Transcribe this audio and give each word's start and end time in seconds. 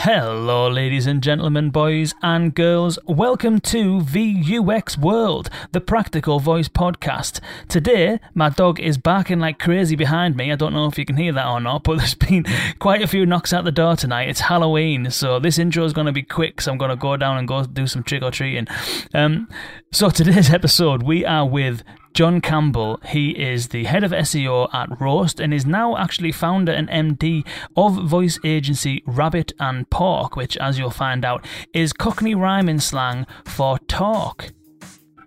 Hello, 0.00 0.68
ladies 0.68 1.06
and 1.06 1.22
gentlemen, 1.22 1.70
boys 1.70 2.14
and 2.22 2.54
girls. 2.54 2.98
Welcome 3.06 3.60
to 3.60 4.00
VUX 4.02 4.98
World, 4.98 5.48
the 5.72 5.80
Practical 5.80 6.38
Voice 6.38 6.68
Podcast. 6.68 7.40
Today, 7.66 8.20
my 8.34 8.50
dog 8.50 8.78
is 8.78 8.98
barking 8.98 9.40
like 9.40 9.58
crazy 9.58 9.96
behind 9.96 10.36
me. 10.36 10.52
I 10.52 10.56
don't 10.56 10.74
know 10.74 10.84
if 10.86 10.98
you 10.98 11.06
can 11.06 11.16
hear 11.16 11.32
that 11.32 11.48
or 11.48 11.60
not, 11.60 11.82
but 11.84 11.96
there's 11.96 12.14
been 12.14 12.44
quite 12.78 13.00
a 13.00 13.06
few 13.06 13.24
knocks 13.24 13.54
at 13.54 13.64
the 13.64 13.72
door 13.72 13.96
tonight. 13.96 14.28
It's 14.28 14.40
Halloween, 14.40 15.10
so 15.10 15.40
this 15.40 15.58
intro 15.58 15.84
is 15.84 15.94
going 15.94 16.06
to 16.06 16.12
be 16.12 16.22
quick, 16.22 16.60
so 16.60 16.70
I'm 16.70 16.78
going 16.78 16.90
to 16.90 16.96
go 16.96 17.16
down 17.16 17.38
and 17.38 17.48
go 17.48 17.64
do 17.64 17.86
some 17.86 18.02
trick 18.02 18.22
or 18.22 18.30
treating. 18.30 18.68
Um, 19.14 19.48
so, 19.92 20.10
today's 20.10 20.50
episode, 20.52 21.04
we 21.04 21.24
are 21.24 21.48
with 21.48 21.82
John 22.16 22.40
Campbell. 22.40 22.98
He 23.04 23.32
is 23.32 23.68
the 23.68 23.84
head 23.84 24.02
of 24.02 24.10
SEO 24.10 24.72
at 24.72 24.98
Roast 24.98 25.38
and 25.38 25.52
is 25.52 25.66
now 25.66 25.98
actually 25.98 26.32
founder 26.32 26.72
and 26.72 26.88
MD 26.88 27.46
of 27.76 27.92
voice 28.08 28.38
agency 28.42 29.02
Rabbit 29.04 29.52
and 29.60 29.90
Pork, 29.90 30.34
which, 30.34 30.56
as 30.56 30.78
you'll 30.78 30.88
find 30.88 31.26
out, 31.26 31.44
is 31.74 31.92
Cockney 31.92 32.34
rhyming 32.34 32.80
slang 32.80 33.26
for 33.44 33.78
talk. 33.80 34.50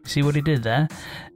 See 0.04 0.24
what 0.24 0.34
he 0.34 0.42
did 0.42 0.64
there? 0.64 0.88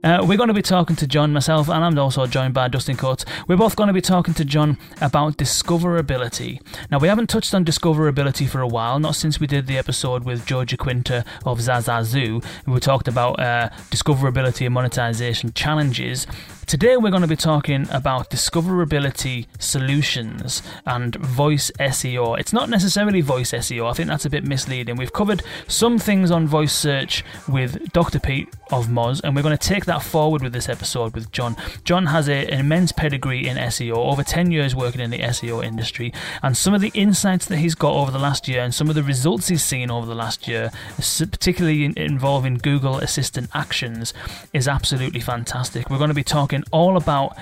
Uh, 0.03 0.19
we're 0.21 0.35
going 0.35 0.49
to 0.49 0.53
be 0.53 0.61
talking 0.61 0.97
to 0.97 1.07
John, 1.07 1.31
myself, 1.31 1.69
and 1.69 1.81
I'm 1.81 1.97
also 1.97 2.27
joined 2.27 2.53
by 2.53 2.67
Dustin 2.67 2.97
Coates. 2.97 3.23
We're 3.47 3.55
both 3.55 3.77
going 3.77 3.87
to 3.87 3.93
be 3.93 4.01
talking 4.01 4.33
to 4.33 4.43
John 4.43 4.77
about 4.99 5.37
discoverability. 5.37 6.59
Now, 6.91 6.99
we 6.99 7.07
haven't 7.07 7.27
touched 7.27 7.53
on 7.53 7.63
discoverability 7.63 8.49
for 8.49 8.59
a 8.59 8.67
while, 8.67 8.99
not 8.99 9.15
since 9.15 9.39
we 9.39 9.47
did 9.47 9.65
the 9.65 9.77
episode 9.77 10.25
with 10.25 10.45
Georgia 10.45 10.75
Quinter 10.75 11.23
of 11.45 11.59
Zazazoo. 11.59 12.43
We 12.67 12.81
talked 12.81 13.07
about 13.07 13.39
uh, 13.39 13.69
discoverability 13.91 14.65
and 14.65 14.73
monetization 14.73 15.53
challenges. 15.53 16.27
Today, 16.65 16.97
we're 16.97 17.11
going 17.11 17.21
to 17.21 17.27
be 17.27 17.35
talking 17.35 17.87
about 17.91 18.29
discoverability 18.29 19.47
solutions 19.59 20.63
and 20.85 21.15
voice 21.15 21.69
SEO. 21.79 22.39
It's 22.39 22.53
not 22.53 22.69
necessarily 22.69 23.21
voice 23.21 23.51
SEO, 23.51 23.89
I 23.89 23.93
think 23.93 24.09
that's 24.09 24.25
a 24.25 24.29
bit 24.29 24.43
misleading. 24.43 24.95
We've 24.95 25.13
covered 25.13 25.43
some 25.67 25.99
things 25.99 26.31
on 26.31 26.47
voice 26.47 26.73
search 26.73 27.23
with 27.47 27.91
Dr. 27.91 28.19
Pete 28.19 28.49
of 28.71 28.87
Moz, 28.87 29.21
and 29.23 29.35
we're 29.35 29.43
going 29.43 29.57
to 29.57 29.67
take 29.67 29.85
that 29.85 30.01
forward 30.01 30.41
with 30.41 30.53
this 30.53 30.69
episode 30.69 31.13
with 31.13 31.31
John. 31.31 31.55
John 31.83 32.07
has 32.07 32.27
a, 32.27 32.47
an 32.47 32.59
immense 32.59 32.91
pedigree 32.91 33.47
in 33.47 33.57
SEO, 33.57 33.95
over 33.95 34.23
10 34.23 34.49
years 34.49 34.73
working 34.73 35.01
in 35.01 35.11
the 35.11 35.19
SEO 35.19 35.63
industry, 35.63 36.13
and 36.41 36.57
some 36.57 36.73
of 36.73 36.81
the 36.81 36.91
insights 36.95 37.45
that 37.47 37.57
he's 37.57 37.75
got 37.75 37.93
over 37.93 38.09
the 38.09 38.19
last 38.19 38.47
year 38.47 38.61
and 38.61 38.73
some 38.73 38.89
of 38.89 38.95
the 38.95 39.03
results 39.03 39.49
he's 39.49 39.63
seen 39.63 39.91
over 39.91 40.07
the 40.07 40.15
last 40.15 40.47
year, 40.47 40.71
particularly 40.97 41.85
in, 41.85 41.93
involving 41.97 42.55
Google 42.55 42.97
Assistant 42.97 43.49
actions, 43.53 44.13
is 44.53 44.67
absolutely 44.67 45.19
fantastic. 45.19 45.89
We're 45.89 45.97
going 45.97 46.07
to 46.07 46.15
be 46.15 46.23
talking 46.23 46.52
talking 46.53 46.69
all 46.71 46.97
about 46.97 47.35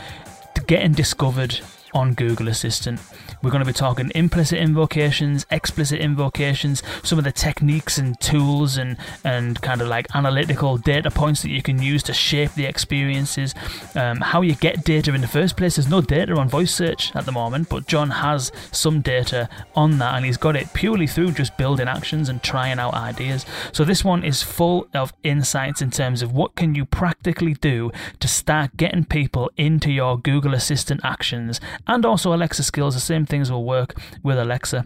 getting 0.67 0.93
discovered 0.93 1.59
on 1.93 2.13
Google 2.13 2.47
Assistant. 2.47 2.99
We're 3.41 3.49
going 3.49 3.63
to 3.63 3.65
be 3.65 3.73
talking 3.73 4.11
implicit 4.13 4.59
invocations, 4.59 5.45
explicit 5.49 5.99
invocations, 5.99 6.83
some 7.03 7.17
of 7.17 7.23
the 7.23 7.31
techniques 7.31 7.97
and 7.97 8.19
tools 8.19 8.77
and, 8.77 8.97
and 9.23 9.59
kind 9.61 9.81
of 9.81 9.87
like 9.87 10.07
analytical 10.15 10.77
data 10.77 11.09
points 11.09 11.41
that 11.41 11.49
you 11.49 11.61
can 11.61 11.81
use 11.81 12.03
to 12.03 12.13
shape 12.13 12.53
the 12.53 12.65
experiences, 12.65 13.55
um, 13.95 14.17
how 14.17 14.41
you 14.41 14.53
get 14.55 14.83
data 14.83 15.13
in 15.13 15.21
the 15.21 15.27
first 15.27 15.57
place. 15.57 15.75
There's 15.75 15.89
no 15.89 16.01
data 16.01 16.35
on 16.35 16.49
voice 16.49 16.73
search 16.73 17.15
at 17.15 17.25
the 17.25 17.31
moment, 17.31 17.69
but 17.69 17.87
John 17.87 18.11
has 18.11 18.51
some 18.71 19.01
data 19.01 19.49
on 19.75 19.97
that 19.97 20.15
and 20.15 20.25
he's 20.25 20.37
got 20.37 20.55
it 20.55 20.73
purely 20.73 21.07
through 21.07 21.31
just 21.31 21.57
building 21.57 21.87
actions 21.87 22.29
and 22.29 22.43
trying 22.43 22.79
out 22.79 22.93
ideas. 22.93 23.45
So 23.71 23.83
this 23.83 24.03
one 24.03 24.23
is 24.23 24.43
full 24.43 24.87
of 24.93 25.13
insights 25.23 25.81
in 25.81 25.89
terms 25.89 26.21
of 26.21 26.31
what 26.31 26.55
can 26.55 26.75
you 26.75 26.85
practically 26.85 27.53
do 27.55 27.91
to 28.19 28.27
start 28.27 28.77
getting 28.77 29.05
people 29.05 29.49
into 29.57 29.91
your 29.91 30.17
Google 30.17 30.53
Assistant 30.53 31.01
actions 31.03 31.59
and 31.87 32.05
also 32.05 32.33
Alexa 32.33 32.63
skills, 32.63 32.93
the 32.93 32.99
same 32.99 33.25
things 33.25 33.51
will 33.51 33.65
work 33.65 33.99
with 34.23 34.37
Alexa. 34.37 34.85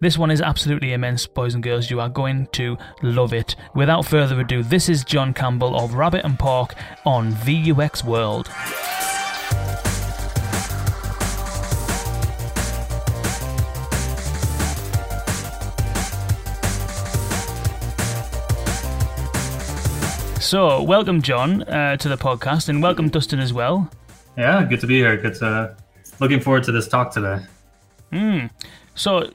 This 0.00 0.18
one 0.18 0.30
is 0.30 0.40
absolutely 0.40 0.92
immense, 0.92 1.26
boys 1.26 1.54
and 1.54 1.62
girls. 1.62 1.90
You 1.90 2.00
are 2.00 2.08
going 2.08 2.48
to 2.52 2.76
love 3.02 3.32
it. 3.32 3.54
Without 3.74 4.06
further 4.06 4.40
ado, 4.40 4.62
this 4.62 4.88
is 4.88 5.04
John 5.04 5.32
Campbell 5.34 5.78
of 5.78 5.94
Rabbit 5.94 6.24
and 6.24 6.38
Pork 6.38 6.74
on 7.04 7.32
VUX 7.32 8.04
World. 8.04 8.48
So, 20.40 20.82
welcome, 20.82 21.20
John, 21.20 21.62
uh, 21.64 21.98
to 21.98 22.08
the 22.08 22.16
podcast, 22.16 22.70
and 22.70 22.82
welcome, 22.82 23.10
Dustin, 23.10 23.38
as 23.38 23.52
well. 23.52 23.90
Yeah, 24.38 24.64
good 24.64 24.80
to 24.80 24.86
be 24.86 24.96
here. 24.98 25.16
Good 25.18 25.34
to 25.36 25.76
looking 26.20 26.40
forward 26.40 26.64
to 26.64 26.72
this 26.72 26.88
talk 26.88 27.12
today. 27.12 27.40
Hmm. 28.12 28.46
So, 28.94 29.30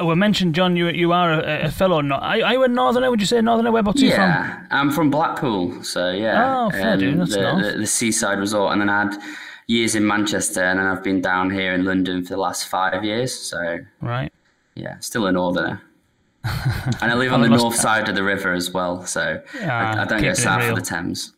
uh, 0.00 0.06
we 0.06 0.14
mentioned, 0.14 0.54
John, 0.54 0.76
you 0.76 0.88
you 0.88 1.12
are 1.12 1.32
a, 1.32 1.66
a 1.66 1.70
fellow. 1.70 2.00
No, 2.00 2.16
are, 2.16 2.42
are 2.42 2.52
you 2.52 2.62
a 2.64 2.68
northerner? 2.68 3.10
Would 3.10 3.20
you 3.20 3.26
say 3.26 3.38
a 3.38 3.42
northerner? 3.42 3.72
Whereabouts 3.72 4.00
yeah, 4.00 4.14
from? 4.14 4.22
Yeah, 4.22 4.66
I'm 4.70 4.90
from 4.90 5.10
Blackpool. 5.10 5.82
So 5.82 6.10
yeah. 6.10 6.66
Oh, 6.66 6.70
fair 6.70 6.94
um, 6.94 6.98
dude. 6.98 7.20
That's 7.20 7.34
the, 7.34 7.42
north. 7.42 7.72
the, 7.72 7.78
the 7.80 7.86
seaside 7.86 8.38
resort, 8.38 8.72
and 8.72 8.80
then 8.80 8.88
I 8.88 9.02
had 9.04 9.22
years 9.66 9.94
in 9.94 10.06
Manchester, 10.06 10.62
and 10.62 10.78
then 10.78 10.86
I've 10.86 11.02
been 11.02 11.20
down 11.20 11.50
here 11.50 11.72
in 11.74 11.84
London 11.84 12.24
for 12.24 12.34
the 12.34 12.40
last 12.40 12.68
five 12.68 13.04
years. 13.04 13.34
So 13.34 13.78
right. 14.00 14.32
Yeah, 14.74 14.98
still 15.00 15.26
a 15.26 15.32
northerner. 15.32 15.82
and 16.44 17.12
I 17.12 17.14
live 17.14 17.34
on 17.34 17.42
the 17.42 17.48
north 17.48 17.76
side 17.76 18.08
of 18.08 18.14
the 18.14 18.22
river 18.22 18.54
as 18.54 18.70
well, 18.70 19.04
so 19.04 19.42
yeah, 19.58 19.94
I, 19.94 20.02
I 20.02 20.04
don't 20.06 20.22
go 20.22 20.32
south 20.32 20.62
of 20.62 20.74
the 20.74 20.80
Thames. 20.80 21.34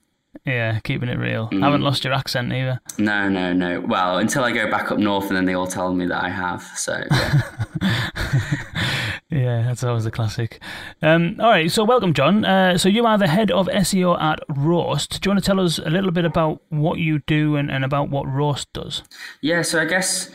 Yeah, 0.47 0.81
keeping 0.81 1.09
it 1.09 1.19
real. 1.19 1.49
Mm. 1.49 1.63
I 1.63 1.67
haven't 1.67 1.83
lost 1.83 2.05
your 2.05 2.13
accent 2.13 2.53
either. 2.53 2.81
No, 2.99 3.29
no, 3.29 3.53
no. 3.53 3.81
Well, 3.81 4.19
until 4.19 4.43
I 4.45 4.53
go 4.53 4.71
back 4.71 4.91
up 4.91 4.99
north, 4.99 5.29
and 5.29 5.37
then 5.37 5.45
they 5.45 5.55
all 5.55 5.67
tell 5.67 5.93
me 5.93 6.07
that 6.07 6.25
I 6.25 6.31
have. 6.31 6.63
So 6.75 7.03
yeah, 7.11 7.43
yeah 9.31 9.63
that's 9.63 9.85
always 9.85 10.07
a 10.07 10.11
classic. 10.11 10.61
Um, 11.01 11.37
all 11.39 11.51
right, 11.51 11.71
so 11.71 11.85
welcome, 11.85 12.15
John. 12.15 12.45
Uh, 12.45 12.79
so 12.79 12.89
you 12.89 13.07
are 13.07 13.19
the 13.19 13.29
head 13.29 13.51
of 13.51 13.67
SEO 13.69 14.21
at 14.21 14.41
Roast. 14.49 15.21
Do 15.21 15.29
you 15.29 15.35
want 15.35 15.45
to 15.45 15.47
tell 15.47 15.61
us 15.61 15.79
a 15.79 15.91
little 15.91 16.11
bit 16.11 16.25
about 16.25 16.63
what 16.71 16.99
you 16.99 17.21
do 17.21 17.57
and, 17.57 17.71
and 17.71 17.85
about 17.85 18.09
what 18.09 18.27
Roast 18.27 18.73
does? 18.73 19.03
Yeah, 19.43 19.63
so 19.63 19.81
I 19.81 19.85
guess 19.85 20.31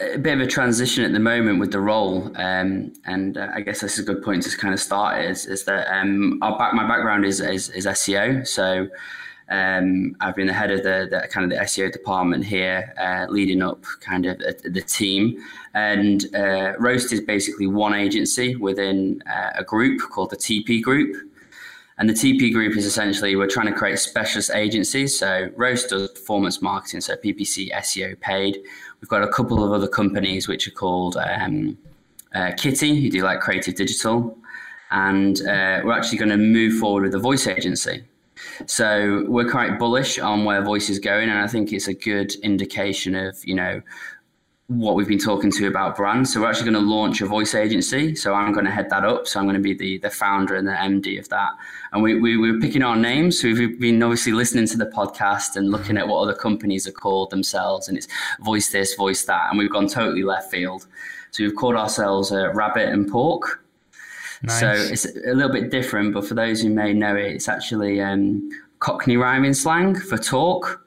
a 0.00 0.18
bit 0.18 0.34
of 0.34 0.40
a 0.40 0.46
transition 0.46 1.04
at 1.04 1.12
the 1.12 1.20
moment 1.20 1.60
with 1.60 1.72
the 1.72 1.80
role, 1.80 2.30
um, 2.36 2.92
and 3.06 3.36
uh, 3.36 3.48
I 3.54 3.60
guess 3.60 3.80
this 3.80 3.94
is 3.94 4.00
a 4.00 4.12
good 4.12 4.22
point 4.22 4.42
to 4.42 4.56
kind 4.56 4.74
of 4.74 4.80
start. 4.80 5.24
Is 5.24 5.46
is 5.46 5.64
that 5.64 5.86
um, 5.94 6.38
our 6.42 6.58
back, 6.58 6.74
my 6.74 6.86
background 6.86 7.24
is, 7.24 7.40
is, 7.40 7.70
is 7.70 7.86
SEO, 7.86 8.46
so 8.46 8.88
um, 9.48 10.16
I've 10.20 10.34
been 10.34 10.46
the 10.46 10.52
head 10.52 10.70
of 10.70 10.82
the, 10.82 11.06
the, 11.10 11.28
kind 11.28 11.44
of 11.44 11.50
the 11.50 11.64
SEO 11.64 11.92
department 11.92 12.44
here, 12.44 12.94
uh, 12.98 13.30
leading 13.30 13.62
up 13.62 13.82
kind 14.00 14.26
of 14.26 14.38
the, 14.38 14.70
the 14.70 14.80
team. 14.80 15.38
And 15.74 16.24
uh, 16.34 16.74
Roast 16.78 17.12
is 17.12 17.20
basically 17.20 17.66
one 17.66 17.94
agency 17.94 18.56
within 18.56 19.22
uh, 19.30 19.50
a 19.56 19.64
group 19.64 20.00
called 20.10 20.30
the 20.30 20.36
TP 20.36 20.82
Group. 20.82 21.30
And 21.98 22.08
the 22.08 22.14
TP 22.14 22.52
Group 22.52 22.76
is 22.76 22.86
essentially 22.86 23.36
we're 23.36 23.46
trying 23.46 23.66
to 23.66 23.72
create 23.72 23.98
specialist 23.98 24.50
agencies. 24.52 25.16
So 25.16 25.50
Roast 25.56 25.90
does 25.90 26.10
performance 26.10 26.60
marketing, 26.60 27.02
so 27.02 27.14
PPC, 27.14 27.70
SEO, 27.70 28.18
paid. 28.20 28.58
We've 29.04 29.10
got 29.10 29.22
a 29.22 29.28
couple 29.28 29.62
of 29.62 29.70
other 29.70 29.86
companies 29.86 30.48
which 30.48 30.66
are 30.66 30.70
called 30.70 31.18
um, 31.18 31.76
uh, 32.34 32.52
Kitty, 32.56 33.02
who 33.02 33.10
do 33.10 33.22
like 33.22 33.40
creative 33.40 33.74
digital, 33.74 34.38
and 34.90 35.38
uh, 35.42 35.82
we're 35.84 35.92
actually 35.92 36.16
going 36.16 36.30
to 36.30 36.38
move 36.38 36.78
forward 36.78 37.02
with 37.02 37.14
a 37.14 37.18
voice 37.18 37.46
agency. 37.46 38.02
So 38.64 39.26
we're 39.28 39.50
quite 39.50 39.78
bullish 39.78 40.18
on 40.18 40.46
where 40.46 40.62
voice 40.62 40.88
is 40.88 40.98
going, 40.98 41.28
and 41.28 41.38
I 41.38 41.46
think 41.48 41.70
it's 41.70 41.86
a 41.86 41.92
good 41.92 42.34
indication 42.36 43.14
of 43.14 43.44
you 43.44 43.54
know 43.54 43.82
what 44.68 44.94
we've 44.94 45.08
been 45.08 45.18
talking 45.18 45.50
to 45.52 45.66
about 45.66 45.94
brands. 45.94 46.32
So 46.32 46.40
we're 46.40 46.48
actually 46.48 46.70
going 46.70 46.82
to 46.82 46.90
launch 46.90 47.20
a 47.20 47.26
voice 47.26 47.54
agency. 47.54 48.14
So 48.14 48.32
I'm 48.32 48.52
going 48.52 48.64
to 48.64 48.70
head 48.70 48.88
that 48.90 49.04
up. 49.04 49.26
So 49.26 49.38
I'm 49.38 49.44
going 49.44 49.56
to 49.56 49.60
be 49.60 49.74
the, 49.74 49.98
the 49.98 50.08
founder 50.08 50.54
and 50.54 50.66
the 50.66 50.72
MD 50.72 51.18
of 51.18 51.28
that. 51.28 51.50
And 51.92 52.02
we, 52.02 52.18
we, 52.18 52.38
we 52.38 52.50
were 52.50 52.58
picking 52.58 52.82
our 52.82 52.96
names. 52.96 53.40
So 53.40 53.48
we've 53.48 53.78
been 53.78 54.02
obviously 54.02 54.32
listening 54.32 54.66
to 54.68 54.78
the 54.78 54.86
podcast 54.86 55.56
and 55.56 55.70
looking 55.70 55.98
at 55.98 56.08
what 56.08 56.20
other 56.20 56.34
companies 56.34 56.88
are 56.88 56.92
called 56.92 57.28
themselves. 57.28 57.88
And 57.88 57.98
it's 57.98 58.08
voice 58.40 58.70
this, 58.70 58.94
voice 58.94 59.24
that. 59.24 59.50
And 59.50 59.58
we've 59.58 59.70
gone 59.70 59.86
totally 59.86 60.22
left 60.22 60.50
field. 60.50 60.86
So 61.30 61.44
we've 61.44 61.56
called 61.56 61.76
ourselves 61.76 62.32
uh, 62.32 62.50
Rabbit 62.54 62.88
and 62.88 63.06
Pork. 63.10 63.62
Nice. 64.42 64.60
So 64.60 64.70
it's 64.72 65.04
a 65.26 65.34
little 65.34 65.52
bit 65.52 65.70
different, 65.70 66.14
but 66.14 66.26
for 66.26 66.34
those 66.34 66.62
who 66.62 66.70
may 66.70 66.92
know 66.94 67.16
it, 67.16 67.32
it's 67.32 67.48
actually 67.48 68.00
um, 68.00 68.48
Cockney 68.78 69.16
rhyming 69.16 69.54
slang 69.54 69.94
for 69.94 70.16
talk. 70.16 70.83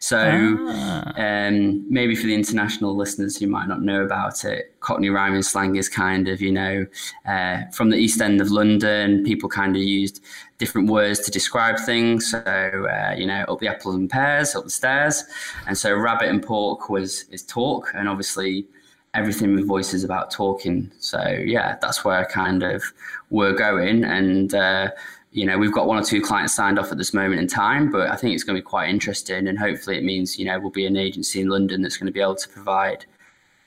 So 0.00 0.56
ah. 0.60 1.12
um, 1.16 1.84
maybe 1.92 2.14
for 2.14 2.26
the 2.26 2.34
international 2.34 2.96
listeners 2.96 3.36
who 3.36 3.46
might 3.46 3.68
not 3.68 3.82
know 3.82 4.04
about 4.04 4.44
it, 4.44 4.74
Cockney 4.80 5.10
rhyming 5.10 5.42
slang 5.42 5.76
is 5.76 5.88
kind 5.88 6.28
of, 6.28 6.40
you 6.40 6.52
know, 6.52 6.86
uh, 7.26 7.62
from 7.72 7.90
the 7.90 7.96
East 7.96 8.20
End 8.20 8.40
of 8.40 8.50
London, 8.50 9.24
people 9.24 9.48
kind 9.48 9.76
of 9.76 9.82
used 9.82 10.22
different 10.58 10.88
words 10.88 11.20
to 11.20 11.30
describe 11.30 11.78
things. 11.80 12.30
So, 12.30 12.38
uh, 12.38 13.14
you 13.16 13.26
know, 13.26 13.44
up 13.48 13.60
the 13.60 13.68
apples 13.68 13.96
and 13.96 14.08
pears, 14.08 14.54
up 14.54 14.64
the 14.64 14.70
stairs. 14.70 15.24
And 15.66 15.76
so 15.76 15.94
rabbit 15.94 16.28
and 16.28 16.42
pork 16.42 16.88
was 16.88 17.24
is 17.30 17.42
talk. 17.42 17.90
And 17.94 18.08
obviously 18.08 18.66
everything 19.14 19.54
with 19.54 19.66
voice 19.66 19.94
is 19.94 20.04
about 20.04 20.30
talking. 20.30 20.90
So 20.98 21.20
yeah, 21.28 21.76
that's 21.80 22.04
where 22.04 22.24
kind 22.26 22.62
of 22.62 22.82
were 23.30 23.52
going. 23.52 24.04
And 24.04 24.54
uh, 24.54 24.90
you 25.30 25.44
know, 25.44 25.58
we've 25.58 25.72
got 25.72 25.86
one 25.86 25.98
or 25.98 26.02
two 26.02 26.22
clients 26.22 26.54
signed 26.54 26.78
off 26.78 26.90
at 26.90 26.98
this 26.98 27.12
moment 27.12 27.40
in 27.40 27.46
time, 27.46 27.90
but 27.90 28.10
I 28.10 28.16
think 28.16 28.34
it's 28.34 28.44
going 28.44 28.56
to 28.56 28.62
be 28.62 28.66
quite 28.66 28.88
interesting. 28.88 29.46
And 29.46 29.58
hopefully 29.58 29.98
it 29.98 30.04
means, 30.04 30.38
you 30.38 30.46
know, 30.46 30.58
we'll 30.58 30.70
be 30.70 30.86
an 30.86 30.96
agency 30.96 31.40
in 31.40 31.48
London 31.48 31.82
that's 31.82 31.96
going 31.96 32.06
to 32.06 32.12
be 32.12 32.20
able 32.20 32.36
to 32.36 32.48
provide 32.48 33.04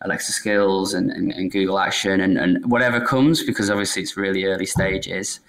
Alexa 0.02 0.32
Skills 0.32 0.94
and, 0.94 1.12
and, 1.12 1.32
and 1.32 1.52
Google 1.52 1.78
Action 1.78 2.20
and, 2.22 2.38
and 2.38 2.70
whatever 2.72 3.00
comes, 3.00 3.44
because 3.44 3.70
obviously 3.70 4.02
it's 4.02 4.18
really 4.18 4.46
early 4.46 4.66
stages. 4.66 5.40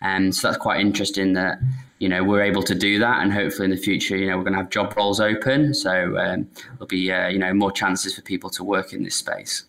And 0.00 0.34
so 0.34 0.48
that's 0.48 0.58
quite 0.58 0.80
interesting 0.80 1.32
that 1.34 1.58
you 1.98 2.08
know 2.08 2.22
we're 2.22 2.42
able 2.42 2.62
to 2.62 2.74
do 2.74 2.98
that, 3.00 3.20
and 3.20 3.32
hopefully 3.32 3.64
in 3.64 3.70
the 3.72 3.76
future, 3.76 4.16
you 4.16 4.30
know, 4.30 4.36
we're 4.36 4.44
going 4.44 4.52
to 4.52 4.60
have 4.60 4.70
job 4.70 4.94
roles 4.96 5.20
open, 5.20 5.74
so 5.74 6.16
um, 6.18 6.48
there'll 6.74 6.86
be 6.86 7.10
uh, 7.10 7.28
you 7.28 7.38
know 7.38 7.52
more 7.52 7.72
chances 7.72 8.14
for 8.14 8.22
people 8.22 8.48
to 8.50 8.62
work 8.62 8.92
in 8.92 9.02
this 9.02 9.16
space. 9.16 9.64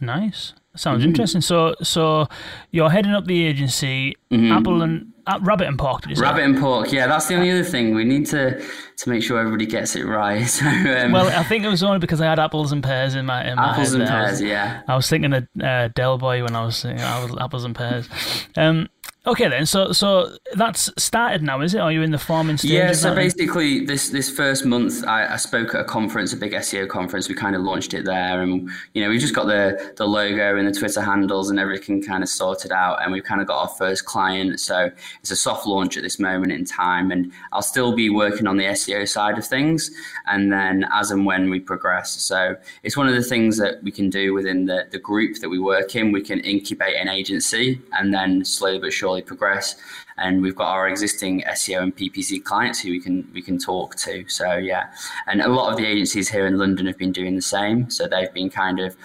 Nice. 0.00 0.54
Sounds 0.76 1.00
mm-hmm. 1.00 1.08
interesting. 1.08 1.40
So, 1.40 1.74
so 1.82 2.28
you're 2.70 2.90
heading 2.90 3.12
up 3.12 3.26
the 3.26 3.44
agency, 3.44 4.16
mm-hmm. 4.30 4.52
Apple 4.52 4.82
and 4.82 5.12
uh, 5.26 5.38
Rabbit 5.42 5.68
and 5.68 5.78
Pork. 5.78 6.02
Did 6.02 6.10
you 6.10 6.16
say? 6.16 6.22
Rabbit 6.22 6.44
and 6.44 6.58
Pork. 6.58 6.92
Yeah, 6.92 7.06
that's 7.06 7.28
the 7.28 7.36
only 7.36 7.50
other 7.50 7.64
thing 7.64 7.94
we 7.94 8.04
need 8.04 8.26
to 8.26 8.62
to 8.98 9.10
make 9.10 9.22
sure 9.22 9.38
everybody 9.38 9.66
gets 9.66 9.96
it 9.96 10.04
right. 10.04 10.46
So, 10.54 10.66
um, 10.66 11.12
well, 11.12 11.26
I 11.26 11.42
think 11.42 11.64
it 11.64 11.68
was 11.68 11.82
only 11.82 11.98
because 11.98 12.20
I 12.20 12.26
had 12.26 12.38
apples 12.38 12.70
and 12.72 12.82
pears 12.82 13.14
in 13.14 13.26
my 13.26 13.46
in 13.46 13.56
my 13.56 13.70
apples 13.70 13.92
head 13.92 14.00
and 14.00 14.08
pears. 14.08 14.28
I 14.28 14.30
was, 14.30 14.40
yeah, 14.42 14.82
I 14.86 14.96
was 14.96 15.08
thinking 15.08 15.32
of 15.32 15.48
uh, 15.60 15.88
Del 15.88 16.18
Boy 16.18 16.42
when 16.42 16.54
I 16.54 16.64
was 16.64 16.80
thinking 16.80 17.04
apples 17.04 17.64
and 17.64 17.74
pears. 17.74 18.08
Um, 18.56 18.88
Okay 19.26 19.48
then, 19.48 19.64
so 19.64 19.90
so 19.92 20.36
that's 20.54 20.90
started 21.02 21.42
now, 21.42 21.62
is 21.62 21.72
it? 21.72 21.78
Are 21.78 21.90
you 21.90 22.02
in 22.02 22.10
the 22.10 22.18
farming 22.18 22.58
stage? 22.58 22.72
Yeah, 22.72 22.92
so 22.92 23.14
basically, 23.14 23.82
this 23.82 24.10
this 24.10 24.28
first 24.28 24.66
month, 24.66 25.02
I, 25.06 25.32
I, 25.32 25.36
spoke 25.36 25.74
at 25.74 25.80
a 25.80 25.84
conference, 25.84 26.34
a 26.34 26.36
big 26.36 26.52
SEO 26.52 26.86
conference. 26.90 27.26
We 27.26 27.34
kind 27.34 27.56
of 27.56 27.62
launched 27.62 27.94
it 27.94 28.04
there, 28.04 28.42
and 28.42 28.68
you 28.92 29.02
know, 29.02 29.08
we 29.08 29.16
just 29.16 29.34
got 29.34 29.46
the 29.46 29.94
the 29.96 30.06
logo 30.06 30.58
and 30.58 30.68
the 30.68 30.78
Twitter 30.78 31.00
handles 31.00 31.48
and 31.48 31.58
everything 31.58 32.02
kind 32.02 32.22
of 32.22 32.28
sorted 32.28 32.70
out, 32.70 33.02
and 33.02 33.12
we've 33.12 33.24
kind 33.24 33.40
of 33.40 33.46
got 33.46 33.62
our 33.62 33.68
first 33.68 34.04
client. 34.04 34.60
So 34.60 34.90
it's 35.20 35.30
a 35.30 35.36
soft 35.36 35.66
launch 35.66 35.96
at 35.96 36.02
this 36.02 36.18
moment 36.18 36.52
in 36.52 36.66
time, 36.66 37.10
and 37.10 37.32
I'll 37.50 37.62
still 37.62 37.96
be 37.96 38.10
working 38.10 38.46
on 38.46 38.58
the 38.58 38.64
SEO 38.64 38.83
side 39.06 39.38
of 39.38 39.46
things, 39.46 39.90
and 40.26 40.52
then 40.52 40.86
as 40.92 41.10
and 41.10 41.26
when 41.26 41.50
we 41.50 41.60
progress. 41.60 42.10
So 42.10 42.56
it's 42.82 42.96
one 42.96 43.08
of 43.08 43.14
the 43.14 43.22
things 43.22 43.56
that 43.58 43.82
we 43.82 43.90
can 43.90 44.10
do 44.10 44.34
within 44.34 44.66
the 44.66 44.86
the 44.90 44.98
group 44.98 45.40
that 45.40 45.48
we 45.48 45.58
work 45.58 45.94
in. 45.96 46.12
We 46.12 46.22
can 46.22 46.40
incubate 46.40 46.96
an 46.96 47.08
agency, 47.08 47.80
and 47.92 48.12
then 48.12 48.44
slowly 48.44 48.78
but 48.78 48.92
surely 48.92 49.22
progress. 49.22 49.76
And 50.16 50.42
we've 50.42 50.54
got 50.54 50.68
our 50.68 50.88
existing 50.88 51.42
SEO 51.42 51.82
and 51.82 51.96
PPC 51.96 52.44
clients 52.44 52.80
who 52.80 52.90
we 52.90 53.00
can 53.00 53.28
we 53.34 53.42
can 53.42 53.58
talk 53.58 53.96
to. 53.96 54.28
So 54.28 54.56
yeah, 54.56 54.92
and 55.26 55.40
a 55.40 55.48
lot 55.48 55.70
of 55.72 55.76
the 55.76 55.86
agencies 55.86 56.28
here 56.28 56.46
in 56.46 56.58
London 56.58 56.86
have 56.86 56.98
been 56.98 57.12
doing 57.12 57.34
the 57.34 57.42
same. 57.42 57.90
So 57.90 58.06
they've 58.06 58.32
been 58.32 58.50
kind 58.50 58.78
of 58.80 58.96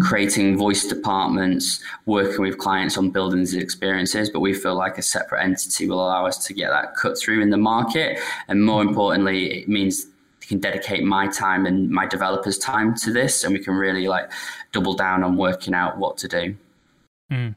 creating 0.00 0.58
voice 0.58 0.86
departments, 0.86 1.80
working 2.04 2.42
with 2.42 2.58
clients 2.58 2.98
on 2.98 3.10
building 3.10 3.40
these 3.40 3.54
experiences, 3.54 4.28
but 4.30 4.40
we 4.40 4.52
feel 4.52 4.74
like 4.74 4.98
a 4.98 5.02
separate 5.02 5.42
entity 5.42 5.88
will 5.88 6.04
allow 6.04 6.26
us 6.26 6.44
to 6.46 6.52
get 6.52 6.68
that 6.70 6.94
cut 6.96 7.18
through 7.18 7.40
in 7.40 7.50
the 7.50 7.56
market. 7.56 8.18
And 8.48 8.64
more 8.64 8.82
importantly, 8.82 9.60
it 9.60 9.68
means 9.68 10.06
can 10.46 10.60
dedicate 10.60 11.04
my 11.04 11.26
time 11.26 11.66
and 11.66 11.90
my 11.90 12.06
developers' 12.06 12.58
time 12.58 12.94
to 12.94 13.12
this, 13.12 13.44
and 13.44 13.52
we 13.52 13.58
can 13.58 13.74
really 13.74 14.08
like 14.08 14.30
double 14.72 14.94
down 14.94 15.22
on 15.24 15.36
working 15.36 15.74
out 15.74 15.98
what 15.98 16.16
to 16.18 16.28
do. 16.28 16.56
Mm. 17.30 17.56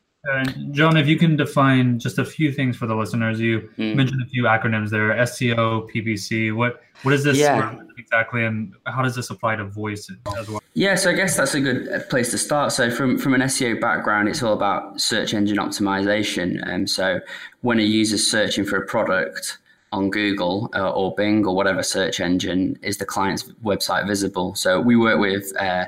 John, 0.72 0.98
if 0.98 1.08
you 1.08 1.18
can 1.18 1.38
define 1.38 1.98
just 1.98 2.18
a 2.18 2.26
few 2.26 2.52
things 2.52 2.76
for 2.76 2.88
the 2.88 2.96
listeners, 2.96 3.40
you 3.40 3.70
mm. 3.78 3.96
mentioned 3.96 4.22
a 4.22 4.26
few 4.26 4.44
acronyms 4.44 4.90
there: 4.90 5.16
SEO, 5.16 5.90
PPC. 5.90 6.54
What 6.54 6.82
what 7.04 7.14
is 7.14 7.24
this 7.24 7.38
yeah. 7.38 7.76
exactly, 7.98 8.44
and 8.44 8.74
how 8.86 9.02
does 9.02 9.16
this 9.16 9.30
apply 9.30 9.56
to 9.56 9.66
voice 9.66 10.12
as 10.38 10.50
well? 10.50 10.62
Yeah, 10.74 10.96
so 10.96 11.10
I 11.10 11.14
guess 11.14 11.38
that's 11.38 11.56
a 11.56 11.62
good 11.62 11.88
uh, 11.88 12.00
place 12.10 12.32
to 12.32 12.38
start. 12.38 12.74
So 12.74 12.92
from 12.92 13.18
from 13.18 13.34
an 13.34 13.42
SEO 13.42 13.80
background, 13.80 14.28
it's 14.28 14.44
all 14.44 14.54
about 14.54 15.00
search 15.00 15.34
engine 15.34 15.58
optimization. 15.58 16.62
And 16.64 16.82
um, 16.82 16.88
so 16.88 17.22
when 17.62 17.80
a 17.80 17.84
user's 17.84 18.28
searching 18.28 18.66
for 18.66 18.76
a 18.76 18.86
product, 18.86 19.58
on 19.92 20.10
Google 20.10 20.70
uh, 20.76 20.92
or 20.92 21.14
Bing 21.16 21.46
or 21.46 21.56
whatever 21.56 21.82
search 21.82 22.20
engine 22.20 22.78
is 22.82 22.98
the 22.98 23.06
client's 23.06 23.44
website 23.64 24.06
visible. 24.06 24.54
So 24.56 24.80
we 24.80 24.96
work 24.96 25.20
with 25.20 25.52
uh, 25.60 25.86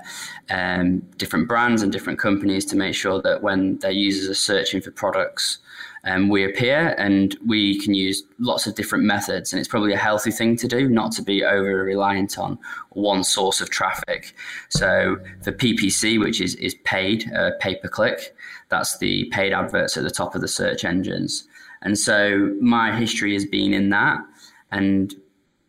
um, 0.49 0.99
different 1.17 1.47
brands 1.47 1.81
and 1.81 1.91
different 1.91 2.19
companies 2.19 2.65
to 2.65 2.75
make 2.75 2.95
sure 2.95 3.21
that 3.21 3.43
when 3.43 3.77
their 3.77 3.91
users 3.91 4.29
are 4.29 4.33
searching 4.33 4.81
for 4.81 4.91
products, 4.91 5.59
um, 6.03 6.29
we 6.29 6.43
appear 6.43 6.95
and 6.97 7.37
we 7.45 7.79
can 7.79 7.93
use 7.93 8.23
lots 8.39 8.65
of 8.65 8.73
different 8.73 9.03
methods. 9.03 9.53
And 9.53 9.59
it's 9.59 9.69
probably 9.69 9.93
a 9.93 9.97
healthy 9.97 10.31
thing 10.31 10.55
to 10.57 10.67
do, 10.67 10.89
not 10.89 11.11
to 11.13 11.21
be 11.21 11.43
over 11.43 11.83
reliant 11.83 12.39
on 12.39 12.57
one 12.89 13.23
source 13.23 13.61
of 13.61 13.69
traffic. 13.69 14.33
So 14.69 15.17
for 15.43 15.51
PPC, 15.51 16.19
which 16.19 16.41
is, 16.41 16.55
is 16.55 16.73
paid, 16.85 17.31
uh, 17.33 17.51
pay 17.59 17.75
per 17.75 17.87
click, 17.87 18.35
that's 18.69 18.97
the 18.97 19.25
paid 19.25 19.53
adverts 19.53 19.95
at 19.95 20.03
the 20.03 20.09
top 20.09 20.33
of 20.33 20.41
the 20.41 20.47
search 20.47 20.85
engines. 20.85 21.47
And 21.81 21.97
so 21.97 22.55
my 22.61 22.95
history 22.95 23.33
has 23.33 23.45
been 23.45 23.73
in 23.73 23.89
that. 23.89 24.19
And 24.71 25.13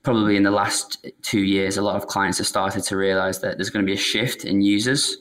probably 0.03 0.37
in 0.37 0.43
the 0.43 0.51
last 0.51 1.07
two 1.23 1.43
years, 1.43 1.77
a 1.77 1.83
lot 1.83 1.97
of 1.97 2.07
clients 2.07 2.39
have 2.39 2.47
started 2.47 2.83
to 2.85 2.97
realize 2.97 3.41
that 3.41 3.57
there's 3.57 3.71
going 3.71 3.85
to 3.85 3.91
be 3.91 3.97
a 3.97 4.01
shift 4.01 4.45
in 4.45 4.61
users 4.61 5.19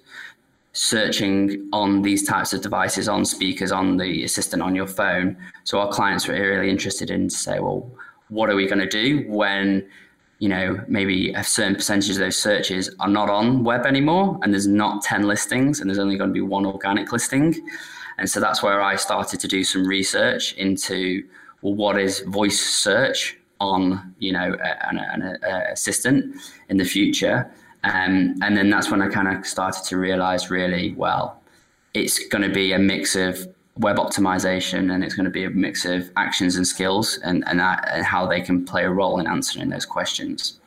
searching 0.74 1.68
on 1.74 2.02
these 2.02 2.26
types 2.26 2.54
of 2.54 2.62
devices, 2.62 3.10
on 3.10 3.26
speakers, 3.26 3.72
on 3.72 3.98
the 3.98 4.24
assistant 4.24 4.62
on 4.62 4.74
your 4.74 4.88
phone. 4.88 5.38
So 5.66 5.80
our 5.80 5.92
clients 5.92 6.28
were 6.28 6.34
really 6.34 6.70
interested 6.70 7.10
in 7.10 7.28
to 7.28 7.36
say, 7.36 7.60
well, 7.60 7.90
what 8.30 8.50
are 8.50 8.56
we 8.56 8.68
going 8.68 8.80
to 8.80 8.88
do 8.88 9.26
when 9.28 9.88
you 10.40 10.50
know 10.50 10.84
maybe 10.88 11.32
a 11.34 11.44
certain 11.44 11.76
percentage 11.76 12.10
of 12.12 12.18
those 12.18 12.38
searches 12.38 12.90
are 13.00 13.10
not 13.10 13.30
on 13.30 13.64
web 13.64 13.86
anymore 13.86 14.40
and 14.42 14.52
there's 14.52 14.66
not 14.66 15.04
10 15.04 15.24
listings 15.24 15.80
and 15.80 15.90
there's 15.90 16.00
only 16.00 16.18
going 16.18 16.30
to 16.30 16.34
be 16.34 16.42
one 16.42 16.66
organic 16.66 17.12
listing 17.12 17.54
and 18.22 18.30
so 18.30 18.40
that's 18.40 18.62
where 18.62 18.84
I 18.84 18.98
started 18.98 19.40
to 19.40 19.48
do 19.48 19.64
some 19.64 19.84
research 19.84 20.54
into 20.54 21.24
well, 21.64 21.74
what 21.74 22.00
is 22.00 22.20
voice 22.20 22.60
search 22.60 23.36
on, 23.60 24.14
you 24.20 24.32
know, 24.32 24.56
an, 24.64 25.00
an, 25.00 25.40
an 25.42 25.62
assistant 25.72 26.36
in 26.70 26.78
the 26.78 26.86
future. 26.86 27.52
Um, 27.84 28.36
and 28.44 28.56
then 28.56 28.70
that's 28.70 28.92
when 28.92 29.02
I 29.02 29.08
kind 29.08 29.28
of 29.28 29.44
started 29.48 29.84
to 29.86 29.98
realize 29.98 30.52
really, 30.52 30.94
well, 30.94 31.42
it's 31.96 32.28
going 32.28 32.44
to 32.44 32.54
be 32.54 32.74
a 32.74 32.78
mix 32.78 33.16
of 33.16 33.48
web 33.78 33.98
optimization 33.98 34.94
and 34.94 35.04
it's 35.04 35.16
going 35.16 35.26
to 35.26 35.32
be 35.32 35.44
a 35.44 35.50
mix 35.50 35.84
of 35.86 36.12
actions 36.16 36.56
and 36.56 36.68
skills 36.68 37.18
and, 37.24 37.44
and, 37.48 37.60
that, 37.60 37.90
and 37.92 38.06
how 38.06 38.28
they 38.28 38.42
can 38.42 38.64
play 38.64 38.84
a 38.84 38.92
role 38.92 39.20
in 39.20 39.26
answering 39.26 39.70
those 39.70 39.88
questions. 39.88 40.60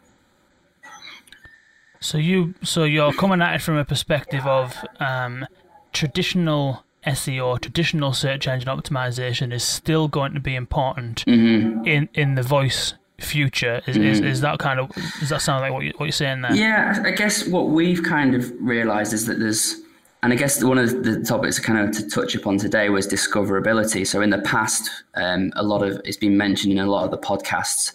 So 2.01 2.19
you 2.19 2.55
so 2.63 2.83
you're 2.83 3.15
coming 3.15 3.41
at 3.41 3.55
it 3.55 3.63
from 3.63 3.77
a 3.77 3.85
perspective 3.85 4.45
of 4.45 4.77
um, 5.01 5.47
traditional 5.93 6.85
SEO, 7.07 7.61
traditional 7.61 8.13
search 8.13 8.49
engine 8.49 8.69
optimization, 8.69 9.53
is 9.53 9.63
still 9.63 10.09
going 10.09 10.35
to 10.35 10.41
be 10.41 10.55
important 10.55 11.25
mm-hmm. 11.27 11.87
in 11.87 12.09
in 12.15 12.35
the 12.35 12.43
voice 12.43 12.95
future. 13.19 13.83
Is, 13.87 13.97
mm-hmm. 13.97 14.07
is, 14.07 14.21
is 14.21 14.41
that 14.41 14.59
kind 14.59 14.81
of 14.81 14.91
does 15.21 15.29
that 15.29 15.43
sound 15.43 15.63
like 15.63 15.73
what, 15.73 15.85
you, 15.85 15.93
what 15.97 16.07
you're 16.07 16.13
saying 16.13 16.43
there? 16.43 16.55
Yeah, 16.55 17.03
I 17.05 17.13
guess 17.13 17.47
what 17.49 17.69
we've 17.69 18.03
kind 18.03 18.35
of 18.35 18.53
realized 18.61 19.13
is 19.13 19.27
that 19.27 19.39
there's. 19.39 19.81
And 20.23 20.33
I 20.33 20.37
guess 20.37 20.65
one 20.65 20.79
of 20.79 21.05
the 21.05 21.23
topics 21.23 21.59
kind 21.59 21.87
of 21.87 21.95
to 21.97 22.09
touch 22.09 22.35
upon 22.35 22.57
today 22.57 22.89
was 22.89 23.07
discoverability. 23.07 24.07
So 24.07 24.23
in 24.23 24.31
the 24.31 24.39
past, 24.39 24.89
um, 25.17 25.53
a 25.55 25.63
lot 25.63 25.83
of 25.83 26.01
it's 26.03 26.17
been 26.17 26.39
mentioned 26.39 26.73
in 26.73 26.79
a 26.79 26.91
lot 26.91 27.05
of 27.05 27.11
the 27.11 27.19
podcasts 27.19 27.93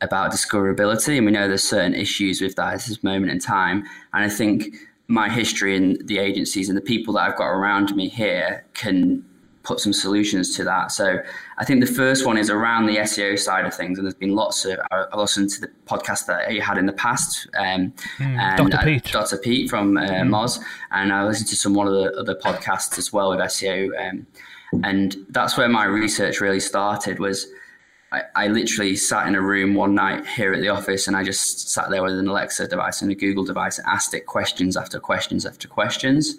about 0.00 0.32
discoverability, 0.32 1.16
and 1.16 1.24
we 1.24 1.30
know 1.30 1.46
there's 1.46 1.62
certain 1.62 1.94
issues 1.94 2.40
with 2.40 2.56
that 2.56 2.74
at 2.74 2.80
this 2.80 3.04
moment 3.04 3.30
in 3.30 3.38
time. 3.38 3.84
And 4.12 4.24
I 4.24 4.28
think 4.28 4.74
my 5.08 5.28
history 5.28 5.74
and 5.74 6.06
the 6.06 6.18
agencies 6.18 6.68
and 6.68 6.76
the 6.76 6.82
people 6.82 7.14
that 7.14 7.20
I've 7.20 7.36
got 7.36 7.48
around 7.48 7.96
me 7.96 8.08
here 8.08 8.66
can 8.74 9.24
put 9.62 9.80
some 9.80 9.92
solutions 9.92 10.54
to 10.56 10.64
that. 10.64 10.92
So 10.92 11.18
I 11.58 11.64
think 11.64 11.80
the 11.80 11.92
first 11.92 12.24
one 12.24 12.38
is 12.38 12.48
around 12.48 12.86
the 12.86 12.96
SEO 12.96 13.38
side 13.38 13.64
of 13.64 13.74
things, 13.74 13.98
and 13.98 14.06
there's 14.06 14.14
been 14.14 14.34
lots 14.34 14.64
of. 14.64 14.78
I 14.90 15.16
listened 15.16 15.50
to 15.50 15.60
the 15.62 15.70
podcast 15.86 16.26
that 16.26 16.52
you 16.52 16.62
had 16.62 16.78
in 16.78 16.86
the 16.86 16.92
past, 16.92 17.48
um, 17.56 17.92
mm, 18.18 18.38
and 18.38 18.70
Dr. 18.70 18.84
Pete, 18.84 19.04
Dr. 19.04 19.38
Pete 19.38 19.68
from 19.68 19.96
uh, 19.96 20.02
mm. 20.02 20.28
Moz, 20.28 20.60
and 20.90 21.12
I 21.12 21.24
listened 21.24 21.48
to 21.48 21.56
some 21.56 21.74
one 21.74 21.86
of 21.86 21.94
the 21.94 22.12
other 22.18 22.34
podcasts 22.34 22.98
as 22.98 23.12
well 23.12 23.30
with 23.30 23.40
SEO, 23.40 23.90
um, 24.08 24.26
and 24.84 25.16
that's 25.30 25.56
where 25.58 25.68
my 25.68 25.84
research 25.84 26.40
really 26.40 26.60
started. 26.60 27.18
Was 27.18 27.46
I, 28.10 28.22
I, 28.34 28.46
literally 28.48 28.96
sat 28.96 29.26
in 29.28 29.34
a 29.34 29.40
room 29.40 29.74
one 29.74 29.94
night 29.94 30.26
here 30.26 30.54
at 30.54 30.60
the 30.60 30.68
office 30.68 31.06
and 31.06 31.16
I 31.16 31.22
just 31.22 31.68
sat 31.70 31.90
there 31.90 32.02
with 32.02 32.18
an 32.18 32.26
Alexa 32.26 32.66
device 32.68 33.02
and 33.02 33.10
a 33.12 33.14
Google 33.14 33.44
device 33.44 33.78
and 33.78 33.86
asked 33.86 34.14
it 34.14 34.24
questions 34.24 34.76
after 34.76 34.98
questions 34.98 35.44
after 35.44 35.68
questions. 35.68 36.36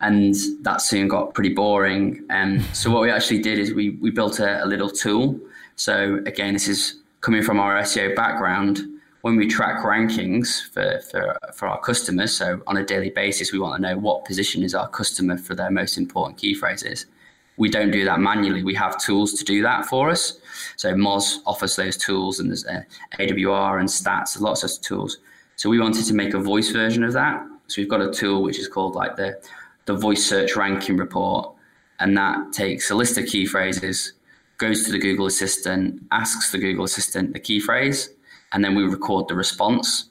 And 0.00 0.34
that 0.62 0.80
soon 0.80 1.08
got 1.08 1.34
pretty 1.34 1.52
boring. 1.52 2.24
And 2.30 2.60
um, 2.60 2.66
so 2.72 2.90
what 2.90 3.02
we 3.02 3.10
actually 3.10 3.40
did 3.42 3.58
is 3.58 3.74
we, 3.74 3.90
we 3.90 4.10
built 4.10 4.40
a, 4.40 4.64
a 4.64 4.66
little 4.66 4.90
tool. 4.90 5.38
So 5.76 6.22
again, 6.26 6.54
this 6.54 6.68
is 6.68 6.98
coming 7.20 7.42
from 7.42 7.60
our 7.60 7.80
SEO 7.82 8.14
background. 8.16 8.80
When 9.20 9.36
we 9.36 9.48
track 9.48 9.82
rankings 9.82 10.70
for, 10.72 11.00
for, 11.10 11.36
for 11.54 11.68
our 11.68 11.80
customers, 11.80 12.32
so 12.32 12.62
on 12.66 12.76
a 12.76 12.84
daily 12.84 13.10
basis, 13.10 13.52
we 13.52 13.58
want 13.58 13.82
to 13.82 13.88
know 13.88 13.98
what 13.98 14.24
position 14.24 14.62
is 14.62 14.74
our 14.74 14.88
customer 14.88 15.36
for 15.36 15.54
their 15.54 15.70
most 15.70 15.98
important 15.98 16.38
key 16.38 16.54
phrases 16.54 17.06
we 17.56 17.70
don't 17.70 17.90
do 17.90 18.04
that 18.04 18.20
manually. 18.20 18.62
We 18.62 18.74
have 18.74 18.98
tools 18.98 19.32
to 19.34 19.44
do 19.44 19.62
that 19.62 19.86
for 19.86 20.10
us. 20.10 20.38
So 20.76 20.94
Moz 20.94 21.38
offers 21.46 21.76
those 21.76 21.96
tools, 21.96 22.40
and 22.40 22.50
there's 22.50 22.66
uh, 22.66 22.82
AWR 23.18 23.80
and 23.80 23.88
Stats, 23.88 24.40
lots 24.40 24.62
of 24.62 24.80
tools. 24.82 25.18
So 25.56 25.70
we 25.70 25.80
wanted 25.80 26.04
to 26.06 26.14
make 26.14 26.34
a 26.34 26.40
voice 26.40 26.70
version 26.70 27.02
of 27.02 27.12
that. 27.14 27.46
So 27.68 27.80
we've 27.80 27.88
got 27.88 28.00
a 28.00 28.10
tool 28.10 28.42
which 28.42 28.58
is 28.58 28.68
called 28.68 28.94
like 28.94 29.16
the 29.16 29.40
the 29.86 29.94
voice 29.94 30.24
search 30.24 30.56
ranking 30.56 30.96
report, 30.96 31.54
and 32.00 32.16
that 32.16 32.52
takes 32.52 32.90
a 32.90 32.94
list 32.94 33.18
of 33.18 33.26
key 33.26 33.46
phrases, 33.46 34.12
goes 34.58 34.84
to 34.84 34.92
the 34.92 34.98
Google 34.98 35.26
Assistant, 35.26 36.02
asks 36.10 36.50
the 36.50 36.58
Google 36.58 36.84
Assistant 36.84 37.32
the 37.32 37.40
key 37.40 37.60
phrase, 37.60 38.10
and 38.52 38.64
then 38.64 38.74
we 38.74 38.82
record 38.82 39.28
the 39.28 39.34
response. 39.34 40.08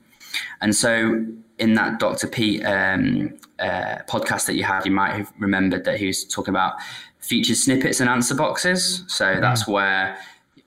And 0.61 0.75
so 0.75 1.25
in 1.57 1.73
that 1.75 1.99
Dr. 1.99 2.27
Pete 2.27 2.65
um, 2.65 3.37
uh, 3.59 3.97
podcast 4.07 4.45
that 4.47 4.55
you 4.55 4.63
had, 4.63 4.85
you 4.85 4.91
might 4.91 5.13
have 5.13 5.31
remembered 5.39 5.85
that 5.85 5.97
he 5.97 6.07
was 6.07 6.25
talking 6.25 6.53
about 6.53 6.75
featured 7.19 7.57
snippets 7.57 7.99
and 7.99 8.09
answer 8.09 8.35
boxes. 8.35 9.03
So 9.07 9.25
mm-hmm. 9.25 9.41
that's 9.41 9.67
where 9.67 10.17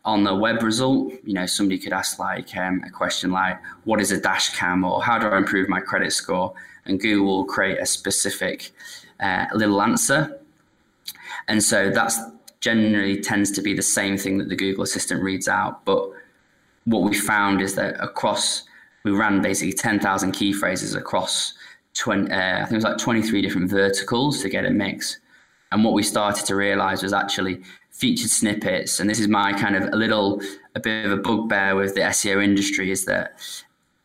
on 0.08 0.24
the 0.24 0.34
web 0.34 0.62
result, 0.62 1.12
you 1.22 1.34
know, 1.34 1.44
somebody 1.44 1.78
could 1.78 1.92
ask 1.92 2.18
like 2.18 2.56
um, 2.56 2.82
a 2.86 2.90
question 2.90 3.30
like, 3.30 3.60
"What 3.84 4.00
is 4.00 4.10
a 4.10 4.20
dash 4.20 4.56
cam?" 4.56 4.82
or 4.82 5.02
"How 5.02 5.18
do 5.18 5.26
I 5.26 5.36
improve 5.36 5.68
my 5.68 5.80
credit 5.80 6.12
score?" 6.12 6.54
and 6.86 6.98
Google 6.98 7.26
will 7.26 7.44
create 7.44 7.78
a 7.78 7.86
specific 7.86 8.72
uh, 9.20 9.44
little 9.54 9.80
answer. 9.82 10.40
And 11.46 11.62
so 11.62 11.90
that's 11.90 12.18
generally 12.60 13.20
tends 13.20 13.50
to 13.52 13.62
be 13.62 13.74
the 13.74 13.82
same 13.82 14.16
thing 14.16 14.38
that 14.38 14.48
the 14.48 14.56
Google 14.56 14.82
Assistant 14.82 15.22
reads 15.22 15.46
out. 15.46 15.84
But 15.84 16.10
what 16.84 17.02
we 17.02 17.14
found 17.14 17.60
is 17.60 17.74
that 17.76 18.02
across, 18.02 18.64
we 19.04 19.12
ran 19.12 19.42
basically 19.42 19.74
10,000 19.74 20.32
key 20.32 20.52
phrases 20.52 20.94
across 20.94 21.54
20, 21.94 22.32
uh, 22.32 22.36
I 22.36 22.60
think 22.60 22.72
it 22.72 22.74
was 22.76 22.84
like 22.84 22.98
23 22.98 23.42
different 23.42 23.70
verticals 23.70 24.42
to 24.42 24.48
get 24.48 24.64
a 24.64 24.70
mix. 24.70 25.18
And 25.70 25.84
what 25.84 25.94
we 25.94 26.02
started 26.02 26.46
to 26.46 26.56
realize 26.56 27.02
was 27.02 27.12
actually 27.12 27.62
featured 27.90 28.30
snippets. 28.30 29.00
And 29.00 29.10
this 29.10 29.20
is 29.20 29.28
my 29.28 29.52
kind 29.52 29.76
of 29.76 29.92
a 29.92 29.96
little, 29.96 30.40
a 30.74 30.80
bit 30.80 31.04
of 31.04 31.12
a 31.12 31.16
bugbear 31.16 31.74
with 31.74 31.94
the 31.94 32.00
SEO 32.00 32.42
industry 32.42 32.90
is 32.90 33.04
that 33.04 33.38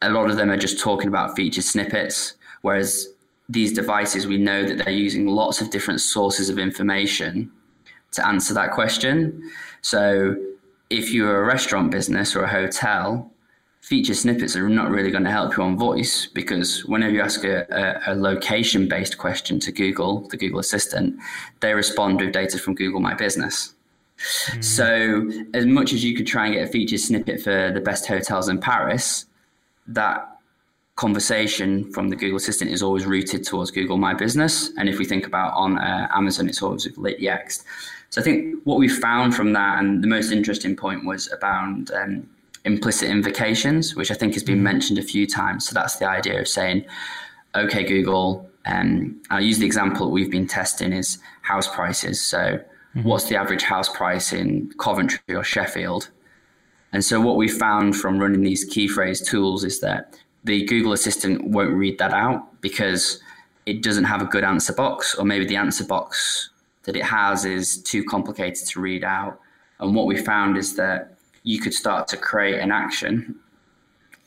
a 0.01 0.09
lot 0.09 0.29
of 0.29 0.37
them 0.37 0.49
are 0.49 0.57
just 0.57 0.79
talking 0.79 1.07
about 1.07 1.35
featured 1.35 1.63
snippets. 1.63 2.33
Whereas 2.61 3.07
these 3.47 3.73
devices, 3.73 4.27
we 4.27 4.37
know 4.37 4.65
that 4.65 4.83
they're 4.83 4.93
using 4.93 5.27
lots 5.27 5.61
of 5.61 5.69
different 5.69 6.01
sources 6.01 6.49
of 6.49 6.57
information 6.57 7.51
to 8.11 8.25
answer 8.25 8.53
that 8.53 8.71
question. 8.71 9.51
So 9.81 10.35
if 10.89 11.11
you're 11.11 11.41
a 11.41 11.45
restaurant 11.45 11.91
business 11.91 12.35
or 12.35 12.43
a 12.43 12.49
hotel, 12.49 13.31
feature 13.83 14.13
snippets 14.13 14.55
are 14.55 14.69
not 14.69 14.89
really 14.89 15.11
going 15.11 15.25
to 15.25 15.29
help 15.29 15.57
you 15.57 15.61
on 15.61 15.77
voice 15.77 16.25
because 16.25 16.85
whenever 16.85 17.11
you 17.11 17.21
ask 17.21 17.43
a, 17.43 17.65
a, 17.69 18.13
a 18.13 18.15
location 18.15 18.87
based 18.87 19.17
question 19.17 19.59
to 19.59 19.73
Google, 19.73 20.25
the 20.29 20.37
Google 20.37 20.59
Assistant, 20.59 21.19
they 21.59 21.73
respond 21.73 22.21
with 22.21 22.31
data 22.31 22.57
from 22.57 22.75
Google 22.75 23.01
My 23.01 23.13
Business. 23.13 23.75
Mm. 24.51 24.63
So, 24.63 25.29
as 25.53 25.65
much 25.65 25.91
as 25.91 26.01
you 26.01 26.15
could 26.15 26.25
try 26.25 26.45
and 26.45 26.55
get 26.55 26.69
a 26.69 26.71
feature 26.71 26.97
snippet 26.97 27.41
for 27.41 27.71
the 27.73 27.81
best 27.81 28.07
hotels 28.07 28.47
in 28.47 28.61
Paris, 28.61 29.25
that 29.87 30.29
conversation 30.95 31.91
from 31.91 32.07
the 32.07 32.15
Google 32.15 32.37
Assistant 32.37 32.71
is 32.71 32.81
always 32.81 33.05
routed 33.05 33.43
towards 33.43 33.69
Google 33.69 33.97
My 33.97 34.13
Business. 34.13 34.71
And 34.77 34.87
if 34.87 34.97
we 34.97 35.03
think 35.03 35.27
about 35.27 35.53
on 35.55 35.77
uh, 35.77 36.07
Amazon, 36.11 36.47
it's 36.47 36.61
always 36.61 36.85
with 36.85 36.97
Lit 36.97 37.19
Yext. 37.19 37.65
So 38.11 38.21
I 38.21 38.23
think 38.23 38.61
what 38.63 38.79
we 38.79 38.87
found 38.87 39.35
from 39.35 39.51
that, 39.53 39.79
and 39.79 40.01
the 40.01 40.07
most 40.07 40.31
interesting 40.31 40.77
point 40.77 41.03
was 41.03 41.29
about 41.33 41.91
um, 41.91 42.29
implicit 42.65 43.09
invocations, 43.09 43.95
which 43.95 44.11
I 44.11 44.13
think 44.13 44.33
has 44.33 44.43
been 44.43 44.55
mm-hmm. 44.55 44.63
mentioned 44.63 44.99
a 44.99 45.03
few 45.03 45.27
times. 45.27 45.67
So 45.67 45.73
that's 45.73 45.97
the 45.97 46.09
idea 46.09 46.39
of 46.39 46.47
saying, 46.47 46.85
okay, 47.55 47.83
Google, 47.83 48.49
um, 48.65 49.21
I'll 49.29 49.41
use 49.41 49.59
the 49.59 49.65
example 49.65 50.11
we've 50.11 50.31
been 50.31 50.47
testing 50.47 50.93
is 50.93 51.17
house 51.41 51.67
prices. 51.67 52.21
So 52.21 52.37
mm-hmm. 52.37 53.03
what's 53.03 53.25
the 53.25 53.35
average 53.35 53.63
house 53.63 53.89
price 53.89 54.31
in 54.33 54.71
Coventry 54.79 55.35
or 55.35 55.43
Sheffield? 55.43 56.09
And 56.93 57.03
so 57.03 57.19
what 57.19 57.37
we 57.37 57.47
found 57.47 57.95
from 57.95 58.19
running 58.19 58.41
these 58.41 58.63
key 58.63 58.87
phrase 58.87 59.19
tools 59.19 59.63
is 59.63 59.79
that 59.81 60.15
the 60.43 60.63
Google 60.65 60.93
Assistant 60.93 61.43
won't 61.43 61.73
read 61.73 61.97
that 61.97 62.13
out 62.13 62.61
because 62.61 63.21
it 63.65 63.81
doesn't 63.81 64.03
have 64.03 64.21
a 64.21 64.25
good 64.25 64.43
answer 64.43 64.73
box, 64.73 65.15
or 65.15 65.25
maybe 65.25 65.45
the 65.45 65.55
answer 65.55 65.85
box 65.85 66.49
that 66.83 66.95
it 66.95 67.03
has 67.03 67.45
is 67.45 67.81
too 67.81 68.03
complicated 68.03 68.67
to 68.67 68.79
read 68.79 69.03
out. 69.03 69.39
And 69.79 69.95
what 69.95 70.05
we 70.05 70.17
found 70.17 70.57
is 70.57 70.75
that 70.75 71.12
you 71.43 71.59
could 71.59 71.73
start 71.73 72.07
to 72.09 72.17
create 72.17 72.59
an 72.59 72.71
action, 72.71 73.35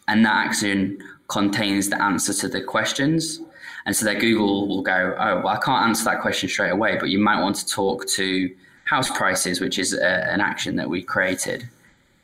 and 0.09 0.25
that 0.25 0.47
action 0.47 0.99
contains 1.29 1.89
the 1.89 2.01
answer 2.01 2.33
to 2.33 2.49
the 2.49 2.63
questions. 2.63 3.41
And 3.85 3.95
so 3.95 4.05
that 4.05 4.21
Google 4.21 4.69
will 4.69 4.83
go, 4.83 5.15
oh, 5.19 5.37
well, 5.37 5.49
I 5.49 5.59
can't 5.59 5.87
answer 5.87 6.05
that 6.05 6.21
question 6.21 6.49
straight 6.49 6.71
away, 6.71 6.97
but 6.99 7.09
you 7.09 7.19
might 7.19 7.41
want 7.41 7.57
to 7.57 7.67
talk 7.67 8.07
to 8.09 8.55
house 8.85 9.11
prices, 9.11 9.61
which 9.61 9.79
is 9.79 9.93
a, 9.93 10.33
an 10.33 10.41
action 10.41 10.77
that 10.77 10.89
we 10.89 11.03
created. 11.03 11.69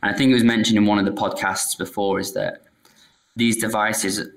And 0.01 0.13
I 0.13 0.17
think 0.17 0.31
it 0.31 0.33
was 0.33 0.43
mentioned 0.43 0.77
in 0.77 0.85
one 0.85 0.99
of 0.99 1.05
the 1.05 1.11
podcasts 1.11 1.77
before 1.77 2.19
is 2.19 2.33
that 2.33 2.63
these 3.35 3.57
devices, 3.57 4.27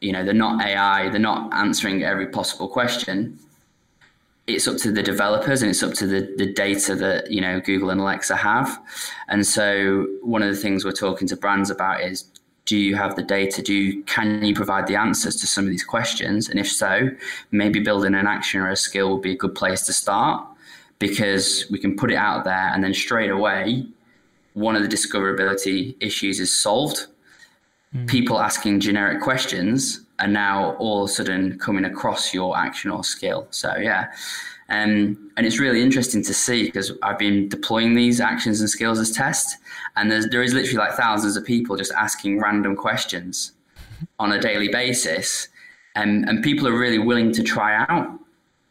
you 0.00 0.12
know, 0.12 0.24
they're 0.24 0.34
not 0.34 0.64
AI, 0.64 1.08
they're 1.10 1.20
not 1.20 1.52
answering 1.54 2.02
every 2.02 2.26
possible 2.26 2.68
question. 2.68 3.38
It's 4.46 4.68
up 4.68 4.76
to 4.78 4.92
the 4.92 5.02
developers 5.02 5.62
and 5.62 5.70
it's 5.70 5.82
up 5.82 5.94
to 5.94 6.06
the, 6.06 6.34
the 6.36 6.52
data 6.52 6.94
that, 6.96 7.30
you 7.30 7.40
know, 7.40 7.60
Google 7.60 7.90
and 7.90 8.00
Alexa 8.00 8.36
have. 8.36 8.78
And 9.28 9.46
so 9.46 10.06
one 10.22 10.42
of 10.42 10.54
the 10.54 10.60
things 10.60 10.84
we're 10.84 10.92
talking 10.92 11.26
to 11.28 11.36
brands 11.36 11.70
about 11.70 12.02
is 12.02 12.30
do 12.66 12.76
you 12.76 12.96
have 12.96 13.14
the 13.16 13.22
data? 13.22 13.62
Do 13.62 13.74
you, 13.74 14.02
can 14.04 14.44
you 14.44 14.54
provide 14.54 14.86
the 14.86 14.96
answers 14.96 15.36
to 15.36 15.46
some 15.46 15.64
of 15.64 15.70
these 15.70 15.84
questions? 15.84 16.48
And 16.48 16.58
if 16.58 16.70
so, 16.70 17.10
maybe 17.50 17.80
building 17.80 18.14
an 18.14 18.26
action 18.26 18.60
or 18.60 18.70
a 18.70 18.76
skill 18.76 19.12
would 19.12 19.22
be 19.22 19.32
a 19.32 19.36
good 19.36 19.54
place 19.54 19.82
to 19.86 19.92
start 19.92 20.46
because 20.98 21.66
we 21.70 21.78
can 21.78 21.96
put 21.96 22.10
it 22.10 22.16
out 22.16 22.44
there 22.44 22.70
and 22.72 22.82
then 22.82 22.94
straight 22.94 23.30
away, 23.30 23.86
one 24.54 24.76
of 24.76 24.82
the 24.82 24.88
discoverability 24.88 25.94
issues 26.00 26.40
is 26.40 26.58
solved 26.58 27.06
mm. 27.94 28.08
people 28.08 28.40
asking 28.40 28.80
generic 28.80 29.20
questions 29.20 30.03
are 30.18 30.28
now 30.28 30.74
all 30.76 31.04
of 31.04 31.10
a 31.10 31.12
sudden 31.12 31.58
coming 31.58 31.84
across 31.84 32.32
your 32.32 32.56
action 32.56 32.90
or 32.90 33.04
skill. 33.04 33.46
So 33.50 33.76
yeah. 33.76 34.12
Um, 34.68 35.30
and 35.36 35.46
it's 35.46 35.58
really 35.58 35.82
interesting 35.82 36.22
to 36.24 36.32
see 36.32 36.64
because 36.64 36.92
I've 37.02 37.18
been 37.18 37.48
deploying 37.48 37.94
these 37.94 38.20
actions 38.20 38.60
and 38.60 38.70
skills 38.70 38.98
as 38.98 39.10
tests, 39.10 39.56
and 39.96 40.10
there's, 40.10 40.28
there 40.28 40.42
is 40.42 40.54
literally 40.54 40.78
like 40.78 40.94
thousands 40.94 41.36
of 41.36 41.44
people 41.44 41.76
just 41.76 41.92
asking 41.92 42.40
random 42.40 42.74
questions 42.74 43.52
on 44.18 44.32
a 44.32 44.40
daily 44.40 44.68
basis, 44.68 45.48
and 45.94 46.26
and 46.28 46.42
people 46.42 46.66
are 46.66 46.78
really 46.78 46.98
willing 46.98 47.30
to 47.32 47.42
try 47.42 47.84
out. 47.88 48.08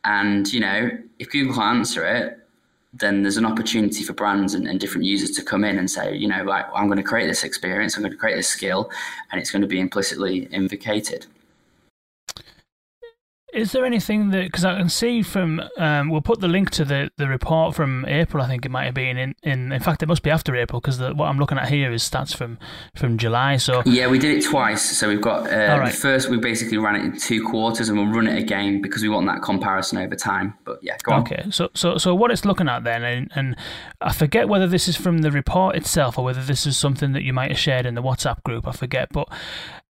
And 0.04 0.52
you 0.52 0.62
know, 0.62 0.90
if 1.20 1.30
Google 1.30 1.54
can't 1.54 1.78
answer 1.78 2.06
it, 2.06 2.40
then 2.94 3.24
there's 3.24 3.38
an 3.38 3.46
opportunity 3.46 4.04
for 4.04 4.14
brands 4.14 4.54
and, 4.54 4.68
and, 4.68 4.80
different 4.80 5.06
users 5.06 5.32
to 5.32 5.44
come 5.44 5.64
in 5.64 5.80
and 5.80 5.90
say, 5.90 6.16
you 6.16 6.28
know, 6.28 6.44
like, 6.44 6.66
I'm 6.76 6.86
going 6.86 6.98
to 6.98 7.04
create 7.04 7.28
this 7.28 7.44
experience, 7.44 7.96
I'm 7.96 8.04
going 8.04 8.12
to 8.12 8.18
create 8.18 8.36
this 8.36 8.48
skill, 8.48 8.92
and 9.32 9.42
it's 9.42 9.50
going 9.50 9.64
to 9.64 9.68
be 9.68 9.80
implicitly 9.80 10.44
invocated. 10.52 11.26
Is 13.54 13.72
there 13.72 13.86
anything 13.86 14.32
that 14.32 14.46
because 14.46 14.66
I 14.66 14.78
can 14.78 14.90
see 14.90 15.22
from 15.22 15.62
um, 15.78 16.10
we'll 16.10 16.22
put 16.22 16.40
the 16.40 16.48
link 16.48 16.72
to 16.72 16.86
the, 16.86 17.12
the 17.18 17.28
report 17.28 17.76
from 17.76 18.06
April 18.06 18.44
I 18.44 18.48
think 18.48 18.66
it 18.66 18.70
might 18.70 18.86
have 18.86 18.94
been 18.96 19.18
in 19.18 19.36
in, 19.44 19.72
in 19.72 19.82
fact 19.82 20.02
it 20.02 20.08
must 20.08 20.24
be 20.24 20.32
after 20.32 20.56
April 20.56 20.82
because 20.82 21.00
what 21.00 21.26
I'm 21.26 21.38
looking 21.38 21.58
at 21.58 21.70
here 21.70 21.92
is 21.92 22.04
stats 22.04 22.36
from 22.36 22.58
from 22.96 23.18
July 23.18 23.58
so 23.58 23.84
yeah 23.86 24.08
we 24.08 24.18
did 24.18 24.38
it 24.38 24.44
twice 24.44 24.82
so 24.82 25.08
we've 25.08 25.22
got 25.22 25.52
uh, 25.52 25.80
right. 25.80 25.94
first 25.94 26.30
we 26.30 26.38
basically 26.38 26.78
ran 26.78 26.96
it 26.96 27.04
in 27.04 27.18
two 27.18 27.46
quarters 27.48 27.90
and 27.90 27.98
we'll 27.98 28.08
run 28.08 28.28
it 28.28 28.42
again 28.42 28.82
because 28.82 29.04
we 29.04 29.10
want 29.10 29.28
that 29.28 29.42
comparison 29.44 30.00
over 30.00 30.16
time 30.16 30.56
but 30.66 30.80
yeah 30.82 30.98
go 31.04 31.14
on 31.14 31.22
okay 31.22 31.46
so 31.52 31.70
so 31.76 31.98
so 31.98 32.16
what 32.16 32.32
it's 32.32 32.46
looking 32.46 32.68
at 32.68 32.84
then 32.84 33.04
and, 33.04 33.32
and 33.36 33.56
I 34.02 34.14
forget 34.14 34.50
whether 34.50 34.68
this 34.68 34.88
is 34.88 34.98
from 34.98 35.20
the 35.20 35.32
report 35.32 35.76
itself 35.76 36.18
or 36.18 36.26
whether 36.26 36.44
this 36.44 36.66
is 36.66 36.76
something 36.76 37.12
that 37.14 37.24
you 37.24 37.34
might 37.34 37.52
have 37.52 37.60
shared 37.60 37.86
in 37.86 37.94
the 37.94 38.02
WhatsApp 38.02 38.42
group 38.44 38.68
I 38.68 38.72
forget 38.72 39.10
but 39.12 39.28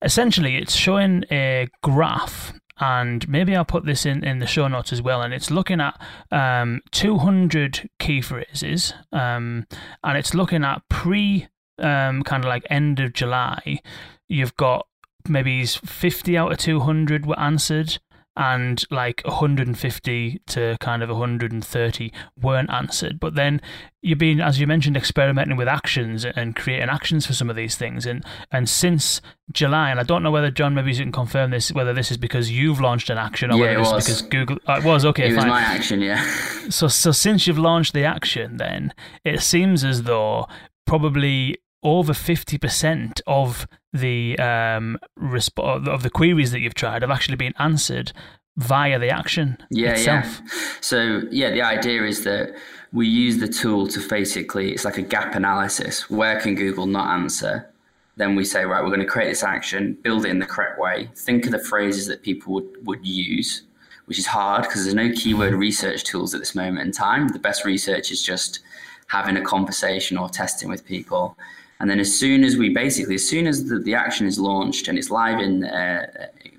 essentially 0.02 0.58
it's 0.58 0.76
showing 0.76 1.24
a 1.32 1.70
graph 1.82 2.54
and 2.80 3.28
maybe 3.30 3.56
I'll 3.56 3.66
put 3.66 3.86
this 3.86 4.06
in, 4.06 4.24
in 4.24 4.40
the 4.40 4.48
show 4.48 4.68
notes 4.68 4.92
as 4.92 5.02
well. 5.02 5.22
And 5.22 5.34
it's 5.34 5.52
looking 5.52 5.80
at 5.80 6.00
um, 6.32 6.82
200 6.92 7.90
key 8.00 8.22
phrases, 8.22 8.94
um, 9.12 9.68
and 10.04 10.18
it's 10.18 10.34
looking 10.34 10.64
at 10.64 10.82
pre 10.90 11.48
um, 11.80 12.24
kind 12.24 12.44
of 12.44 12.50
like 12.50 12.66
end 12.70 13.00
of 13.00 13.14
July. 13.14 13.80
You've 14.28 14.56
got 14.58 14.88
maybe 15.28 15.66
50 15.66 16.38
out 16.38 16.52
of 16.52 16.58
200 16.58 17.26
were 17.26 17.40
answered, 17.40 18.00
and 18.36 18.84
like 18.90 19.22
150 19.26 20.42
to 20.48 20.78
kind 20.80 21.04
of 21.04 21.10
130 21.10 22.14
weren't 22.42 22.70
answered. 22.72 23.20
But 23.20 23.36
then 23.36 23.62
you've 24.02 24.18
been, 24.18 24.42
as 24.42 24.60
you 24.60 24.66
mentioned, 24.66 24.98
experimenting 24.98 25.56
with 25.58 25.68
actions 25.68 26.26
and 26.26 26.56
creating 26.56 26.90
actions 26.90 27.26
for 27.26 27.34
some 27.34 27.50
of 27.50 27.56
these 27.56 27.76
things. 27.76 28.06
And 28.06 28.24
and 28.52 28.68
since 28.68 29.22
July, 29.52 29.92
and 29.92 30.00
I 30.00 30.04
don't 30.04 30.24
know 30.24 30.32
whether 30.32 30.50
John 30.50 30.74
maybe 30.74 30.92
you 30.92 30.98
can 30.98 31.12
confirm 31.12 31.52
this, 31.52 31.72
whether 31.72 31.94
this 31.94 32.12
is 32.12 32.18
because 32.18 32.50
you've 32.50 32.82
launched 32.82 33.10
an 33.10 33.18
action 33.18 33.52
or 33.52 33.58
yeah, 33.58 33.78
whether 33.78 33.98
is 33.98 34.06
because 34.06 34.22
Google. 34.24 34.58
Uh, 34.68 34.80
it 34.80 34.84
was 34.84 35.06
okay. 35.06 35.26
It 35.26 35.36
was 35.36 35.38
fine. 35.38 35.50
my 35.50 35.62
action, 35.62 36.02
yeah. 36.02 36.24
So 36.70 36.88
so 36.88 37.12
since 37.12 37.46
you've 37.46 37.60
launched 37.60 37.94
the 37.94 38.06
action, 38.06 38.58
then 38.58 38.94
it 39.24 39.42
seems 39.42 39.84
as 39.84 40.04
though 40.04 40.48
probably 40.86 41.58
over 41.84 42.14
50% 42.14 43.22
of 43.28 43.68
the 43.92 44.38
um, 44.40 44.98
resp- 45.20 45.88
of 45.88 46.04
the 46.04 46.10
queries 46.10 46.52
that 46.52 46.60
you've 46.60 46.74
tried 46.74 47.02
have 47.02 47.12
actually 47.12 47.36
been 47.36 47.54
answered 47.60 48.12
via 48.58 49.00
the 49.00 49.10
action 49.10 49.58
yeah, 49.70 49.92
itself. 49.92 50.42
Yeah. 50.42 50.50
So 50.82 51.22
yeah, 51.32 51.52
the 51.52 51.62
idea 51.62 52.04
is 52.04 52.24
that 52.24 52.56
we 52.92 53.08
use 53.08 53.40
the 53.40 53.48
tool 53.48 53.88
to 53.88 54.08
basically 54.08 54.72
it's 54.72 54.86
like 54.86 54.98
a 54.98 55.02
gap 55.02 55.36
analysis. 55.36 56.10
Where 56.10 56.40
can 56.40 56.56
Google 56.56 56.86
not 56.86 57.08
answer? 57.20 57.70
Then 58.16 58.36
we 58.36 58.46
say, 58.46 58.64
right, 58.64 58.84
we're 58.84 58.90
going 58.90 59.00
to 59.00 59.08
create 59.08 59.30
this 59.30 59.44
action, 59.44 59.98
build 60.04 60.26
it 60.26 60.30
in 60.30 60.38
the 60.38 60.46
correct 60.46 60.80
way. 60.80 61.10
Think 61.16 61.46
of 61.46 61.52
the 61.52 61.60
phrases 61.60 62.06
that 62.08 62.22
people 62.22 62.54
would, 62.54 62.86
would 62.86 63.06
use, 63.06 63.64
which 64.06 64.20
is 64.20 64.28
hard 64.28 64.64
because 64.64 64.84
there's 64.84 64.94
no 64.94 65.12
keyword 65.12 65.56
research 65.56 66.04
tools 66.04 66.36
at 66.36 66.40
this 66.40 66.54
moment 66.54 66.86
in 66.86 66.92
time. 66.92 67.30
The 67.30 67.40
best 67.40 67.66
research 67.66 68.12
is 68.12 68.22
just 68.22 68.60
having 69.08 69.36
a 69.36 69.42
conversation 69.42 70.18
or 70.18 70.30
testing 70.30 70.70
with 70.70 70.86
people 70.86 71.36
and 71.84 71.90
then 71.90 72.00
as 72.00 72.18
soon 72.18 72.46
as 72.46 72.56
we 72.56 72.70
basically, 72.70 73.16
as 73.16 73.28
soon 73.28 73.46
as 73.46 73.66
the, 73.66 73.78
the 73.78 73.94
action 73.94 74.26
is 74.26 74.40
launched 74.40 74.88
and 74.88 74.98
it's 74.98 75.10
live 75.10 75.42
in 75.42 75.66
uh, 75.66 76.06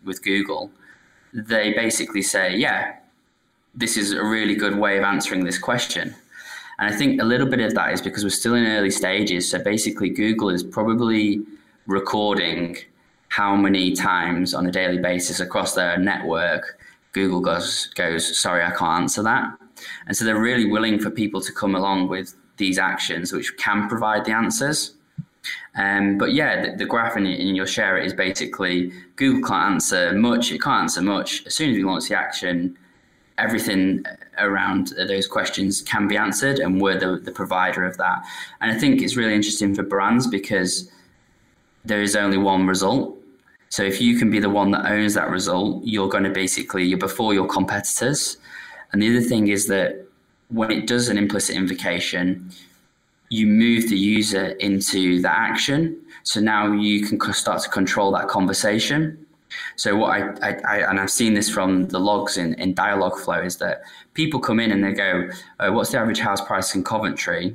with 0.04 0.22
Google, 0.22 0.70
they 1.32 1.72
basically 1.72 2.20
say, 2.20 2.54
yeah, 2.54 2.96
this 3.74 3.96
is 3.96 4.12
a 4.12 4.22
really 4.22 4.54
good 4.54 4.76
way 4.76 4.98
of 4.98 5.02
answering 5.04 5.42
this 5.42 5.56
question. 5.56 6.14
And 6.78 6.92
I 6.92 6.94
think 6.94 7.22
a 7.22 7.24
little 7.24 7.46
bit 7.46 7.60
of 7.60 7.72
that 7.72 7.94
is 7.94 8.02
because 8.02 8.22
we're 8.22 8.28
still 8.28 8.54
in 8.54 8.66
early 8.66 8.90
stages. 8.90 9.50
So 9.50 9.64
basically, 9.64 10.10
Google 10.10 10.50
is 10.50 10.62
probably 10.62 11.40
recording 11.86 12.76
how 13.28 13.56
many 13.56 13.94
times 13.94 14.52
on 14.52 14.66
a 14.66 14.70
daily 14.70 14.98
basis 14.98 15.40
across 15.40 15.72
their 15.74 15.96
network 15.96 16.78
Google 17.12 17.40
goes 17.40 17.86
goes 17.94 18.38
sorry 18.38 18.62
I 18.62 18.72
can't 18.72 19.04
answer 19.04 19.22
that, 19.22 19.56
and 20.06 20.14
so 20.14 20.26
they're 20.26 20.38
really 20.38 20.70
willing 20.70 20.98
for 20.98 21.10
people 21.10 21.40
to 21.40 21.50
come 21.50 21.74
along 21.74 22.08
with 22.08 22.34
these 22.58 22.78
actions 22.78 23.32
which 23.32 23.56
can 23.56 23.88
provide 23.88 24.26
the 24.26 24.32
answers. 24.32 24.93
Um, 25.76 26.18
but 26.18 26.32
yeah, 26.32 26.62
the, 26.62 26.76
the 26.76 26.86
graph 26.86 27.16
in, 27.16 27.26
in, 27.26 27.54
your 27.54 27.66
share 27.66 27.98
is 27.98 28.12
basically 28.12 28.92
Google 29.16 29.48
can't 29.48 29.72
answer 29.74 30.12
much. 30.12 30.52
It 30.52 30.60
can't 30.60 30.82
answer 30.82 31.02
much. 31.02 31.46
As 31.46 31.54
soon 31.54 31.70
as 31.70 31.76
we 31.76 31.84
launch 31.84 32.08
the 32.08 32.16
action, 32.16 32.76
everything 33.38 34.04
around 34.38 34.94
those 34.96 35.26
questions 35.26 35.82
can 35.82 36.06
be 36.06 36.16
answered, 36.16 36.58
and 36.58 36.80
we're 36.80 36.98
the, 36.98 37.18
the 37.18 37.32
provider 37.32 37.84
of 37.84 37.96
that. 37.96 38.22
And 38.60 38.70
I 38.70 38.78
think 38.78 39.02
it's 39.02 39.16
really 39.16 39.34
interesting 39.34 39.74
for 39.74 39.82
brands 39.82 40.26
because 40.26 40.90
there 41.84 42.02
is 42.02 42.16
only 42.16 42.38
one 42.38 42.66
result. 42.66 43.18
So 43.68 43.82
if 43.82 44.00
you 44.00 44.18
can 44.18 44.30
be 44.30 44.38
the 44.38 44.50
one 44.50 44.70
that 44.70 44.86
owns 44.90 45.14
that 45.14 45.30
result, 45.30 45.82
you're 45.84 46.08
going 46.08 46.24
to 46.24 46.30
basically 46.30 46.84
you're 46.84 46.98
before 46.98 47.34
your 47.34 47.46
competitors. 47.46 48.36
And 48.92 49.02
the 49.02 49.10
other 49.10 49.26
thing 49.26 49.48
is 49.48 49.66
that 49.66 50.06
when 50.48 50.70
it 50.70 50.86
does 50.86 51.08
an 51.08 51.18
implicit 51.18 51.56
invocation, 51.56 52.50
you 53.30 53.46
move 53.46 53.88
the 53.88 53.96
user 53.96 54.48
into 54.60 55.20
the 55.20 55.30
action. 55.30 56.00
So 56.22 56.40
now 56.40 56.72
you 56.72 57.06
can 57.06 57.20
start 57.32 57.62
to 57.62 57.68
control 57.68 58.12
that 58.12 58.28
conversation. 58.28 59.26
So 59.76 59.96
what 59.96 60.10
I, 60.10 60.48
I, 60.48 60.60
I, 60.66 60.90
and 60.90 60.98
I've 60.98 61.10
seen 61.10 61.34
this 61.34 61.48
from 61.48 61.88
the 61.88 61.98
logs 61.98 62.36
in, 62.36 62.54
in 62.54 62.74
Dialogflow 62.74 63.44
is 63.44 63.56
that 63.58 63.82
people 64.14 64.40
come 64.40 64.60
in 64.60 64.72
and 64.72 64.82
they 64.82 64.92
go, 64.92 65.28
oh, 65.60 65.72
what's 65.72 65.92
the 65.92 65.98
average 65.98 66.20
house 66.20 66.40
price 66.40 66.74
in 66.74 66.82
Coventry? 66.84 67.54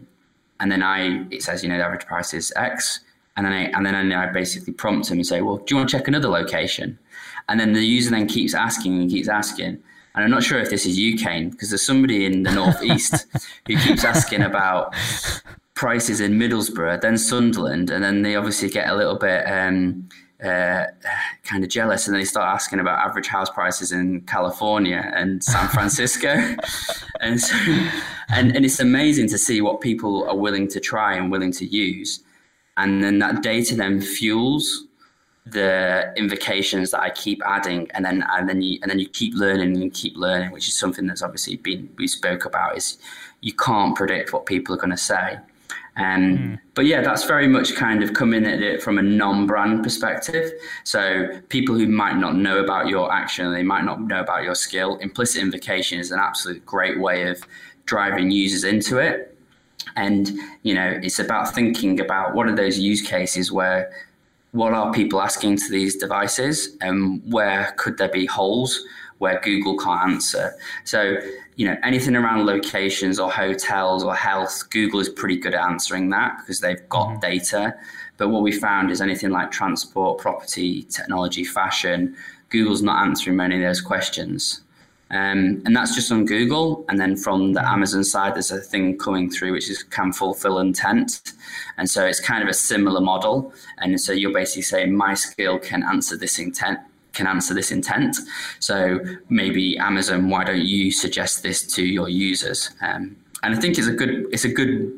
And 0.59 0.71
then 0.71 0.83
I, 0.83 1.25
it 1.31 1.43
says, 1.43 1.63
you 1.63 1.69
know, 1.69 1.77
the 1.77 1.83
average 1.85 2.05
price 2.05 2.33
is 2.33 2.53
X. 2.55 3.01
And 3.37 3.45
then 3.45 3.53
I, 3.53 3.63
and 3.77 3.85
then 3.85 4.11
I 4.11 4.31
basically 4.31 4.73
prompt 4.73 5.07
them 5.07 5.17
and 5.17 5.25
say, 5.25 5.41
well, 5.41 5.57
do 5.57 5.65
you 5.69 5.77
want 5.77 5.89
to 5.89 5.97
check 5.97 6.07
another 6.07 6.27
location? 6.27 6.99
And 7.47 7.59
then 7.59 7.73
the 7.73 7.81
user 7.81 8.11
then 8.11 8.27
keeps 8.27 8.53
asking 8.53 9.01
and 9.01 9.09
keeps 9.09 9.29
asking. 9.29 9.81
And 10.19 10.25
I'm 10.25 10.31
not 10.31 10.43
sure 10.43 10.59
if 10.59 10.69
this 10.69 10.85
is 10.85 10.99
you, 10.99 11.17
Kane, 11.17 11.49
because 11.49 11.69
there's 11.69 11.85
somebody 11.85 12.25
in 12.25 12.43
the 12.43 12.51
northeast 12.51 13.25
who 13.67 13.77
keeps 13.77 14.03
asking 14.03 14.41
about 14.41 14.93
prices 15.75 16.19
in 16.19 16.33
Middlesbrough, 16.33 16.99
then 16.99 17.17
Sunderland, 17.17 17.89
and 17.89 18.03
then 18.03 18.21
they 18.21 18.35
obviously 18.35 18.67
get 18.67 18.89
a 18.89 18.95
little 18.97 19.15
bit 19.15 19.45
um, 19.45 20.09
uh, 20.43 20.87
kind 21.43 21.63
of 21.63 21.69
jealous, 21.69 22.05
and 22.05 22.17
they 22.17 22.25
start 22.25 22.53
asking 22.53 22.81
about 22.81 22.99
average 22.99 23.27
house 23.27 23.49
prices 23.49 23.93
in 23.93 24.19
California 24.21 25.09
and 25.15 25.41
San 25.41 25.69
Francisco, 25.69 26.35
and 27.21 27.39
so, 27.39 27.55
and 28.27 28.53
and 28.53 28.65
it's 28.65 28.81
amazing 28.81 29.29
to 29.29 29.37
see 29.37 29.61
what 29.61 29.79
people 29.79 30.27
are 30.27 30.35
willing 30.35 30.67
to 30.67 30.81
try 30.81 31.13
and 31.13 31.31
willing 31.31 31.53
to 31.53 31.65
use, 31.65 32.19
and 32.75 33.01
then 33.01 33.19
that 33.19 33.41
data 33.41 33.73
then 33.73 34.01
fuels 34.01 34.85
the 35.51 36.13
invocations 36.15 36.91
that 36.91 37.01
I 37.01 37.09
keep 37.09 37.41
adding, 37.45 37.89
and 37.93 38.05
then 38.05 38.23
and 38.29 38.47
then 38.47 38.61
you 38.61 38.79
and 38.81 38.89
then 38.89 38.99
you 38.99 39.07
keep 39.07 39.33
learning 39.35 39.81
and 39.81 39.93
keep 39.93 40.15
learning, 40.17 40.51
which 40.51 40.67
is 40.67 40.77
something 40.77 41.07
that's 41.07 41.21
obviously 41.21 41.57
been 41.57 41.89
we 41.97 42.07
spoke 42.07 42.45
about. 42.45 42.77
Is 42.77 42.97
you 43.41 43.53
can't 43.53 43.95
predict 43.95 44.33
what 44.33 44.45
people 44.45 44.75
are 44.75 44.77
going 44.77 44.89
to 44.89 44.97
say, 44.97 45.39
um, 45.99 46.37
mm. 46.37 46.59
But 46.75 46.85
yeah, 46.85 47.01
that's 47.01 47.25
very 47.25 47.47
much 47.47 47.75
kind 47.75 48.01
of 48.01 48.13
coming 48.13 48.45
at 48.45 48.61
it 48.61 48.81
from 48.81 48.97
a 48.97 49.01
non-brand 49.01 49.83
perspective. 49.83 50.51
So 50.83 51.27
people 51.49 51.75
who 51.75 51.87
might 51.87 52.15
not 52.15 52.35
know 52.35 52.59
about 52.59 52.87
your 52.87 53.11
action, 53.11 53.51
they 53.51 53.63
might 53.63 53.83
not 53.83 54.01
know 54.01 54.21
about 54.21 54.43
your 54.43 54.55
skill. 54.55 54.95
Implicit 54.97 55.41
invocation 55.41 55.99
is 55.99 56.11
an 56.11 56.19
absolute 56.19 56.65
great 56.65 56.99
way 56.99 57.27
of 57.27 57.41
driving 57.85 58.31
users 58.31 58.63
into 58.63 58.97
it. 58.97 59.37
And 59.95 60.31
you 60.63 60.73
know, 60.73 60.99
it's 61.03 61.19
about 61.19 61.53
thinking 61.53 61.99
about 61.99 62.33
what 62.33 62.47
are 62.47 62.55
those 62.55 62.79
use 62.79 63.01
cases 63.01 63.51
where 63.51 63.91
what 64.51 64.73
are 64.73 64.91
people 64.91 65.21
asking 65.21 65.57
to 65.57 65.69
these 65.69 65.95
devices 65.95 66.75
and 66.81 67.21
where 67.31 67.73
could 67.77 67.97
there 67.97 68.09
be 68.09 68.25
holes 68.25 68.83
where 69.19 69.39
Google 69.41 69.77
can't 69.77 70.09
answer. 70.09 70.53
So 70.85 71.17
you 71.59 71.65
know 71.65 71.75
anything 71.83 72.15
around 72.15 72.45
locations 72.45 73.19
or 73.19 73.29
hotels 73.29 74.01
or 74.01 74.15
health 74.15 74.63
google 74.69 75.01
is 75.01 75.09
pretty 75.09 75.35
good 75.35 75.53
at 75.53 75.61
answering 75.61 76.09
that 76.09 76.37
because 76.39 76.61
they've 76.61 76.87
got 76.87 77.09
mm-hmm. 77.09 77.19
data 77.19 77.75
but 78.15 78.29
what 78.29 78.41
we 78.41 78.51
found 78.53 78.89
is 78.89 79.01
anything 79.01 79.29
like 79.29 79.51
transport 79.51 80.19
property 80.19 80.83
technology 80.83 81.43
fashion 81.43 82.15
google's 82.47 82.81
not 82.81 83.05
answering 83.05 83.35
many 83.35 83.57
of 83.57 83.61
those 83.61 83.81
questions 83.81 84.61
um, 85.11 85.61
and 85.65 85.75
that's 85.75 85.95
just 85.95 86.11
on 86.11 86.25
google 86.25 86.85
and 86.89 86.99
then 86.99 87.15
from 87.15 87.53
the 87.53 87.65
amazon 87.67 88.03
side 88.03 88.35
there's 88.35 88.51
a 88.51 88.59
thing 88.59 88.97
coming 88.97 89.29
through 89.29 89.51
which 89.51 89.69
is 89.69 89.83
can 89.83 90.13
fulfill 90.13 90.59
intent 90.59 91.33
and 91.77 91.89
so 91.89 92.05
it's 92.05 92.19
kind 92.19 92.43
of 92.43 92.49
a 92.49 92.53
similar 92.53 93.01
model 93.01 93.53
and 93.79 93.99
so 93.99 94.11
you're 94.11 94.33
basically 94.33 94.61
saying 94.61 94.95
my 94.95 95.13
skill 95.13 95.57
can 95.59 95.83
answer 95.83 96.15
this 96.17 96.39
intent 96.39 96.79
can 97.13 97.27
answer 97.27 97.53
this 97.53 97.71
intent. 97.71 98.15
So 98.59 98.99
maybe 99.29 99.77
Amazon, 99.77 100.29
why 100.29 100.43
don't 100.43 100.61
you 100.61 100.91
suggest 100.91 101.43
this 101.43 101.65
to 101.75 101.83
your 101.83 102.07
users? 102.07 102.69
Um, 102.81 103.17
and 103.43 103.55
I 103.55 103.59
think 103.59 103.77
it's 103.77 103.87
a 103.87 103.93
good 103.93 104.27
it's 104.31 104.45
a 104.45 104.49
good 104.49 104.91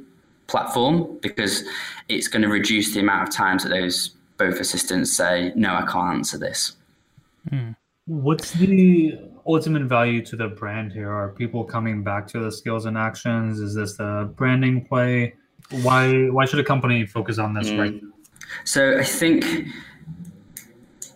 platform 0.48 1.18
because 1.22 1.64
it's 2.10 2.28
going 2.28 2.42
to 2.42 2.50
reduce 2.50 2.94
the 2.94 3.00
amount 3.00 3.28
of 3.28 3.34
times 3.34 3.64
that 3.64 3.70
those 3.70 4.12
both 4.38 4.60
assistants 4.60 5.12
say, 5.12 5.52
"No, 5.56 5.74
I 5.74 5.86
can't 5.92 6.16
answer 6.18 6.38
this." 6.38 6.74
Hmm. 7.50 7.72
What's 8.06 8.52
the 8.52 9.20
ultimate 9.46 9.84
value 9.84 10.24
to 10.26 10.36
the 10.36 10.48
brand 10.48 10.92
here? 10.92 11.12
Are 11.12 11.30
people 11.30 11.64
coming 11.64 12.04
back 12.04 12.28
to 12.28 12.40
the 12.40 12.52
skills 12.52 12.86
and 12.86 12.98
actions? 12.98 13.60
Is 13.60 13.76
this 13.76 13.98
the 13.98 14.32
branding 14.36 14.86
play? 14.86 15.36
Why 15.84 16.30
why 16.30 16.46
should 16.46 16.60
a 16.60 16.64
company 16.64 17.06
focus 17.06 17.38
on 17.38 17.54
this 17.54 17.70
mm. 17.70 17.80
right? 17.80 18.02
So 18.66 18.98
I 18.98 19.04
think 19.04 19.46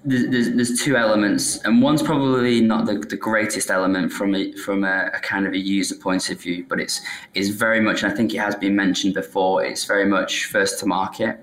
there's, 0.06 0.52
there's 0.52 0.82
two 0.82 0.96
elements, 0.96 1.64
and 1.66 1.82
one's 1.82 2.04
probably 2.04 2.62
not 2.62 2.86
the, 2.86 3.00
the 3.00 3.18
greatest 3.18 3.70
element 3.72 4.12
from 4.12 4.36
a, 4.36 4.52
from 4.54 4.84
a, 4.84 5.10
a, 5.14 5.20
kind 5.20 5.48
of 5.48 5.54
a 5.54 5.58
user 5.58 5.96
point 5.96 6.30
of 6.30 6.40
view, 6.40 6.66
but 6.70 6.80
it's 6.80 7.02
is 7.34 7.50
very 7.50 7.82
much, 7.82 8.04
and 8.04 8.12
I 8.12 8.16
think 8.16 8.34
it 8.34 8.38
has 8.38 8.56
been 8.56 8.76
mentioned 8.76 9.16
before. 9.16 9.64
It's 9.66 9.86
very 9.86 10.06
much 10.06 10.46
first 10.46 10.80
to 10.82 10.86
market. 10.86 11.40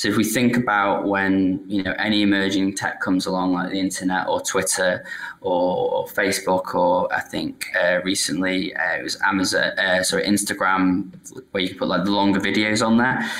So 0.00 0.08
if 0.08 0.16
we 0.16 0.24
think 0.24 0.56
about 0.56 1.04
when 1.04 1.62
you 1.68 1.82
know 1.82 1.92
any 1.98 2.22
emerging 2.22 2.74
tech 2.74 3.02
comes 3.02 3.26
along, 3.26 3.52
like 3.52 3.68
the 3.68 3.78
internet 3.78 4.28
or 4.28 4.40
Twitter 4.40 5.04
or, 5.42 5.92
or 5.92 6.06
Facebook, 6.06 6.74
or 6.74 7.12
I 7.12 7.20
think 7.20 7.66
uh, 7.78 8.00
recently 8.02 8.74
uh, 8.74 8.96
it 8.96 9.02
was 9.02 9.20
Amazon, 9.20 9.78
uh, 9.78 10.02
sorry 10.02 10.24
Instagram, 10.24 11.12
where 11.50 11.62
you 11.62 11.68
can 11.68 11.76
put 11.76 11.88
like 11.88 12.04
the 12.04 12.12
longer 12.12 12.40
videos 12.40 12.80
on 12.82 12.96
there. 12.96 13.30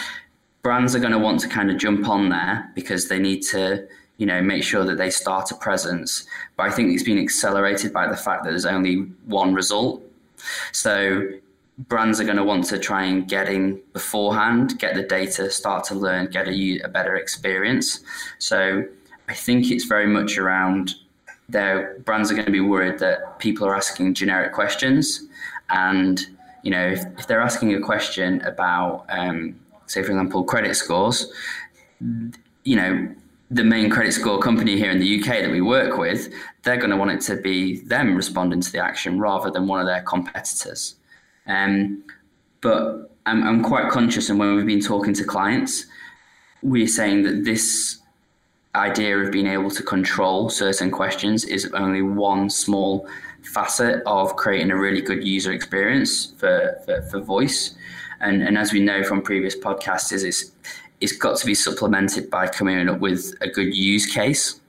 Brands 0.60 0.94
are 0.94 0.98
going 0.98 1.12
to 1.12 1.18
want 1.18 1.40
to 1.40 1.48
kind 1.48 1.70
of 1.70 1.78
jump 1.78 2.06
on 2.06 2.28
there 2.28 2.70
because 2.74 3.08
they 3.08 3.18
need 3.18 3.40
to 3.54 3.88
you 4.18 4.26
know, 4.26 4.42
make 4.42 4.62
sure 4.62 4.84
that 4.84 4.98
they 4.98 5.08
start 5.08 5.50
a 5.50 5.54
presence. 5.54 6.26
But 6.58 6.64
I 6.64 6.70
think 6.72 6.92
it's 6.92 7.02
been 7.02 7.16
accelerated 7.16 7.90
by 7.90 8.06
the 8.06 8.18
fact 8.18 8.44
that 8.44 8.50
there's 8.50 8.66
only 8.66 8.96
one 9.24 9.54
result. 9.54 10.02
So 10.72 11.26
brands 11.88 12.20
are 12.20 12.24
going 12.24 12.36
to 12.36 12.44
want 12.44 12.64
to 12.66 12.78
try 12.78 13.04
and 13.04 13.28
get 13.28 13.48
in 13.48 13.80
beforehand, 13.92 14.78
get 14.78 14.94
the 14.94 15.02
data, 15.02 15.50
start 15.50 15.84
to 15.84 15.94
learn, 15.94 16.26
get 16.26 16.48
a, 16.48 16.80
a 16.80 16.88
better 16.88 17.16
experience. 17.16 18.00
So 18.38 18.84
I 19.28 19.34
think 19.34 19.70
it's 19.70 19.84
very 19.84 20.06
much 20.06 20.36
around 20.38 20.94
their 21.48 21.98
brands 22.00 22.30
are 22.30 22.34
going 22.34 22.46
to 22.46 22.52
be 22.52 22.60
worried 22.60 22.98
that 23.00 23.38
people 23.38 23.66
are 23.66 23.74
asking 23.74 24.14
generic 24.14 24.52
questions. 24.52 25.26
And, 25.70 26.24
you 26.62 26.70
know, 26.70 26.88
if, 26.88 27.04
if 27.18 27.26
they're 27.26 27.40
asking 27.40 27.74
a 27.74 27.80
question 27.80 28.40
about, 28.42 29.06
um, 29.08 29.58
say, 29.86 30.02
for 30.02 30.10
example, 30.10 30.44
credit 30.44 30.74
scores, 30.74 31.32
you 32.64 32.76
know, 32.76 33.08
the 33.50 33.64
main 33.64 33.90
credit 33.90 34.12
score 34.12 34.38
company 34.38 34.76
here 34.76 34.92
in 34.92 35.00
the 35.00 35.20
UK 35.20 35.42
that 35.42 35.50
we 35.50 35.60
work 35.60 35.98
with, 35.98 36.32
they're 36.62 36.76
going 36.76 36.90
to 36.90 36.96
want 36.96 37.10
it 37.10 37.20
to 37.22 37.36
be 37.36 37.80
them 37.80 38.14
responding 38.14 38.60
to 38.60 38.70
the 38.70 38.78
action 38.78 39.18
rather 39.18 39.50
than 39.50 39.66
one 39.66 39.80
of 39.80 39.86
their 39.86 40.02
competitors. 40.02 40.94
Um, 41.50 42.04
but 42.60 43.10
I'm, 43.26 43.42
I'm 43.42 43.62
quite 43.62 43.90
conscious, 43.90 44.30
and 44.30 44.38
when 44.38 44.54
we've 44.54 44.66
been 44.66 44.80
talking 44.80 45.14
to 45.14 45.24
clients, 45.24 45.86
we're 46.62 46.88
saying 46.88 47.22
that 47.24 47.44
this 47.44 47.98
idea 48.74 49.18
of 49.18 49.32
being 49.32 49.46
able 49.46 49.70
to 49.70 49.82
control 49.82 50.48
certain 50.48 50.90
questions 50.90 51.44
is 51.44 51.70
only 51.74 52.02
one 52.02 52.48
small 52.48 53.08
facet 53.42 54.02
of 54.06 54.36
creating 54.36 54.70
a 54.70 54.76
really 54.76 55.00
good 55.00 55.26
user 55.26 55.52
experience 55.52 56.32
for, 56.38 56.78
for, 56.84 57.02
for 57.02 57.20
voice. 57.20 57.74
And, 58.20 58.42
and 58.42 58.56
as 58.58 58.72
we 58.72 58.80
know 58.80 59.02
from 59.02 59.22
previous 59.22 59.56
podcasts, 59.56 60.12
is 60.12 60.24
it's 60.24 60.52
it's 61.00 61.12
got 61.16 61.38
to 61.38 61.46
be 61.46 61.54
supplemented 61.54 62.28
by 62.28 62.46
coming 62.46 62.86
up 62.86 63.00
with 63.00 63.34
a 63.40 63.48
good 63.48 63.74
use 63.74 64.06
case. 64.06 64.59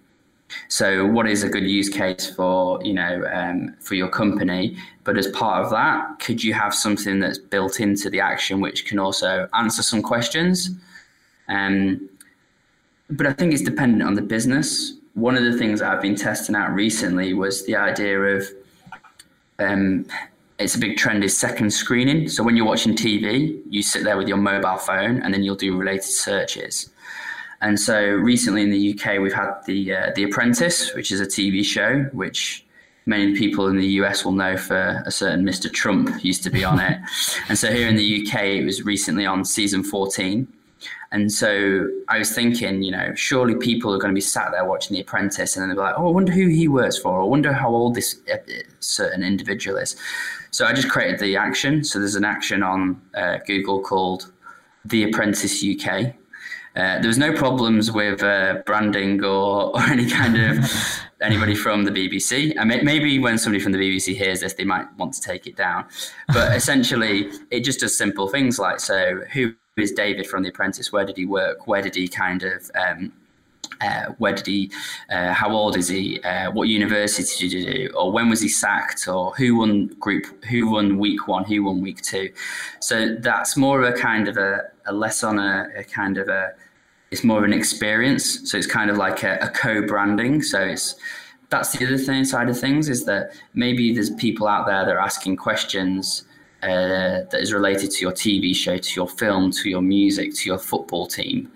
So, 0.68 1.06
what 1.06 1.28
is 1.28 1.44
a 1.44 1.50
good 1.50 1.64
use 1.64 1.90
case 1.90 2.30
for 2.36 2.82
you 2.84 2.94
know 2.94 3.24
um, 3.34 3.76
for 3.80 3.96
your 3.96 4.10
company? 4.10 4.78
But 5.04 5.18
as 5.18 5.28
part 5.28 5.66
of 5.66 5.72
that, 5.72 6.20
could 6.20 6.44
you 6.44 6.54
have 6.54 6.74
something 6.74 7.20
that's 7.20 7.38
built 7.38 7.80
into 7.80 8.10
the 8.10 8.20
action 8.20 8.62
which 8.62 8.86
can 8.86 9.00
also 9.00 9.48
answer 9.54 9.82
some 9.82 10.02
questions? 10.02 10.70
Um, 11.48 12.10
but 13.10 13.28
I 13.28 13.34
think 13.34 13.54
it's 13.54 13.64
dependent 13.64 14.04
on 14.04 14.14
the 14.14 14.22
business 14.22 14.94
one 15.14 15.36
of 15.36 15.44
the 15.44 15.58
things 15.58 15.82
I've 15.82 16.02
been 16.02 16.16
testing 16.16 16.56
out 16.56 16.74
recently 16.74 17.34
was 17.34 17.66
the 17.66 17.76
idea 17.76 18.20
of 18.20 18.48
um, 19.60 20.06
it's 20.58 20.76
a 20.76 20.80
big 20.80 20.98
trend 20.98 21.24
is 21.24 21.38
second 21.38 21.72
screening. 21.72 22.30
So 22.30 22.44
when 22.44 22.56
you're 22.56 22.66
watching 22.66 22.96
TV, 22.96 23.62
you 23.70 23.84
sit 23.84 24.04
there 24.04 24.18
with 24.18 24.28
your 24.28 24.38
mobile 24.38 24.78
phone 24.78 25.22
and 25.22 25.34
then 25.34 25.44
you'll 25.44 25.56
do 25.56 25.76
related 25.78 26.04
searches. 26.04 26.90
And 27.62 27.80
so 27.80 28.00
recently 28.02 28.64
in 28.64 28.72
the 28.72 28.94
UK, 28.94 29.20
we've 29.20 29.34
had 29.34 29.54
the 29.66 29.94
uh, 29.94 30.12
The 30.16 30.24
Apprentice, 30.24 30.94
which 30.94 31.12
is 31.12 31.20
a 31.20 31.26
TV 31.26 31.64
show, 31.64 32.04
which 32.12 32.66
many 33.06 33.36
people 33.36 33.68
in 33.68 33.78
the 33.78 33.88
US 34.02 34.24
will 34.24 34.32
know 34.32 34.58
for 34.58 35.04
a 35.06 35.12
certain 35.12 35.46
Mr. 35.46 35.72
Trump 35.72 36.24
used 36.24 36.44
to 36.44 36.50
be 36.50 36.64
on 36.64 36.80
it. 36.80 37.00
and 37.50 37.58
so 37.58 37.72
here 37.72 37.88
in 37.88 37.96
the 37.96 38.22
UK, 38.22 38.44
it 38.44 38.66
was 38.66 38.84
recently 38.84 39.26
on 39.26 39.46
season 39.46 39.84
14. 39.84 40.48
And 41.12 41.32
so 41.32 41.88
I 42.08 42.20
was 42.20 42.34
thinking, 42.34 42.84
you 42.84 42.92
know, 42.92 43.14
surely 43.16 43.56
people 43.56 43.94
are 43.94 43.98
going 43.98 44.14
to 44.14 44.16
be 44.16 44.22
sat 44.22 44.52
there 44.52 44.64
watching 44.66 44.96
The 44.96 45.02
Apprentice 45.02 45.56
and 45.56 45.62
then 45.62 45.70
they'll 45.70 45.78
be 45.78 45.82
like, 45.82 45.96
oh, 45.98 46.08
I 46.08 46.12
wonder 46.12 46.32
who 46.32 46.48
he 46.48 46.68
works 46.68 46.98
for. 46.98 47.12
Or 47.12 47.22
I 47.22 47.26
wonder 47.26 47.52
how 47.52 47.70
old 47.70 47.96
this 47.96 48.22
uh, 48.32 48.38
certain 48.80 49.22
individual 49.22 49.78
is. 49.78 49.96
So 50.52 50.66
I 50.66 50.74
just 50.74 50.90
created 50.90 51.20
the 51.20 51.36
action. 51.36 51.84
So 51.84 52.00
there's 52.00 52.16
an 52.16 52.26
action 52.26 52.64
on 52.64 53.02
uh, 53.14 53.40
Google 53.46 53.82
called 53.82 54.32
The 54.86 55.04
Apprentice 55.04 55.64
UK. 55.64 56.16
Uh, 56.76 57.00
there 57.00 57.08
was 57.08 57.18
no 57.18 57.34
problems 57.34 57.92
with 57.92 58.24
uh, 58.24 58.62
branding 58.66 59.24
or, 59.24 59.76
or 59.76 59.82
any 59.82 60.10
kind 60.10 60.38
of 60.38 60.66
anybody 61.22 61.56
from 61.56 61.84
the 61.84 61.92
BBC. 61.92 62.54
I 62.58 62.64
mean, 62.64 62.84
maybe 62.84 63.20
when 63.20 63.38
somebody 63.38 63.62
from 63.62 63.74
the 63.74 63.78
BBC 63.78 64.16
hears 64.16 64.40
this, 64.40 64.54
they 64.54 64.66
might 64.66 64.86
want 64.98 65.14
to 65.14 65.22
take 65.22 65.48
it 65.48 65.56
down. 65.56 65.86
But 66.28 66.56
essentially, 66.56 67.30
it 67.50 67.64
just 67.64 67.80
does 67.82 67.98
simple 67.98 68.28
things 68.28 68.58
like 68.58 68.80
so 68.80 69.22
who 69.34 69.54
is 69.78 69.92
David 69.92 70.28
from 70.28 70.44
The 70.44 70.50
Apprentice? 70.50 70.92
Where 70.92 71.06
did 71.06 71.18
he 71.18 71.26
work? 71.26 71.68
Where 71.68 71.82
did 71.82 71.96
he 71.96 72.08
kind 72.08 72.44
of 72.44 72.70
um, 72.76 73.14
uh, 73.82 74.06
where 74.18 74.34
did 74.34 74.48
he? 74.48 74.72
Uh, 75.10 75.34
how 75.34 75.52
old 75.52 75.78
is 75.78 75.88
he? 75.88 76.22
Uh, 76.22 76.52
what 76.52 76.68
university 76.68 77.50
did 77.50 77.66
he 77.66 77.74
do? 77.88 77.94
Or 77.96 78.12
when 78.12 78.30
was 78.30 78.42
he 78.42 78.50
sacked? 78.50 79.08
Or 79.08 79.34
who 79.36 79.58
won 79.58 79.88
group? 80.00 80.44
Who 80.46 80.72
won 80.72 80.98
week 80.98 81.28
one? 81.28 81.44
Who 81.46 81.64
won 81.64 81.82
week 81.82 82.02
two? 82.02 82.32
So 82.80 83.16
that's 83.16 83.58
more 83.58 83.82
of 83.82 83.94
a 83.94 83.98
kind 83.98 84.28
of 84.28 84.38
a, 84.38 84.62
a 84.86 84.94
less 84.94 85.24
on 85.24 85.40
a, 85.40 85.70
a 85.76 85.84
kind 85.84 86.18
of 86.18 86.28
a. 86.28 86.54
It's 87.12 87.24
more 87.24 87.40
of 87.40 87.44
an 87.44 87.54
experience. 87.54 88.50
So 88.50 88.58
it's 88.58 88.68
kind 88.68 88.90
of 88.90 88.98
like 88.98 89.24
a, 89.24 89.38
a 89.42 89.50
co-branding. 89.50 90.44
So 90.44 90.62
it's 90.62 90.96
that's 91.50 91.78
the 91.78 91.86
other 91.86 91.98
thing 91.98 92.24
side 92.24 92.50
of 92.50 92.58
things 92.58 92.88
is 92.88 93.06
that 93.06 93.34
maybe 93.54 93.94
there's 93.94 94.10
people 94.12 94.48
out 94.48 94.66
there 94.66 94.86
that 94.86 94.96
are 94.96 95.02
asking 95.02 95.36
questions 95.36 96.24
uh, 96.64 97.28
that 97.30 97.42
is 97.42 97.52
related 97.52 97.92
to 97.92 98.02
your 98.02 98.14
TV 98.14 98.56
show, 98.56 98.78
to 98.78 98.94
your 98.96 99.10
film, 99.10 99.52
to 99.52 99.70
your 99.70 99.82
music, 99.82 100.34
to 100.36 100.50
your 100.50 100.58
football 100.58 101.08
team, 101.08 101.52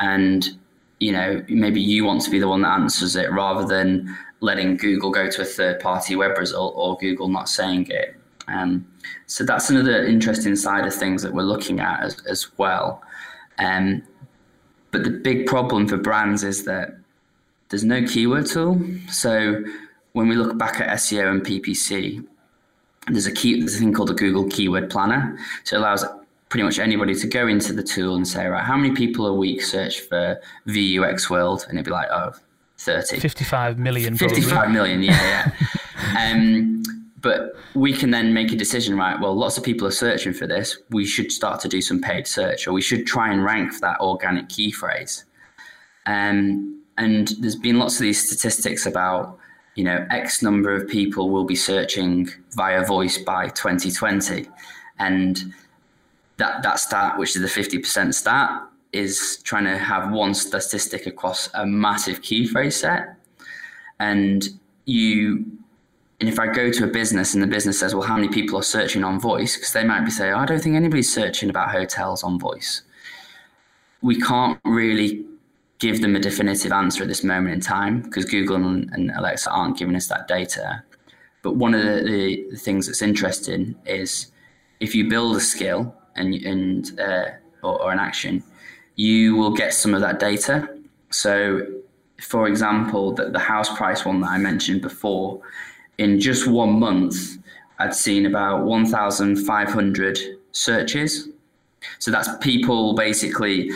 and 0.00 0.58
you 1.00 1.12
know 1.12 1.44
maybe 1.48 1.80
you 1.80 2.04
want 2.04 2.22
to 2.22 2.30
be 2.30 2.38
the 2.38 2.48
one 2.48 2.62
that 2.62 2.80
answers 2.80 3.16
it 3.16 3.30
rather 3.30 3.66
than 3.66 4.16
letting 4.40 4.76
Google 4.76 5.10
go 5.10 5.30
to 5.30 5.42
a 5.42 5.44
third 5.44 5.80
party 5.80 6.16
web 6.16 6.38
result 6.38 6.74
or 6.76 6.96
Google 6.96 7.28
not 7.28 7.48
saying 7.48 7.88
it. 7.90 8.14
Um, 8.46 8.86
so 9.26 9.44
that's 9.44 9.68
another 9.68 10.04
interesting 10.04 10.56
side 10.56 10.86
of 10.86 10.94
things 10.94 11.22
that 11.22 11.34
we're 11.34 11.42
looking 11.42 11.80
at 11.80 12.02
as, 12.02 12.24
as 12.26 12.56
well. 12.56 13.02
Um, 13.58 14.02
but 14.90 15.04
the 15.04 15.10
big 15.10 15.46
problem 15.46 15.86
for 15.86 15.98
brands 15.98 16.44
is 16.44 16.64
that 16.64 16.96
there's 17.68 17.84
no 17.84 18.02
keyword 18.06 18.46
tool. 18.46 18.80
So 19.10 19.62
when 20.12 20.28
we 20.28 20.36
look 20.36 20.56
back 20.56 20.80
at 20.80 20.88
SEO 20.98 21.30
and 21.30 21.42
PPC, 21.44 22.24
there's 23.08 23.26
a 23.26 23.32
key 23.32 23.58
there's 23.60 23.76
a 23.76 23.78
thing 23.78 23.92
called 23.92 24.08
the 24.08 24.14
Google 24.14 24.48
Keyword 24.48 24.90
Planner. 24.90 25.38
So 25.64 25.76
it 25.76 25.80
allows 25.80 26.04
pretty 26.48 26.64
much 26.64 26.78
anybody 26.78 27.14
to 27.14 27.26
go 27.26 27.46
into 27.46 27.72
the 27.72 27.82
tool 27.82 28.14
and 28.14 28.26
say, 28.26 28.46
right, 28.46 28.64
how 28.64 28.76
many 28.76 28.94
people 28.94 29.26
a 29.26 29.34
week 29.34 29.62
search 29.62 30.00
for 30.00 30.40
VUX 30.66 31.28
World? 31.28 31.64
And 31.68 31.78
it'd 31.78 31.84
be 31.84 31.90
like, 31.90 32.08
oh, 32.10 32.32
30. 32.78 33.18
55 33.18 33.78
million. 33.78 34.16
55 34.16 34.50
probably. 34.50 34.72
million, 34.72 35.02
yeah, 35.02 35.52
yeah. 36.14 36.32
um, 36.32 36.82
but 37.20 37.56
we 37.74 37.92
can 37.92 38.10
then 38.10 38.32
make 38.32 38.52
a 38.52 38.56
decision, 38.56 38.96
right? 38.96 39.20
Well, 39.20 39.34
lots 39.34 39.58
of 39.58 39.64
people 39.64 39.86
are 39.86 39.92
searching 39.92 40.32
for 40.32 40.46
this. 40.46 40.78
We 40.90 41.04
should 41.04 41.32
start 41.32 41.60
to 41.60 41.68
do 41.68 41.82
some 41.82 42.00
paid 42.00 42.26
search, 42.26 42.66
or 42.66 42.72
we 42.72 42.82
should 42.82 43.06
try 43.06 43.32
and 43.32 43.44
rank 43.44 43.72
for 43.72 43.80
that 43.80 44.00
organic 44.00 44.48
key 44.48 44.70
phrase. 44.70 45.24
Um, 46.06 46.82
and 46.96 47.28
there's 47.40 47.56
been 47.56 47.78
lots 47.78 47.96
of 47.96 48.00
these 48.00 48.24
statistics 48.24 48.86
about 48.86 49.38
you 49.78 49.84
know, 49.84 50.04
X 50.10 50.42
number 50.42 50.74
of 50.74 50.88
people 50.88 51.30
will 51.30 51.44
be 51.44 51.54
searching 51.54 52.28
via 52.56 52.84
voice 52.84 53.16
by 53.16 53.46
2020. 53.50 54.48
And 54.98 55.54
that, 56.38 56.62
that 56.62 56.80
stat, 56.80 57.18
which 57.18 57.36
is 57.36 57.42
the 57.42 57.48
50% 57.48 58.14
stat, 58.14 58.62
is 58.92 59.40
trying 59.44 59.64
to 59.64 59.76
have 59.76 60.10
one 60.10 60.34
statistic 60.34 61.06
across 61.06 61.50
a 61.54 61.66
massive 61.66 62.22
key 62.22 62.46
phrase 62.46 62.76
set. 62.76 63.16
And 64.00 64.48
you, 64.86 65.44
and 66.20 66.28
if 66.28 66.38
I 66.38 66.46
go 66.46 66.70
to 66.70 66.84
a 66.84 66.86
business 66.86 67.34
and 67.34 67.42
the 67.42 67.46
business 67.46 67.78
says, 67.78 67.94
well, 67.94 68.06
how 68.06 68.16
many 68.16 68.28
people 68.28 68.58
are 68.58 68.62
searching 68.62 69.04
on 69.04 69.20
voice? 69.20 69.56
Because 69.56 69.72
they 69.72 69.84
might 69.84 70.04
be 70.04 70.10
saying, 70.10 70.32
I 70.32 70.46
don't 70.46 70.60
think 70.60 70.76
anybody's 70.76 71.12
searching 71.12 71.50
about 71.50 71.70
hotels 71.70 72.22
on 72.22 72.38
voice. 72.38 72.82
We 74.00 74.20
can't 74.20 74.58
really 74.64 75.24
give 75.78 76.00
them 76.00 76.16
a 76.16 76.20
definitive 76.20 76.72
answer 76.72 77.02
at 77.02 77.08
this 77.08 77.22
moment 77.22 77.54
in 77.54 77.60
time 77.60 78.00
because 78.02 78.24
Google 78.24 78.56
and, 78.56 79.12
Alexa 79.16 79.50
aren't 79.50 79.78
giving 79.78 79.96
us 79.96 80.08
that 80.08 80.28
data. 80.28 80.82
But 81.42 81.56
one 81.56 81.74
of 81.74 81.82
the, 81.82 82.46
the, 82.50 82.56
things 82.56 82.86
that's 82.86 83.00
interesting 83.02 83.76
is 83.86 84.32
if 84.80 84.94
you 84.94 85.08
build 85.08 85.36
a 85.36 85.40
skill 85.40 85.94
and, 86.18 86.34
and 86.34 87.00
uh, 87.00 87.30
or, 87.62 87.82
or, 87.82 87.92
an 87.92 87.98
action, 87.98 88.42
you 88.96 89.36
will 89.36 89.52
get 89.52 89.72
some 89.74 89.94
of 89.94 90.00
that 90.00 90.18
data. 90.18 90.68
So, 91.10 91.66
for 92.20 92.46
example, 92.46 93.12
that 93.14 93.32
the 93.32 93.38
house 93.38 93.74
price 93.76 94.04
one 94.04 94.20
that 94.20 94.30
I 94.30 94.38
mentioned 94.38 94.82
before, 94.82 95.40
in 95.98 96.20
just 96.20 96.46
one 96.46 96.78
month, 96.78 97.38
I'd 97.78 97.94
seen 97.94 98.26
about 98.26 98.64
1,500 98.64 100.18
searches 100.52 101.28
so 101.98 102.10
that's 102.10 102.28
people 102.40 102.94
basically 102.94 103.70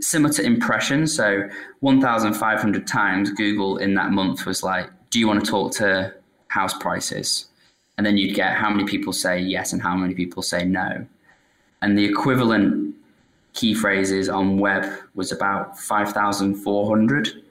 similar 0.00 0.32
to 0.34 0.42
impressions. 0.42 1.14
So 1.14 1.48
1,500 1.80 2.86
times 2.86 3.30
Google 3.30 3.78
in 3.78 3.94
that 3.94 4.10
month 4.10 4.46
was 4.46 4.62
like, 4.62 4.90
do 5.10 5.18
you 5.18 5.26
want 5.28 5.44
to 5.44 5.50
talk 5.50 5.72
to 5.76 6.14
house 6.48 6.76
prices? 6.78 7.46
And 7.96 8.06
then 8.06 8.16
you'd 8.16 8.34
get 8.34 8.56
how 8.56 8.70
many 8.70 8.84
people 8.84 9.12
say 9.12 9.38
yes 9.38 9.72
and 9.72 9.82
how 9.82 9.94
many 9.94 10.14
people 10.14 10.42
say 10.42 10.64
no. 10.64 11.06
And 11.82 11.98
the 11.98 12.04
equivalent 12.04 12.94
key 13.52 13.74
phrases 13.74 14.28
on 14.28 14.58
web 14.58 14.90
was 15.14 15.32
about 15.32 15.78
5,400. 15.78 17.42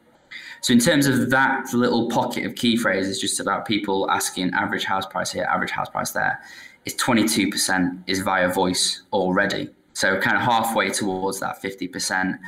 So 0.62 0.74
in 0.74 0.80
terms 0.80 1.06
of 1.06 1.30
that 1.32 1.74
little 1.74 2.10
pocket 2.10 2.46
of 2.46 2.56
key 2.56 2.78
phrases, 2.78 3.20
just 3.20 3.40
about 3.40 3.66
people 3.66 4.10
asking 4.10 4.54
average 4.54 4.86
house 4.86 5.06
price 5.06 5.32
here, 5.32 5.44
average 5.44 5.72
house 5.72 5.90
price 5.90 6.12
there, 6.12 6.42
is 6.86 6.96
22% 6.96 8.04
is 8.08 8.20
via 8.20 8.50
voice 8.50 9.04
already. 9.14 9.70
So 9.94 10.20
kind 10.20 10.38
of 10.38 10.44
halfway 10.44 10.90
towards 10.90 11.40
that 11.42 11.62
50%. 11.62 12.40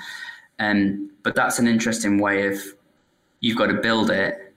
Um, 0.60 1.12
but 1.24 1.36
that's 1.36 1.60
an 1.60 1.68
interesting 1.68 2.20
way 2.20 2.48
of 2.48 2.62
you've 3.40 3.58
got 3.58 3.68
to 3.68 3.76
build 3.76 4.10
it, 4.10 4.54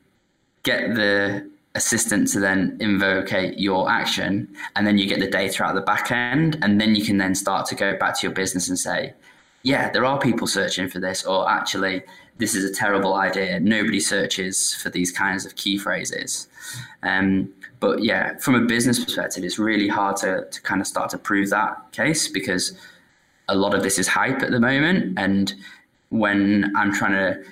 get 0.62 0.94
the 0.94 1.50
assistant 1.76 2.28
to 2.28 2.40
then 2.40 2.76
invocate 2.80 3.58
your 3.58 3.88
action, 3.90 4.48
and 4.74 4.86
then 4.86 4.98
you 4.98 5.06
get 5.06 5.20
the 5.20 5.30
data 5.30 5.62
out 5.62 5.70
of 5.70 5.76
the 5.76 5.82
back 5.82 6.10
end, 6.10 6.58
and 6.62 6.80
then 6.80 6.94
you 6.94 7.04
can 7.04 7.18
then 7.18 7.34
start 7.34 7.66
to 7.66 7.74
go 7.74 7.96
back 7.96 8.18
to 8.18 8.26
your 8.26 8.34
business 8.34 8.68
and 8.68 8.78
say, 8.78 9.14
yeah, 9.62 9.90
there 9.90 10.04
are 10.04 10.18
people 10.18 10.46
searching 10.46 10.88
for 10.88 11.00
this, 11.00 11.24
or 11.24 11.50
actually, 11.50 12.02
this 12.38 12.54
is 12.54 12.64
a 12.64 12.72
terrible 12.72 13.14
idea. 13.14 13.58
Nobody 13.58 13.98
searches 13.98 14.74
for 14.74 14.90
these 14.90 15.10
kinds 15.10 15.44
of 15.46 15.56
key 15.56 15.78
phrases. 15.78 16.48
Um, 17.02 17.52
but 17.80 18.02
yeah, 18.02 18.36
from 18.38 18.54
a 18.54 18.60
business 18.60 19.02
perspective, 19.04 19.44
it's 19.44 19.58
really 19.58 19.88
hard 19.88 20.16
to, 20.18 20.46
to 20.50 20.62
kind 20.62 20.80
of 20.80 20.86
start 20.86 21.10
to 21.10 21.18
prove 21.18 21.50
that 21.50 21.92
case 21.92 22.28
because 22.28 22.78
a 23.48 23.54
lot 23.54 23.74
of 23.74 23.82
this 23.82 23.98
is 23.98 24.06
hype 24.08 24.42
at 24.42 24.50
the 24.50 24.60
moment. 24.60 25.18
And 25.18 25.52
when 26.10 26.72
I'm 26.76 26.92
trying 26.92 27.12
to 27.12 27.42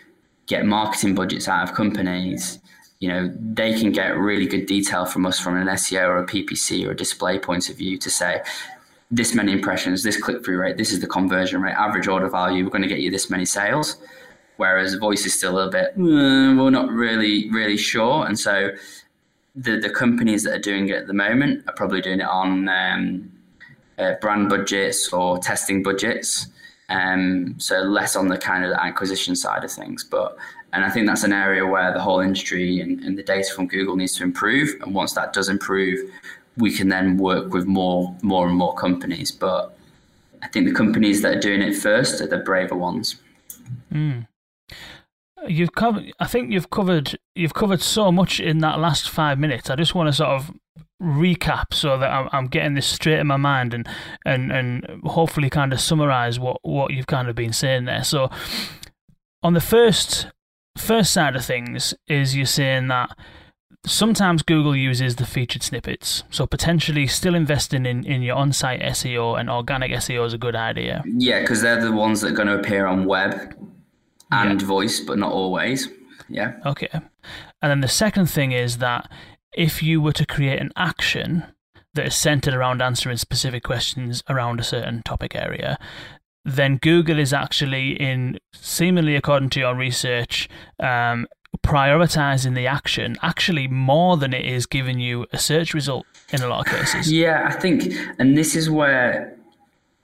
get 0.46 0.66
marketing 0.66 1.14
budgets 1.14 1.48
out 1.48 1.68
of 1.68 1.74
companies, 1.74 2.58
you 3.05 3.11
know, 3.11 3.31
they 3.38 3.79
can 3.79 3.93
get 3.93 4.17
really 4.17 4.47
good 4.47 4.64
detail 4.64 5.05
from 5.05 5.27
us 5.27 5.38
from 5.38 5.59
an 5.59 5.67
SEO 5.67 6.09
or 6.09 6.19
a 6.21 6.27
PPC 6.27 6.87
or 6.87 6.93
a 6.93 6.97
display 6.97 7.38
point 7.38 7.69
of 7.69 7.77
view 7.77 7.99
to 7.99 8.09
say, 8.09 8.40
this 9.11 9.35
many 9.35 9.53
impressions, 9.53 10.03
this 10.03 10.17
click 10.17 10.43
through 10.43 10.59
rate, 10.59 10.79
this 10.79 10.90
is 10.90 11.01
the 11.03 11.07
conversion 11.07 11.61
rate, 11.61 11.75
average 11.75 12.09
order 12.09 12.31
value, 12.31 12.64
we're 12.64 12.71
going 12.71 12.81
to 12.81 12.88
get 12.88 13.01
you 13.01 13.11
this 13.11 13.29
many 13.29 13.45
sales. 13.45 13.99
Whereas 14.57 14.95
voice 14.95 15.27
is 15.27 15.35
still 15.35 15.53
a 15.53 15.57
little 15.57 15.71
bit, 15.71 15.90
uh, 15.90 16.57
we're 16.57 16.71
not 16.71 16.88
really, 16.88 17.51
really 17.51 17.77
sure. 17.77 18.25
And 18.25 18.38
so 18.38 18.71
the 19.55 19.79
the 19.79 19.90
companies 19.90 20.43
that 20.45 20.55
are 20.55 20.67
doing 20.73 20.88
it 20.88 20.97
at 20.97 21.07
the 21.07 21.12
moment 21.12 21.64
are 21.69 21.75
probably 21.75 22.01
doing 22.01 22.21
it 22.21 22.27
on 22.27 22.69
um, 22.71 23.31
uh, 23.99 24.14
brand 24.23 24.49
budgets 24.49 25.12
or 25.12 25.38
testing 25.38 25.83
budgets. 25.83 26.47
Um, 26.88 27.57
so 27.59 27.81
less 27.81 28.17
on 28.17 28.29
the 28.29 28.38
kind 28.38 28.64
of 28.64 28.73
acquisition 28.73 29.37
side 29.37 29.62
of 29.62 29.71
things, 29.71 30.05
but 30.05 30.37
and 30.74 30.84
I 30.84 30.90
think 30.90 31.06
that's 31.06 31.22
an 31.22 31.32
area 31.32 31.64
where 31.64 31.92
the 31.92 32.00
whole 32.00 32.18
industry 32.18 32.80
and, 32.80 33.00
and 33.04 33.16
the 33.16 33.22
data 33.22 33.48
from 33.54 33.68
Google 33.68 33.94
needs 33.94 34.16
to 34.16 34.24
improve. 34.24 34.70
And 34.82 34.92
once 34.92 35.12
that 35.12 35.32
does 35.32 35.48
improve, 35.48 36.00
we 36.56 36.72
can 36.72 36.88
then 36.88 37.16
work 37.16 37.54
with 37.54 37.64
more, 37.64 38.14
more 38.22 38.48
and 38.48 38.56
more 38.56 38.74
companies. 38.74 39.30
But 39.30 39.78
I 40.42 40.48
think 40.48 40.66
the 40.66 40.74
companies 40.74 41.22
that 41.22 41.37
are 41.37 41.40
doing 41.40 41.62
it 41.62 41.76
first 41.76 42.20
are 42.20 42.26
the 42.26 42.38
braver 42.38 42.74
ones. 42.74 43.16
Mm. 43.92 44.26
you've 45.46 45.74
covered. 45.76 46.12
I 46.18 46.26
think 46.26 46.50
you've 46.50 46.70
covered. 46.70 47.16
You've 47.37 47.54
covered 47.54 47.80
so 47.80 48.10
much 48.10 48.40
in 48.40 48.58
that 48.58 48.80
last 48.80 49.08
five 49.08 49.38
minutes. 49.38 49.70
I 49.70 49.76
just 49.76 49.94
want 49.94 50.08
to 50.08 50.12
sort 50.12 50.30
of 50.30 50.52
recap 51.00 51.72
so 51.72 51.98
that 51.98 52.10
I'm, 52.10 52.28
I'm 52.32 52.46
getting 52.48 52.74
this 52.74 52.87
straight 52.87 53.20
in 53.20 53.28
my 53.28 53.37
mind 53.37 53.74
and 53.74 53.87
and 54.24 54.50
and 54.50 55.02
hopefully 55.04 55.50
kind 55.50 55.72
of 55.72 55.80
summarize 55.80 56.40
what 56.40 56.58
what 56.62 56.92
you've 56.92 57.06
kind 57.06 57.28
of 57.28 57.37
been 57.37 57.52
saying 57.52 57.84
there. 57.84 58.02
So, 58.02 58.28
on 59.42 59.54
the 59.54 59.60
first 59.60 60.26
first 60.76 61.12
side 61.12 61.37
of 61.37 61.44
things, 61.44 61.94
is 62.06 62.37
you're 62.37 62.46
saying 62.46 62.88
that 62.88 63.16
sometimes 63.87 64.42
Google 64.42 64.74
uses 64.74 65.16
the 65.16 65.26
featured 65.26 65.62
snippets. 65.62 66.24
So 66.30 66.46
potentially 66.46 67.06
still 67.06 67.34
investing 67.34 67.87
in, 67.87 68.04
in 68.04 68.22
your 68.22 68.37
on-site 68.37 68.80
SEO 68.80 69.38
and 69.38 69.50
organic 69.50 69.92
SEO 69.92 70.26
is 70.26 70.32
a 70.32 70.38
good 70.38 70.56
idea. 70.56 71.02
Yeah, 71.06 71.40
because 71.40 71.62
they're 71.62 71.82
the 71.82 71.92
ones 71.92 72.20
that 72.20 72.32
are 72.32 72.37
going 72.37 72.48
to 72.48 72.58
appear 72.58 72.87
on 72.87 73.04
web 73.04 73.54
and 74.30 74.60
yeah. 74.60 74.66
voice, 74.66 75.00
but 75.00 75.18
not 75.18 75.32
always. 75.32 75.88
Yeah. 76.28 76.54
Okay. 76.64 76.88
And 76.92 77.70
then 77.70 77.80
the 77.80 77.88
second 77.88 78.26
thing 78.26 78.52
is 78.52 78.78
that 78.78 79.10
if 79.52 79.82
you 79.82 80.00
were 80.00 80.12
to 80.12 80.26
create 80.26 80.60
an 80.60 80.72
action 80.76 81.44
that 81.94 82.06
is 82.06 82.14
centered 82.14 82.54
around 82.54 82.82
answering 82.82 83.16
specific 83.16 83.62
questions 83.62 84.22
around 84.28 84.58
a 84.58 84.64
certain 84.64 85.02
topic 85.02 85.34
area, 85.34 85.78
then 86.44 86.76
Google 86.76 87.18
is 87.18 87.33
actually 87.33 87.92
in 87.92 88.38
seemingly 88.52 89.16
according 89.16 89.50
to 89.50 89.61
your 89.61 89.74
research, 89.74 90.48
um, 90.78 91.26
prioritizing 91.62 92.54
the 92.54 92.66
action 92.66 93.16
actually 93.22 93.68
more 93.68 94.16
than 94.16 94.35
it 94.35 94.44
is 94.44 94.66
giving 94.66 94.98
you 94.98 95.26
a 95.33 95.38
search 95.38 95.72
result 95.72 96.04
in 96.33 96.42
a 96.42 96.48
lot 96.48 96.66
of 96.66 96.72
cases. 96.72 97.12
Yeah, 97.24 97.46
I 97.48 97.52
think, 97.52 97.92
and 98.18 98.37
this 98.37 98.54
is 98.57 98.68
where 98.68 99.35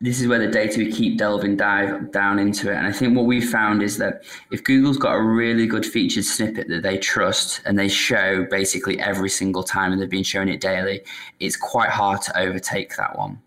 this 0.03 0.19
is 0.19 0.29
where 0.29 0.39
the 0.39 0.49
data 0.51 0.79
we 0.79 0.91
keep 0.91 1.19
delving 1.19 1.57
dive 1.57 2.11
down 2.11 2.39
into 2.39 2.71
it. 2.73 2.77
And 2.77 2.87
I 2.87 2.93
think 2.93 3.15
what 3.15 3.27
we 3.27 3.43
found 3.43 3.83
is 3.83 3.99
that 3.99 4.25
if 4.51 4.65
Google's 4.65 4.97
got 4.97 5.15
a 5.15 5.21
really 5.21 5.67
good 5.67 5.85
featured 5.85 6.25
snippet 6.25 6.69
that 6.69 6.83
they 6.83 6.97
trust 6.97 7.61
and 7.67 7.79
they 7.79 7.89
show 7.89 8.47
basically 8.51 8.99
every 8.99 9.29
single 9.29 9.63
time 9.63 9.93
and 9.93 10.01
they've 10.01 10.09
been 10.09 10.23
showing 10.23 10.49
it 10.49 10.63
daily, 10.63 11.03
it's 11.39 11.57
quite 11.57 11.91
hard 11.91 12.23
to 12.23 12.39
overtake 12.39 12.97
that 12.97 13.19
one. 13.19 13.43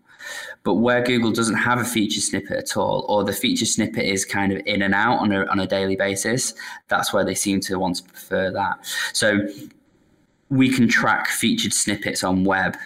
But 0.64 0.74
where 0.74 1.02
Google 1.02 1.30
doesn't 1.30 1.56
have 1.56 1.78
a 1.78 1.84
feature 1.84 2.20
snippet 2.20 2.56
at 2.56 2.76
all, 2.76 3.04
or 3.08 3.22
the 3.22 3.32
feature 3.32 3.66
snippet 3.66 4.04
is 4.04 4.24
kind 4.24 4.52
of 4.52 4.62
in 4.66 4.82
and 4.82 4.94
out 4.94 5.18
on 5.18 5.30
a, 5.30 5.44
on 5.46 5.60
a 5.60 5.66
daily 5.66 5.94
basis, 5.94 6.54
that's 6.88 7.12
where 7.12 7.24
they 7.24 7.34
seem 7.34 7.60
to 7.60 7.78
want 7.78 7.96
to 7.96 8.02
prefer 8.04 8.50
that. 8.50 8.78
So 9.12 9.46
we 10.48 10.70
can 10.70 10.88
track 10.88 11.28
featured 11.28 11.72
snippets 11.72 12.24
on 12.24 12.44
web 12.44 12.76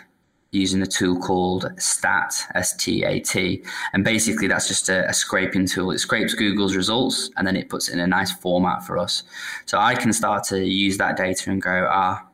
using 0.51 0.81
a 0.81 0.87
tool 0.87 1.21
called 1.21 1.71
STAT, 1.79 2.35
S 2.55 2.75
T 2.77 3.05
A 3.05 3.21
T. 3.21 3.63
And 3.93 4.05
basically, 4.05 4.49
that's 4.49 4.67
just 4.67 4.89
a, 4.89 5.09
a, 5.09 5.13
scraping 5.13 5.67
tool. 5.67 5.91
It 5.91 5.99
scrapes 5.99 6.35
Google's 6.35 6.75
results 6.75 7.31
and 7.37 7.47
then 7.47 7.57
it 7.57 7.69
puts 7.69 7.89
it 7.89 7.95
in 7.95 8.01
a 8.01 8.07
nice 8.07 8.33
format 8.33 8.85
for 8.85 8.99
us. 8.99 9.23
So 9.67 9.79
I 9.79 9.95
can 9.95 10.13
start 10.13 10.45
to 10.45 10.65
use 10.65 10.97
that 10.99 11.17
data 11.17 11.51
and 11.51 11.61
go, 11.61 11.87
ah, 11.91 12.27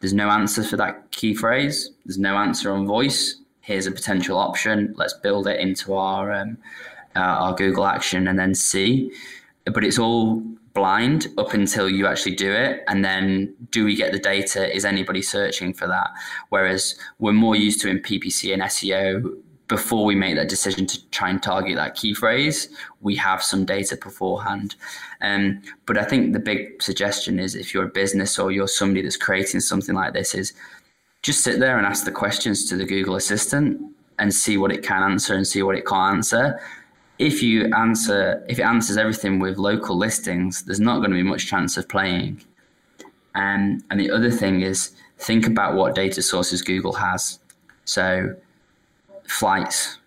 there's 0.00 0.14
no 0.14 0.30
answer 0.30 0.62
for 0.62 0.76
that 0.76 1.10
key 1.10 1.34
phrase, 1.34 1.90
there's 2.04 2.18
no 2.18 2.36
answer 2.36 2.72
on 2.72 2.86
voice. 2.86 3.36
Here's 3.62 3.86
a 3.86 3.92
potential 3.92 4.36
option. 4.36 4.92
Let's 4.96 5.14
build 5.14 5.46
it 5.46 5.58
into 5.58 5.94
our 5.94 6.32
um, 6.32 6.58
uh, 7.16 7.20
our 7.20 7.54
Google 7.54 7.86
action 7.86 8.28
and 8.28 8.38
then 8.38 8.54
see. 8.54 9.12
But 9.64 9.84
it's 9.84 9.98
all 9.98 10.42
blind 10.74 11.28
up 11.38 11.54
until 11.54 11.88
you 11.88 12.06
actually 12.06 12.34
do 12.34 12.52
it. 12.52 12.82
And 12.88 13.04
then 13.04 13.54
do 13.70 13.84
we 13.84 13.94
get 13.94 14.12
the 14.12 14.18
data? 14.18 14.74
Is 14.74 14.84
anybody 14.84 15.22
searching 15.22 15.72
for 15.72 15.86
that? 15.86 16.10
Whereas 16.48 16.96
we're 17.18 17.32
more 17.32 17.56
used 17.56 17.80
to 17.82 17.88
in 17.88 17.98
ppc 17.98 18.52
and 18.52 18.62
seo 18.62 19.36
before 19.68 20.04
we 20.04 20.14
make 20.14 20.36
that 20.36 20.48
decision 20.48 20.86
to 20.86 21.08
try 21.10 21.30
and 21.30 21.42
target 21.42 21.76
that 21.76 21.94
key 21.94 22.12
phrase 22.12 22.68
we 23.00 23.16
have 23.16 23.42
some 23.42 23.64
data 23.64 23.96
beforehand. 23.96 24.74
Um, 25.20 25.62
but 25.86 25.96
i 25.98 26.04
think 26.04 26.32
the 26.32 26.38
big 26.38 26.82
suggestion 26.82 27.38
is 27.38 27.54
if 27.54 27.72
you're 27.72 27.84
a 27.84 27.88
business 27.88 28.38
or 28.38 28.50
you're 28.50 28.68
somebody 28.68 29.02
that's 29.02 29.16
creating 29.16 29.60
something 29.60 29.94
like 29.94 30.14
this 30.14 30.34
is 30.34 30.52
just 31.22 31.42
sit 31.42 31.60
there 31.60 31.78
and 31.78 31.86
ask 31.86 32.04
the 32.04 32.10
questions 32.10 32.68
to 32.68 32.76
the 32.76 32.84
google 32.84 33.16
assistant 33.16 33.80
and 34.18 34.34
see 34.34 34.56
what 34.56 34.70
it 34.70 34.82
can 34.82 35.02
answer 35.02 35.34
and 35.34 35.46
see 35.46 35.62
what 35.62 35.76
it 35.76 35.86
can't 35.86 36.16
answer 36.16 36.60
if 37.22 37.40
you 37.42 37.72
answer 37.74 38.44
if 38.48 38.58
it 38.58 38.62
answers 38.62 38.96
everything 38.96 39.38
with 39.38 39.56
local 39.56 39.96
listings, 39.96 40.62
there's 40.64 40.80
not 40.80 40.98
going 40.98 41.10
to 41.10 41.16
be 41.16 41.22
much 41.22 41.46
chance 41.46 41.76
of 41.76 41.88
playing. 41.88 42.42
Um, 43.34 43.82
and 43.90 44.00
the 44.00 44.10
other 44.10 44.30
thing 44.30 44.62
is 44.62 44.90
think 45.18 45.46
about 45.46 45.74
what 45.74 45.94
data 45.94 46.20
sources 46.20 46.62
Google 46.62 46.94
has. 46.94 47.38
So 47.84 48.34
flights. 49.24 49.98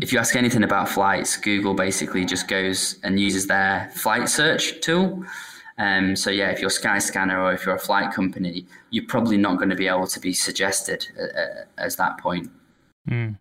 If 0.00 0.12
you 0.12 0.20
ask 0.20 0.36
anything 0.36 0.62
about 0.62 0.88
flights, 0.88 1.36
Google 1.36 1.74
basically 1.74 2.24
just 2.24 2.46
goes 2.46 3.00
and 3.02 3.18
uses 3.18 3.48
their 3.48 3.90
flight 3.94 4.28
search 4.28 4.80
tool. 4.80 5.24
Um, 5.80 6.14
so 6.14 6.30
yeah, 6.30 6.50
if 6.50 6.60
you're 6.60 6.68
Skyscanner 6.68 7.38
or 7.38 7.54
if 7.54 7.64
you're 7.64 7.74
a 7.74 7.78
flight 7.78 8.12
company, 8.12 8.66
you're 8.90 9.06
probably 9.06 9.38
not 9.38 9.56
going 9.56 9.70
to 9.70 9.76
be 9.76 9.88
able 9.88 10.06
to 10.08 10.20
be 10.20 10.34
suggested 10.34 11.08
uh, 11.18 11.40
uh 11.40 11.64
as 11.78 11.96
that 11.96 12.18
point. 12.18 12.50
Mm. 13.08 13.38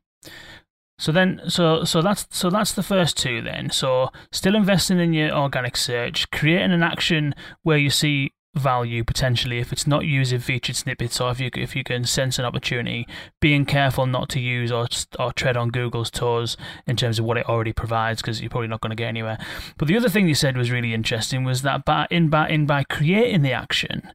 So 0.97 1.11
then, 1.11 1.41
so 1.47 1.83
so 1.83 2.01
that's 2.01 2.27
so 2.29 2.49
that's 2.49 2.71
the 2.71 2.83
first 2.83 3.17
two. 3.17 3.41
Then, 3.41 3.69
so 3.71 4.09
still 4.31 4.55
investing 4.55 4.99
in 4.99 5.11
your 5.11 5.31
organic 5.31 5.75
search, 5.75 6.31
creating 6.31 6.71
an 6.71 6.83
action 6.83 7.35
where 7.63 7.77
you 7.77 7.89
see 7.89 8.31
value 8.55 9.03
potentially 9.03 9.59
if 9.59 9.71
it's 9.71 9.85
not 9.85 10.05
using 10.05 10.39
featured 10.39 10.75
snippets 10.75 11.21
or 11.21 11.29
if 11.31 11.39
you 11.39 11.51
if 11.55 11.75
you 11.75 11.83
can 11.83 12.03
sense 12.03 12.39
an 12.39 12.45
opportunity 12.45 13.07
being 13.39 13.63
careful 13.63 14.07
not 14.07 14.27
to 14.27 14.39
use 14.39 14.71
or 14.71 14.87
or 15.19 15.31
tread 15.31 15.55
on 15.55 15.69
Google's 15.69 16.09
toes 16.09 16.57
in 16.87 16.95
terms 16.95 17.19
of 17.19 17.25
what 17.25 17.37
it 17.37 17.47
already 17.47 17.73
provides 17.73 18.21
because 18.21 18.41
you're 18.41 18.49
probably 18.49 18.67
not 18.67 18.81
going 18.81 18.89
to 18.89 18.95
get 18.95 19.07
anywhere. 19.07 19.37
But 19.77 19.87
the 19.87 19.95
other 19.95 20.09
thing 20.09 20.27
you 20.27 20.35
said 20.35 20.57
was 20.57 20.71
really 20.71 20.93
interesting 20.93 21.43
was 21.43 21.61
that 21.61 21.85
by 21.85 22.07
in 22.09 22.29
by 22.29 22.49
in 22.49 22.65
by 22.65 22.83
creating 22.83 23.43
the 23.43 23.53
action 23.53 24.11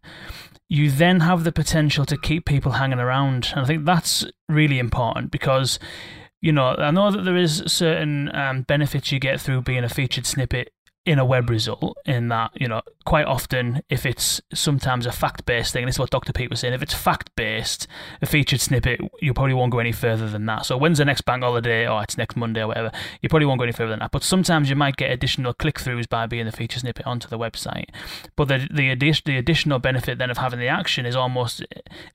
you 0.68 0.90
then 0.90 1.20
have 1.20 1.44
the 1.44 1.53
potential 1.53 2.07
to 2.07 2.16
keep 2.16 2.47
people 2.47 2.73
hanging 2.73 2.99
around. 2.99 3.53
And 3.53 3.61
I 3.61 3.64
think 3.66 3.85
that's 3.85 4.25
really 4.49 4.79
important 4.79 5.31
because 5.31 5.79
you 6.40 6.53
know, 6.53 6.75
I 6.77 6.90
know 6.90 7.11
that 7.11 7.25
there 7.25 7.38
is 7.38 7.62
certain 7.66 8.35
um, 8.37 8.62
benefits 8.62 9.11
you 9.11 9.18
get 9.18 9.40
through 9.40 9.62
being 9.62 9.83
a 9.83 9.88
featured 9.88 10.27
snippet 10.27 10.75
in 11.07 11.19
a 11.19 11.25
web 11.25 11.51
result 11.51 11.99
in 12.07 12.29
that, 12.29 12.51
you 12.55 12.67
know, 12.67 12.81
quite 13.05 13.27
often 13.27 13.83
if 13.90 14.07
it's 14.07 14.40
sometimes 14.55 15.05
a 15.05 15.12
fact 15.12 15.45
based 15.45 15.73
thing, 15.73 15.83
and 15.83 15.88
this 15.88 15.97
is 15.97 15.99
what 15.99 16.11
Dr. 16.11 16.33
Pete 16.33 16.49
was 16.49 16.61
saying, 16.61 16.73
if 16.73 16.83
it's 16.83 16.95
fact 16.95 17.31
based, 17.37 17.87
a 18.23 18.27
featured 18.27 18.61
snippet, 18.61 19.01
you 19.21 19.35
probably 19.35 19.53
won't 19.53 19.71
go 19.71 19.79
any 19.79 19.93
further 19.93 20.29
than 20.29 20.47
that. 20.47 20.64
So 20.64 20.79
when's 20.79 20.99
the 20.99 21.05
next 21.05 21.23
bank 21.23 21.43
holiday 21.43 21.87
or 21.87 22.03
it's 22.03 22.17
next 22.17 22.37
Monday 22.37 22.62
or 22.62 22.69
whatever, 22.69 22.90
you 23.21 23.29
probably 23.29 23.47
won't 23.47 23.59
go 23.59 23.64
any 23.64 23.73
further 23.73 23.90
than 23.90 23.99
that. 23.99 24.12
But 24.12 24.23
sometimes 24.23 24.71
you 24.71 24.77
might 24.77 24.97
get 24.97 25.11
additional 25.11 25.53
click 25.53 25.79
throughs 25.79 26.09
by 26.09 26.27
being 26.27 26.47
the 26.47 26.53
feature 26.53 26.79
snippet 26.79 27.07
onto 27.07 27.29
the 27.29 27.38
website. 27.38 27.90
But 28.37 28.49
the 28.49 28.67
the, 28.73 28.97
addi- 28.97 29.25
the 29.25 29.37
additional 29.37 29.79
benefit 29.79 30.17
then 30.17 30.31
of 30.31 30.38
having 30.38 30.59
the 30.59 30.69
action 30.69 31.05
is 31.05 31.14
almost 31.14 31.64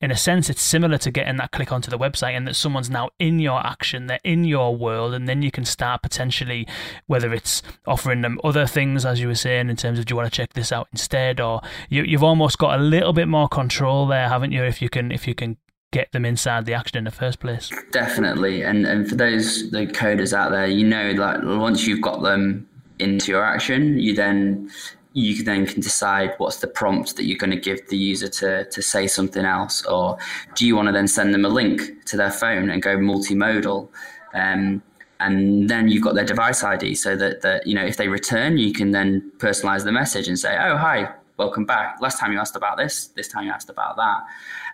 in 0.02 0.10
a 0.10 0.18
sense 0.18 0.50
it's 0.50 0.62
similar 0.62 0.98
to 0.98 1.12
getting 1.12 1.38
that 1.38 1.52
click 1.52 1.72
onto 1.72 1.92
the 1.92 2.00
website 2.00 2.34
and 2.34 2.48
that 2.48 2.56
someone's 2.56 2.90
now 2.90 3.10
in 3.20 3.38
your 3.40 3.66
action, 3.66 4.08
they're 4.08 4.20
in 4.24 4.46
your 4.46 4.76
world, 4.76 5.14
and 5.14 5.30
then 5.30 5.44
you 5.44 5.52
can 5.52 5.66
start 5.66 6.02
potentially 6.02 6.68
whether 7.06 7.34
it's 7.34 7.62
offering 7.86 8.22
them 8.22 8.40
other 8.44 8.66
things 8.66 8.79
things, 8.80 9.06
as 9.06 9.20
you 9.20 9.28
were 9.28 9.36
saying, 9.36 9.70
in 9.70 9.76
terms 9.76 10.00
of 10.00 10.06
do 10.06 10.14
you 10.14 10.16
want 10.16 10.32
to 10.32 10.36
check 10.36 10.54
this 10.54 10.72
out 10.72 10.88
instead, 10.94 11.42
or 11.42 11.62
you, 11.90 12.04
you've 12.04 12.24
almost 12.24 12.58
got 12.58 12.80
a 12.80 12.82
little 12.82 13.12
bit 13.12 13.28
more 13.28 13.50
control 13.50 14.08
there, 14.08 14.30
haven't 14.30 14.54
you? 14.54 14.64
If 14.64 14.82
you 14.82 14.90
can, 14.90 15.12
if 15.12 15.28
you 15.28 15.36
can 15.36 15.58
get 15.92 16.12
them 16.14 16.24
inside 16.24 16.66
the 16.66 16.74
action 16.74 16.98
in 16.98 17.04
the 17.04 17.12
first 17.12 17.42
place. 17.42 17.70
Definitely, 17.92 18.64
and 18.64 18.86
and 18.86 19.10
for 19.10 19.16
those 19.16 19.70
the 19.72 19.86
coders 19.88 20.32
out 20.32 20.52
there, 20.52 20.68
you 20.68 20.88
know, 20.88 21.12
like 21.12 21.40
once 21.44 21.86
you've 21.86 22.02
got 22.02 22.22
them 22.22 22.70
into 23.00 23.34
your 23.34 23.44
action, 23.44 24.00
you 24.00 24.16
then 24.16 24.70
you 25.12 25.44
then 25.44 25.66
can 25.66 25.82
decide 25.82 26.34
what's 26.38 26.58
the 26.58 26.68
prompt 26.68 27.18
that 27.18 27.26
you're 27.26 27.38
going 27.38 27.52
to 27.52 27.60
give 27.60 27.86
the 27.90 27.98
user 27.98 28.30
to 28.30 28.64
to 28.64 28.82
say 28.82 29.08
something 29.08 29.44
else, 29.44 29.86
or 29.86 30.18
do 30.56 30.66
you 30.66 30.74
want 30.78 30.88
to 30.88 30.94
then 30.94 31.08
send 31.08 31.34
them 31.34 31.44
a 31.44 31.50
link 31.50 32.06
to 32.06 32.16
their 32.16 32.32
phone 32.32 32.70
and 32.70 32.82
go 32.82 32.96
multimodal? 32.98 33.90
Um, 34.34 34.84
and 35.20 35.70
then 35.70 35.90
you've 35.90 36.04
got 36.04 36.16
their 36.16 36.26
device 36.26 36.64
ID 36.64 36.96
so 36.96 37.16
that, 37.16 37.42
that 37.42 37.68
you 37.68 37.76
know 37.76 37.86
if 37.86 37.98
they 37.98 38.08
return 38.08 38.58
you 38.58 38.72
can 38.72 38.92
then 38.92 39.32
personalize 39.38 39.84
the 39.84 39.92
message 39.92 40.28
and 40.28 40.40
say 40.40 40.58
oh 40.60 40.78
hi 40.78 41.14
welcome 41.40 41.66
back. 41.66 42.00
Last 42.02 42.20
time 42.20 42.34
you 42.34 42.40
asked 42.40 42.56
about 42.56 42.78
this 42.78 43.08
this 43.08 43.28
time 43.28 43.46
you 43.46 43.52
asked 43.52 43.70
about 43.70 43.96
that. 43.96 44.20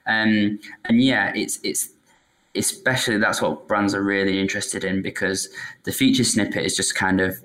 Um, 0.08 0.60
and 0.86 1.02
yeah 1.02 1.32
it's 1.36 1.60
it's 1.64 1.90
especially 2.56 3.18
that's 3.18 3.42
what 3.42 3.68
brands 3.68 3.94
are 3.94 4.04
really 4.04 4.40
interested 4.40 4.84
in 4.84 5.02
because 5.02 5.50
the 5.84 5.92
feature 5.92 6.24
snippet 6.24 6.66
is 6.66 6.76
just 6.76 6.96
kind 6.96 7.22
of 7.22 7.42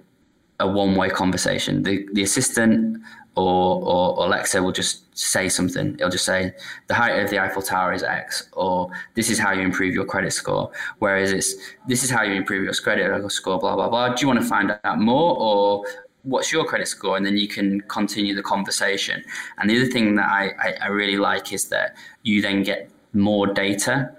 a 0.59 0.67
one-way 0.67 1.11
conversation. 1.11 1.83
The 1.83 2.09
the 2.13 2.23
assistant 2.23 3.03
or, 3.46 4.18
or, 4.18 4.26
Alexa 4.26 4.62
will 4.62 4.72
just 4.72 5.16
say 5.16 5.48
something. 5.48 5.94
It'll 5.94 6.11
just 6.11 6.24
say 6.24 6.53
the 6.88 6.94
height 6.94 7.18
of 7.22 7.31
the 7.31 7.38
Eiffel 7.38 7.62
Tower 7.62 7.92
is 7.92 8.03
X, 8.03 8.48
or 8.53 8.90
this 9.14 9.31
is 9.31 9.38
how 9.38 9.53
you 9.53 9.62
improve 9.62 9.94
your 9.94 10.05
credit 10.05 10.33
score. 10.33 10.70
Whereas 10.98 11.33
it's 11.33 11.55
this 11.87 12.03
is 12.03 12.11
how 12.11 12.22
you 12.22 12.35
improve 12.35 12.64
your 12.64 12.74
credit 12.74 13.31
score, 13.31 13.59
blah 13.59 13.76
blah 13.76 13.88
blah. 13.88 14.14
Do 14.14 14.20
you 14.20 14.26
want 14.29 14.40
to 14.40 14.46
find 14.46 14.79
out 14.85 14.98
more, 14.98 15.37
or 15.38 15.85
what's 16.22 16.53
your 16.53 16.64
credit 16.64 16.88
score? 16.88 17.16
And 17.16 17.24
then 17.24 17.37
you 17.37 17.48
can 17.48 17.81
continue 17.83 18.35
the 18.35 18.42
conversation. 18.42 19.24
And 19.59 19.68
the 19.70 19.76
other 19.81 19.90
thing 19.90 20.14
that 20.16 20.29
I, 20.29 20.53
I, 20.59 20.74
I 20.83 20.87
really 20.88 21.16
like 21.16 21.53
is 21.53 21.68
that 21.68 21.96
you 22.22 22.42
then 22.42 22.62
get 22.62 22.90
more 23.12 23.46
data. 23.46 24.14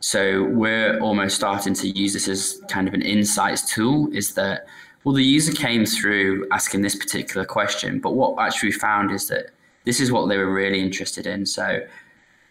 So 0.00 0.44
we're 0.44 0.98
almost 1.00 1.36
starting 1.36 1.74
to 1.74 1.88
use 1.88 2.12
this 2.12 2.28
as 2.28 2.60
kind 2.68 2.86
of 2.88 2.94
an 2.94 3.02
insights 3.02 3.72
tool. 3.72 4.08
Is 4.12 4.34
that 4.34 4.66
well, 5.06 5.14
the 5.14 5.22
user 5.22 5.52
came 5.52 5.86
through 5.86 6.48
asking 6.50 6.82
this 6.82 6.96
particular 6.96 7.46
question, 7.46 8.00
but 8.00 8.14
what 8.14 8.44
actually 8.44 8.70
we 8.70 8.72
found 8.72 9.12
is 9.12 9.28
that 9.28 9.50
this 9.84 10.00
is 10.00 10.10
what 10.10 10.28
they 10.28 10.36
were 10.36 10.52
really 10.52 10.80
interested 10.80 11.28
in. 11.28 11.46
So, 11.46 11.78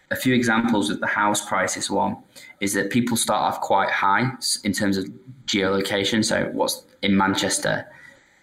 a 0.09 0.15
few 0.15 0.33
examples 0.33 0.89
of 0.89 1.01
the 1.01 1.07
house 1.07 1.45
prices 1.45 1.89
one 1.89 2.15
is 2.61 2.73
that 2.75 2.91
people 2.91 3.17
start 3.17 3.41
off 3.41 3.59
quite 3.59 3.89
high 3.89 4.31
in 4.63 4.71
terms 4.71 4.95
of 4.95 5.03
geolocation. 5.47 6.23
So, 6.23 6.45
what's 6.53 6.81
in 7.01 7.17
Manchester? 7.17 7.85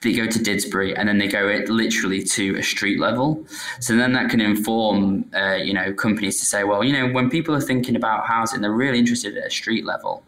They 0.02 0.12
go 0.12 0.26
to 0.26 0.38
Didsbury 0.38 0.94
and 0.94 1.08
then 1.08 1.16
they 1.16 1.28
go 1.28 1.48
it 1.48 1.70
literally 1.70 2.22
to 2.22 2.58
a 2.58 2.62
street 2.62 3.00
level. 3.00 3.46
So 3.80 3.96
then 3.96 4.12
that 4.12 4.28
can 4.28 4.42
inform, 4.42 5.24
uh, 5.34 5.54
you 5.54 5.72
know, 5.72 5.94
companies 5.94 6.38
to 6.40 6.44
say, 6.44 6.64
well, 6.64 6.84
you 6.84 6.92
know, 6.92 7.10
when 7.10 7.30
people 7.30 7.54
are 7.54 7.60
thinking 7.62 7.96
about 7.96 8.26
housing, 8.26 8.60
they're 8.60 8.72
really 8.72 8.98
interested 8.98 9.38
at 9.38 9.46
a 9.46 9.50
street 9.50 9.86
level. 9.86 10.22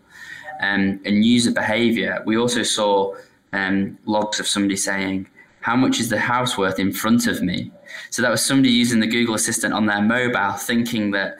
Um, 0.63 1.01
and 1.05 1.25
user 1.25 1.51
behavior, 1.51 2.23
we 2.25 2.39
also 2.39 2.63
saw 2.63 3.15
um, 3.55 3.99
logs 4.05 4.41
of 4.41 4.47
somebody 4.47 4.77
saying, 4.77 5.29
how 5.61 5.77
much 5.77 5.99
is 5.99 6.09
the 6.11 6.19
house 6.19 6.59
worth 6.59 6.79
in 6.79 6.93
front 6.93 7.27
of 7.27 7.43
me? 7.43 7.71
So 8.11 8.21
that 8.23 8.31
was 8.31 8.45
somebody 8.45 8.71
using 8.71 9.01
the 9.01 9.07
Google 9.07 9.35
Assistant 9.35 9.73
on 9.73 9.87
their 9.87 10.03
mobile, 10.03 10.53
thinking 10.53 11.13
that. 11.13 11.39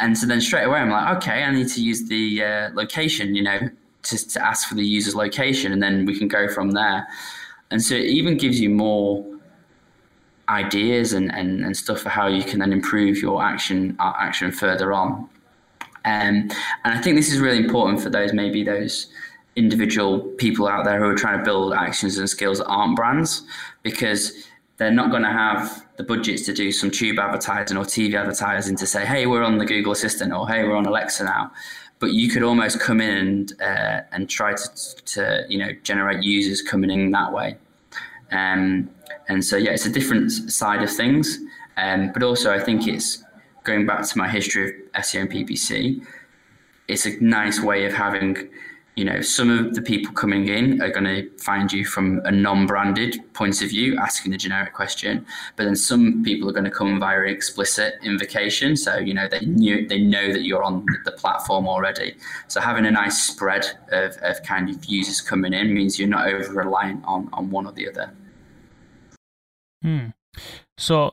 And 0.00 0.18
so 0.18 0.26
then 0.26 0.40
straight 0.40 0.64
away, 0.64 0.80
I'm 0.80 0.90
like, 0.90 1.16
okay, 1.18 1.44
I 1.44 1.50
need 1.52 1.68
to 1.68 1.80
use 1.80 2.08
the 2.08 2.42
uh, 2.42 2.70
location, 2.74 3.34
you 3.34 3.42
know, 3.42 3.60
to, 4.02 4.28
to 4.28 4.44
ask 4.44 4.68
for 4.68 4.74
the 4.74 4.84
user's 4.84 5.14
location, 5.14 5.72
and 5.72 5.82
then 5.82 6.06
we 6.06 6.18
can 6.18 6.28
go 6.28 6.48
from 6.48 6.72
there. 6.72 7.06
And 7.70 7.82
so 7.82 7.94
it 7.94 8.06
even 8.06 8.36
gives 8.36 8.60
you 8.60 8.70
more 8.70 9.24
ideas 10.48 11.12
and, 11.12 11.32
and, 11.34 11.64
and 11.64 11.76
stuff 11.76 12.00
for 12.00 12.08
how 12.08 12.26
you 12.26 12.44
can 12.44 12.60
then 12.60 12.72
improve 12.72 13.18
your 13.18 13.42
action 13.42 13.96
uh, 13.98 14.12
action 14.18 14.52
further 14.52 14.92
on. 14.92 15.28
Um, 16.04 16.50
and 16.84 16.94
I 16.94 17.00
think 17.02 17.16
this 17.16 17.32
is 17.32 17.40
really 17.40 17.58
important 17.58 18.00
for 18.00 18.10
those 18.10 18.32
maybe 18.32 18.62
those 18.62 19.08
individual 19.56 20.20
people 20.20 20.68
out 20.68 20.84
there 20.84 20.98
who 20.98 21.06
are 21.06 21.14
trying 21.14 21.38
to 21.38 21.44
build 21.44 21.72
actions 21.72 22.18
and 22.18 22.28
skills 22.28 22.58
that 22.58 22.66
aren't 22.66 22.94
brands 22.94 23.42
because 23.82 24.46
they're 24.76 24.90
not 24.90 25.10
going 25.10 25.22
to 25.22 25.30
have 25.30 25.86
the 25.96 26.04
budgets 26.04 26.44
to 26.44 26.52
do 26.52 26.70
some 26.70 26.90
tube 26.90 27.18
advertising 27.18 27.76
or 27.76 27.84
TV 27.84 28.14
advertising 28.14 28.76
to 28.76 28.86
say, 28.86 29.06
hey, 29.06 29.26
we're 29.26 29.42
on 29.42 29.56
the 29.56 29.64
Google 29.64 29.92
Assistant 29.92 30.32
or 30.32 30.46
hey, 30.46 30.64
we're 30.64 30.76
on 30.76 30.86
Alexa 30.86 31.24
now. 31.24 31.50
But 31.98 32.12
you 32.12 32.28
could 32.28 32.42
almost 32.42 32.78
come 32.78 33.00
in 33.00 33.16
and 33.16 33.52
uh, 33.62 34.02
and 34.12 34.28
try 34.28 34.52
to, 34.54 34.96
to 35.06 35.46
you 35.48 35.58
know 35.58 35.72
generate 35.82 36.22
users 36.22 36.60
coming 36.60 36.90
in 36.90 37.10
that 37.12 37.32
way. 37.32 37.56
Um, 38.30 38.90
and 39.28 39.42
so 39.42 39.56
yeah, 39.56 39.70
it's 39.70 39.86
a 39.86 39.90
different 39.90 40.30
side 40.30 40.82
of 40.82 40.90
things. 40.90 41.38
Um, 41.78 42.12
but 42.12 42.22
also, 42.22 42.52
I 42.52 42.60
think 42.60 42.86
it's 42.86 43.24
going 43.64 43.86
back 43.86 44.06
to 44.06 44.18
my 44.18 44.28
history 44.28 44.68
of 44.68 45.02
SEO 45.04 45.22
and 45.22 45.30
PPC. 45.30 46.06
It's 46.86 47.06
a 47.06 47.18
nice 47.24 47.62
way 47.62 47.86
of 47.86 47.94
having 47.94 48.50
you 48.96 49.04
know, 49.04 49.20
some 49.20 49.50
of 49.50 49.74
the 49.74 49.82
people 49.82 50.12
coming 50.14 50.48
in 50.48 50.80
are 50.80 50.90
going 50.90 51.04
to 51.04 51.28
find 51.38 51.70
you 51.70 51.84
from 51.84 52.22
a 52.24 52.30
non-branded 52.32 53.20
point 53.34 53.60
of 53.60 53.68
view, 53.68 53.98
asking 53.98 54.32
the 54.32 54.38
generic 54.38 54.72
question. 54.72 55.26
But 55.54 55.64
then 55.64 55.76
some 55.76 56.24
people 56.24 56.48
are 56.48 56.52
going 56.52 56.64
to 56.64 56.70
come 56.70 56.98
via 56.98 57.20
explicit 57.20 57.96
invocation, 58.02 58.74
so 58.74 58.96
you 58.96 59.12
know 59.12 59.28
they 59.28 59.40
knew 59.40 59.86
they 59.86 60.00
know 60.00 60.32
that 60.32 60.42
you're 60.44 60.62
on 60.62 60.86
the 61.04 61.12
platform 61.12 61.68
already. 61.68 62.14
So 62.48 62.58
having 62.58 62.86
a 62.86 62.90
nice 62.90 63.22
spread 63.22 63.66
of, 63.92 64.16
of 64.22 64.42
kind 64.42 64.70
of 64.70 64.82
users 64.86 65.20
coming 65.20 65.52
in 65.52 65.74
means 65.74 65.98
you're 65.98 66.08
not 66.08 66.28
over 66.28 66.50
reliant 66.54 67.04
on 67.04 67.28
on 67.34 67.50
one 67.50 67.66
or 67.66 67.72
the 67.72 67.90
other. 67.90 68.14
Hmm. 69.82 70.06
So, 70.78 71.12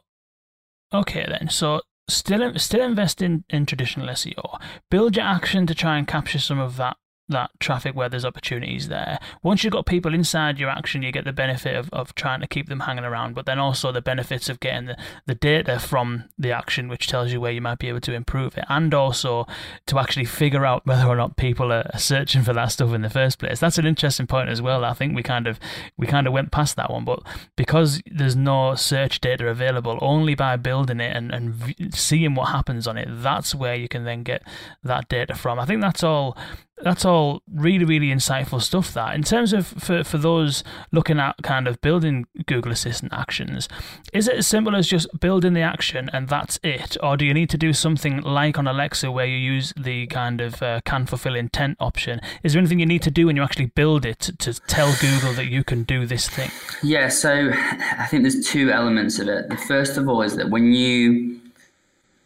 okay 0.93 1.26
then. 1.28 1.50
So 1.50 1.82
still 2.08 2.58
still 2.58 2.82
invest 2.82 3.22
in, 3.22 3.43
in 3.50 3.65
traditional 3.65 4.08
SEO. 4.08 4.62
Build 4.89 5.17
your 5.17 5.26
action 5.26 5.67
to 5.67 5.76
try 5.76 5.98
and 5.98 6.08
capture 6.08 6.39
some 6.39 6.60
of 6.60 6.78
that 6.78 6.96
that 7.29 7.51
traffic 7.59 7.95
where 7.95 8.09
there's 8.09 8.25
opportunities 8.25 8.89
there. 8.89 9.17
Once 9.41 9.63
you've 9.63 9.73
got 9.73 9.86
people 9.86 10.13
inside 10.13 10.59
your 10.59 10.69
action, 10.69 11.01
you 11.01 11.12
get 11.12 11.25
the 11.25 11.33
benefit 11.33 11.75
of, 11.75 11.89
of 11.91 12.13
trying 12.15 12.41
to 12.41 12.47
keep 12.47 12.67
them 12.67 12.81
hanging 12.81 13.05
around, 13.05 13.33
but 13.33 13.45
then 13.45 13.59
also 13.59 13.91
the 13.91 14.01
benefits 14.01 14.49
of 14.49 14.59
getting 14.59 14.86
the, 14.86 14.97
the 15.25 15.36
data 15.36 15.79
from 15.79 16.25
the 16.38 16.51
action, 16.51 16.88
which 16.89 17.07
tells 17.07 17.31
you 17.31 17.39
where 17.39 17.51
you 17.51 17.62
might 17.62 17.79
be 17.79 17.88
able 17.88 18.01
to 18.01 18.13
improve 18.13 18.57
it, 18.57 18.65
and 18.69 18.93
also 18.93 19.47
to 19.86 19.97
actually 19.99 20.25
figure 20.25 20.65
out 20.65 20.86
whether 20.86 21.05
or 21.05 21.15
not 21.15 21.38
people 21.38 21.71
are 21.71 21.89
searching 21.97 22.43
for 22.43 22.53
that 22.53 22.71
stuff 22.71 22.93
in 22.93 23.01
the 23.01 23.09
first 23.09 23.39
place. 23.39 23.59
That's 23.59 23.77
an 23.77 23.86
interesting 23.86 24.27
point 24.27 24.49
as 24.49 24.62
well. 24.62 24.83
I 24.83 24.93
think 24.93 25.15
we 25.15 25.23
kind 25.23 25.47
of 25.47 25.59
we 25.97 26.07
kind 26.07 26.27
of 26.27 26.33
went 26.33 26.51
past 26.51 26.75
that 26.75 26.91
one, 26.91 27.05
but 27.05 27.21
because 27.55 28.01
there's 28.05 28.36
no 28.36 28.75
search 28.75 29.21
data 29.21 29.47
available, 29.47 29.97
only 30.01 30.36
by 30.36 30.57
building 30.57 30.99
it 30.99 31.15
and, 31.15 31.31
and 31.33 31.75
seeing 31.93 32.36
what 32.36 32.49
happens 32.49 32.88
on 32.88 32.97
it, 32.97 33.07
that's 33.09 33.55
where 33.55 33.75
you 33.75 33.88
can 33.88 34.03
then 34.03 34.23
get 34.23 34.43
that 34.83 35.07
data 35.07 35.36
from. 35.36 35.59
I 35.59 35.65
think 35.65 35.81
that's 35.81 36.03
all 36.03 36.38
that's 36.84 37.06
all 37.06 37.41
really 37.52 37.86
really 37.86 38.08
insightful 38.08 38.62
stuff 38.62 38.93
that. 38.93 39.15
In 39.15 39.24
terms 39.24 39.54
of 39.54 39.67
for, 39.67 40.04
for 40.04 40.17
those 40.17 40.63
looking 40.91 41.19
at 41.19 41.36
kind 41.43 41.67
of 41.67 41.82
building 41.82 42.26
google 42.46 42.72
assistant 42.72 43.13
actions 43.13 43.67
is 44.12 44.28
it 44.28 44.38
as 44.38 44.48
simple 44.48 44.76
as 44.76 44.88
just 44.88 45.08
building 45.19 45.54
the 45.54 45.62
action 45.62 46.10
and 46.13 46.28
that's 46.28 46.60
it? 46.63 46.98
Or 47.02 47.17
do 47.17 47.26
you 47.26 47.34
need 47.34 47.50
to 47.52 47.58
do 47.58 47.74
something 47.74 48.22
like 48.22 48.58
on 48.58 48.67
alexa 48.67 49.12
where 49.12 49.26
you 49.26 49.38
use 49.38 49.74
the 49.78 50.08
kind 50.08 50.41
of 50.41 50.62
uh, 50.62 50.82
can 50.86 51.06
fulfill 51.06 51.36
intent 51.36 51.78
option? 51.80 52.19
Is 52.43 52.54
there 52.54 52.60
anything 52.60 52.80
you 52.80 52.86
need 52.86 53.02
to 53.04 53.12
do 53.12 53.28
when 53.28 53.36
you 53.36 53.43
actually 53.43 53.67
build 53.67 54.06
it 54.06 54.19
to, 54.19 54.38
to 54.38 54.54
tell 54.67 54.93
google 55.00 55.34
that 55.34 55.48
you 55.48 55.63
can 55.63 55.84
do 55.84 56.06
this 56.06 56.28
thing? 56.30 56.52
Yeah 56.82 57.10
so 57.10 57.52
i 57.54 58.08
think 58.08 58.24
there's 58.24 58.46
two 58.48 58.72
elements 58.72 59.19
of 59.19 59.28
it. 59.28 59.50
The 59.50 59.58
first 59.58 59.98
of 59.98 60.08
all 60.08 60.22
is 60.22 60.36
that 60.36 60.50
when 60.50 60.74
you 60.74 61.39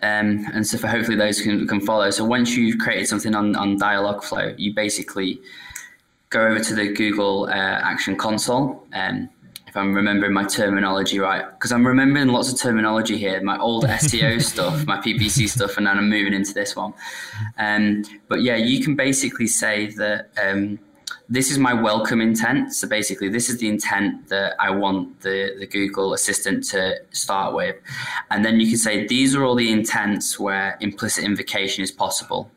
um, 0.01 0.45
and 0.53 0.65
so 0.65 0.77
for 0.77 0.87
hopefully 0.87 1.17
those 1.17 1.41
can, 1.41 1.67
can 1.67 1.81
follow. 1.81 2.09
So 2.11 2.23
once 2.23 2.55
you've 2.55 2.77
created 2.77 3.07
something 3.07 3.33
on, 3.33 3.55
on 3.55 3.79
Dialogflow, 3.79 4.57
you 4.57 4.73
basically 4.73 5.41
go 6.29 6.45
over 6.45 6.59
to 6.59 6.75
the 6.75 6.93
Google 6.93 7.45
uh, 7.45 7.51
Action 7.51 8.15
Console. 8.15 8.85
Um, 8.93 9.29
if 9.67 9.75
I'm 9.75 9.93
remembering 9.93 10.33
my 10.33 10.45
terminology 10.45 11.19
right, 11.19 11.45
because 11.51 11.71
I'm 11.71 11.85
remembering 11.85 12.27
lots 12.27 12.51
of 12.53 12.59
terminology 12.59 13.17
here, 13.17 13.41
my 13.41 13.57
old 13.57 13.83
SEO 13.87 14.41
stuff, 14.41 14.85
my 14.85 14.97
PPC 14.97 15.49
stuff, 15.49 15.77
and 15.77 15.87
then 15.87 15.97
I'm 15.97 16.09
moving 16.09 16.33
into 16.33 16.53
this 16.53 16.75
one. 16.75 16.93
Um, 17.57 18.03
but 18.27 18.41
yeah, 18.41 18.55
you 18.55 18.83
can 18.83 18.95
basically 18.95 19.47
say 19.47 19.87
that 19.87 20.29
um, 20.41 20.79
this 21.29 21.51
is 21.51 21.57
my 21.57 21.73
welcome 21.73 22.21
intent. 22.21 22.73
So 22.73 22.87
basically, 22.87 23.29
this 23.29 23.49
is 23.49 23.57
the 23.57 23.67
intent 23.67 24.29
that 24.29 24.55
I 24.59 24.69
want 24.71 25.21
the, 25.21 25.55
the 25.59 25.67
Google 25.67 26.13
Assistant 26.13 26.63
to 26.69 26.95
start 27.11 27.53
with. 27.53 27.75
And 28.31 28.45
then 28.45 28.59
you 28.59 28.67
can 28.67 28.77
say, 28.77 29.05
these 29.07 29.35
are 29.35 29.43
all 29.43 29.55
the 29.55 29.71
intents 29.71 30.39
where 30.39 30.77
implicit 30.79 31.25
invocation 31.25 31.83
is 31.83 31.91
possible. 31.91 32.49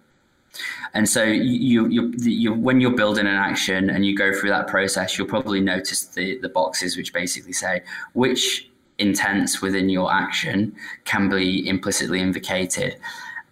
And 0.95 1.09
so 1.09 1.25
you, 1.25 1.89
you, 1.89 2.13
you, 2.19 2.53
when 2.53 2.81
you're 2.81 2.97
building 2.97 3.27
an 3.27 3.35
action 3.35 3.91
and 3.91 4.05
you 4.05 4.17
go 4.17 4.33
through 4.33 4.51
that 4.51 4.67
process, 4.67 5.17
you'll 5.17 5.29
probably 5.29 5.61
notice 5.61 6.05
the, 6.07 6.39
the 6.39 6.49
boxes 6.49 6.97
which 6.97 7.13
basically 7.13 7.53
say 7.53 7.83
which 8.13 8.69
intents 8.99 9.63
within 9.63 9.89
your 9.89 10.13
action 10.13 10.75
can 11.05 11.29
be 11.29 11.67
implicitly 11.67 12.21
invocated. 12.21 12.97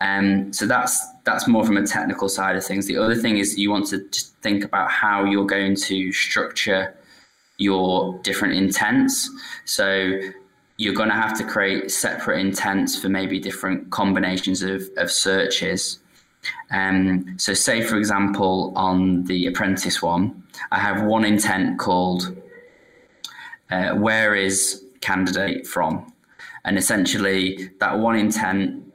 Um, 0.01 0.53
so 0.53 0.67
that's 0.67 1.05
that's 1.25 1.49
more 1.49 1.65
from 1.65 1.77
a 1.77 1.87
technical 1.87 2.29
side 2.29 2.57
of 2.57 2.65
things. 2.65 2.87
The 2.87 2.97
other 2.97 3.17
thing 3.17 3.39
is 3.39 3.59
you 3.59 3.71
want 3.71 3.87
to 3.89 4.01
think 4.43 4.65
about 4.65 4.91
how 4.91 5.25
you're 5.25 5.47
going 5.47 5.75
to 5.77 6.13
structure 6.13 6.95
your 7.59 8.19
different 8.23 8.55
intents. 8.55 9.29
So 9.65 10.21
you're 10.77 10.95
going 10.95 11.09
to 11.09 11.15
have 11.15 11.37
to 11.39 11.45
create 11.45 11.91
separate 11.91 12.39
intents 12.39 12.99
for 13.01 13.09
maybe 13.09 13.41
different 13.41 13.91
combinations 13.91 14.63
of, 14.63 14.89
of 14.97 15.11
searches. 15.11 15.99
Um, 16.71 17.35
so, 17.37 17.53
say 17.53 17.83
for 17.83 17.97
example, 17.97 18.73
on 18.77 19.25
the 19.25 19.47
apprentice 19.47 20.01
one, 20.01 20.45
I 20.71 20.79
have 20.79 21.03
one 21.03 21.25
intent 21.25 21.81
called 21.81 22.37
uh, 23.73 23.95
"Where 23.95 24.37
is 24.37 24.85
candidate 25.01 25.67
from?" 25.67 26.13
and 26.65 26.79
essentially 26.79 27.71
that 27.81 27.99
one 27.99 28.17
intent 28.17 28.88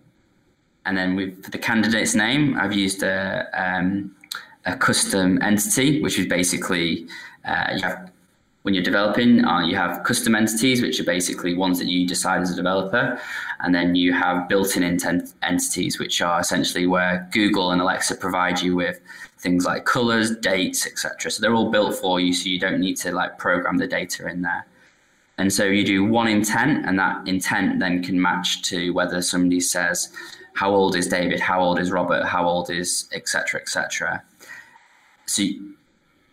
and 0.85 0.97
then 0.97 1.41
for 1.41 1.49
the 1.49 1.57
candidate's 1.57 2.15
name, 2.15 2.57
I've 2.59 2.73
used 2.73 3.03
a, 3.03 3.47
um, 3.53 4.15
a 4.65 4.75
custom 4.75 5.41
entity, 5.41 6.01
which 6.01 6.19
is 6.19 6.27
basically 6.27 7.07
uh, 7.45 7.73
you 7.75 7.81
have 7.83 8.11
when 8.63 8.73
you're 8.73 8.83
developing, 8.83 9.43
uh, 9.43 9.59
you 9.59 9.75
have 9.75 10.03
custom 10.03 10.35
entities, 10.35 10.81
which 10.81 10.97
are 10.99 11.03
basically 11.03 11.53
ones 11.53 11.79
that 11.79 11.87
you 11.87 12.07
decide 12.07 12.41
as 12.41 12.49
a 12.49 12.55
developer, 12.55 13.19
and 13.59 13.75
then 13.75 13.93
you 13.93 14.13
have 14.13 14.47
built-in 14.47 14.83
intent 14.83 15.33
entities, 15.43 15.99
which 15.99 16.21
are 16.21 16.39
essentially 16.39 16.87
where 16.87 17.27
Google 17.31 17.71
and 17.71 17.81
Alexa 17.81 18.15
provide 18.15 18.61
you 18.61 18.73
with 18.73 19.01
things 19.37 19.65
like 19.65 19.83
colors, 19.83 20.37
dates, 20.37 20.87
etc. 20.87 21.29
So 21.29 21.41
they're 21.41 21.53
all 21.53 21.71
built 21.71 21.95
for 21.95 22.21
you, 22.21 22.31
so 22.31 22.47
you 22.47 22.57
don't 22.57 22.79
need 22.79 22.95
to 22.97 23.11
like 23.11 23.37
program 23.37 23.77
the 23.77 23.87
data 23.87 24.27
in 24.29 24.41
there. 24.41 24.65
And 25.37 25.51
so 25.51 25.65
you 25.65 25.83
do 25.85 26.05
one 26.05 26.27
intent, 26.27 26.85
and 26.85 26.97
that 26.99 27.27
intent 27.27 27.79
then 27.79 28.01
can 28.01 28.21
match 28.21 28.61
to 28.69 28.91
whether 28.91 29.21
somebody 29.21 29.59
says, 29.59 30.13
how 30.53 30.71
old 30.71 30.95
is 30.95 31.07
David? 31.07 31.39
How 31.39 31.61
old 31.61 31.79
is 31.79 31.91
Robert? 31.91 32.25
How 32.25 32.47
old 32.47 32.69
is 32.69 33.09
etc. 33.13 33.59
etc. 33.61 34.23
So, 35.25 35.41
you, 35.41 35.75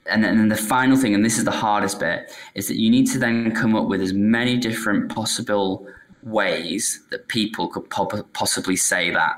and 0.07 0.25
then 0.25 0.49
the 0.49 0.57
final 0.57 0.97
thing, 0.97 1.15
and 1.15 1.25
this 1.25 1.39
is 1.39 1.45
the 1.45 1.51
hardest 1.51 2.01
bit, 2.01 2.33
is 2.55 2.69
that 2.69 2.77
you 2.77 2.91
need 2.91 3.07
to 3.11 3.19
then 3.19 3.55
come 3.55 3.77
up 3.77 3.87
with 3.87 4.01
as 4.01 4.13
many 4.13 4.57
different 4.57 5.15
possible 5.15 5.87
ways 6.23 7.03
that 7.11 7.29
people 7.29 7.69
could 7.69 7.89
possibly 8.33 8.77
say 8.77 9.11
that. 9.11 9.37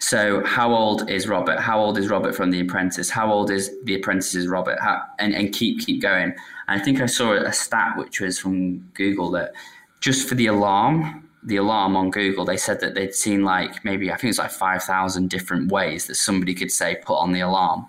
So, 0.00 0.44
how 0.44 0.74
old 0.74 1.08
is 1.10 1.26
Robert? 1.26 1.58
How 1.58 1.80
old 1.80 1.98
is 1.98 2.08
Robert 2.08 2.34
from 2.34 2.50
The 2.50 2.60
Apprentice? 2.60 3.08
How 3.10 3.32
old 3.32 3.50
is 3.50 3.70
The 3.84 3.94
Apprentice's 3.94 4.46
Robert? 4.46 4.78
How, 4.80 5.02
and, 5.18 5.34
and 5.34 5.52
keep 5.52 5.80
keep 5.80 6.02
going. 6.02 6.34
And 6.68 6.80
I 6.80 6.84
think 6.84 7.00
I 7.00 7.06
saw 7.06 7.32
a 7.32 7.52
stat 7.52 7.96
which 7.96 8.20
was 8.20 8.38
from 8.38 8.78
Google 8.94 9.30
that 9.32 9.52
just 10.00 10.28
for 10.28 10.34
the 10.34 10.46
alarm, 10.46 11.25
the 11.46 11.56
alarm 11.56 11.96
on 11.96 12.10
Google, 12.10 12.44
they 12.44 12.56
said 12.56 12.80
that 12.80 12.94
they'd 12.94 13.14
seen 13.14 13.44
like 13.44 13.84
maybe 13.84 14.10
I 14.10 14.16
think 14.16 14.30
it's 14.30 14.38
like 14.38 14.50
five 14.50 14.82
thousand 14.82 15.30
different 15.30 15.70
ways 15.70 16.08
that 16.08 16.16
somebody 16.16 16.54
could 16.54 16.72
say 16.72 16.96
put 17.04 17.14
on 17.14 17.32
the 17.32 17.40
alarm. 17.40 17.86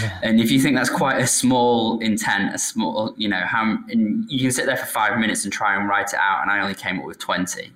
Yeah. 0.00 0.18
And 0.22 0.40
if 0.40 0.50
you 0.50 0.58
think 0.58 0.74
that's 0.74 0.90
quite 0.90 1.20
a 1.20 1.26
small 1.26 1.98
intent, 2.00 2.54
a 2.54 2.58
small, 2.58 3.14
you 3.18 3.28
know, 3.28 3.42
how 3.44 3.76
and 3.90 4.24
you 4.30 4.40
can 4.40 4.52
sit 4.52 4.64
there 4.64 4.76
for 4.76 4.86
five 4.86 5.18
minutes 5.18 5.44
and 5.44 5.52
try 5.52 5.76
and 5.76 5.86
write 5.86 6.14
it 6.14 6.18
out, 6.18 6.40
and 6.42 6.50
I 6.50 6.60
only 6.60 6.74
came 6.74 6.98
up 6.98 7.04
with 7.04 7.18
twenty. 7.18 7.72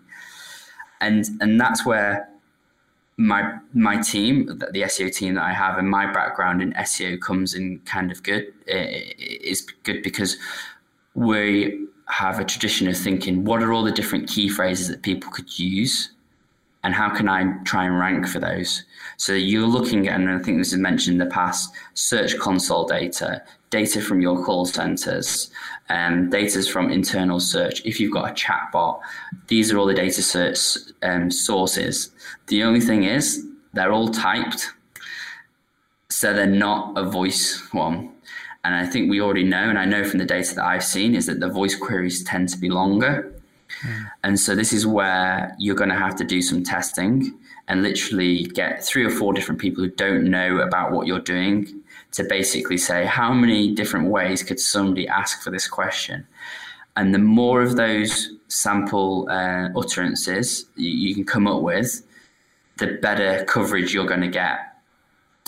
And 1.00 1.26
and 1.42 1.60
that's 1.60 1.84
where 1.84 2.28
my 3.18 3.58
my 3.74 4.00
team, 4.00 4.46
the 4.46 4.82
SEO 4.82 5.14
team 5.14 5.34
that 5.34 5.44
I 5.44 5.52
have, 5.52 5.76
and 5.76 5.90
my 5.90 6.10
background 6.10 6.62
in 6.62 6.72
SEO 6.72 7.20
comes 7.20 7.52
in 7.52 7.80
kind 7.80 8.10
of 8.10 8.22
good. 8.22 8.46
Eh, 8.66 9.12
is 9.18 9.60
good 9.82 10.02
because 10.02 10.38
we 11.14 11.86
have 12.08 12.38
a 12.38 12.44
tradition 12.44 12.88
of 12.88 12.96
thinking 12.96 13.44
what 13.44 13.62
are 13.62 13.72
all 13.72 13.84
the 13.84 13.92
different 13.92 14.28
key 14.28 14.48
phrases 14.48 14.88
that 14.88 15.02
people 15.02 15.30
could 15.30 15.58
use, 15.58 16.10
and 16.84 16.94
how 16.94 17.10
can 17.10 17.28
I 17.28 17.52
try 17.64 17.84
and 17.84 17.98
rank 17.98 18.28
for 18.28 18.38
those. 18.38 18.84
So 19.16 19.32
you're 19.32 19.66
looking 19.66 20.08
at, 20.08 20.20
and 20.20 20.30
I 20.30 20.38
think 20.38 20.58
this 20.58 20.72
is 20.72 20.78
mentioned 20.78 21.20
in 21.20 21.28
the 21.28 21.34
past, 21.34 21.72
Search 21.94 22.38
Console 22.38 22.86
data, 22.86 23.42
data 23.70 24.00
from 24.00 24.20
your 24.20 24.44
call 24.44 24.64
centers, 24.64 25.50
um, 25.88 26.30
data 26.30 26.62
from 26.62 26.90
internal 26.90 27.40
search. 27.40 27.84
If 27.84 27.98
you've 27.98 28.12
got 28.12 28.30
a 28.30 28.34
chatbot, 28.34 29.00
these 29.48 29.72
are 29.72 29.78
all 29.78 29.86
the 29.86 29.94
data 29.94 30.22
search 30.22 30.58
um, 31.02 31.30
sources. 31.30 32.10
The 32.46 32.62
only 32.62 32.80
thing 32.80 33.04
is, 33.04 33.44
they're 33.74 33.92
all 33.92 34.08
typed, 34.08 34.72
so 36.08 36.32
they're 36.32 36.46
not 36.46 36.96
a 36.96 37.04
voice 37.04 37.60
one. 37.72 38.12
And 38.68 38.76
I 38.76 38.84
think 38.84 39.08
we 39.08 39.18
already 39.18 39.44
know, 39.44 39.70
and 39.70 39.78
I 39.78 39.86
know 39.86 40.04
from 40.04 40.18
the 40.18 40.26
data 40.26 40.54
that 40.56 40.62
I've 40.66 40.84
seen, 40.84 41.14
is 41.14 41.24
that 41.24 41.40
the 41.40 41.48
voice 41.48 41.74
queries 41.74 42.22
tend 42.22 42.50
to 42.50 42.58
be 42.58 42.68
longer. 42.68 43.32
Mm. 43.82 44.10
And 44.24 44.38
so 44.38 44.54
this 44.54 44.74
is 44.74 44.86
where 44.86 45.56
you're 45.58 45.74
going 45.74 45.88
to 45.88 45.96
have 45.96 46.14
to 46.16 46.24
do 46.24 46.42
some 46.42 46.62
testing 46.62 47.34
and 47.66 47.82
literally 47.82 48.44
get 48.44 48.84
three 48.84 49.06
or 49.06 49.08
four 49.08 49.32
different 49.32 49.58
people 49.58 49.82
who 49.82 49.88
don't 49.88 50.24
know 50.24 50.58
about 50.58 50.92
what 50.92 51.06
you're 51.06 51.18
doing 51.18 51.82
to 52.12 52.24
basically 52.24 52.76
say, 52.76 53.06
how 53.06 53.32
many 53.32 53.74
different 53.74 54.10
ways 54.10 54.42
could 54.42 54.60
somebody 54.60 55.08
ask 55.08 55.40
for 55.40 55.50
this 55.50 55.66
question? 55.66 56.26
And 56.94 57.14
the 57.14 57.18
more 57.18 57.62
of 57.62 57.76
those 57.76 58.32
sample 58.48 59.28
uh, 59.30 59.70
utterances 59.74 60.66
you, 60.76 60.90
you 60.90 61.14
can 61.14 61.24
come 61.24 61.46
up 61.46 61.62
with, 61.62 62.02
the 62.76 62.98
better 63.00 63.46
coverage 63.46 63.94
you're 63.94 64.04
going 64.04 64.20
to 64.20 64.28
get. 64.28 64.58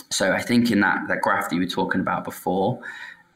So 0.09 0.33
I 0.33 0.41
think 0.41 0.71
in 0.71 0.79
that, 0.79 1.07
that 1.07 1.21
graph 1.21 1.49
that 1.49 1.55
you 1.55 1.61
were 1.61 1.67
talking 1.67 2.01
about 2.01 2.23
before, 2.23 2.81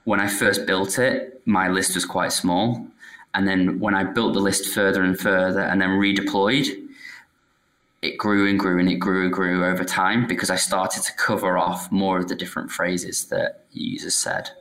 when 0.05 0.19
I 0.19 0.27
first 0.27 0.65
built 0.65 0.97
it, 0.97 1.41
my 1.45 1.67
list 1.67 1.95
was 1.95 2.05
quite 2.05 2.31
small. 2.31 2.87
And 3.33 3.47
then 3.47 3.79
when 3.79 3.93
I 3.93 4.03
built 4.03 4.33
the 4.33 4.39
list 4.39 4.73
further 4.73 5.03
and 5.03 5.19
further 5.19 5.59
and 5.59 5.81
then 5.81 5.89
redeployed, 5.89 6.67
it 8.01 8.17
grew 8.17 8.47
and 8.47 8.59
grew 8.59 8.79
and 8.79 8.87
it 8.89 8.95
grew 8.95 9.25
and 9.25 9.33
grew 9.33 9.65
over 9.65 9.83
time 9.83 10.27
because 10.27 10.49
I 10.49 10.55
started 10.55 11.03
to 11.03 11.13
cover 11.13 11.57
off 11.57 11.91
more 11.91 12.19
of 12.19 12.27
the 12.27 12.35
different 12.35 12.71
phrases 12.71 13.25
that 13.25 13.65
users 13.71 14.15
said. 14.15 14.51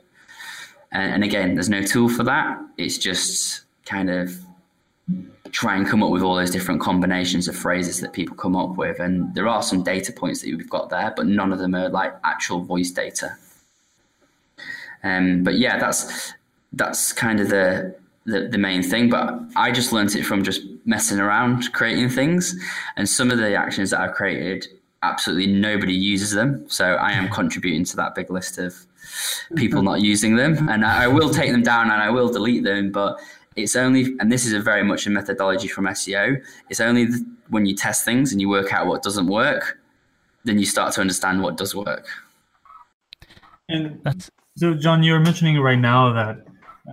And, 0.91 1.13
and 1.13 1.23
again, 1.23 1.53
there's 1.53 1.69
no 1.69 1.83
tool 1.83 2.09
for 2.09 2.23
that. 2.23 2.59
It's 2.77 2.97
just 2.97 3.61
kind 3.85 4.09
of 4.09 4.35
try 5.51 5.75
and 5.75 5.87
come 5.87 6.01
up 6.03 6.09
with 6.09 6.23
all 6.23 6.35
those 6.35 6.49
different 6.49 6.81
combinations 6.81 7.47
of 7.47 7.55
phrases 7.55 8.01
that 8.01 8.13
people 8.13 8.35
come 8.35 8.55
up 8.55 8.77
with. 8.77 8.99
And 8.99 9.33
there 9.35 9.47
are 9.47 9.61
some 9.61 9.83
data 9.83 10.11
points 10.11 10.41
that 10.41 10.47
we've 10.47 10.69
got 10.69 10.89
there, 10.89 11.13
but 11.15 11.27
none 11.27 11.53
of 11.53 11.59
them 11.59 11.75
are 11.75 11.87
like 11.89 12.13
actual 12.23 12.61
voice 12.61 12.91
data. 12.91 13.37
Um, 15.05 15.43
but 15.43 15.57
yeah, 15.57 15.77
that's 15.77 16.33
that's 16.73 17.13
kind 17.13 17.39
of 17.39 17.49
the 17.49 17.95
the, 18.25 18.47
the 18.47 18.57
main 18.57 18.83
thing. 18.83 19.09
But 19.09 19.39
I 19.55 19.71
just 19.71 19.93
learned 19.93 20.13
it 20.15 20.23
from 20.23 20.43
just 20.43 20.61
messing 20.83 21.19
around, 21.19 21.71
creating 21.73 22.09
things. 22.09 22.55
And 22.97 23.07
some 23.07 23.31
of 23.31 23.37
the 23.37 23.55
actions 23.55 23.91
that 23.91 24.01
I've 24.01 24.13
created, 24.13 24.67
absolutely 25.03 25.47
nobody 25.47 25.93
uses 25.93 26.31
them. 26.31 26.65
So 26.67 26.95
I 26.95 27.11
am 27.11 27.29
contributing 27.39 27.85
to 27.85 27.95
that 27.97 28.15
big 28.15 28.29
list 28.29 28.57
of 28.57 28.75
people 29.55 29.83
not 29.83 30.01
using 30.01 30.35
them. 30.35 30.67
And 30.69 30.83
I, 30.83 31.03
I 31.03 31.07
will 31.07 31.29
take 31.29 31.51
them 31.51 31.61
down 31.61 31.91
and 31.91 32.01
I 32.01 32.09
will 32.09 32.31
delete 32.31 32.63
them. 32.63 32.91
But 32.91 33.19
it's 33.55 33.75
only, 33.75 34.15
and 34.19 34.31
this 34.31 34.45
is 34.45 34.53
a 34.53 34.59
very 34.59 34.83
much 34.83 35.05
a 35.07 35.09
methodology 35.09 35.67
from 35.67 35.85
SEO, 35.85 36.43
it's 36.69 36.81
only 36.81 37.07
when 37.49 37.65
you 37.65 37.75
test 37.75 38.03
things 38.03 38.31
and 38.31 38.41
you 38.41 38.49
work 38.49 38.73
out 38.73 38.87
what 38.87 39.03
doesn't 39.03 39.27
work, 39.27 39.79
then 40.43 40.59
you 40.59 40.65
start 40.65 40.93
to 40.93 41.01
understand 41.01 41.41
what 41.41 41.57
does 41.57 41.75
work. 41.75 42.07
And 43.69 44.03
that's 44.03 44.29
so, 44.57 44.73
John, 44.73 45.03
you're 45.03 45.19
mentioning 45.19 45.59
right 45.59 45.79
now 45.79 46.13
that 46.13 46.45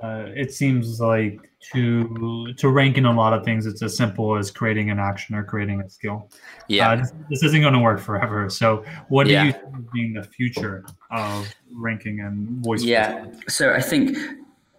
uh, 0.03 0.25
it 0.35 0.53
seems 0.53 1.01
like 1.01 1.39
to 1.73 2.53
to 2.57 2.69
rank 2.69 2.99
in 2.99 3.05
a 3.05 3.13
lot 3.13 3.33
of 3.33 3.45
things, 3.45 3.67
it's 3.67 3.83
as 3.83 3.97
simple 3.97 4.37
as 4.37 4.51
creating 4.51 4.91
an 4.91 4.99
action 4.99 5.35
or 5.35 5.45
creating 5.45 5.81
a 5.81 5.89
skill. 5.89 6.29
Yeah, 6.69 6.91
uh, 6.91 6.97
this, 6.97 7.13
this, 7.31 7.43
isn't 7.45 7.61
going 7.61 7.75
to 7.75 7.79
work 7.79 8.01
forever. 8.01 8.51
So, 8.51 8.85
what 9.09 9.27
do 9.27 9.33
yeah. 9.33 9.45
you 9.45 9.53
think 9.53 9.93
being 9.93 10.13
the 10.15 10.25
future 10.25 10.85
of 11.11 11.55
ranking 11.73 12.21
and 12.21 12.65
voice? 12.65 12.83
Yeah, 12.83 13.27
so 13.49 13.73
I 13.73 13.81
think 13.81 14.17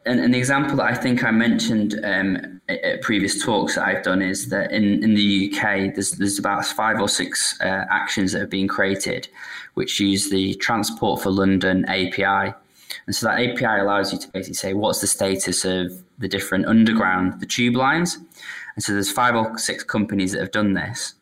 an, 0.06 0.20
an 0.20 0.34
example 0.34 0.76
that 0.78 0.86
I 0.86 0.96
think 0.96 1.24
I 1.24 1.32
mentioned 1.32 2.00
um, 2.04 2.62
at 2.68 3.02
previous 3.02 3.44
talks 3.44 3.76
that 3.76 3.88
I've 3.88 4.04
done 4.04 4.22
is 4.22 4.50
that 4.50 4.72
in, 4.72 5.04
in 5.04 5.14
the 5.14 5.54
UK, 5.54 5.94
there's 5.94 6.12
there's 6.12 6.40
about 6.40 6.66
five 6.66 7.00
or 7.00 7.08
six 7.08 7.60
uh, 7.62 7.86
actions 7.90 8.34
that 8.34 8.40
have 8.40 8.50
been 8.50 8.68
created, 8.68 9.30
which 9.76 10.00
use 10.02 10.30
the 10.30 10.56
Transport 10.56 11.22
for 11.22 11.30
London 11.30 11.86
API 11.86 12.54
and 13.06 13.16
so 13.16 13.28
that 13.28 13.40
API 13.40 13.82
allows 13.82 14.14
you 14.14 14.20
to 14.20 14.28
basically 14.30 14.56
say 14.56 14.74
what's 14.74 15.02
the 15.02 15.08
status 15.08 15.66
of 15.66 16.04
the 16.18 16.28
different 16.28 16.66
underground, 16.66 17.40
the 17.40 17.46
tube 17.46 17.76
lines. 17.76 18.18
And 18.76 18.84
so 18.84 18.94
there's 18.94 19.12
five 19.12 19.36
or 19.36 19.58
six 19.58 19.84
companies 19.84 20.32
that 20.32 20.40
have 20.40 20.52
done 20.52 20.74
this. 20.74 21.16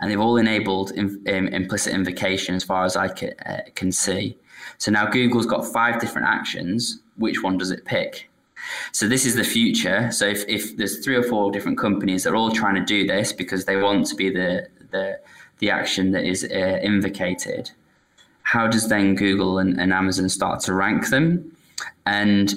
And 0.00 0.10
they've 0.10 0.20
all 0.20 0.36
enabled 0.36 0.92
in, 0.92 1.26
implicit 1.26 1.92
invocation 1.92 2.54
as 2.54 2.64
far 2.64 2.84
as 2.84 2.96
I 2.96 3.08
can, 3.08 3.32
uh, 3.44 3.60
can 3.74 3.92
see. 3.92 4.38
So 4.78 4.90
now 4.90 5.06
Google's 5.06 5.46
got 5.46 5.66
five 5.66 6.00
different 6.00 6.26
actions. 6.26 7.00
Which 7.16 7.42
one 7.42 7.58
does 7.58 7.70
it 7.70 7.84
pick? 7.84 8.30
So 8.92 9.08
this 9.08 9.26
is 9.26 9.34
the 9.34 9.44
future. 9.44 10.10
So 10.10 10.26
if, 10.26 10.44
if 10.48 10.76
there's 10.76 11.04
three 11.04 11.16
or 11.16 11.22
four 11.22 11.50
different 11.50 11.78
companies 11.78 12.24
that 12.24 12.32
are 12.32 12.36
all 12.36 12.50
trying 12.50 12.76
to 12.76 12.84
do 12.84 13.06
this 13.06 13.32
because 13.32 13.64
they 13.64 13.76
want 13.76 14.06
to 14.06 14.14
be 14.14 14.30
the 14.30 14.68
the, 14.90 15.20
the 15.58 15.70
action 15.70 16.10
that 16.12 16.24
is 16.24 16.44
uh, 16.44 16.80
invocated, 16.82 17.70
how 18.50 18.66
does 18.66 18.88
then 18.88 19.14
Google 19.14 19.60
and, 19.60 19.80
and 19.80 19.92
Amazon 19.92 20.28
start 20.28 20.58
to 20.62 20.74
rank 20.74 21.10
them? 21.10 21.56
And 22.04 22.52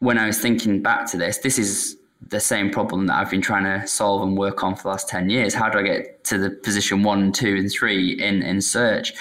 when 0.00 0.18
I 0.18 0.26
was 0.26 0.38
thinking 0.38 0.82
back 0.82 1.10
to 1.12 1.16
this, 1.16 1.38
this 1.38 1.58
is 1.58 1.96
the 2.28 2.40
same 2.40 2.70
problem 2.70 3.06
that 3.06 3.14
I've 3.14 3.30
been 3.30 3.40
trying 3.40 3.64
to 3.64 3.86
solve 3.86 4.20
and 4.20 4.36
work 4.36 4.62
on 4.62 4.76
for 4.76 4.82
the 4.82 4.88
last 4.88 5.08
10 5.08 5.30
years. 5.30 5.54
How 5.54 5.70
do 5.70 5.78
I 5.78 5.82
get 5.82 6.24
to 6.24 6.36
the 6.36 6.50
position 6.50 7.02
one, 7.02 7.32
two, 7.32 7.56
and 7.56 7.72
three 7.72 8.22
in, 8.22 8.42
in 8.42 8.60
search? 8.60 9.14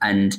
And 0.00 0.36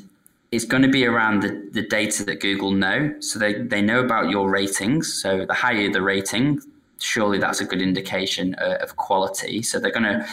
it's 0.54 0.64
going 0.64 0.84
to 0.84 0.90
be 0.90 1.06
around 1.06 1.42
the, 1.44 1.70
the 1.74 1.86
data 1.86 2.24
that 2.24 2.40
Google 2.40 2.72
know. 2.72 3.14
So 3.20 3.38
they, 3.38 3.56
they 3.56 3.82
know 3.82 4.00
about 4.00 4.30
your 4.30 4.50
ratings. 4.50 5.22
So 5.22 5.46
the 5.46 5.54
higher 5.54 5.92
the 5.92 6.02
rating, 6.02 6.62
surely 7.02 7.40
that's 7.40 7.60
a 7.60 7.66
good 7.66 7.82
indication 7.82 8.56
uh, 8.56 8.78
of 8.80 8.96
quality. 8.96 9.64
So 9.64 9.80
they're 9.80 9.92
going 9.92 10.04
to 10.04 10.26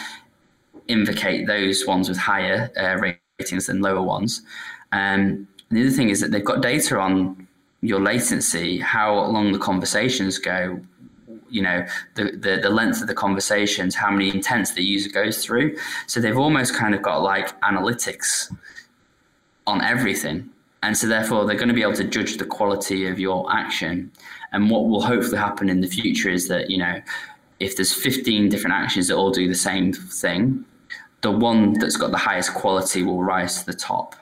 invocate 0.86 1.48
those 1.48 1.88
ones 1.88 2.08
with 2.08 2.18
higher 2.18 2.70
uh, 2.76 3.00
ratings 3.42 3.66
than 3.66 3.80
lower 3.80 4.02
ones. 4.02 4.42
Um, 4.92 5.48
the 5.70 5.80
other 5.82 5.90
thing 5.90 6.10
is 6.10 6.20
that 6.20 6.30
they've 6.30 6.44
got 6.44 6.62
data 6.62 6.98
on 6.98 7.48
your 7.80 8.00
latency, 8.00 8.78
how 8.78 9.14
long 9.14 9.52
the 9.52 9.58
conversations 9.58 10.38
go, 10.38 10.80
you 11.50 11.62
know, 11.62 11.84
the, 12.14 12.24
the, 12.24 12.60
the 12.62 12.70
length 12.70 13.00
of 13.00 13.08
the 13.08 13.14
conversations, 13.14 13.94
how 13.94 14.10
many 14.10 14.30
intents 14.30 14.74
the 14.74 14.82
user 14.82 15.10
goes 15.10 15.44
through. 15.44 15.76
So 16.06 16.20
they've 16.20 16.38
almost 16.38 16.74
kind 16.74 16.94
of 16.94 17.02
got 17.02 17.22
like 17.22 17.60
analytics 17.62 18.54
on 19.66 19.82
everything. 19.82 20.50
And 20.82 20.96
so 20.96 21.06
therefore 21.06 21.44
they're 21.44 21.56
going 21.56 21.68
to 21.68 21.74
be 21.74 21.82
able 21.82 21.94
to 21.94 22.04
judge 22.04 22.36
the 22.36 22.44
quality 22.44 23.06
of 23.06 23.18
your 23.18 23.52
action. 23.52 24.10
And 24.52 24.70
what 24.70 24.88
will 24.88 25.02
hopefully 25.02 25.38
happen 25.38 25.68
in 25.68 25.80
the 25.80 25.88
future 25.88 26.30
is 26.30 26.48
that, 26.48 26.70
you 26.70 26.78
know, 26.78 27.00
if 27.60 27.76
there's 27.76 27.92
15 27.92 28.48
different 28.48 28.74
actions 28.74 29.08
that 29.08 29.14
all 29.14 29.30
do 29.30 29.48
the 29.48 29.54
same 29.54 29.92
thing, 29.92 30.64
the 31.22 31.30
one 31.30 31.72
that's 31.74 31.96
got 31.96 32.10
the 32.10 32.18
highest 32.18 32.54
quality 32.54 33.02
will 33.02 33.22
rise 33.22 33.60
to 33.60 33.66
the 33.66 33.74
top. 33.74 34.16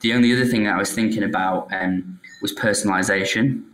The 0.00 0.12
only 0.12 0.32
other 0.32 0.44
thing 0.44 0.64
that 0.64 0.74
I 0.74 0.78
was 0.78 0.92
thinking 0.92 1.24
about 1.24 1.72
um, 1.72 2.20
was 2.40 2.54
personalization. 2.54 3.64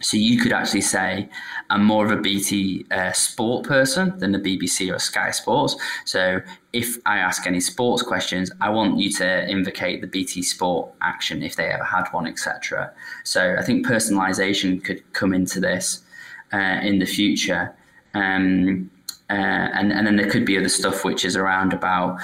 So 0.00 0.16
you 0.16 0.38
could 0.38 0.52
actually 0.52 0.82
say, 0.82 1.28
I'm 1.70 1.84
more 1.84 2.04
of 2.04 2.12
a 2.12 2.16
BT 2.16 2.86
uh, 2.90 3.10
sport 3.12 3.66
person 3.66 4.16
than 4.18 4.30
the 4.30 4.38
BBC 4.38 4.94
or 4.94 5.00
Sky 5.00 5.32
Sports. 5.32 5.74
So 6.04 6.40
if 6.72 6.98
I 7.04 7.18
ask 7.18 7.46
any 7.46 7.58
sports 7.58 8.02
questions, 8.02 8.52
I 8.60 8.68
want 8.70 8.98
you 8.98 9.10
to 9.14 9.50
invocate 9.50 10.00
the 10.00 10.06
BT 10.06 10.42
Sport 10.42 10.92
action 11.00 11.42
if 11.42 11.56
they 11.56 11.68
ever 11.68 11.82
had 11.82 12.06
one, 12.12 12.28
etc. 12.28 12.92
So 13.24 13.56
I 13.58 13.62
think 13.62 13.86
personalization 13.86 14.84
could 14.84 15.02
come 15.14 15.32
into 15.32 15.58
this 15.58 16.04
uh, 16.52 16.78
in 16.82 17.00
the 17.00 17.06
future. 17.06 17.74
Um, 18.14 18.90
uh, 19.30 19.32
and 19.32 19.92
and 19.92 20.06
then 20.06 20.16
there 20.16 20.28
could 20.28 20.44
be 20.44 20.56
other 20.58 20.68
stuff 20.68 21.04
which 21.04 21.24
is 21.24 21.36
around 21.36 21.72
about 21.72 22.18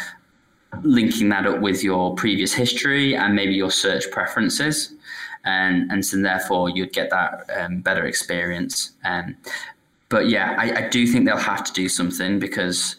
linking 0.82 1.28
that 1.28 1.46
up 1.46 1.60
with 1.60 1.84
your 1.84 2.14
previous 2.14 2.52
history 2.52 3.14
and 3.14 3.34
maybe 3.34 3.54
your 3.54 3.70
search 3.70 4.10
preferences. 4.10 4.92
And 5.44 5.90
and 5.92 6.04
so 6.04 6.20
therefore 6.20 6.70
you'd 6.70 6.92
get 6.92 7.10
that 7.10 7.48
um, 7.58 7.80
better 7.80 8.06
experience. 8.06 8.92
Um, 9.04 9.36
but 10.08 10.28
yeah 10.28 10.54
I, 10.58 10.84
I 10.84 10.88
do 10.88 11.06
think 11.06 11.26
they'll 11.26 11.36
have 11.36 11.64
to 11.64 11.72
do 11.72 11.88
something 11.88 12.38
because 12.38 12.96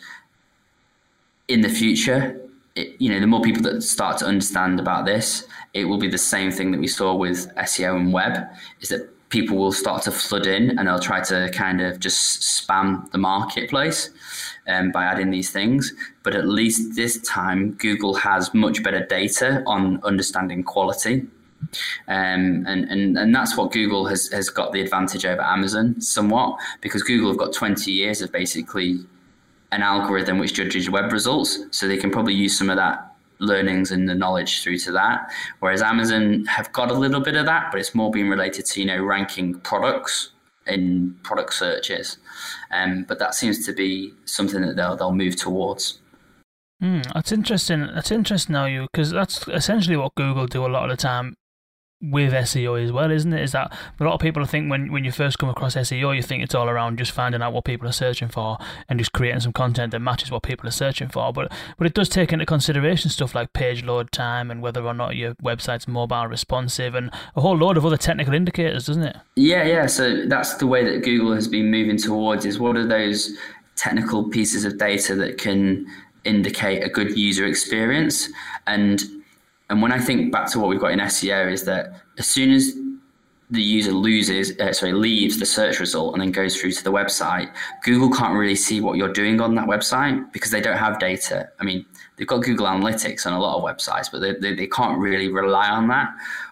in 1.47 1.62
the 1.62 1.70
future 1.70 2.41
it, 2.76 2.99
you 2.99 3.10
know 3.10 3.20
the 3.20 3.28
more 3.28 3.41
people 3.41 3.64
that 3.64 3.82
start 3.82 4.18
to 4.18 4.26
understand 4.26 4.80
about 4.80 5.06
this 5.06 5.47
it 5.74 5.86
will 5.86 5.97
be 5.97 6.10
the 6.10 6.18
same 6.18 6.51
thing 6.51 6.72
that 6.72 6.80
we 6.80 6.88
saw 6.88 7.16
with 7.16 7.53
SEO 7.56 7.95
and 7.95 8.12
web 8.12 8.47
is 8.82 8.89
that 8.89 9.10
people 9.30 9.58
will 9.58 9.72
start 9.72 10.04
to 10.04 10.12
flood 10.12 10.46
in 10.46 10.78
and 10.78 10.88
they'll 10.88 11.00
try 11.00 11.22
to 11.22 11.50
kind 11.54 11.82
of 11.82 12.00
just 12.00 12.42
spam 12.42 13.10
the 13.12 13.18
marketplace 13.18 14.10
um, 14.68 14.92
by 14.92 15.04
adding 15.04 15.32
these 15.32 15.52
things. 15.52 15.94
But 16.24 16.36
at 16.36 16.48
least 16.48 16.96
this 16.96 17.20
time, 17.22 17.72
Google 17.74 18.14
has 18.16 18.54
much 18.54 18.84
better 18.84 19.06
data 19.06 19.64
on 19.66 20.02
understanding 20.04 20.64
quality. 20.64 21.28
Um, 22.08 22.66
and, 22.68 22.86
and, 22.90 23.18
and 23.18 23.34
that's 23.34 23.58
what 23.58 23.72
Google 23.72 24.06
has, 24.08 24.30
has 24.32 24.50
got 24.50 24.72
the 24.72 24.82
advantage 24.82 25.26
over 25.26 25.42
Amazon 25.42 26.00
somewhat 26.00 26.60
because 26.82 27.02
Google 27.02 27.30
have 27.30 27.38
got 27.38 27.54
20 27.54 27.92
years 27.92 28.22
of 28.22 28.32
basically 28.32 29.00
an 29.72 29.82
algorithm 29.82 30.38
which 30.38 30.54
judges 30.54 30.90
web 30.90 31.12
results. 31.12 31.60
So 31.72 31.88
they 31.88 31.98
can 31.98 32.12
probably 32.12 32.36
use 32.36 32.58
some 32.58 32.70
of 32.70 32.78
that 32.78 33.14
learnings 33.40 33.92
and 33.92 34.08
the 34.08 34.16
knowledge 34.16 34.64
through 34.64 34.78
to 34.80 34.92
that. 34.94 35.32
Whereas 35.60 35.82
Amazon 35.82 36.46
have 36.46 36.72
got 36.74 36.92
a 36.92 36.94
little 36.94 37.22
bit 37.22 37.36
of 37.36 37.46
that, 37.46 37.72
but 37.72 37.80
it's 37.80 37.96
more 37.96 38.12
being 38.12 38.30
related 38.30 38.66
to, 38.66 38.80
you 38.82 38.88
know, 38.88 39.04
ranking 39.04 39.60
products 39.62 40.32
in 40.68 41.16
product 41.24 41.54
searches. 41.54 42.18
Um, 42.72 43.06
but 43.08 43.20
that 43.20 43.36
seems 43.36 43.66
to 43.66 43.74
be 43.74 44.14
something 44.26 44.62
that 44.62 44.76
they'll 44.76 44.96
they'll 44.96 45.12
move 45.12 45.36
towards. 45.36 46.00
Mm, 46.82 47.12
that's 47.14 47.32
interesting. 47.32 47.88
That's 47.94 48.12
interesting 48.12 48.54
now, 48.54 48.66
you 48.66 48.88
because 48.92 49.12
that's 49.12 49.48
essentially 49.48 49.98
what 49.98 50.16
Google 50.16 50.48
do 50.48 50.66
a 50.66 50.68
lot 50.68 50.90
of 50.90 50.98
the 50.98 51.02
time 51.02 51.36
with 52.12 52.34
SEO 52.34 52.84
as 52.84 52.91
well, 52.91 53.12
isn't 53.12 53.34
it? 53.34 53.41
Is 53.41 53.51
that 53.53 53.76
a 53.99 54.03
lot 54.03 54.14
of 54.14 54.20
people 54.20 54.45
think 54.45 54.70
when, 54.70 54.91
when 54.91 55.03
you 55.03 55.12
first 55.12 55.39
come 55.39 55.49
across 55.49 55.76
SEO, 55.76 56.16
you 56.16 56.22
think 56.22 56.43
it's 56.43 56.56
all 56.56 56.70
around 56.70 56.97
just 56.97 57.12
finding 57.12 57.41
out 57.41 57.53
what 57.53 57.66
people 57.66 57.88
are 57.88 57.93
searching 57.93 58.28
for 58.28 58.58
and 58.89 58.99
just 58.99 59.14
creating 59.14 59.41
some 59.41 59.53
content 59.53 59.91
that 59.91 59.99
matches 59.99 60.32
what 60.32 60.43
people 60.43 60.68
are 60.68 60.72
searching 60.72 61.10
for. 61.10 61.32
But 61.34 61.51
but 61.78 61.88
it 61.88 61.93
does 61.93 62.10
take 62.10 62.32
into 62.32 62.45
consideration 62.45 63.10
stuff 63.10 63.36
like 63.36 63.53
page 63.53 63.84
load 63.84 64.12
time 64.12 64.51
and 64.51 64.62
whether 64.62 64.86
or 64.86 64.93
not 64.93 65.16
your 65.16 65.36
website's 65.36 65.88
mobile 65.88 66.28
responsive 66.28 66.95
and 66.95 67.12
a 67.36 67.41
whole 67.41 67.58
load 67.58 67.78
of 67.78 67.86
other 67.86 67.97
technical 67.97 68.34
indicators, 68.34 68.86
doesn't 68.86 69.03
it? 69.03 69.18
Yeah, 69.36 69.64
yeah. 69.64 69.86
So 69.88 70.26
that's 70.26 70.56
the 70.56 70.68
way 70.68 70.84
that 70.84 71.03
Google 71.03 71.34
has 71.34 71.47
been 71.47 71.72
moving 71.72 71.97
towards 71.97 72.45
is 72.45 72.60
what 72.60 72.78
are 72.78 72.88
those 72.88 73.36
technical 73.76 74.30
pieces 74.30 74.66
of 74.66 74.78
data 74.78 75.16
that 75.16 75.38
can 75.38 75.86
indicate 76.24 76.84
a 76.84 76.89
good 76.89 77.18
user 77.18 77.45
experience 77.45 78.30
and 78.68 79.03
and 79.70 79.82
when 79.82 79.91
I 79.91 79.99
think 79.99 80.32
back 80.32 80.49
to 80.51 80.59
what 80.59 80.70
we've 80.70 80.80
got 80.80 80.91
in 80.91 80.99
SEO, 80.99 81.51
is 81.51 81.66
that 81.66 82.01
as 82.18 82.28
soon 82.28 82.51
as 82.51 82.74
the 83.51 83.61
user 83.61 83.91
loses, 83.91 84.57
uh, 84.59 84.74
sorry, 84.74 84.93
leaves 84.93 85.39
the 85.39 85.45
search 85.45 85.80
result 85.80 86.13
and 86.13 86.22
then 86.22 86.32
goes 86.32 86.59
through 86.59 86.72
to 86.72 86.84
the 86.84 86.91
website, 86.91 87.53
Google 87.84 88.09
can't 88.09 88.36
really 88.36 88.55
see 88.55 88.82
what 88.82 88.97
you're 88.97 89.13
doing 89.13 89.39
on 89.39 89.55
that 89.55 89.68
website 89.68 90.32
because 90.34 90.51
they 90.51 90.61
don't 90.61 90.78
have 90.78 90.99
data. 90.99 91.49
I 91.59 91.63
mean, 91.63 91.86
they've 92.16 92.28
got 92.28 92.43
Google 92.43 92.66
Analytics 92.66 93.26
on 93.26 93.34
a 93.34 93.39
lot 93.39 93.57
of 93.57 93.63
websites, 93.63 94.11
but 94.11 94.20
they, 94.20 94.34
they, 94.34 94.55
they 94.55 94.68
can't 94.68 94.99
really 94.99 95.30
rely 95.30 95.70
on 95.70 95.88
that. 95.89 96.09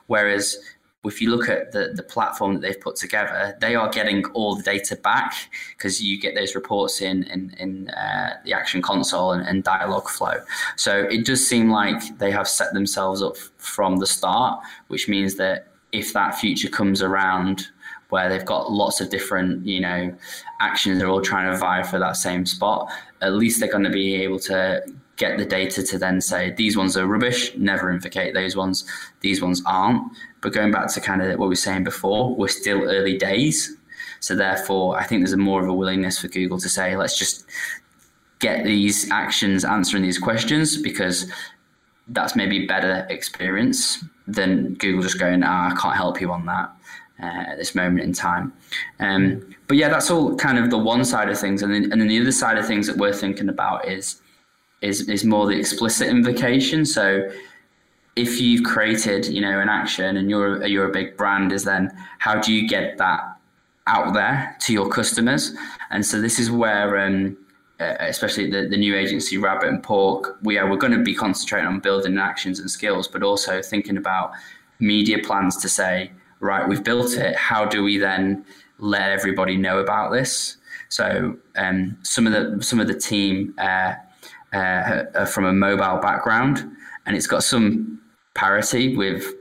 Whereas 0.07 0.57
if 1.05 1.21
you 1.21 1.29
look 1.29 1.49
at 1.49 1.71
the, 1.71 1.91
the 1.93 2.03
platform 2.03 2.53
that 2.53 2.61
they've 2.61 2.79
put 2.79 2.95
together, 2.95 3.57
they 3.59 3.75
are 3.75 3.89
getting 3.89 4.25
all 4.27 4.55
the 4.55 4.63
data 4.63 4.95
back 4.95 5.33
because 5.75 6.01
you 6.01 6.19
get 6.19 6.35
those 6.35 6.55
reports 6.55 7.01
in 7.01 7.23
in, 7.23 7.53
in 7.59 7.89
uh, 7.89 8.35
the 8.45 8.53
Action 8.53 8.81
Console 8.81 9.31
and, 9.31 9.47
and 9.47 9.63
Dialogflow. 9.63 10.43
So 10.75 10.99
it 11.09 11.25
does 11.25 11.45
seem 11.45 11.69
like 11.69 12.17
they 12.19 12.31
have 12.31 12.47
set 12.47 12.73
themselves 12.73 13.21
up 13.21 13.37
from 13.57 13.97
the 13.97 14.07
start, 14.07 14.63
which 14.87 15.07
means 15.09 15.35
that 15.35 15.67
if 15.91 16.13
that 16.13 16.35
future 16.35 16.69
comes 16.69 17.01
around 17.01 17.67
where 18.09 18.29
they've 18.29 18.45
got 18.45 18.71
lots 18.71 19.01
of 19.01 19.09
different, 19.09 19.65
you 19.65 19.79
know, 19.79 20.15
actions, 20.59 20.99
they're 20.99 21.09
all 21.09 21.21
trying 21.21 21.51
to 21.51 21.57
vie 21.57 21.81
for 21.81 21.97
that 21.99 22.15
same 22.15 22.45
spot, 22.45 22.91
at 23.21 23.33
least 23.33 23.59
they're 23.59 23.71
going 23.71 23.83
to 23.83 23.89
be 23.89 24.15
able 24.15 24.39
to 24.39 24.83
get 25.15 25.37
the 25.37 25.45
data 25.45 25.83
to 25.83 25.97
then 25.97 26.21
say 26.21 26.51
these 26.51 26.77
ones 26.77 26.97
are 26.97 27.07
rubbish, 27.07 27.55
never 27.57 27.89
invocate 27.89 28.33
those 28.33 28.55
ones, 28.55 28.85
these 29.21 29.41
ones 29.41 29.61
aren't. 29.65 30.03
But 30.43 30.53
going 30.53 30.71
back 30.71 30.93
to 30.93 31.01
kind 31.01 31.21
of 31.21 31.39
what 31.39 31.45
we 31.45 31.53
were 31.53 31.55
saying 31.55 31.85
before, 31.85 32.35
we're 32.35 32.49
still 32.49 32.83
early 32.83 33.17
days. 33.17 33.75
So 34.19 34.35
therefore, 34.35 34.97
I 34.97 35.03
think 35.05 35.21
there's 35.21 35.33
a 35.33 35.37
more 35.37 35.61
of 35.61 35.67
a 35.67 35.73
willingness 35.73 36.19
for 36.19 36.27
Google 36.27 36.59
to 36.59 36.69
say, 36.69 36.95
let's 36.95 37.17
just 37.17 37.45
get 38.39 38.65
these 38.65 39.09
actions 39.09 39.63
answering 39.63 40.03
these 40.03 40.19
questions 40.19 40.77
because 40.81 41.31
that's 42.09 42.35
maybe 42.35 42.67
better 42.67 43.07
experience 43.09 44.03
than 44.27 44.73
Google 44.75 45.01
just 45.01 45.19
going, 45.19 45.43
ah, 45.43 45.71
I 45.71 45.75
can't 45.79 45.95
help 45.95 46.19
you 46.19 46.31
on 46.31 46.45
that 46.45 46.71
uh, 47.21 47.51
at 47.51 47.57
this 47.57 47.73
moment 47.73 48.01
in 48.01 48.11
time. 48.13 48.51
Um, 48.99 49.55
but 49.67 49.77
yeah, 49.77 49.87
that's 49.87 50.11
all 50.11 50.35
kind 50.35 50.57
of 50.59 50.69
the 50.69 50.77
one 50.77 51.05
side 51.05 51.29
of 51.29 51.39
things. 51.39 51.61
And 51.63 51.73
then, 51.73 51.91
and 51.91 52.01
then 52.01 52.07
the 52.09 52.19
other 52.19 52.31
side 52.33 52.57
of 52.57 52.67
things 52.67 52.85
that 52.87 52.97
we're 52.97 53.13
thinking 53.13 53.49
about 53.49 53.87
is 53.87 54.21
is 54.81 55.07
is 55.07 55.23
more 55.23 55.47
the 55.47 55.57
explicit 55.57 56.09
invocation. 56.09 56.85
So 56.85 57.29
if 58.15 58.39
you've 58.39 58.63
created, 58.63 59.25
you 59.25 59.41
know, 59.41 59.59
an 59.59 59.69
action 59.69 60.17
and 60.17 60.29
you're 60.29 60.65
you're 60.65 60.87
a 60.87 60.91
big 60.91 61.17
brand, 61.17 61.51
is 61.51 61.63
then 61.63 61.91
how 62.19 62.39
do 62.39 62.53
you 62.53 62.67
get 62.67 62.97
that 62.97 63.37
out 63.87 64.13
there 64.13 64.55
to 64.61 64.73
your 64.73 64.87
customers? 64.87 65.53
And 65.89 66.05
so 66.05 66.21
this 66.21 66.39
is 66.39 66.49
where, 66.51 66.97
um, 66.99 67.37
uh, 67.79 67.95
especially 67.99 68.49
the, 68.49 68.67
the 68.67 68.77
new 68.77 68.95
agency 68.95 69.37
Rabbit 69.37 69.69
and 69.69 69.83
Pork, 69.83 70.37
we 70.43 70.57
are 70.57 70.69
we're 70.69 70.77
going 70.77 70.93
to 70.93 71.03
be 71.03 71.15
concentrating 71.15 71.67
on 71.67 71.79
building 71.79 72.17
actions 72.17 72.59
and 72.59 72.69
skills, 72.69 73.07
but 73.07 73.23
also 73.23 73.61
thinking 73.61 73.97
about 73.97 74.31
media 74.79 75.19
plans 75.19 75.57
to 75.57 75.69
say, 75.69 76.11
right, 76.39 76.67
we've 76.67 76.83
built 76.83 77.13
it. 77.13 77.35
How 77.35 77.65
do 77.65 77.83
we 77.83 77.97
then 77.97 78.45
let 78.77 79.09
everybody 79.09 79.57
know 79.57 79.79
about 79.79 80.11
this? 80.11 80.57
So 80.89 81.37
um, 81.55 81.97
some 82.03 82.27
of 82.27 82.33
the 82.33 82.63
some 82.63 82.79
of 82.79 82.87
the 82.87 82.95
team. 82.95 83.55
Uh, 83.57 83.95
uh, 84.53 85.25
from 85.25 85.45
a 85.45 85.51
mobile 85.51 85.99
background, 85.99 86.63
and 87.07 87.17
it's 87.17 87.25
got 87.25 87.43
some 87.43 87.99
parity 88.33 88.95
with 88.95 89.33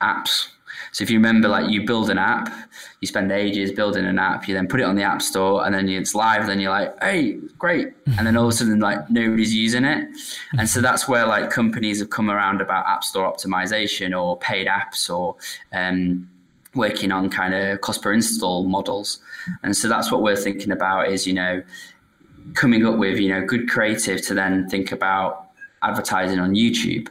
apps. 0.00 0.48
So 0.92 1.02
if 1.02 1.10
you 1.10 1.18
remember, 1.18 1.48
like 1.48 1.70
you 1.70 1.86
build 1.86 2.10
an 2.10 2.18
app, 2.18 2.52
you 3.00 3.08
spend 3.08 3.30
ages 3.32 3.72
building 3.72 4.04
an 4.04 4.18
app, 4.18 4.48
you 4.48 4.54
then 4.54 4.68
put 4.68 4.80
it 4.80 4.84
on 4.84 4.94
the 4.96 5.02
app 5.02 5.22
store, 5.22 5.64
and 5.64 5.74
then 5.74 5.88
it's 5.88 6.14
live. 6.14 6.46
Then 6.46 6.60
you're 6.60 6.70
like, 6.70 6.94
"Hey, 7.02 7.34
great!" 7.58 7.92
And 8.16 8.26
then 8.26 8.36
all 8.36 8.44
of 8.44 8.50
a 8.50 8.52
sudden, 8.52 8.80
like 8.80 9.10
nobody's 9.10 9.54
using 9.54 9.84
it, 9.84 10.08
and 10.56 10.68
so 10.68 10.80
that's 10.80 11.08
where 11.08 11.26
like 11.26 11.50
companies 11.50 11.98
have 12.00 12.10
come 12.10 12.30
around 12.30 12.60
about 12.60 12.86
app 12.86 13.04
store 13.04 13.30
optimization 13.30 14.18
or 14.18 14.38
paid 14.38 14.66
apps 14.66 15.10
or 15.14 15.36
um, 15.72 16.28
working 16.74 17.12
on 17.12 17.28
kind 17.28 17.54
of 17.54 17.80
cost 17.80 18.02
per 18.02 18.12
install 18.12 18.64
models. 18.64 19.20
And 19.62 19.76
so 19.76 19.88
that's 19.88 20.12
what 20.12 20.22
we're 20.22 20.36
thinking 20.36 20.70
about 20.70 21.08
is 21.08 21.26
you 21.26 21.34
know 21.34 21.62
coming 22.54 22.86
up 22.86 22.98
with 22.98 23.18
you 23.18 23.28
know 23.28 23.44
good 23.44 23.68
creative 23.68 24.22
to 24.26 24.34
then 24.34 24.68
think 24.68 24.92
about 24.92 25.48
advertising 25.82 26.38
on 26.38 26.54
YouTube, 26.54 27.08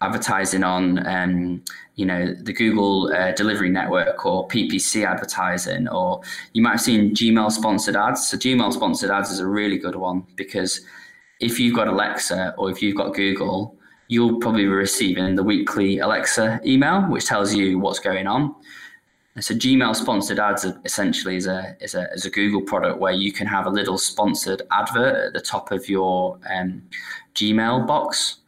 advertising 0.00 0.64
on 0.64 1.06
um, 1.06 1.62
you 1.96 2.06
know 2.06 2.34
the 2.34 2.52
Google 2.52 3.12
uh, 3.12 3.32
Delivery 3.32 3.70
Network 3.70 4.24
or 4.24 4.48
PPC 4.48 5.06
advertising, 5.06 5.88
or 5.88 6.20
you 6.52 6.62
might 6.62 6.72
have 6.72 6.80
seen 6.80 7.14
Gmail 7.14 7.50
sponsored 7.52 7.96
ads. 7.96 8.28
So 8.28 8.36
Gmail 8.36 8.72
sponsored 8.72 9.10
ads 9.10 9.30
is 9.30 9.40
a 9.40 9.46
really 9.46 9.78
good 9.78 9.96
one 9.96 10.26
because 10.36 10.80
if 11.40 11.58
you've 11.58 11.74
got 11.74 11.88
Alexa 11.88 12.54
or 12.58 12.70
if 12.70 12.82
you've 12.82 12.96
got 12.96 13.14
Google, 13.14 13.76
you'll 14.08 14.40
probably 14.40 14.62
be 14.62 14.68
receiving 14.68 15.36
the 15.36 15.42
weekly 15.42 15.98
Alexa 15.98 16.60
email, 16.64 17.02
which 17.02 17.26
tells 17.26 17.54
you 17.54 17.78
what's 17.78 17.98
going 17.98 18.26
on. 18.26 18.54
So 19.38 19.54
Gmail 19.54 19.94
sponsored 19.94 20.38
ads 20.38 20.66
essentially 20.84 21.36
is 21.36 21.46
a, 21.46 21.76
is 21.80 21.94
a 21.94 22.10
is 22.12 22.26
a 22.26 22.30
Google 22.30 22.62
product 22.62 22.98
where 22.98 23.12
you 23.12 23.32
can 23.32 23.46
have 23.46 23.64
a 23.66 23.70
little 23.70 23.96
sponsored 23.96 24.62
advert 24.70 25.14
at 25.26 25.32
the 25.32 25.40
top 25.40 25.70
of 25.70 25.88
your 25.88 26.38
um, 26.52 26.82
Gmail 27.34 27.86
box. 27.86 28.38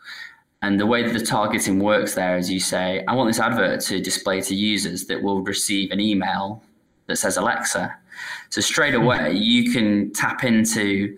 And 0.63 0.79
the 0.79 0.87
way 0.87 1.03
that 1.03 1.13
the 1.13 1.25
targeting 1.25 1.81
works 1.81 2.15
there 2.15 2.39
is 2.39 2.51
you 2.51 2.61
say, 2.61 3.05
I 3.07 3.15
want 3.15 3.29
this 3.29 3.41
advert 3.41 3.81
to 3.83 4.01
display 4.01 4.41
to 4.43 4.55
users 4.55 5.07
that 5.07 5.21
will 5.21 5.43
receive 5.43 5.91
an 5.91 6.01
email 6.01 6.63
that 7.09 7.17
says 7.17 7.37
Alexa. 7.37 7.95
So 8.49 8.61
straight 8.61 8.95
hmm. 8.95 9.03
away 9.03 9.33
you 9.33 9.73
can 9.73 10.13
tap 10.13 10.45
into, 10.45 11.17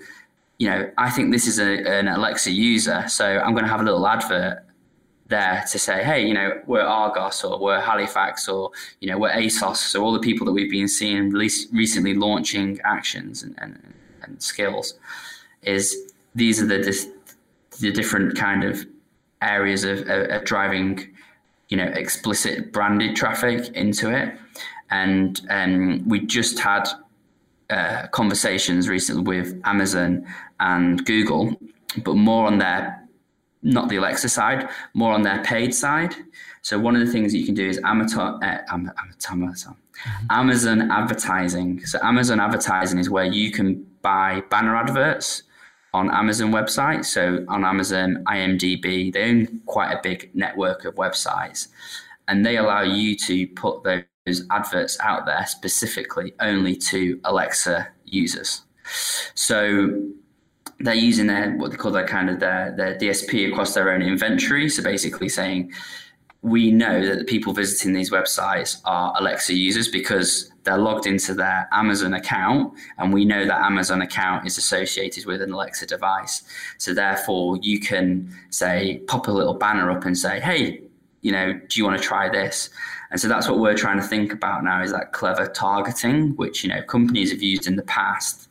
you 0.59 0.71
know, 0.71 0.91
I 0.97 1.11
think 1.11 1.31
this 1.31 1.47
is 1.47 1.59
a, 1.59 1.87
an 1.87 2.09
Alexa 2.09 2.51
user, 2.51 3.05
so 3.07 3.39
I'm 3.39 3.53
going 3.53 3.65
to 3.65 3.71
have 3.71 3.81
a 3.81 3.85
little 3.85 4.07
advert 4.07 4.65
there 5.29 5.65
to 5.71 5.79
say, 5.79 6.05
hey, 6.05 6.27
you 6.27 6.35
know, 6.35 6.61
we're 6.67 6.83
Argos 6.83 7.45
or 7.45 7.59
we're 7.59 7.81
Halifax 7.81 8.49
or, 8.49 8.71
you 9.01 9.11
know, 9.11 9.19
we're 9.19 9.33
ASOS. 9.33 9.77
So 9.77 10.03
all 10.03 10.13
the 10.13 10.21
people 10.21 10.45
that 10.47 10.53
we've 10.53 10.71
been 10.71 10.89
seeing 10.89 11.31
recently 11.31 12.15
launching 12.15 12.79
actions 12.85 13.43
and, 13.43 13.55
and, 13.59 13.95
and 14.23 14.43
skills 14.43 14.95
is 15.63 16.13
these 16.35 16.63
are 16.63 16.67
the, 16.67 17.11
the 17.81 17.91
different 17.91 18.37
kind 18.37 18.65
of 18.65 18.87
areas 19.43 19.85
of, 19.85 20.01
of, 20.01 20.31
of 20.31 20.45
driving, 20.45 21.15
you 21.69 21.77
know, 21.77 21.85
explicit 21.85 22.73
branded 22.73 23.17
traffic 23.17 23.69
into 23.75 24.11
it. 24.11 24.35
And 24.91 25.41
um, 25.51 26.09
we 26.09 26.21
just 26.21 26.59
had 26.59 26.89
uh, 27.71 28.07
conversations 28.09 28.89
recently 28.89 29.23
with 29.23 29.61
Amazon 29.65 30.27
and 30.61 31.05
Google, 31.05 31.59
but 32.05 32.15
more 32.15 32.47
on 32.47 32.59
their 32.59 33.01
not 33.65 33.89
the 33.89 33.97
Alexa 33.97 34.29
side, 34.29 34.69
more 34.93 35.13
on 35.15 35.23
their 35.23 35.43
paid 35.43 35.75
side. 35.75 36.15
So 36.61 36.79
one 36.79 36.95
of 36.95 37.05
the 37.05 37.11
things 37.11 37.33
that 37.33 37.39
you 37.39 37.47
can 37.47 37.55
do 37.55 37.67
is 37.67 37.81
Amazon, 37.83 38.45
uh, 38.45 38.63
Amazon, 38.69 38.95
Amazon 40.31 40.91
advertising. 40.91 41.85
So 41.87 41.99
Amazon 42.03 42.41
advertising 42.41 42.99
is 42.99 43.09
where 43.09 43.25
you 43.25 43.51
can 43.51 43.87
buy 44.03 44.43
banner 44.51 44.77
adverts 44.77 45.45
on 45.95 46.11
Amazon 46.11 46.51
websites. 46.53 47.07
So 47.07 47.45
on 47.49 47.65
Amazon, 47.65 48.25
IMDb, 48.27 49.13
they 49.13 49.31
own 49.31 49.61
quite 49.65 49.93
a 49.93 50.01
big 50.03 50.31
network 50.35 50.85
of 50.85 50.97
websites, 50.97 51.69
and 52.29 52.45
they 52.45 52.57
allow 52.57 52.83
you 52.83 53.17
to 53.19 53.47
put 53.47 53.85
those 53.85 54.47
adverts 54.51 54.99
out 55.01 55.25
there 55.25 55.47
specifically 55.47 56.35
only 56.41 56.77
to 56.77 57.21
Alexa 57.25 57.89
users. 58.05 58.63
So 59.35 60.11
they're 60.81 60.95
using 60.95 61.29
their 61.29 61.53
what 61.53 61.71
they 61.71 61.77
call 61.77 61.93
their 61.93 62.07
kind 62.07 62.29
of 62.29 62.41
their 62.41 62.75
their 62.77 62.99
DSP 62.99 63.51
across 63.51 63.73
their 63.75 63.93
own 63.93 64.03
inventory. 64.03 64.69
So 64.69 64.83
basically 64.83 65.29
saying 65.29 65.73
we 66.43 66.73
know 66.73 67.07
that 67.07 67.19
the 67.21 67.25
people 67.25 67.55
visiting 67.55 67.95
these 67.95 68.11
websites 68.11 68.81
are 68.85 69.15
Alexa 69.17 69.55
users 69.55 69.89
because 69.89 70.51
they're 70.65 70.79
logged 70.79 71.07
into 71.07 71.35
their 71.35 71.69
Amazon 71.73 72.15
account, 72.15 72.75
and 72.99 73.13
we 73.13 73.25
know 73.25 73.47
that 73.47 73.61
Amazon 73.61 74.03
account 74.03 74.47
is 74.47 74.59
associated 74.59 75.27
with 75.27 75.43
an 75.43 75.53
Alexa 75.53 75.87
device. 75.87 76.43
So 76.79 76.95
therefore, 76.95 77.59
you 77.63 77.81
can 77.81 78.35
say 78.51 79.03
pop 79.07 79.29
a 79.29 79.33
little 79.33 79.55
banner 79.55 79.91
up 79.91 80.05
and 80.05 80.17
say, 80.17 80.41
"Hey, 80.41 80.83
you 81.23 81.33
know, 81.33 81.53
do 81.53 81.79
you 81.79 81.85
want 81.85 82.01
to 82.01 82.03
try 82.03 82.29
this?" 82.29 82.71
And 83.11 83.21
so 83.21 83.29
that's 83.29 83.49
what 83.49 83.59
we're 83.61 83.77
trying 83.77 83.99
to 83.99 84.07
think 84.07 84.33
about 84.33 84.65
now 84.65 84.83
is 84.83 84.91
that 84.91 85.13
clever 85.13 85.47
targeting, 85.47 86.35
which 86.37 86.65
you 86.65 86.71
know 86.71 86.83
companies 86.83 87.31
have 87.31 87.43
used 87.43 87.67
in 87.67 87.77
the 87.77 87.83
past 87.83 88.49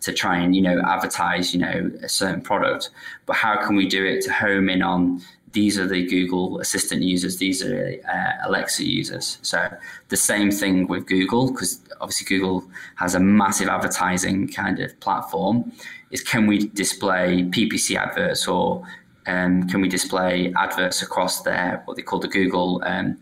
to 0.00 0.12
try 0.12 0.36
and 0.36 0.54
you 0.54 0.62
know 0.62 0.80
advertise 0.84 1.54
you 1.54 1.60
know 1.60 1.90
a 2.02 2.08
certain 2.08 2.42
product 2.42 2.90
but 3.24 3.34
how 3.34 3.56
can 3.56 3.74
we 3.74 3.88
do 3.88 4.04
it 4.04 4.22
to 4.22 4.30
home 4.30 4.68
in 4.68 4.82
on 4.82 5.20
these 5.54 5.78
are 5.78 5.86
the 5.86 6.04
Google 6.06 6.58
Assistant 6.58 7.02
users, 7.02 7.38
these 7.38 7.64
are 7.64 7.96
uh, 8.12 8.48
Alexa 8.48 8.84
users. 8.84 9.38
So 9.42 9.70
the 10.08 10.16
same 10.16 10.50
thing 10.50 10.88
with 10.88 11.06
Google, 11.06 11.50
because 11.50 11.80
obviously 12.00 12.26
Google 12.26 12.68
has 12.96 13.14
a 13.14 13.20
massive 13.20 13.68
advertising 13.68 14.48
kind 14.48 14.80
of 14.80 14.98
platform. 15.00 15.72
Is 16.10 16.22
can 16.22 16.46
we 16.46 16.68
display 16.68 17.44
PPC 17.44 17.96
adverts 17.96 18.46
or 18.46 18.84
um, 19.26 19.66
can 19.68 19.80
we 19.80 19.88
display 19.88 20.52
adverts 20.56 21.02
across 21.02 21.42
their 21.42 21.82
what 21.86 21.96
they 21.96 22.02
call 22.02 22.18
the 22.18 22.28
Google 22.28 22.82
um, 22.84 23.16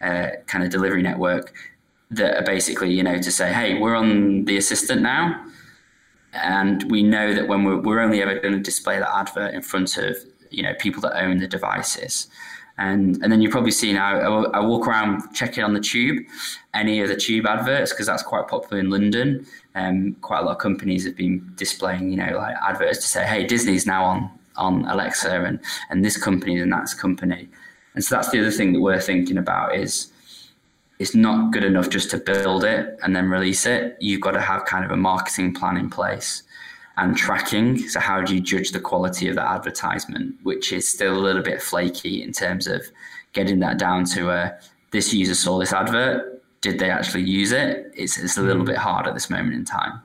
uh, 0.00 0.28
kind 0.46 0.64
of 0.64 0.70
delivery 0.70 1.02
network 1.02 1.54
that 2.10 2.36
are 2.36 2.44
basically 2.44 2.92
you 2.92 3.02
know 3.02 3.18
to 3.18 3.30
say, 3.30 3.52
hey, 3.52 3.78
we're 3.78 3.96
on 3.96 4.44
the 4.44 4.56
Assistant 4.56 5.02
now. 5.02 5.44
And 6.32 6.90
we 6.90 7.02
know 7.02 7.32
that 7.32 7.48
when 7.48 7.64
we're, 7.64 7.80
we're 7.80 8.00
only 8.00 8.20
ever 8.20 8.38
going 8.38 8.52
to 8.52 8.60
display 8.60 8.98
that 8.98 9.08
advert 9.08 9.54
in 9.54 9.62
front 9.62 9.96
of 9.96 10.18
you 10.50 10.62
know 10.62 10.74
people 10.78 11.00
that 11.02 11.16
own 11.22 11.38
the 11.38 11.48
devices. 11.48 12.28
And, 12.78 13.22
and 13.22 13.32
then 13.32 13.40
you've 13.40 13.52
probably 13.52 13.70
seen 13.70 13.96
I, 13.96 14.18
I 14.18 14.60
walk 14.60 14.86
around 14.86 15.32
checking 15.32 15.64
on 15.64 15.72
the 15.72 15.80
tube, 15.80 16.24
any 16.74 17.00
of 17.00 17.08
the 17.08 17.16
tube 17.16 17.46
adverts 17.46 17.92
because 17.92 18.06
that's 18.06 18.22
quite 18.22 18.48
popular 18.48 18.80
in 18.80 18.90
London. 18.90 19.46
Um, 19.74 20.14
quite 20.20 20.40
a 20.40 20.42
lot 20.42 20.52
of 20.52 20.58
companies 20.58 21.06
have 21.06 21.16
been 21.16 21.52
displaying, 21.56 22.10
you 22.10 22.18
know, 22.18 22.36
like 22.36 22.54
adverts 22.56 22.98
to 22.98 23.06
say, 23.06 23.24
"Hey, 23.24 23.46
Disney's 23.46 23.86
now 23.86 24.04
on 24.04 24.30
on 24.56 24.84
Alexa, 24.86 25.30
and 25.30 25.58
and 25.90 26.04
this 26.04 26.16
company 26.22 26.58
and 26.58 26.70
that's 26.70 26.92
company." 26.92 27.48
And 27.94 28.04
so 28.04 28.16
that's 28.16 28.30
the 28.30 28.40
other 28.40 28.50
thing 28.50 28.74
that 28.74 28.80
we're 28.80 29.00
thinking 29.00 29.38
about 29.38 29.74
is 29.74 30.12
it's 30.98 31.14
not 31.14 31.52
good 31.52 31.64
enough 31.64 31.88
just 31.88 32.10
to 32.10 32.18
build 32.18 32.62
it 32.64 32.98
and 33.02 33.16
then 33.16 33.30
release 33.30 33.64
it. 33.64 33.96
You've 34.00 34.20
got 34.20 34.32
to 34.32 34.40
have 34.40 34.66
kind 34.66 34.84
of 34.84 34.90
a 34.90 34.96
marketing 34.96 35.54
plan 35.54 35.78
in 35.78 35.88
place 35.88 36.42
and 36.96 37.16
tracking. 37.16 37.78
So, 37.78 38.00
how 38.00 38.22
do 38.22 38.34
you 38.34 38.40
judge 38.40 38.70
the 38.70 38.80
quality 38.80 39.28
of 39.28 39.36
the 39.36 39.42
advertisement, 39.42 40.36
which 40.42 40.72
is 40.72 40.88
still 40.88 41.16
a 41.16 41.20
little 41.20 41.42
bit 41.42 41.62
flaky 41.62 42.22
in 42.22 42.32
terms 42.32 42.66
of 42.66 42.82
getting 43.32 43.58
that 43.60 43.78
down 43.78 44.04
to 44.04 44.30
a 44.30 44.36
uh, 44.36 44.58
this 44.92 45.12
user 45.12 45.34
saw 45.34 45.58
this 45.58 45.72
advert, 45.72 46.42
did 46.60 46.78
they 46.78 46.90
actually 46.90 47.24
use 47.24 47.52
it? 47.52 47.92
It's, 47.94 48.18
it's 48.18 48.38
a 48.38 48.42
little 48.42 48.62
mm. 48.62 48.66
bit 48.66 48.78
hard 48.78 49.06
at 49.06 49.14
this 49.14 49.28
moment 49.28 49.54
in 49.54 49.64
time. 49.64 50.00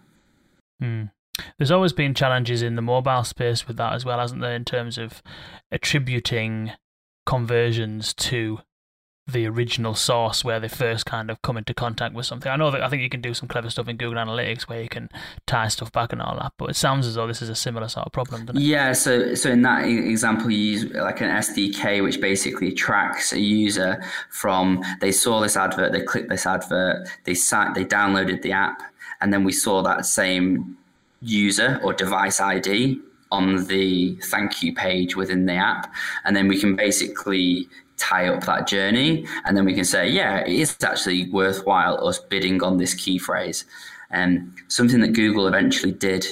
Mm. 0.82 1.12
There's 1.58 1.72
always 1.72 1.94
been 1.94 2.14
challenges 2.14 2.62
in 2.62 2.76
the 2.76 2.82
mobile 2.82 3.24
space 3.24 3.68
with 3.68 3.78
that 3.78 3.94
as 3.94 4.06
well, 4.06 4.20
hasn't 4.20 4.42
there, 4.42 4.56
in 4.56 4.66
terms 4.66 4.98
of 4.98 5.24
attributing 5.72 6.72
conversions 7.26 8.14
to 8.16 8.60
the 9.32 9.48
original 9.48 9.96
source 9.96 10.44
where 10.44 10.60
they 10.60 10.68
first 10.68 11.06
kind 11.06 11.30
of 11.30 11.42
come 11.42 11.58
into 11.58 11.74
contact 11.74 12.14
with 12.14 12.26
something. 12.26 12.52
I 12.52 12.56
know 12.56 12.72
that 12.72 12.82
I 12.82 12.90
think 12.90 13.02
you 13.02 13.10
can 13.10 13.22
do 13.22 13.34
some 13.34 13.48
clever 13.48 13.70
stuff 13.70 13.88
in 13.88 13.98
Google 13.98 14.24
Analytics 14.24 14.64
where 14.64 14.82
you 14.82 14.90
can 14.90 15.10
tie 15.48 15.68
stuff 15.68 15.92
back 15.92 16.14
and 16.14 16.22
all 16.22 16.36
that, 16.38 16.54
but 16.58 16.70
it 16.70 16.76
sounds 16.76 17.08
as 17.08 17.16
though 17.16 17.28
this 17.28 17.42
is 17.42 17.50
a 17.50 17.56
similar 17.56 17.88
sort 17.88 18.06
of 18.06 18.12
problem, 18.12 18.46
doesn't 18.46 18.62
it? 18.62 18.66
Yeah. 18.66 18.94
So, 18.94 19.36
so 19.36 19.50
in 19.50 19.62
that 19.64 19.86
example, 19.86 20.52
you 20.52 20.58
use 20.58 20.94
like 20.94 21.22
an 21.22 21.30
SDK 21.30 22.04
which 22.04 22.22
basically 22.22 22.72
tracks 22.72 23.34
a 23.34 23.40
user 23.40 24.04
from 24.30 24.84
they 25.00 25.12
saw 25.12 25.42
this 25.42 25.58
advert, 25.58 25.92
they 25.92 26.02
clicked 26.02 26.30
this 26.30 26.46
advert, 26.46 27.08
they 27.26 27.34
sat, 27.34 27.74
they 27.74 27.86
downloaded 27.86 28.42
the 28.42 28.52
app, 28.52 28.82
and 29.22 29.34
then 29.34 29.44
we 29.44 29.52
saw 29.52 29.82
that 29.82 30.06
same 30.06 30.78
user 31.22 31.80
or 31.84 31.94
device 31.94 32.40
ID 32.40 33.00
on 33.32 33.66
the 33.68 34.16
thank 34.24 34.62
you 34.62 34.74
page 34.74 35.16
within 35.16 35.46
the 35.46 35.54
app. 35.54 35.94
And 36.26 36.36
then 36.36 36.48
we 36.48 36.60
can 36.60 36.76
basically 36.76 37.68
tie 38.02 38.28
up 38.28 38.44
that 38.46 38.68
journey. 38.68 39.26
And 39.46 39.56
then 39.56 39.66
we 39.66 39.74
can 39.74 39.86
say, 39.86 40.10
yeah, 40.10 40.40
it 40.40 40.54
is 40.54 40.76
actually 40.84 41.30
worthwhile 41.30 42.06
us 42.08 42.20
bidding 42.20 42.62
on 42.64 42.78
this 42.78 42.94
key 42.94 43.20
phrase. 43.20 43.64
And 44.10 44.54
something 44.68 45.00
that 45.02 45.14
Google 45.14 45.48
eventually 45.48 45.94
did 45.94 46.26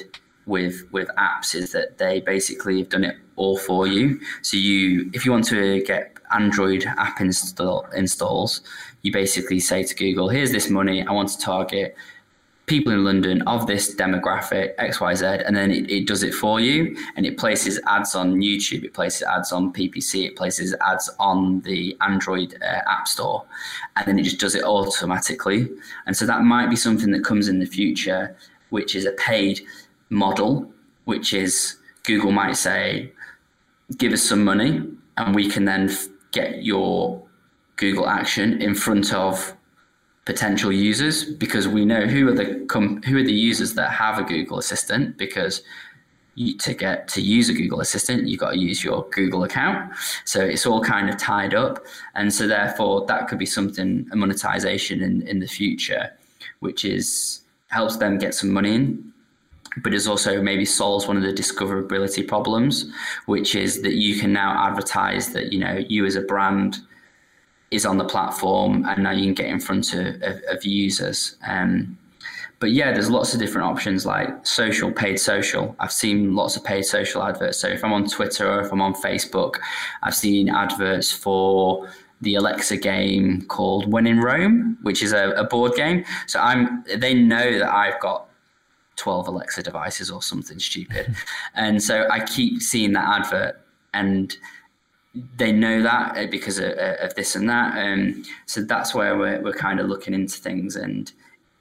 with 0.46 0.84
with 0.92 1.08
apps 1.18 1.54
is 1.54 1.72
that 1.74 2.00
they 2.00 2.22
basically 2.22 2.80
have 2.80 2.90
done 2.90 3.04
it 3.04 3.16
all 3.36 3.58
for 3.58 3.88
you. 3.88 4.20
So 4.42 4.58
you, 4.58 5.10
if 5.14 5.26
you 5.26 5.32
want 5.32 5.46
to 5.46 5.82
get 5.84 6.18
Android 6.32 6.84
app 6.98 7.22
install 7.22 7.86
installs, 7.96 8.62
you 9.04 9.14
basically 9.14 9.60
say 9.60 9.84
to 9.84 9.96
Google, 9.96 10.28
"Here's 10.30 10.52
this 10.52 10.70
money. 10.70 11.06
I 11.06 11.12
want 11.12 11.30
to 11.30 11.38
target 11.38 11.96
people 12.70 12.94
in 12.94 13.04
London 13.04 13.42
of 13.42 13.66
this 13.66 13.96
demographic, 13.96 14.76
XYZ, 14.78 15.46
and 15.46 15.58
then 15.58 15.72
it, 15.72 15.90
it, 15.90 16.08
does 16.08 16.22
it 16.22 16.34
for 16.34 16.60
you. 16.60 16.96
And 17.16 17.26
it 17.26 17.38
places 17.38 17.82
ads 17.88 18.14
on 18.14 18.36
YouTube, 18.36 18.84
it 18.84 18.94
places 18.94 19.24
ads 19.24 19.52
on 19.52 19.74
PPC, 19.74 20.28
it 20.28 20.36
places 20.36 20.76
ads 20.80 21.10
on 21.20 21.62
the 21.62 21.98
Android 22.00 22.56
uh, 22.62 22.82
App 22.88 23.08
Store, 23.08 23.44
and 23.96 24.08
then 24.08 24.20
it 24.20 24.24
just 24.24 24.40
does 24.40 24.56
it 24.56 24.64
automatically. 24.64 25.68
And 26.06 26.16
so 26.16 26.26
that 26.28 26.44
might 26.44 26.70
be 26.70 26.76
something 26.76 27.12
that 27.12 27.26
comes 27.26 27.48
in 27.48 27.60
the 27.60 27.66
future, 27.66 28.38
which 28.70 28.96
is 28.96 29.06
a 29.06 29.14
paid 29.14 29.62
model, 30.10 30.72
which 31.06 31.34
is 31.34 31.78
Google 32.04 32.32
might 32.32 32.56
say, 32.56 33.12
give 33.98 34.14
us 34.14 34.22
some 34.22 34.44
money, 34.44 34.84
and 35.18 35.36
we 35.36 35.50
can 35.50 35.66
then 35.66 35.90
f- 35.90 36.08
get 36.32 36.64
your 36.64 37.22
Google 37.78 38.08
action 38.08 38.62
in 38.62 38.76
front 38.76 39.12
of 39.14 39.56
potential 40.30 40.72
users 40.72 41.26
because 41.26 41.68
we 41.68 41.84
know 41.84 42.06
who 42.06 42.28
are 42.30 42.36
the 42.42 42.64
com- 42.68 43.02
who 43.02 43.18
are 43.18 43.24
the 43.24 43.34
users 43.50 43.74
that 43.74 43.90
have 43.90 44.20
a 44.20 44.24
Google 44.24 44.60
Assistant 44.60 45.18
because 45.18 45.64
you, 46.36 46.56
to 46.60 46.76
get 46.76 47.08
to 47.16 47.20
use 47.20 47.50
a 47.50 47.54
Google 47.54 47.82
Assistant, 47.82 48.28
you've 48.28 48.40
got 48.40 48.52
to 48.52 48.60
use 48.60 48.84
your 48.84 49.10
Google 49.10 49.44
account. 49.44 49.92
So 50.26 50.40
it's 50.40 50.68
all 50.68 50.84
kind 50.84 51.10
of 51.10 51.18
tied 51.18 51.56
up. 51.56 51.84
And 52.14 52.32
so 52.32 52.48
therefore 52.48 53.08
that 53.08 53.28
could 53.28 53.40
be 53.40 53.48
something, 53.48 54.08
a 54.12 54.16
monetization 54.16 55.02
in, 55.02 55.28
in 55.28 55.40
the 55.40 55.48
future, 55.48 56.12
which 56.60 56.86
is 56.86 57.42
helps 57.70 57.98
them 57.98 58.20
get 58.20 58.36
some 58.36 58.52
money 58.52 58.76
in, 58.76 59.12
but 59.78 59.96
is 59.96 60.08
also 60.08 60.44
maybe 60.44 60.64
solves 60.64 61.08
one 61.08 61.18
of 61.18 61.24
the 61.24 61.34
discoverability 61.34 62.28
problems, 62.28 62.86
which 63.26 63.56
is 63.56 63.82
that 63.82 63.96
you 63.96 64.20
can 64.20 64.32
now 64.32 64.52
advertise 64.68 65.34
that, 65.34 65.52
you 65.52 65.58
know, 65.58 65.84
you 65.90 66.06
as 66.06 66.16
a 66.16 66.22
brand 66.22 66.78
is 67.72 67.86
on 67.86 67.98
the 67.98 68.06
platform, 68.06 68.86
and 68.86 69.04
now 69.04 69.12
you 69.12 69.26
can 69.26 69.34
get 69.34 69.46
in 69.48 69.60
front 69.60 69.94
of, 69.94 70.22
of, 70.22 70.42
of 70.50 70.66
users. 70.66 71.36
Um, 71.48 71.98
but 72.60 72.72
yeah, 72.72 72.92
there's 72.92 73.10
lots 73.10 73.34
of 73.34 73.40
different 73.40 73.68
options 73.68 74.06
like 74.06 74.46
social, 74.46 74.92
paid 74.92 75.18
social. 75.18 75.76
I've 75.80 75.94
seen 75.94 76.36
lots 76.36 76.58
of 76.58 76.64
paid 76.64 76.84
social 76.84 77.24
adverts. 77.24 77.58
So 77.58 77.70
if 77.70 77.84
I'm 77.84 77.94
on 77.94 78.08
Twitter 78.08 78.52
or 78.52 78.62
if 78.62 78.72
I'm 78.72 78.82
on 78.82 78.94
Facebook, 78.94 79.56
I've 80.04 80.16
seen 80.16 80.50
adverts 80.50 81.12
for 81.12 81.90
the 82.22 82.36
Alexa 82.36 82.78
game 82.78 83.44
called 83.44 83.92
When 83.92 84.06
in 84.06 84.20
Rome, 84.20 84.78
which 84.82 85.02
is 85.02 85.14
a, 85.14 85.30
a 85.32 85.46
board 85.46 85.76
game. 85.76 86.04
So 86.28 86.40
I'm 86.40 86.84
they 86.98 87.14
know 87.14 87.60
that 87.60 87.74
I've 87.74 88.00
got 88.02 88.28
12 88.98 89.30
Alexa 89.30 89.64
devices 89.64 90.12
or 90.12 90.22
something 90.22 90.60
stupid. 90.60 91.16
and 91.56 91.82
so 91.82 92.08
I 92.10 92.26
keep 92.26 92.62
seeing 92.62 92.92
that 92.94 93.22
advert 93.22 93.62
and 93.94 94.36
they 95.38 95.52
know 95.52 95.82
that 95.82 96.18
uh, 96.18 96.28
because 96.28 96.60
of, 96.60 96.72
uh, 96.78 96.96
of 97.02 97.16
this 97.16 97.36
and 97.36 97.50
that. 97.50 97.78
Um, 97.78 98.24
so 98.46 98.62
that's 98.62 98.94
where 98.94 99.18
we're, 99.18 99.42
we're 99.42 99.54
kind 99.54 99.80
of 99.80 99.88
looking 99.88 100.14
into 100.14 100.38
things 100.38 100.76
and 100.76 101.12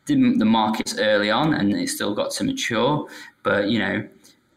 the, 0.07 0.15
the 0.37 0.45
market's 0.45 0.99
early 0.99 1.31
on 1.31 1.55
and 1.55 1.73
it's 1.75 1.95
still 1.95 2.15
got 2.15 2.31
to 2.33 2.45
mature. 2.45 3.09
But, 3.43 3.69
you 3.69 3.79
know, 3.79 4.09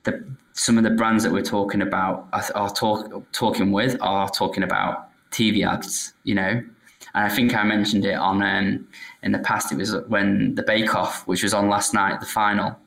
the, 0.03 0.25
some 0.53 0.77
of 0.77 0.83
the 0.83 0.89
brands 0.89 1.23
that 1.23 1.31
we're 1.31 1.43
talking 1.43 1.81
about 1.81 2.27
are, 2.33 2.43
are 2.55 2.69
talk, 2.69 3.31
talking 3.31 3.71
with 3.71 3.97
are 4.01 4.29
talking 4.29 4.63
about 4.63 5.09
TV 5.31 5.65
ads, 5.65 6.13
you 6.23 6.35
know, 6.35 6.49
And 6.49 6.67
I 7.13 7.29
think 7.29 7.55
I 7.55 7.63
mentioned 7.63 8.05
it 8.05 8.15
on 8.15 8.43
um, 8.43 8.87
in 9.23 9.31
the 9.31 9.39
past. 9.39 9.71
It 9.71 9.77
was 9.77 9.95
when 10.07 10.55
the 10.55 10.63
Bake 10.63 10.93
Off, 10.95 11.25
which 11.27 11.43
was 11.43 11.53
on 11.53 11.69
last 11.69 11.93
night, 11.93 12.19
the 12.19 12.25
final. 12.25 12.77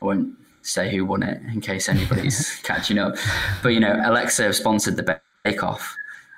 I 0.00 0.04
won't 0.04 0.34
say 0.62 0.90
who 0.94 1.04
won 1.04 1.22
it 1.22 1.40
in 1.52 1.60
case 1.60 1.88
anybody's 1.88 2.56
catching 2.62 2.98
up. 2.98 3.14
But 3.62 3.70
you 3.70 3.80
know, 3.80 4.00
Alexa 4.04 4.52
sponsored 4.52 4.96
the 4.96 5.20
Bake 5.50 5.62
Off, 5.62 5.94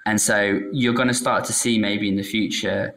and 0.06 0.20
so 0.20 0.60
you're 0.72 0.94
going 0.94 1.08
to 1.08 1.14
start 1.14 1.44
to 1.44 1.52
see 1.52 1.78
maybe 1.78 2.08
in 2.08 2.16
the 2.16 2.22
future 2.22 2.94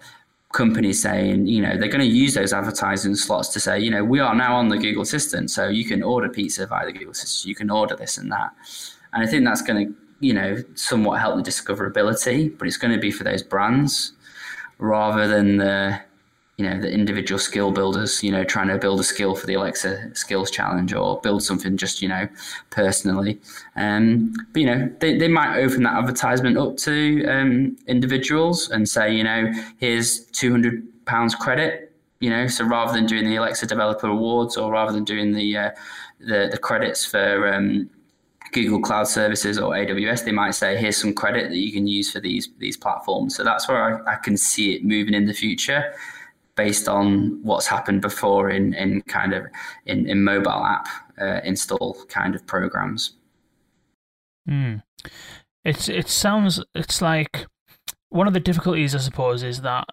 companies 0.53 1.01
saying, 1.01 1.47
you 1.47 1.61
know, 1.61 1.77
they're 1.77 1.89
going 1.89 2.07
to 2.07 2.15
use 2.23 2.35
those 2.35 2.53
advertising 2.53 3.15
slots 3.15 3.49
to 3.49 3.59
say, 3.59 3.79
you 3.79 3.89
know, 3.89 4.03
we 4.03 4.19
are 4.19 4.35
now 4.35 4.55
on 4.55 4.69
the 4.69 4.77
Google 4.77 5.01
Assistant, 5.01 5.49
so 5.49 5.67
you 5.67 5.83
can 5.83 6.03
order 6.03 6.29
pizza 6.29 6.67
via 6.67 6.85
the 6.85 6.93
Google 6.93 7.11
Assistant, 7.11 7.49
you 7.49 7.55
can 7.55 7.69
order 7.69 7.95
this 7.95 8.17
and 8.17 8.31
that. 8.31 8.53
And 9.11 9.23
I 9.23 9.27
think 9.27 9.43
that's 9.45 9.61
going 9.61 9.87
to, 9.87 9.93
you 10.19 10.33
know, 10.33 10.63
somewhat 10.75 11.19
help 11.19 11.35
the 11.35 11.49
discoverability, 11.49 12.55
but 12.57 12.67
it's 12.67 12.77
going 12.77 12.93
to 12.93 12.99
be 12.99 13.11
for 13.11 13.23
those 13.23 13.43
brands 13.43 14.13
rather 14.77 15.27
than 15.27 15.57
the 15.57 15.99
you 16.57 16.69
know 16.69 16.79
the 16.79 16.91
individual 16.91 17.39
skill 17.39 17.71
builders 17.71 18.23
you 18.23 18.31
know 18.31 18.43
trying 18.43 18.67
to 18.67 18.77
build 18.77 18.99
a 18.99 19.03
skill 19.03 19.35
for 19.35 19.47
the 19.47 19.55
alexa 19.55 20.15
skills 20.15 20.51
challenge 20.51 20.93
or 20.93 21.19
build 21.21 21.41
something 21.41 21.77
just 21.77 22.01
you 22.01 22.07
know 22.07 22.27
personally 22.69 23.39
um, 23.75 24.33
but 24.51 24.59
you 24.59 24.65
know 24.65 24.89
they, 24.99 25.17
they 25.17 25.27
might 25.27 25.57
open 25.59 25.83
that 25.83 25.95
advertisement 25.95 26.57
up 26.57 26.77
to 26.77 27.25
um, 27.25 27.75
individuals 27.87 28.69
and 28.69 28.87
say 28.87 29.13
you 29.13 29.23
know 29.23 29.51
here's 29.77 30.25
200 30.27 31.05
pounds 31.05 31.33
credit 31.33 31.91
you 32.19 32.29
know 32.29 32.45
so 32.47 32.63
rather 32.63 32.93
than 32.93 33.05
doing 33.05 33.25
the 33.25 33.35
alexa 33.35 33.65
developer 33.65 34.07
awards 34.07 34.55
or 34.55 34.71
rather 34.71 34.91
than 34.91 35.03
doing 35.03 35.33
the 35.33 35.57
uh, 35.57 35.71
the, 36.19 36.47
the 36.51 36.57
credits 36.57 37.03
for 37.03 37.53
um, 37.53 37.89
Google 38.53 38.79
Cloud 38.79 39.07
Services 39.07 39.57
or 39.57 39.73
AWS, 39.73 40.23
they 40.23 40.31
might 40.31 40.51
say, 40.51 40.77
"Here's 40.77 40.95
some 40.95 41.13
credit 41.13 41.49
that 41.49 41.57
you 41.57 41.71
can 41.73 41.87
use 41.87 42.11
for 42.11 42.21
these 42.21 42.49
these 42.59 42.77
platforms." 42.77 43.35
So 43.35 43.43
that's 43.43 43.67
where 43.67 44.07
I, 44.07 44.13
I 44.13 44.15
can 44.17 44.37
see 44.37 44.75
it 44.75 44.85
moving 44.85 45.15
in 45.15 45.25
the 45.25 45.33
future 45.33 45.93
based 46.55 46.87
on 46.87 47.39
what's 47.43 47.67
happened 47.67 48.01
before 48.01 48.49
in, 48.49 48.73
in 48.73 49.01
kind 49.01 49.33
of 49.33 49.45
in, 49.85 50.07
in 50.07 50.23
mobile 50.23 50.63
app 50.65 50.87
uh, 51.19 51.39
install 51.43 51.97
kind 52.09 52.35
of 52.35 52.45
programs. 52.45 53.13
Mm. 54.49 54.83
It's 55.63 55.87
it 55.87 56.09
sounds 56.09 56.63
it's 56.75 57.01
like 57.01 57.47
one 58.09 58.27
of 58.27 58.33
the 58.33 58.39
difficulties 58.39 58.93
I 58.93 58.99
suppose 58.99 59.43
is 59.43 59.61
that 59.61 59.87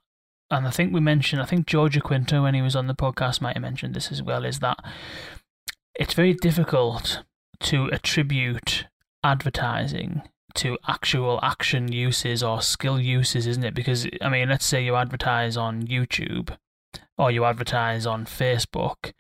and 0.51 0.67
I 0.67 0.71
think 0.71 0.93
we 0.93 1.01
mentioned 1.01 1.41
I 1.41 1.47
think 1.47 1.67
Georgia 1.67 2.01
Aquino 2.01 2.43
when 2.43 2.55
he 2.55 2.63
was 2.63 2.75
on 2.75 2.89
the 2.89 2.95
podcast 2.95 3.41
might 3.41 3.55
have 3.55 3.63
mentioned 3.63 3.95
this 3.95 4.11
as 4.11 4.23
well 4.23 4.45
is 4.45 4.59
that 4.59 4.79
it's 5.95 6.15
very 6.15 6.35
difficult 6.35 7.23
to 7.61 7.87
attribute 7.93 8.87
advertising 9.23 10.23
to 10.55 10.79
actual 10.87 11.41
action 11.43 11.91
uses 11.93 12.43
or 12.43 12.63
skill 12.63 13.01
uses, 13.01 13.47
isn't 13.47 13.65
it? 13.65 13.75
Because, 13.75 14.07
I 14.21 14.29
mean, 14.29 14.49
let's 14.49 14.67
say 14.67 14.85
you 14.85 14.97
advertise 14.97 15.57
on 15.57 15.83
YouTube 15.83 16.57
or 17.17 17.31
you 17.31 17.45
advertise 17.45 18.07
on 18.07 18.25
Facebook. 18.25 19.13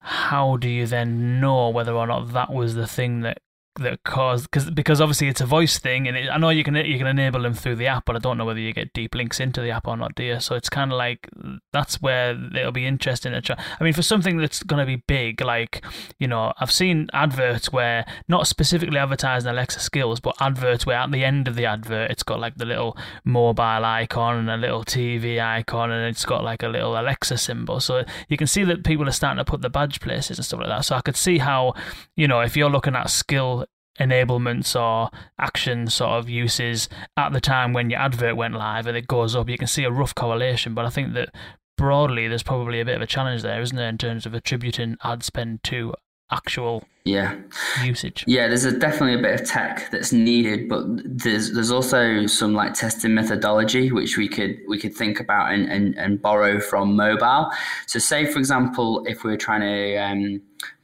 How 0.00 0.56
do 0.56 0.68
you 0.68 0.86
then 0.86 1.40
know 1.40 1.68
whether 1.70 1.92
or 1.94 2.06
not 2.06 2.32
that 2.32 2.52
was 2.52 2.74
the 2.74 2.86
thing 2.86 3.20
that 3.20 3.38
that 3.76 4.04
caused 4.04 4.50
because 4.50 4.70
because 4.70 5.00
obviously 5.00 5.28
it's 5.28 5.40
a 5.40 5.46
voice 5.46 5.78
thing 5.78 6.06
and 6.06 6.16
it, 6.16 6.28
I 6.28 6.36
know 6.36 6.50
you 6.50 6.62
can 6.62 6.74
you 6.74 6.98
can 6.98 7.06
enable 7.06 7.40
them 7.40 7.54
through 7.54 7.76
the 7.76 7.86
app 7.86 8.04
but 8.04 8.16
I 8.16 8.18
don't 8.18 8.36
know 8.36 8.44
whether 8.44 8.60
you 8.60 8.72
get 8.72 8.92
deep 8.92 9.14
links 9.14 9.40
into 9.40 9.62
the 9.62 9.70
app 9.70 9.88
or 9.88 9.96
not 9.96 10.14
dear. 10.14 10.40
so 10.40 10.54
it's 10.54 10.68
kind 10.68 10.92
of 10.92 10.98
like 10.98 11.28
that's 11.72 12.02
where 12.02 12.32
it'll 12.54 12.72
be 12.72 12.86
interesting 12.86 13.32
to 13.32 13.40
try. 13.40 13.56
I 13.80 13.84
mean 13.84 13.94
for 13.94 14.02
something 14.02 14.36
that's 14.36 14.62
going 14.62 14.80
to 14.80 14.86
be 14.86 15.02
big 15.06 15.40
like 15.40 15.82
you 16.18 16.28
know 16.28 16.52
I've 16.58 16.70
seen 16.70 17.08
adverts 17.14 17.72
where 17.72 18.04
not 18.28 18.46
specifically 18.46 18.98
advertising 18.98 19.50
Alexa 19.50 19.80
skills 19.80 20.20
but 20.20 20.36
adverts 20.40 20.84
where 20.84 20.98
at 20.98 21.10
the 21.10 21.24
end 21.24 21.48
of 21.48 21.54
the 21.54 21.64
advert 21.64 22.10
it's 22.10 22.22
got 22.22 22.40
like 22.40 22.56
the 22.56 22.66
little 22.66 22.96
mobile 23.24 23.62
icon 23.62 24.36
and 24.36 24.50
a 24.50 24.56
little 24.56 24.84
TV 24.84 25.42
icon 25.42 25.90
and 25.90 26.06
it's 26.06 26.26
got 26.26 26.44
like 26.44 26.62
a 26.62 26.68
little 26.68 26.98
Alexa 26.98 27.38
symbol. 27.38 27.80
So 27.80 28.04
you 28.28 28.36
can 28.36 28.46
see 28.46 28.64
that 28.64 28.84
people 28.84 29.08
are 29.08 29.12
starting 29.12 29.42
to 29.42 29.50
put 29.50 29.62
the 29.62 29.70
badge 29.70 30.00
places 30.00 30.38
and 30.38 30.44
stuff 30.44 30.60
like 30.60 30.68
that. 30.68 30.84
So 30.84 30.94
I 30.94 31.00
could 31.00 31.16
see 31.16 31.38
how 31.38 31.74
you 32.16 32.28
know 32.28 32.40
if 32.40 32.54
you're 32.54 32.70
looking 32.70 32.94
at 32.94 33.08
skill 33.08 33.61
enablements 34.00 34.78
or 34.80 35.10
action 35.38 35.88
sort 35.88 36.12
of 36.12 36.28
uses 36.28 36.88
at 37.16 37.32
the 37.32 37.40
time 37.40 37.72
when 37.72 37.90
your 37.90 38.00
advert 38.00 38.36
went 38.36 38.54
live 38.54 38.86
and 38.86 38.96
it 38.96 39.06
goes 39.06 39.36
up, 39.36 39.48
you 39.48 39.58
can 39.58 39.66
see 39.66 39.84
a 39.84 39.90
rough 39.90 40.14
correlation. 40.14 40.74
But 40.74 40.84
I 40.84 40.90
think 40.90 41.14
that 41.14 41.34
broadly, 41.76 42.28
there's 42.28 42.42
probably 42.42 42.80
a 42.80 42.84
bit 42.84 42.96
of 42.96 43.02
a 43.02 43.06
challenge 43.06 43.42
there, 43.42 43.60
isn't 43.60 43.76
there, 43.76 43.88
in 43.88 43.98
terms 43.98 44.26
of 44.26 44.34
attributing 44.34 44.96
ad 45.02 45.22
spend 45.22 45.62
to 45.64 45.94
actual 46.32 46.84
yeah. 47.04 47.36
usage? 47.84 48.24
Yeah 48.26 48.48
there's 48.48 48.64
a, 48.64 48.76
definitely 48.76 49.18
a 49.18 49.22
bit 49.22 49.40
of 49.40 49.46
tech 49.46 49.90
that's 49.90 50.12
needed 50.12 50.68
but 50.68 50.84
there's 51.04 51.52
there's 51.52 51.70
also 51.70 52.26
some 52.26 52.54
like 52.54 52.74
testing 52.74 53.14
methodology 53.14 53.92
which 53.92 54.16
we 54.16 54.28
could 54.28 54.56
we 54.66 54.78
could 54.78 54.94
think 54.94 55.20
about 55.20 55.52
and 55.52 55.70
and, 55.70 55.96
and 55.98 56.22
borrow 56.22 56.58
from 56.58 56.96
mobile. 56.96 57.50
So 57.86 57.98
say 57.98 58.26
for 58.26 58.38
example 58.38 59.04
if 59.06 59.24
we 59.24 59.32
we're 59.32 59.36
trying 59.36 59.60
to 59.60 59.96
um, 59.96 60.42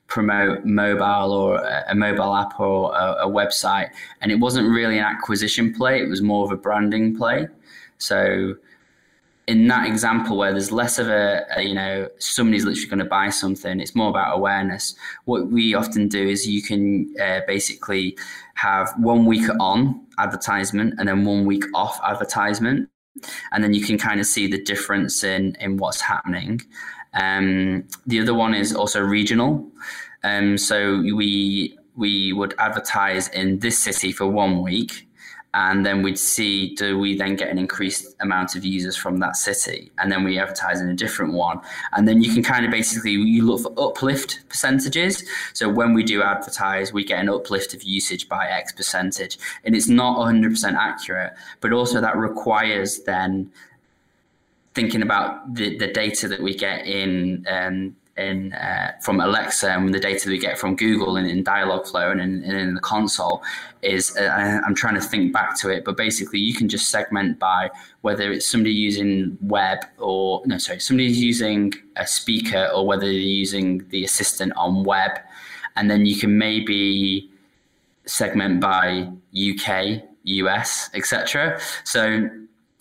promote 0.09 0.65
mobile 0.65 1.33
or 1.33 1.59
a 1.89 1.95
mobile 1.95 2.35
app 2.35 2.59
or 2.59 2.93
a, 2.95 3.27
a, 3.27 3.29
website. 3.29 3.91
And 4.21 4.33
it 4.33 4.37
wasn't 4.37 4.69
really 4.69 4.99
an 4.99 5.05
acquisition 5.05 5.73
play, 5.73 6.03
it 6.03 6.09
was 6.09 6.23
more 6.23 6.45
of 6.45 6.51
a 6.51 6.57
branding 6.57 7.17
play. 7.17 7.47
So 7.99 8.55
in 9.47 9.67
that 9.67 9.87
example 9.87 10.37
where 10.37 10.53
there's 10.53 10.71
less 10.71 10.99
of 10.99 11.09
a, 11.09 11.45
a 11.57 11.63
you 11.63 11.75
know 11.75 12.07
somebody's 12.19 12.65
literally 12.65 12.87
going 12.87 12.99
to 12.99 13.05
buy 13.07 13.31
something 13.31 13.81
it's 13.81 13.95
more 13.95 14.11
about 14.11 14.37
awareness 14.37 14.95
what 15.25 15.49
we 15.49 15.75
often 15.75 16.07
do 16.07 16.29
is 16.29 16.47
you 16.47 16.63
can 16.63 17.13
uh, 17.19 17.41
basically 17.47 18.17
have 18.55 18.93
one 18.99 19.25
week 19.25 19.49
on 19.59 20.07
advertisement 20.19 20.93
and 20.99 21.09
then 21.09 21.25
one 21.25 21.47
week 21.47 21.65
off 21.75 21.99
advertisement 22.05 22.91
and 23.53 23.65
then 23.65 23.73
you 23.73 23.83
can 23.83 23.97
kind 23.97 24.21
of 24.21 24.27
see 24.27 24.47
the 24.47 24.63
difference 24.63 25.25
in 25.25 25.57
in 25.61 25.79
what's 25.79 26.03
happening 26.03 26.61
um, 27.19 27.85
the 28.07 28.21
other 28.21 28.35
one 28.35 28.55
is 28.55 28.75
also 28.75 29.01
regional. 29.01 29.69
Um, 30.25 30.57
so 30.57 30.99
we 30.99 31.77
we 31.97 32.33
would 32.33 32.55
advertise 32.59 33.29
in 33.29 33.59
this 33.59 33.77
city 33.77 34.13
for 34.13 34.27
one 34.27 34.63
week, 34.63 35.09
and 35.53 35.85
then 35.85 36.03
we'd 36.03 36.19
see 36.19 36.75
do 36.77 36.97
we 36.97 37.17
then 37.17 37.35
get 37.35 37.49
an 37.49 37.59
increased 37.59 38.15
amount 38.21 38.55
of 38.55 38.65
users 38.65 38.97
from 38.97 39.19
that 39.19 39.37
city, 39.37 39.91
and 39.99 40.13
then 40.13 40.23
we 40.23 40.39
advertise 40.39 40.81
in 40.81 40.89
a 40.89 40.95
different 40.95 41.33
one, 41.33 41.61
and 41.93 42.07
then 42.07 42.23
you 42.23 42.33
can 42.33 42.43
kind 42.43 42.65
of 42.65 42.71
basically 42.71 43.13
you 43.13 43.45
look 43.45 43.63
for 43.63 43.73
uplift 43.89 44.41
percentages. 44.49 45.25
So 45.55 45.69
when 45.69 45.95
we 45.95 46.05
do 46.05 46.23
advertise, 46.23 46.93
we 46.93 47.05
get 47.05 47.19
an 47.21 47.29
uplift 47.29 47.75
of 47.75 47.83
usage 47.83 48.29
by 48.29 48.47
X 48.47 48.71
percentage, 48.73 49.39
and 49.65 49.75
it's 49.75 49.89
not 49.89 50.19
100% 50.19 50.75
accurate, 50.75 51.33
but 51.61 51.73
also 51.73 52.01
that 52.01 52.17
requires 52.17 53.01
then 53.01 53.51
thinking 54.79 55.03
about 55.03 55.55
the, 55.55 55.77
the 55.77 55.89
data 55.89 56.29
that 56.29 56.41
we 56.41 56.55
get 56.55 56.87
in 56.87 57.45
um, 57.51 57.97
in 58.17 58.53
uh, 58.53 58.93
from 59.01 59.19
Alexa 59.21 59.69
and 59.69 59.93
the 59.93 59.99
data 59.99 60.27
that 60.27 60.31
we 60.31 60.39
get 60.39 60.57
from 60.57 60.77
Google 60.77 61.17
and 61.17 61.29
in 61.29 61.43
Dialogflow 61.43 62.13
and 62.13 62.21
in, 62.21 62.45
in 62.45 62.75
the 62.75 62.81
console 62.81 63.43
is 63.83 64.17
uh, 64.17 64.61
I'm 64.65 64.77
trying 64.77 64.95
to 64.95 65.01
think 65.01 65.33
back 65.33 65.59
to 65.61 65.69
it, 65.71 65.85
but 65.85 65.97
basically 65.97 66.39
you 66.39 66.55
can 66.55 66.69
just 66.69 66.91
segment 66.91 67.41
by 67.41 67.71
whether 68.03 68.31
it's 68.31 68.49
somebody 68.49 68.73
using 68.73 69.37
web 69.41 69.79
or 69.99 70.43
no, 70.47 70.59
sorry, 70.59 70.79
somebody's 70.79 71.21
using 71.21 71.75
a 71.97 72.07
speaker 72.07 72.71
or 72.73 72.87
whether 72.87 73.07
they're 73.07 73.33
using 73.43 73.85
the 73.89 74.05
assistant 74.05 74.53
on 74.55 74.85
web, 74.85 75.13
and 75.75 75.91
then 75.91 76.07
you 76.07 76.17
can 76.17 76.39
maybe 76.39 77.29
segment 78.07 78.61
by 78.61 79.11
UK, 79.35 80.03
US, 80.23 80.89
etc. 80.95 81.61
So 81.83 82.31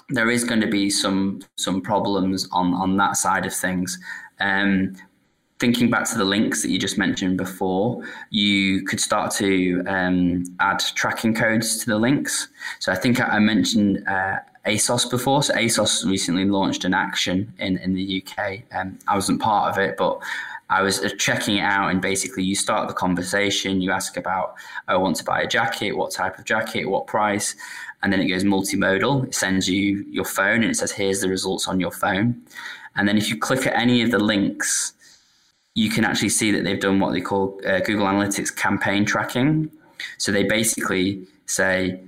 there 0.09 0.29
is 0.29 0.43
going 0.43 0.61
to 0.61 0.67
be 0.67 0.89
some 0.89 1.41
some 1.57 1.81
problems 1.81 2.47
on 2.51 2.73
on 2.73 2.97
that 2.97 3.17
side 3.17 3.45
of 3.45 3.53
things. 3.53 3.99
Um, 4.39 4.95
thinking 5.59 5.89
back 5.89 6.07
to 6.07 6.17
the 6.17 6.25
links 6.25 6.61
that 6.61 6.69
you 6.69 6.77
just 6.77 6.97
mentioned 6.97 7.35
before, 7.35 8.03
you 8.29 8.83
could 8.85 8.99
start 8.99 9.31
to 9.31 9.83
um, 9.87 10.43
add 10.59 10.79
tracking 10.95 11.33
codes 11.33 11.79
to 11.79 11.87
the 11.87 11.97
links. 11.97 12.47
So 12.79 12.91
I 12.91 12.95
think 12.95 13.19
I 13.19 13.39
mentioned 13.39 14.03
uh, 14.07 14.37
ASOS 14.67 15.09
before. 15.09 15.41
So 15.41 15.55
ASOS 15.55 16.05
recently 16.05 16.45
launched 16.45 16.85
an 16.85 16.93
action 16.93 17.53
in 17.57 17.77
in 17.77 17.93
the 17.93 18.23
UK. 18.23 18.61
Um, 18.71 18.99
I 19.07 19.15
wasn't 19.15 19.41
part 19.41 19.71
of 19.71 19.83
it, 19.83 19.97
but 19.97 20.21
I 20.69 20.81
was 20.81 20.99
uh, 20.99 21.09
checking 21.17 21.57
it 21.57 21.61
out, 21.61 21.89
and 21.89 22.01
basically, 22.01 22.43
you 22.43 22.55
start 22.55 22.87
the 22.87 22.93
conversation. 22.93 23.81
You 23.81 23.91
ask 23.91 24.17
about, 24.17 24.55
I 24.87 24.97
want 24.97 25.15
to 25.17 25.23
buy 25.23 25.41
a 25.41 25.47
jacket. 25.47 25.93
What 25.93 26.11
type 26.11 26.37
of 26.37 26.45
jacket? 26.45 26.85
What 26.85 27.07
price? 27.07 27.55
And 28.01 28.13
then 28.13 28.21
it 28.21 28.27
goes 28.27 28.43
multimodal. 28.43 29.25
It 29.25 29.35
sends 29.35 29.67
you 29.67 30.05
your 30.09 30.25
phone 30.25 30.61
and 30.61 30.71
it 30.71 30.75
says, 30.75 30.91
here's 30.91 31.21
the 31.21 31.29
results 31.29 31.67
on 31.67 31.79
your 31.79 31.91
phone. 31.91 32.41
And 32.95 33.07
then 33.07 33.17
if 33.17 33.29
you 33.29 33.37
click 33.37 33.65
at 33.65 33.73
any 33.73 34.01
of 34.01 34.11
the 34.11 34.19
links, 34.19 34.93
you 35.73 35.89
can 35.89 36.03
actually 36.03 36.29
see 36.29 36.51
that 36.51 36.63
they've 36.63 36.79
done 36.79 36.99
what 36.99 37.13
they 37.13 37.21
call 37.21 37.59
uh, 37.65 37.79
Google 37.79 38.07
Analytics 38.07 38.55
campaign 38.55 39.05
tracking. 39.05 39.71
So 40.17 40.31
they 40.31 40.43
basically 40.43 41.27
say, 41.45 42.01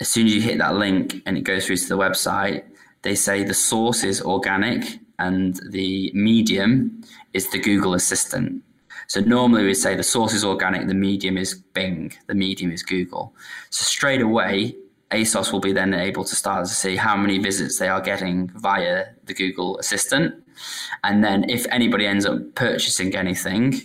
as 0.00 0.08
soon 0.08 0.26
as 0.26 0.34
you 0.34 0.40
hit 0.40 0.58
that 0.58 0.74
link 0.74 1.22
and 1.26 1.36
it 1.36 1.42
goes 1.42 1.66
through 1.66 1.76
to 1.76 1.88
the 1.88 1.96
website, 1.96 2.64
they 3.02 3.14
say 3.14 3.44
the 3.44 3.54
source 3.54 4.02
is 4.02 4.20
organic 4.20 4.84
and 5.18 5.60
the 5.70 6.10
medium 6.14 7.02
is 7.32 7.50
the 7.50 7.58
Google 7.58 7.94
Assistant. 7.94 8.62
So 9.08 9.20
normally 9.20 9.64
we'd 9.64 9.74
say 9.74 9.94
the 9.94 10.02
source 10.02 10.34
is 10.34 10.44
organic, 10.44 10.88
the 10.88 10.94
medium 10.94 11.38
is 11.38 11.54
Bing, 11.54 12.12
the 12.26 12.34
medium 12.34 12.72
is 12.72 12.82
Google. 12.82 13.32
So 13.70 13.84
straight 13.84 14.20
away, 14.20 14.74
ASOS 15.10 15.52
will 15.52 15.60
be 15.60 15.72
then 15.72 15.94
able 15.94 16.24
to 16.24 16.34
start 16.34 16.66
to 16.66 16.74
see 16.74 16.96
how 16.96 17.16
many 17.16 17.38
visits 17.38 17.78
they 17.78 17.88
are 17.88 18.00
getting 18.00 18.48
via 18.56 19.06
the 19.24 19.34
Google 19.34 19.78
Assistant. 19.78 20.34
And 21.04 21.22
then 21.22 21.48
if 21.48 21.66
anybody 21.70 22.06
ends 22.06 22.26
up 22.26 22.54
purchasing 22.54 23.14
anything, 23.14 23.80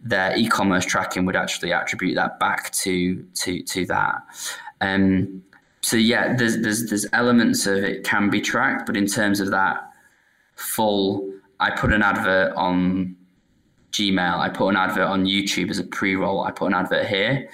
their 0.00 0.36
e-commerce 0.36 0.84
tracking 0.84 1.24
would 1.26 1.36
actually 1.36 1.72
attribute 1.72 2.16
that 2.16 2.38
back 2.38 2.70
to 2.72 3.22
to 3.34 3.62
to 3.62 3.86
that. 3.86 4.22
Um, 4.80 5.42
so 5.80 5.96
yeah, 5.96 6.34
there's 6.34 6.58
there's 6.58 6.86
there's 6.86 7.06
elements 7.12 7.66
of 7.66 7.78
it 7.78 8.04
can 8.04 8.28
be 8.28 8.40
tracked, 8.40 8.86
but 8.86 8.96
in 8.96 9.06
terms 9.06 9.40
of 9.40 9.50
that 9.50 9.90
full, 10.56 11.32
I 11.60 11.70
put 11.70 11.92
an 11.92 12.02
advert 12.02 12.54
on 12.56 13.16
Gmail, 13.92 14.38
I 14.38 14.48
put 14.48 14.68
an 14.68 14.76
advert 14.76 15.06
on 15.06 15.24
YouTube 15.24 15.70
as 15.70 15.78
a 15.78 15.84
pre-roll, 15.84 16.42
I 16.42 16.50
put 16.50 16.66
an 16.66 16.74
advert 16.74 17.06
here, 17.06 17.48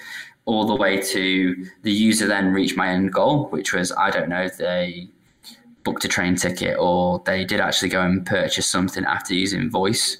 all 0.45 0.65
the 0.65 0.75
way 0.75 0.99
to 0.99 1.65
the 1.83 1.91
user 1.91 2.27
then 2.27 2.53
reached 2.53 2.77
my 2.77 2.89
end 2.89 3.13
goal, 3.13 3.47
which 3.49 3.73
was 3.73 3.91
I 3.91 4.09
don't 4.09 4.29
know 4.29 4.49
they 4.49 5.07
booked 5.83 6.05
a 6.05 6.07
train 6.07 6.35
ticket 6.35 6.77
or 6.77 7.21
they 7.25 7.45
did 7.45 7.59
actually 7.59 7.89
go 7.89 8.01
and 8.01 8.25
purchase 8.25 8.67
something 8.67 9.05
after 9.05 9.33
using 9.33 9.69
voice. 9.69 10.17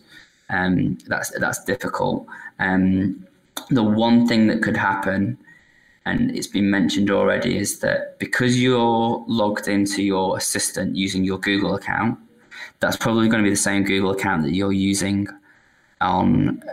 Um, 0.49 0.97
that's 1.07 1.31
that's 1.39 1.63
difficult. 1.63 2.25
Um, 2.59 3.25
the 3.69 3.83
one 3.83 4.27
thing 4.27 4.47
that 4.47 4.63
could 4.63 4.77
happen, 4.77 5.37
and 6.05 6.35
it's 6.35 6.47
been 6.47 6.69
mentioned 6.69 7.11
already, 7.11 7.57
is 7.57 7.79
that 7.79 8.17
because 8.19 8.59
you're 8.61 9.23
logged 9.27 9.67
into 9.67 10.01
your 10.01 10.37
assistant 10.37 10.95
using 10.95 11.23
your 11.23 11.39
Google 11.39 11.75
account, 11.75 12.17
that's 12.79 12.97
probably 12.97 13.27
going 13.27 13.43
to 13.43 13.47
be 13.47 13.51
the 13.51 13.55
same 13.69 13.83
Google 13.83 14.11
account 14.11 14.43
that 14.43 14.53
you're 14.53 14.73
using 14.73 15.27
on 16.01 16.63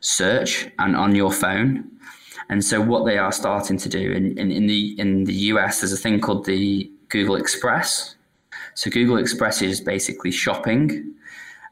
search 0.00 0.68
and 0.78 0.96
on 0.96 1.14
your 1.14 1.32
phone. 1.32 1.90
And 2.48 2.64
so 2.64 2.80
what 2.80 3.04
they 3.04 3.18
are 3.18 3.32
starting 3.32 3.76
to 3.78 3.88
do 3.88 4.12
in, 4.12 4.38
in, 4.38 4.50
in 4.50 4.66
the 4.66 4.94
in 4.98 5.24
the 5.24 5.34
US, 5.52 5.80
there's 5.80 5.92
a 5.92 5.96
thing 5.96 6.20
called 6.20 6.44
the 6.44 6.90
Google 7.08 7.36
Express. 7.36 8.14
So 8.74 8.90
Google 8.90 9.16
Express 9.16 9.62
is 9.62 9.80
basically 9.80 10.30
shopping. 10.30 11.14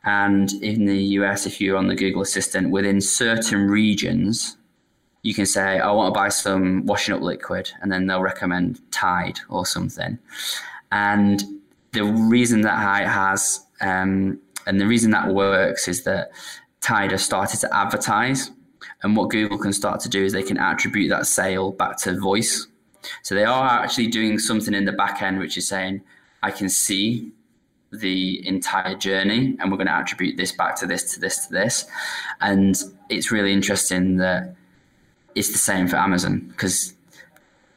And 0.05 0.53
in 0.63 0.85
the 0.87 1.03
US, 1.19 1.47
if 1.47 1.61
you're 1.61 1.77
on 1.77 1.89
the 1.89 1.95
Google 1.95 2.23
Assistant, 2.23 2.71
within 2.71 3.01
certain 3.01 3.69
regions, 3.69 4.57
you 5.23 5.35
can 5.35 5.47
say, 5.47 5.79
I 5.81 5.91
want 5.91 6.13
to 6.13 6.19
buy 6.19 6.29
some 6.29 6.85
washing 6.85 7.15
up 7.15 7.23
liquid, 7.23 7.71
and 7.81 7.91
then 7.91 8.07
they'll 8.07 8.21
recommend 8.21 8.81
Tide 8.93 9.41
or 9.49 9.65
something. 9.65 10.19
And 10.93 11.43
the 11.93 12.05
reason 12.05 12.61
that 12.61 13.03
it 13.03 13.09
has, 13.09 13.65
um, 13.81 14.39
and 14.67 14.79
the 14.79 14.87
reason 14.87 15.11
that 15.13 15.33
works 15.33 15.89
is 15.89 16.05
that 16.05 16.31
Tide 16.83 17.13
has 17.13 17.25
started 17.25 17.61
to 17.61 17.75
advertise. 17.75 18.51
And 19.05 19.15
what 19.17 19.31
Google 19.31 19.59
can 19.59 19.73
start 19.73 20.01
to 20.01 20.09
do 20.09 20.25
is 20.25 20.33
they 20.33 20.43
can 20.43 20.59
attribute 20.59 21.11
that 21.11 21.27
sale 21.27 21.71
back 21.71 21.99
to 21.99 22.19
voice. 22.19 22.67
So 23.23 23.35
they 23.35 23.45
are 23.45 23.69
actually 23.69 24.09
doing 24.09 24.39
something 24.39 24.75
in 24.75 24.87
the 24.87 24.93
back 24.93 25.23
end, 25.23 25.39
which 25.39 25.57
is 25.57 25.69
saying, 25.69 26.01
I 26.43 26.51
can 26.51 26.69
see 26.69 27.31
the 27.93 28.45
entire 28.47 28.97
journey 28.97 29.57
and 29.61 29.71
we're 29.71 29.77
going 29.77 29.87
to 29.87 29.95
attribute 29.95 30.37
this 30.37 30.51
back 30.51 30.75
to 30.77 30.87
this, 30.87 31.15
to 31.15 31.21
this, 31.21 31.47
to 31.47 31.53
this. 31.53 31.85
And 32.41 32.77
it's 33.09 33.31
really 33.31 33.53
interesting 33.53 34.17
that 34.17 34.57
it's 35.35 35.53
the 35.53 35.59
same 35.59 35.87
for 35.87 35.97
Amazon 35.97 36.47
because 36.49 36.95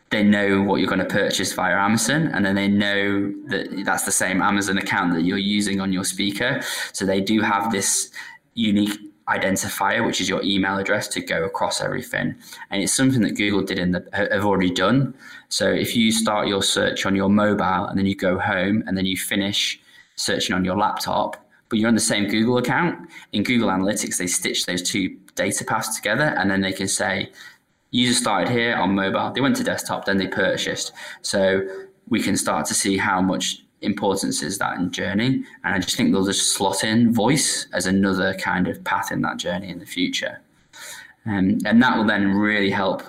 they 0.09 0.23
know 0.23 0.61
what 0.61 0.77
you're 0.79 0.87
going 0.87 0.99
to 0.99 1.05
purchase 1.05 1.51
via 1.51 1.75
Amazon, 1.75 2.27
and 2.27 2.45
then 2.45 2.55
they 2.55 2.69
know 2.69 3.33
that 3.47 3.83
that's 3.83 4.05
the 4.05 4.11
same 4.11 4.41
Amazon 4.41 4.77
account 4.77 5.13
that 5.13 5.23
you're 5.23 5.37
using 5.37 5.81
on 5.81 5.91
your 5.91 6.05
speaker. 6.05 6.61
So 6.93 7.05
they 7.05 7.19
do 7.19 7.41
have 7.41 7.73
this 7.73 8.09
unique 8.53 8.97
identifier, 9.29 10.05
which 10.05 10.21
is 10.21 10.29
your 10.29 10.41
email 10.43 10.77
address, 10.77 11.07
to 11.09 11.21
go 11.21 11.43
across 11.43 11.81
everything. 11.81 12.35
And 12.69 12.81
it's 12.81 12.93
something 12.93 13.21
that 13.21 13.35
Google 13.35 13.61
did 13.61 13.79
in 13.79 13.91
the 13.91 14.07
have 14.13 14.45
already 14.45 14.71
done. 14.71 15.13
So 15.49 15.69
if 15.69 15.95
you 15.95 16.11
start 16.11 16.47
your 16.47 16.63
search 16.63 17.05
on 17.05 17.15
your 17.15 17.29
mobile 17.29 17.85
and 17.85 17.97
then 17.97 18.05
you 18.05 18.15
go 18.15 18.39
home 18.39 18.83
and 18.87 18.97
then 18.97 19.05
you 19.05 19.17
finish 19.17 19.79
searching 20.15 20.55
on 20.55 20.63
your 20.63 20.77
laptop, 20.77 21.45
but 21.69 21.77
you're 21.79 21.89
on 21.89 21.95
the 21.95 22.01
same 22.01 22.29
Google 22.29 22.57
account, 22.57 23.09
in 23.33 23.43
Google 23.43 23.69
Analytics 23.69 24.17
they 24.17 24.27
stitch 24.27 24.65
those 24.65 24.81
two 24.81 25.17
data 25.35 25.65
paths 25.65 25.95
together, 25.95 26.33
and 26.37 26.49
then 26.49 26.61
they 26.61 26.73
can 26.73 26.87
say 26.87 27.31
user 27.91 28.13
started 28.13 28.49
here 28.49 28.75
on 28.75 28.95
mobile, 28.95 29.31
they 29.31 29.41
went 29.41 29.55
to 29.57 29.63
desktop, 29.63 30.05
then 30.05 30.17
they 30.17 30.27
purchased. 30.27 30.93
So 31.21 31.67
we 32.07 32.21
can 32.21 32.37
start 32.37 32.65
to 32.67 32.73
see 32.73 32.97
how 32.97 33.21
much 33.21 33.63
importance 33.81 34.41
is 34.41 34.57
that 34.57 34.77
in 34.77 34.91
journey. 34.91 35.43
And 35.63 35.75
I 35.75 35.79
just 35.79 35.95
think 35.95 36.11
they'll 36.11 36.25
just 36.25 36.53
slot 36.53 36.83
in 36.83 37.13
voice 37.13 37.67
as 37.73 37.85
another 37.85 38.33
kind 38.35 38.67
of 38.67 38.83
path 38.83 39.11
in 39.11 39.21
that 39.21 39.37
journey 39.37 39.69
in 39.69 39.79
the 39.79 39.85
future. 39.85 40.41
Um, 41.25 41.59
and 41.65 41.81
that 41.83 41.97
will 41.97 42.05
then 42.05 42.33
really 42.33 42.69
help 42.69 43.03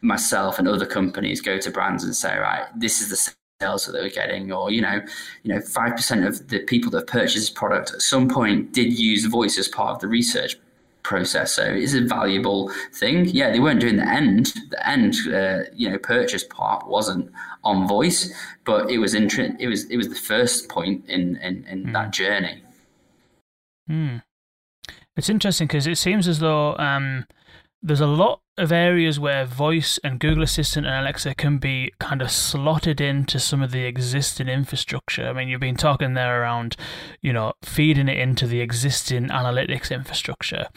myself 0.00 0.58
and 0.58 0.66
other 0.66 0.86
companies 0.86 1.40
go 1.40 1.58
to 1.58 1.70
brands 1.70 2.04
and 2.04 2.16
say, 2.16 2.36
right, 2.38 2.66
this 2.76 3.00
is 3.00 3.10
the 3.10 3.32
sales 3.60 3.86
that 3.86 3.94
we're 3.94 4.10
getting, 4.10 4.50
or 4.50 4.70
you 4.70 4.80
know, 4.80 5.00
you 5.42 5.54
know, 5.54 5.60
five 5.60 5.94
percent 5.94 6.24
of 6.24 6.48
the 6.48 6.60
people 6.60 6.90
that 6.90 7.06
purchased 7.06 7.36
this 7.36 7.50
product 7.50 7.92
at 7.94 8.02
some 8.02 8.28
point 8.28 8.72
did 8.72 8.92
use 8.98 9.24
voice 9.26 9.58
as 9.58 9.68
part 9.68 9.90
of 9.90 10.00
the 10.00 10.08
research 10.08 10.56
process. 11.02 11.52
So 11.52 11.64
it's 11.64 11.94
a 11.94 12.02
valuable 12.02 12.70
thing. 12.94 13.26
Yeah, 13.26 13.50
they 13.50 13.60
weren't 13.60 13.80
doing 13.80 13.96
the 13.96 14.08
end. 14.08 14.52
The 14.70 14.88
end, 14.88 15.14
uh, 15.32 15.70
you 15.74 15.90
know, 15.90 15.98
purchase 15.98 16.44
part 16.44 16.86
wasn't 16.86 17.30
on 17.64 17.86
voice, 17.88 18.32
but 18.64 18.90
it 18.90 18.98
was 18.98 19.14
intri- 19.14 19.56
It 19.58 19.68
was 19.68 19.84
it 19.90 19.96
was 19.96 20.08
the 20.08 20.14
first 20.14 20.68
point 20.68 21.04
in 21.08 21.36
in, 21.36 21.64
in 21.66 21.86
mm. 21.86 21.92
that 21.92 22.12
journey. 22.12 22.62
Hmm. 23.88 24.18
It's 25.16 25.28
interesting 25.28 25.66
because 25.66 25.86
it 25.86 25.98
seems 25.98 26.26
as 26.26 26.38
though 26.38 26.76
um, 26.78 27.26
there's 27.82 28.00
a 28.00 28.06
lot 28.06 28.41
of 28.62 28.72
areas 28.72 29.18
where 29.18 29.44
voice 29.44 29.98
and 30.04 30.20
Google 30.20 30.42
Assistant 30.42 30.86
and 30.86 30.94
Alexa 30.94 31.34
can 31.34 31.58
be 31.58 31.92
kind 31.98 32.22
of 32.22 32.30
slotted 32.30 33.00
into 33.00 33.38
some 33.38 33.62
of 33.62 33.70
the 33.70 33.84
existing 33.84 34.48
infrastructure. 34.48 35.26
I 35.26 35.32
mean, 35.32 35.48
you've 35.48 35.60
been 35.60 35.76
talking 35.76 36.14
there 36.14 36.42
around, 36.42 36.76
you 37.20 37.32
know, 37.32 37.52
feeding 37.62 38.08
it 38.08 38.18
into 38.18 38.46
the 38.46 38.60
existing 38.60 39.28
analytics 39.28 39.90
infrastructure. 39.90 40.68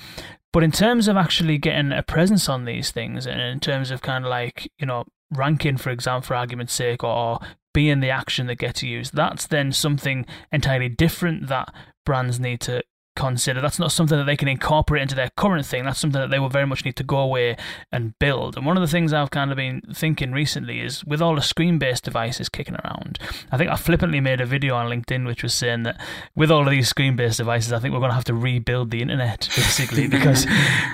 But 0.51 0.63
in 0.63 0.71
terms 0.71 1.07
of 1.07 1.17
actually 1.17 1.57
getting 1.57 1.91
a 1.91 2.01
presence 2.01 2.47
on 2.47 2.65
these 2.65 2.91
things, 2.91 3.25
and 3.25 3.41
in 3.41 3.59
terms 3.59 3.91
of 3.91 4.01
kind 4.01 4.25
of 4.25 4.29
like, 4.29 4.71
you 4.79 4.85
know, 4.85 5.03
ranking, 5.31 5.77
for 5.77 5.89
example, 5.89 6.27
for 6.27 6.35
argument's 6.35 6.73
sake, 6.73 7.03
or 7.03 7.39
being 7.73 7.99
the 7.99 8.09
action 8.09 8.47
that 8.47 8.55
gets 8.55 8.81
used, 8.81 9.13
that's 9.13 9.47
then 9.47 9.71
something 9.71 10.25
entirely 10.51 10.87
different 10.87 11.47
that 11.47 11.73
brands 12.05 12.39
need 12.39 12.61
to 12.61 12.81
consider. 13.15 13.61
That's 13.61 13.79
not 13.79 13.91
something 13.91 14.17
that 14.17 14.25
they 14.25 14.35
can 14.35 14.47
incorporate 14.47 15.01
into 15.01 15.15
their 15.15 15.31
current 15.37 15.65
thing. 15.65 15.85
That's 15.85 15.99
something 15.99 16.19
that 16.21 16.29
they 16.29 16.39
will 16.39 16.49
very 16.49 16.67
much 16.67 16.85
need 16.85 16.95
to 16.97 17.03
go 17.03 17.17
away 17.17 17.57
and 17.91 18.17
build. 18.19 18.57
And 18.57 18.65
one 18.65 18.77
of 18.77 18.81
the 18.81 18.87
things 18.87 19.13
I've 19.13 19.31
kind 19.31 19.51
of 19.51 19.57
been 19.57 19.81
thinking 19.93 20.31
recently 20.31 20.81
is 20.81 21.03
with 21.05 21.21
all 21.21 21.35
the 21.35 21.41
screen 21.41 21.77
based 21.79 22.03
devices 22.03 22.49
kicking 22.49 22.75
around, 22.75 23.19
I 23.51 23.57
think 23.57 23.71
I 23.71 23.75
flippantly 23.75 24.19
made 24.19 24.41
a 24.41 24.45
video 24.45 24.75
on 24.75 24.89
LinkedIn 24.89 25.25
which 25.25 25.43
was 25.43 25.53
saying 25.53 25.83
that 25.83 25.99
with 26.35 26.51
all 26.51 26.63
of 26.63 26.69
these 26.69 26.89
screen 26.89 27.15
based 27.15 27.37
devices, 27.37 27.71
I 27.71 27.79
think 27.79 27.93
we're 27.93 27.99
going 27.99 28.11
to 28.11 28.15
have 28.15 28.25
to 28.25 28.33
rebuild 28.33 28.91
the 28.91 29.01
internet 29.01 29.49
basically 29.55 30.07
because 30.15 30.45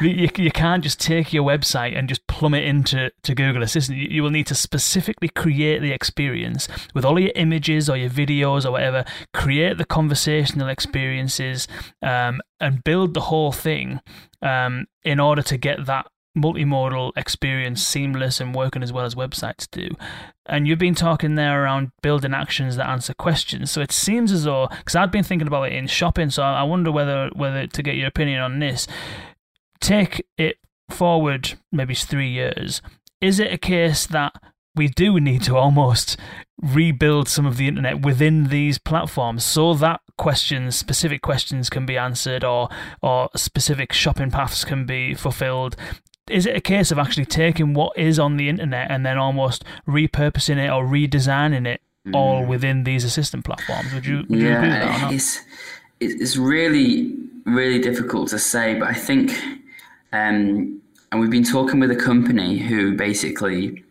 you, 0.01 0.29
you 0.37 0.51
can't 0.51 0.83
just 0.83 0.99
take 0.99 1.33
your 1.33 1.43
website 1.43 1.97
and 1.97 2.07
just 2.07 2.25
plumb 2.27 2.53
it 2.53 2.63
into 2.63 3.11
to 3.23 3.35
Google 3.35 3.63
Assistant. 3.63 3.97
You, 3.97 4.07
you 4.09 4.23
will 4.23 4.29
need 4.29 4.47
to 4.47 4.55
specifically 4.55 5.29
create 5.29 5.81
the 5.81 5.91
experience 5.91 6.67
with 6.93 7.05
all 7.05 7.19
your 7.19 7.31
images 7.35 7.89
or 7.89 7.97
your 7.97 8.09
videos 8.09 8.65
or 8.65 8.71
whatever, 8.71 9.05
create 9.33 9.77
the 9.77 9.85
conversational 9.85 10.69
experiences 10.69 11.67
um, 12.01 12.10
and 12.59 12.83
build 12.83 13.13
the 13.13 13.21
whole 13.21 13.51
thing 13.51 13.99
um, 14.41 14.85
in 15.03 15.19
order 15.19 15.41
to 15.41 15.57
get 15.57 15.85
that 15.85 16.07
multimodal 16.37 17.11
experience 17.17 17.85
seamless 17.85 18.39
and 18.39 18.55
working 18.55 18.83
as 18.83 18.93
well 18.93 19.05
as 19.05 19.15
websites 19.15 19.69
do. 19.69 19.89
And 20.45 20.67
you've 20.67 20.79
been 20.79 20.95
talking 20.95 21.35
there 21.35 21.63
around 21.63 21.91
building 22.01 22.33
actions 22.33 22.75
that 22.75 22.89
answer 22.89 23.13
questions. 23.13 23.71
So 23.71 23.81
it 23.81 23.91
seems 23.91 24.31
as 24.31 24.45
though, 24.45 24.67
because 24.69 24.95
I've 24.95 25.11
been 25.11 25.23
thinking 25.23 25.47
about 25.47 25.63
it 25.63 25.73
in 25.73 25.87
shopping, 25.87 26.29
so 26.29 26.43
I 26.43 26.63
wonder 26.63 26.91
whether 26.91 27.29
whether 27.35 27.67
to 27.67 27.83
get 27.83 27.95
your 27.95 28.07
opinion 28.07 28.41
on 28.41 28.59
this. 28.59 28.87
Take 29.79 30.25
it 30.37 30.57
forward, 30.89 31.53
maybe 31.71 31.95
three 31.95 32.29
years. 32.29 32.81
Is 33.19 33.39
it 33.39 33.53
a 33.53 33.57
case 33.57 34.07
that 34.07 34.33
we 34.75 34.87
do 34.87 35.19
need 35.19 35.43
to 35.43 35.57
almost 35.57 36.17
rebuild 36.61 37.27
some 37.27 37.45
of 37.45 37.57
the 37.57 37.67
internet 37.67 38.01
within 38.01 38.45
these 38.45 38.77
platforms 38.77 39.43
so 39.43 39.73
that 39.73 40.01
questions, 40.17 40.75
specific 40.75 41.21
questions 41.21 41.69
can 41.69 41.85
be 41.85 41.97
answered 41.97 42.43
or 42.43 42.69
or 43.01 43.29
specific 43.35 43.91
shopping 43.91 44.31
paths 44.31 44.63
can 44.63 44.85
be 44.85 45.13
fulfilled. 45.13 45.75
Is 46.29 46.45
it 46.45 46.55
a 46.55 46.61
case 46.61 46.91
of 46.91 46.99
actually 46.99 47.25
taking 47.25 47.73
what 47.73 47.97
is 47.97 48.19
on 48.19 48.37
the 48.37 48.47
internet 48.47 48.89
and 48.89 49.05
then 49.05 49.17
almost 49.17 49.65
repurposing 49.87 50.57
it 50.57 50.69
or 50.69 50.85
redesigning 50.85 51.67
it 51.67 51.81
mm. 52.07 52.15
all 52.15 52.45
within 52.45 52.83
these 52.83 53.03
assistant 53.03 53.43
platforms? 53.43 53.93
Would 53.93 54.05
you, 54.05 54.23
would 54.29 54.39
yeah, 54.39 54.47
you 54.47 54.55
agree 54.55 54.69
with 54.69 54.79
that? 54.79 55.13
It's, 55.13 55.39
it's 55.99 56.37
really, 56.37 57.17
really 57.45 57.79
difficult 57.79 58.29
to 58.29 58.39
say, 58.39 58.75
but 58.75 58.87
I 58.87 58.93
think, 58.93 59.31
um, 60.13 60.79
and 61.11 61.19
we've 61.19 61.29
been 61.29 61.43
talking 61.43 61.79
with 61.79 61.91
a 61.91 61.95
company 61.95 62.59
who 62.59 62.95
basically 62.95 63.83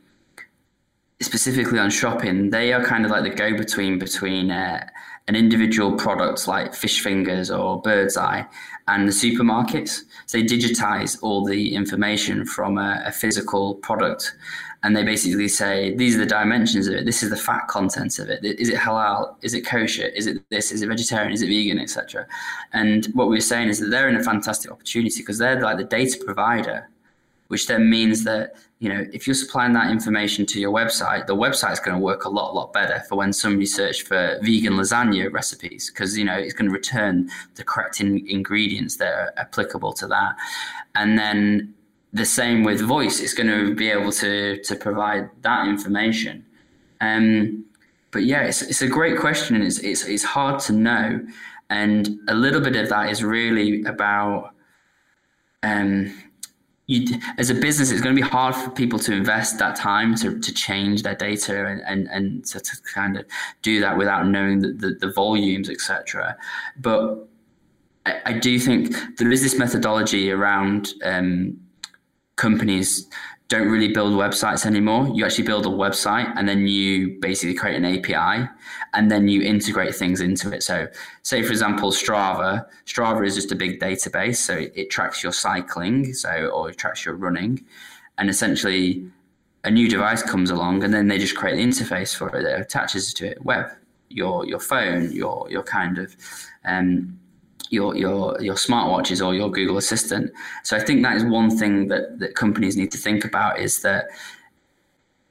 specifically 1.23 1.79
on 1.79 1.91
shopping, 1.91 2.51
they 2.51 2.73
are 2.73 2.85
kind 2.85 3.05
of 3.05 3.11
like 3.11 3.25
the 3.25 3.31
go 3.31 3.57
between 3.57 3.99
between 3.99 4.51
uh, 4.51 4.87
an 5.29 5.37
individual 5.37 5.93
product 5.93 6.49
like 6.49 6.75
fish 6.75 7.03
fingers 7.03 7.51
or 7.51 7.81
bird's 7.83 8.17
eye 8.17 8.47
and 8.89 9.07
the 9.07 9.13
supermarkets. 9.13 10.01
So 10.27 10.39
they 10.39 10.45
digitize 10.45 11.19
all 11.23 11.45
the 11.45 11.75
information 11.75 12.45
from 12.45 12.79
a, 12.79 13.03
a 13.07 13.13
physical 13.13 13.77
product 13.77 14.35
and 14.83 14.97
they 14.97 15.05
basically 15.05 15.47
say 15.47 15.95
these 15.95 16.17
are 16.17 16.21
the 16.21 16.27
dimensions 16.27 16.89
of 16.89 16.95
it. 16.95 17.05
This 17.05 17.23
is 17.23 17.29
the 17.29 17.37
fat 17.37 17.69
content 17.69 18.19
of 18.19 18.31
it. 18.31 18.43
Is 18.43 18.71
it 18.71 18.77
halal? 18.77 19.37
Is 19.43 19.53
it 19.53 19.67
kosher? 19.67 20.07
Is 20.07 20.27
it 20.27 20.43
this? 20.49 20.73
Is 20.73 20.81
it 20.81 20.89
vegetarian? 20.89 21.33
Is 21.33 21.43
it 21.43 21.49
vegan? 21.49 21.79
etc 21.79 22.27
and 22.73 23.07
what 23.15 23.29
we're 23.29 23.41
saying 23.41 23.69
is 23.69 23.79
that 23.81 23.91
they're 23.91 24.09
in 24.09 24.17
a 24.17 24.23
fantastic 24.23 24.71
opportunity 24.71 25.21
because 25.21 25.39
they're 25.39 25.61
like 25.61 25.77
the 25.77 25.85
data 25.85 26.19
provider 26.25 26.89
which 27.51 27.67
then 27.67 27.89
means 27.89 28.25
that 28.25 28.55
you 28.79 28.89
know 28.89 29.05
if 29.13 29.27
you're 29.27 29.35
supplying 29.35 29.73
that 29.73 29.91
information 29.91 30.45
to 30.47 30.61
your 30.61 30.73
website 30.73 31.27
the 31.27 31.37
website 31.37 31.73
is 31.73 31.81
going 31.81 31.97
to 31.97 32.03
work 32.03 32.25
a 32.25 32.29
lot 32.29 32.55
lot 32.55 32.73
better 32.73 33.03
for 33.09 33.17
when 33.17 33.33
somebody 33.33 33.67
search 33.67 34.03
for 34.03 34.39
vegan 34.43 34.75
lasagna 34.75 35.33
recipes 35.33 35.91
because 35.91 36.17
you 36.19 36.25
know 36.25 36.37
it's 36.37 36.55
going 36.55 36.69
to 36.69 36.73
return 36.73 37.29
the 37.55 37.65
correct 37.65 38.01
in- 38.01 38.27
ingredients 38.29 38.97
that 38.97 39.13
are 39.13 39.33
applicable 39.37 39.93
to 39.93 40.07
that 40.07 40.35
and 40.95 41.19
then 41.19 41.75
the 42.13 42.25
same 42.25 42.65
with 42.65 42.81
voice. 42.81 43.21
It's 43.21 43.35
going 43.35 43.49
to 43.49 43.75
be 43.75 43.91
able 43.91 44.13
to 44.13 44.61
to 44.63 44.77
provide 44.77 45.31
that 45.43 45.69
information. 45.69 46.45
Um, 47.01 47.65
but 48.11 48.25
yeah, 48.25 48.43
it's 48.43 48.63
it's 48.63 48.83
a 48.83 48.89
great 48.89 49.19
question, 49.19 49.57
and 49.57 49.65
it's 49.65 49.79
it's 49.79 50.05
it's 50.05 50.25
hard 50.25 50.61
to 50.63 50.73
know. 50.73 51.27
And 51.69 52.19
a 52.27 52.35
little 52.35 52.61
bit 52.61 52.75
of 52.75 52.89
that 52.89 53.11
is 53.11 53.23
really 53.23 53.85
about 53.85 54.55
um, 55.63 56.13
you, 56.91 57.21
as 57.39 57.51
a 57.51 57.55
business, 57.55 57.93
it's 57.93 58.01
going 58.01 58.17
to 58.17 58.21
be 58.21 58.29
hard 58.29 58.55
for 58.55 58.69
people 58.71 58.99
to 58.99 59.13
invest 59.13 59.59
that 59.61 59.77
time 59.77 60.17
to, 60.17 60.39
to 60.41 60.53
change 60.53 61.05
their 61.05 61.15
data 61.15 61.67
and, 61.67 61.81
and, 61.83 62.09
and 62.09 62.45
to, 62.47 62.59
to 62.59 62.77
kind 62.93 63.17
of 63.17 63.25
do 63.63 63.81
that 63.81 63.97
without 63.97 64.27
knowing 64.27 64.59
the, 64.59 64.73
the, 64.73 65.07
the 65.07 65.13
volumes, 65.13 65.71
etc. 65.71 66.37
But 66.77 67.29
I, 68.07 68.21
I, 68.27 68.33
do 68.33 68.59
think 68.59 68.93
there 69.19 69.31
is 69.31 69.41
this 69.41 69.57
methodology 69.57 70.33
around 70.33 70.95
um, 71.05 71.61
companies 72.35 73.07
don't 73.51 73.69
really 73.69 73.93
build 73.93 74.13
websites 74.13 74.65
anymore. 74.65 75.11
You 75.13 75.25
actually 75.25 75.45
build 75.45 75.67
a 75.67 75.69
website 75.69 76.33
and 76.37 76.49
then 76.49 76.69
you 76.69 77.19
basically 77.21 77.55
create 77.55 77.77
an 77.77 77.85
API 77.85 78.49
and 78.95 79.11
then 79.11 79.27
you 79.27 79.43
integrate 79.43 79.95
things 79.95 80.21
into 80.21 80.53
it. 80.53 80.63
So, 80.63 80.87
say 81.23 81.43
for 81.43 81.51
example, 81.51 81.91
Strava. 81.91 82.65
Strava 82.87 83.27
is 83.27 83.35
just 83.35 83.51
a 83.51 83.57
big 83.57 83.81
database, 83.81 84.37
so 84.37 84.55
it, 84.55 84.73
it 84.77 84.91
tracks 84.91 85.23
your 85.23 85.33
cycling, 85.33 86.15
so 86.15 86.31
or 86.47 86.71
it 86.71 86.79
tracks 86.79 87.05
your 87.05 87.17
running, 87.17 87.65
and 88.19 88.31
essentially 88.31 89.05
a 89.65 89.71
new 89.71 89.89
device 89.89 90.23
comes 90.23 90.51
along 90.51 90.83
and 90.85 90.95
then 90.95 91.09
they 91.09 91.19
just 91.19 91.37
create 91.37 91.57
the 91.57 91.63
interface 91.63 92.17
for 92.17 92.35
it 92.35 92.43
that 92.43 92.61
attaches 92.61 93.13
to 93.13 93.27
it, 93.27 93.45
web, 93.45 93.67
your 94.09 94.47
your 94.47 94.61
phone, 94.61 95.11
your 95.11 95.49
your 95.51 95.65
kind 95.65 95.99
of 95.99 96.17
um, 96.65 97.20
your 97.71 97.97
your 97.97 98.41
your 98.41 98.57
smartwatches 98.57 99.25
or 99.25 99.35
your 99.35 99.51
Google 99.51 99.79
Assistant. 99.79 100.31
So 100.65 100.77
I 100.77 100.81
think 100.81 101.03
that 101.03 101.17
is 101.17 101.25
one 101.25 101.57
thing 101.57 101.89
that 101.89 102.19
that 102.19 102.35
companies 102.35 102.77
need 102.77 102.93
to 102.93 102.99
think 102.99 103.25
about 103.25 103.59
is 103.59 103.83
that 103.83 104.09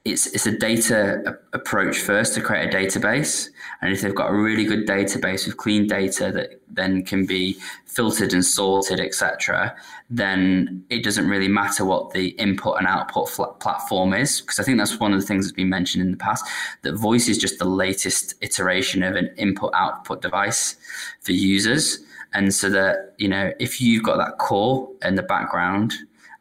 it's 0.06 0.28
it's 0.28 0.46
a 0.46 0.58
data 0.58 1.38
approach 1.52 2.00
first 2.00 2.34
to 2.34 2.42
create 2.42 2.74
a 2.74 2.78
database, 2.78 3.50
and 3.82 3.92
if 3.92 4.02
they've 4.02 4.16
got 4.16 4.32
a 4.32 4.34
really 4.34 4.64
good 4.64 4.88
database 4.88 5.46
with 5.46 5.58
clean 5.58 5.88
data 5.88 6.32
that 6.32 6.62
then 6.70 7.04
can 7.04 7.26
be 7.26 7.58
filtered 7.86 8.32
and 8.32 8.46
sorted, 8.46 9.00
etc., 9.02 9.76
then 10.10 10.86
it 10.90 11.04
doesn't 11.04 11.28
really 11.28 11.50
matter 11.50 11.84
what 11.84 12.12
the 12.12 12.30
input 12.30 12.78
and 12.78 12.88
output 12.88 13.28
platform 13.60 14.14
is, 14.14 14.40
because 14.40 14.60
I 14.60 14.64
think 14.64 14.78
that's 14.78 14.98
one 15.00 15.14
of 15.14 15.20
the 15.20 15.26
things 15.28 15.46
that's 15.46 15.56
been 15.56 15.70
mentioned 15.70 16.04
in 16.04 16.12
the 16.12 16.18
past. 16.18 16.46
That 16.84 16.94
voice 16.94 17.28
is 17.28 17.38
just 17.38 17.60
the 17.60 17.66
latest 17.66 18.36
iteration 18.42 19.04
of 19.04 19.16
an 19.16 19.32
input 19.36 19.72
output 19.74 20.22
device 20.22 20.78
for 21.20 21.34
users. 21.34 22.00
And 22.34 22.54
so 22.54 22.70
that, 22.70 23.14
you 23.18 23.28
know, 23.28 23.52
if 23.60 23.82
you've 23.82 24.04
got 24.04 24.18
that 24.18 24.38
core 24.38 24.90
in 25.04 25.16
the 25.16 25.24
background 25.24 25.94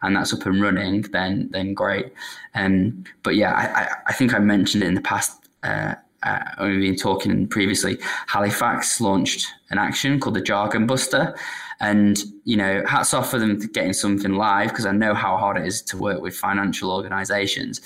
and 0.02 0.16
that's 0.16 0.32
up 0.32 0.46
and 0.46 0.60
running, 0.60 1.02
then 1.02 1.48
then 1.50 1.74
great. 1.74 2.12
Um, 2.54 3.04
but 3.22 3.34
yeah, 3.34 3.54
I, 3.54 4.10
I 4.10 4.12
think 4.12 4.34
I 4.34 4.38
mentioned 4.38 4.82
it 4.82 4.86
in 4.86 4.94
the 4.94 5.00
past. 5.00 5.48
Uh, 5.62 5.94
uh, 6.24 6.40
we've 6.60 6.80
been 6.80 6.96
talking 6.96 7.46
previously. 7.46 7.98
Halifax 8.26 9.00
launched 9.00 9.46
an 9.70 9.78
action 9.78 10.18
called 10.18 10.34
the 10.34 10.40
Jargon 10.40 10.86
Buster, 10.86 11.36
and 11.80 12.22
you 12.44 12.56
know, 12.56 12.82
hats 12.86 13.14
off 13.14 13.30
for 13.30 13.38
them 13.38 13.58
getting 13.72 13.92
something 13.92 14.34
live 14.34 14.70
because 14.70 14.86
I 14.86 14.92
know 14.92 15.14
how 15.14 15.36
hard 15.36 15.56
it 15.56 15.66
is 15.66 15.82
to 15.82 15.96
work 15.96 16.20
with 16.20 16.36
financial 16.36 16.92
organisations. 16.92 17.80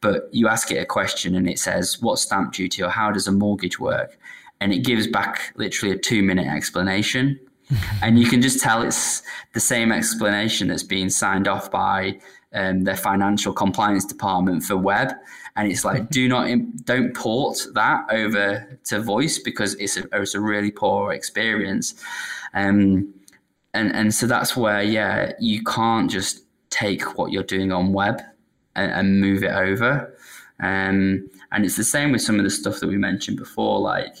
But 0.00 0.28
you 0.32 0.48
ask 0.48 0.70
it 0.72 0.78
a 0.78 0.86
question 0.86 1.34
and 1.36 1.48
it 1.48 1.58
says, 1.58 2.00
"What's 2.00 2.22
stamp 2.22 2.52
duty?" 2.52 2.82
or 2.82 2.90
"How 2.90 3.12
does 3.12 3.28
a 3.28 3.32
mortgage 3.32 3.78
work?" 3.78 4.18
And 4.62 4.72
it 4.72 4.84
gives 4.84 5.08
back 5.08 5.52
literally 5.56 5.92
a 5.92 5.98
two 5.98 6.22
minute 6.22 6.46
explanation. 6.46 7.38
and 8.02 8.18
you 8.18 8.26
can 8.26 8.40
just 8.40 8.60
tell 8.60 8.82
it's 8.82 9.22
the 9.54 9.60
same 9.60 9.90
explanation 9.90 10.68
that's 10.68 10.84
being 10.84 11.10
signed 11.10 11.48
off 11.48 11.68
by 11.70 12.20
um, 12.54 12.82
their 12.82 12.96
financial 12.96 13.52
compliance 13.52 14.04
department 14.04 14.62
for 14.62 14.76
web. 14.76 15.12
And 15.56 15.70
it's 15.70 15.84
like, 15.84 16.10
do 16.18 16.28
not, 16.28 16.48
don't 16.84 17.12
port 17.14 17.58
that 17.74 18.04
over 18.10 18.78
to 18.84 19.00
voice 19.00 19.38
because 19.38 19.74
it's 19.74 19.96
a, 19.96 20.04
it's 20.12 20.34
a 20.34 20.40
really 20.40 20.70
poor 20.70 21.12
experience. 21.12 21.94
Um, 22.54 23.12
and, 23.74 23.92
and 23.96 24.14
so 24.14 24.28
that's 24.28 24.56
where, 24.56 24.82
yeah, 24.82 25.32
you 25.40 25.64
can't 25.64 26.08
just 26.08 26.44
take 26.70 27.18
what 27.18 27.32
you're 27.32 27.42
doing 27.42 27.72
on 27.72 27.92
web 27.92 28.22
and, 28.76 28.92
and 28.92 29.20
move 29.20 29.42
it 29.42 29.52
over. 29.52 30.16
Um, 30.60 31.28
and 31.50 31.64
it's 31.64 31.76
the 31.76 31.84
same 31.84 32.12
with 32.12 32.22
some 32.22 32.38
of 32.38 32.44
the 32.44 32.50
stuff 32.50 32.78
that 32.78 32.86
we 32.86 32.96
mentioned 32.96 33.38
before, 33.38 33.80
like 33.80 34.14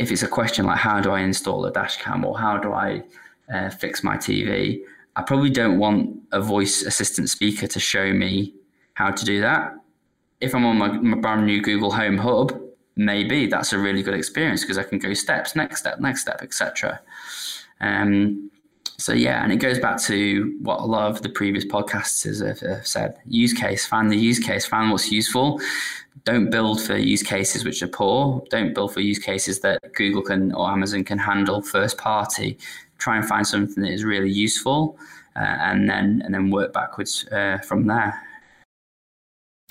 if 0.00 0.10
it's 0.10 0.22
a 0.22 0.28
question 0.28 0.64
like 0.64 0.78
how 0.78 0.98
do 0.98 1.10
I 1.10 1.20
install 1.20 1.66
a 1.66 1.70
dash 1.70 1.98
cam 1.98 2.24
or 2.24 2.38
how 2.38 2.56
do 2.56 2.72
I 2.72 3.04
uh, 3.52 3.68
fix 3.68 4.02
my 4.02 4.16
TV, 4.16 4.80
I 5.14 5.22
probably 5.22 5.50
don't 5.50 5.78
want 5.78 6.18
a 6.32 6.40
voice 6.40 6.82
assistant 6.82 7.28
speaker 7.28 7.66
to 7.66 7.78
show 7.78 8.10
me 8.14 8.54
how 8.94 9.10
to 9.10 9.24
do 9.26 9.42
that. 9.42 9.74
If 10.40 10.54
I'm 10.54 10.64
on 10.64 10.78
my, 10.78 10.88
my 10.88 11.18
brand 11.18 11.44
new 11.44 11.60
Google 11.60 11.92
Home 11.92 12.16
Hub, 12.16 12.58
maybe 12.96 13.46
that's 13.46 13.74
a 13.74 13.78
really 13.78 14.02
good 14.02 14.14
experience 14.14 14.62
because 14.62 14.78
I 14.78 14.84
can 14.84 14.98
go 14.98 15.12
steps, 15.12 15.54
next 15.54 15.80
step, 15.80 16.00
next 16.00 16.22
step, 16.22 16.40
etc. 16.40 17.02
Um, 17.82 18.50
so 18.96 19.12
yeah, 19.12 19.42
and 19.42 19.52
it 19.52 19.56
goes 19.56 19.78
back 19.78 20.00
to 20.04 20.58
what 20.62 20.80
a 20.80 20.84
lot 20.84 21.10
of 21.10 21.20
the 21.20 21.28
previous 21.28 21.66
podcasters 21.66 22.46
have, 22.46 22.60
have 22.60 22.86
said: 22.86 23.18
use 23.26 23.52
case, 23.52 23.86
find 23.86 24.10
the 24.10 24.16
use 24.16 24.38
case, 24.38 24.64
find 24.64 24.90
what's 24.90 25.12
useful 25.12 25.60
don't 26.24 26.50
build 26.50 26.80
for 26.80 26.96
use 26.96 27.22
cases 27.22 27.64
which 27.64 27.82
are 27.82 27.88
poor. 27.88 28.42
Don't 28.50 28.74
build 28.74 28.92
for 28.92 29.00
use 29.00 29.18
cases 29.18 29.60
that 29.60 29.80
Google 29.94 30.22
can 30.22 30.52
or 30.52 30.70
Amazon 30.70 31.04
can 31.04 31.18
handle 31.18 31.62
first 31.62 31.98
party. 31.98 32.58
Try 32.98 33.16
and 33.16 33.26
find 33.26 33.46
something 33.46 33.82
that 33.82 33.92
is 33.92 34.04
really 34.04 34.30
useful, 34.30 34.98
uh, 35.36 35.40
and 35.40 35.88
then 35.88 36.22
and 36.24 36.34
then 36.34 36.50
work 36.50 36.72
backwards 36.72 37.26
uh, 37.28 37.58
from 37.66 37.86
there. 37.86 38.20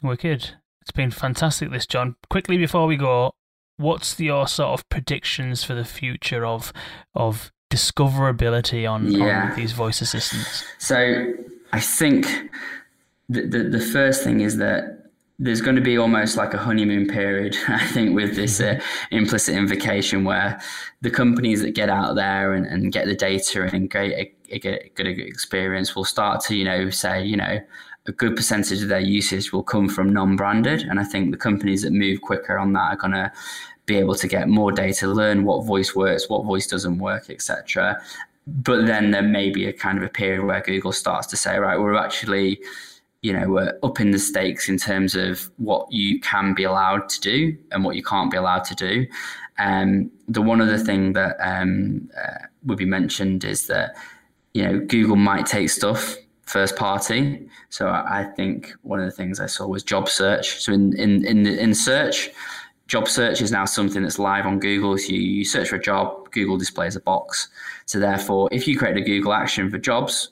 Wicked. 0.01 0.51
It's 0.81 0.91
been 0.91 1.11
fantastic, 1.11 1.71
this 1.71 1.85
John. 1.85 2.15
Quickly 2.29 2.57
before 2.57 2.87
we 2.87 2.97
go, 2.97 3.33
what's 3.77 4.19
your 4.19 4.47
sort 4.47 4.79
of 4.79 4.89
predictions 4.89 5.63
for 5.63 5.75
the 5.75 5.85
future 5.85 6.45
of 6.45 6.73
of 7.13 7.51
discoverability 7.71 8.89
on, 8.89 9.11
yeah. 9.11 9.51
on 9.51 9.55
these 9.55 9.73
voice 9.73 10.01
assistants? 10.01 10.65
So 10.79 11.33
I 11.71 11.79
think 11.79 12.25
the, 13.27 13.45
the, 13.45 13.63
the 13.63 13.79
first 13.79 14.23
thing 14.23 14.41
is 14.41 14.57
that 14.57 14.98
there's 15.41 15.61
going 15.61 15.77
to 15.77 15.81
be 15.81 15.97
almost 15.97 16.35
like 16.35 16.53
a 16.53 16.57
honeymoon 16.57 17.07
period, 17.07 17.55
I 17.69 17.87
think, 17.87 18.13
with 18.13 18.35
this 18.35 18.59
uh, 18.59 18.79
implicit 19.11 19.55
invocation 19.55 20.25
where 20.25 20.59
the 21.01 21.09
companies 21.09 21.61
that 21.61 21.71
get 21.71 21.89
out 21.89 22.15
there 22.15 22.53
and, 22.53 22.65
and 22.65 22.91
get 22.91 23.05
the 23.05 23.15
data 23.15 23.63
and 23.63 23.89
get 23.89 24.11
a, 24.11 24.33
a 24.49 24.59
good 24.59 25.07
experience 25.07 25.95
will 25.95 26.03
start 26.03 26.41
to, 26.41 26.55
you 26.55 26.65
know, 26.65 26.89
say, 26.89 27.23
you 27.23 27.37
know, 27.37 27.59
a 28.05 28.11
good 28.11 28.35
percentage 28.35 28.81
of 28.81 28.89
their 28.89 28.99
usage 28.99 29.53
will 29.53 29.63
come 29.63 29.87
from 29.87 30.11
non-branded. 30.11 30.81
And 30.81 30.99
I 30.99 31.03
think 31.03 31.31
the 31.31 31.37
companies 31.37 31.83
that 31.83 31.91
move 31.91 32.21
quicker 32.21 32.57
on 32.57 32.73
that 32.73 32.93
are 32.93 32.97
going 32.97 33.13
to 33.13 33.31
be 33.85 33.97
able 33.97 34.15
to 34.15 34.27
get 34.27 34.49
more 34.49 34.71
data, 34.71 35.07
learn 35.07 35.45
what 35.45 35.65
voice 35.65 35.95
works, 35.95 36.29
what 36.29 36.45
voice 36.45 36.67
doesn't 36.67 36.99
work, 36.99 37.29
etc. 37.29 38.01
But 38.45 38.87
then 38.87 39.11
there 39.11 39.21
may 39.21 39.51
be 39.51 39.65
a 39.67 39.73
kind 39.73 39.97
of 39.97 40.03
a 40.03 40.09
period 40.09 40.45
where 40.45 40.61
Google 40.61 40.91
starts 40.91 41.27
to 41.27 41.37
say, 41.37 41.57
right, 41.57 41.79
we're 41.79 41.95
actually 41.95 42.59
you 43.21 43.33
know, 43.33 43.49
we're 43.49 43.77
upping 43.83 44.11
the 44.11 44.19
stakes 44.19 44.69
in 44.69 44.77
terms 44.77 45.15
of 45.15 45.49
what 45.57 45.91
you 45.91 46.19
can 46.21 46.53
be 46.53 46.63
allowed 46.63 47.09
to 47.09 47.19
do 47.19 47.57
and 47.71 47.83
what 47.83 47.95
you 47.95 48.03
can't 48.03 48.31
be 48.31 48.37
allowed 48.37 48.63
to 48.65 48.75
do. 48.75 49.05
Um, 49.57 50.09
the 50.27 50.41
one 50.41 50.61
other 50.61 50.77
thing 50.77 51.13
that 51.13 51.35
um, 51.41 52.09
uh, 52.17 52.45
would 52.63 52.77
be 52.77 52.85
mentioned 52.85 53.43
is 53.43 53.67
that, 53.67 53.95
you 54.53 54.63
know, 54.63 54.79
Google 54.79 55.17
might 55.17 55.45
take 55.45 55.69
stuff 55.69 56.15
first 56.45 56.75
party. 56.77 57.47
So 57.69 57.87
I, 57.87 58.21
I 58.21 58.23
think 58.23 58.73
one 58.81 58.99
of 58.99 59.05
the 59.05 59.11
things 59.11 59.39
I 59.39 59.45
saw 59.45 59.67
was 59.67 59.83
job 59.83 60.09
search. 60.09 60.61
So 60.61 60.71
in 60.73 60.97
in 60.97 61.25
in, 61.25 61.45
in 61.45 61.75
search, 61.75 62.29
job 62.87 63.07
search 63.07 63.41
is 63.41 63.51
now 63.51 63.65
something 63.65 64.01
that's 64.01 64.17
live 64.17 64.45
on 64.45 64.59
Google. 64.59 64.97
So 64.97 65.09
you, 65.09 65.19
you 65.19 65.45
search 65.45 65.69
for 65.69 65.75
a 65.75 65.81
job, 65.81 66.31
Google 66.31 66.57
displays 66.57 66.95
a 66.95 67.01
box. 67.01 67.49
So 67.85 67.99
therefore, 67.99 68.49
if 68.51 68.67
you 68.67 68.77
create 68.77 68.97
a 68.97 69.01
Google 69.01 69.33
action 69.33 69.69
for 69.69 69.77
jobs, 69.77 70.29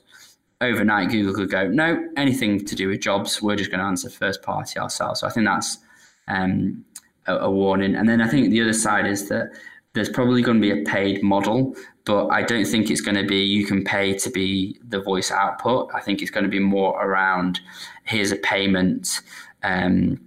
overnight 0.60 1.10
Google 1.10 1.34
could 1.34 1.50
go, 1.50 1.68
no, 1.68 2.08
anything 2.16 2.64
to 2.64 2.74
do 2.74 2.88
with 2.88 3.00
jobs, 3.00 3.40
we're 3.40 3.56
just 3.56 3.70
going 3.70 3.80
to 3.80 3.86
answer 3.86 4.10
first 4.10 4.42
party 4.42 4.78
ourselves. 4.78 5.20
So 5.20 5.26
I 5.26 5.30
think 5.30 5.46
that's 5.46 5.78
um, 6.26 6.84
a, 7.26 7.36
a 7.36 7.50
warning. 7.50 7.94
And 7.94 8.08
then 8.08 8.20
I 8.20 8.28
think 8.28 8.50
the 8.50 8.60
other 8.62 8.72
side 8.72 9.06
is 9.06 9.28
that 9.28 9.50
there's 9.94 10.08
probably 10.08 10.42
going 10.42 10.60
to 10.60 10.74
be 10.74 10.82
a 10.82 10.84
paid 10.84 11.22
model, 11.22 11.74
but 12.04 12.28
I 12.28 12.42
don't 12.42 12.64
think 12.64 12.90
it's 12.90 13.00
going 13.00 13.16
to 13.16 13.24
be 13.24 13.42
you 13.42 13.64
can 13.64 13.84
pay 13.84 14.14
to 14.18 14.30
be 14.30 14.78
the 14.86 15.00
voice 15.00 15.30
output. 15.30 15.90
I 15.94 16.00
think 16.00 16.22
it's 16.22 16.30
going 16.30 16.44
to 16.44 16.50
be 16.50 16.58
more 16.58 16.92
around 17.02 17.60
here's 18.04 18.32
a 18.32 18.36
payment 18.36 19.20
um, 19.62 20.20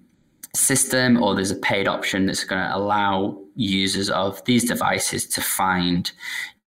system, 0.56 1.22
or 1.22 1.36
there's 1.36 1.52
a 1.52 1.56
paid 1.58 1.88
option 1.88 2.26
that's 2.26 2.44
going 2.44 2.62
to 2.62 2.76
allow 2.76 3.40
users 3.56 4.10
of 4.10 4.44
these 4.46 4.68
devices 4.68 5.28
to 5.28 5.42
find 5.42 6.12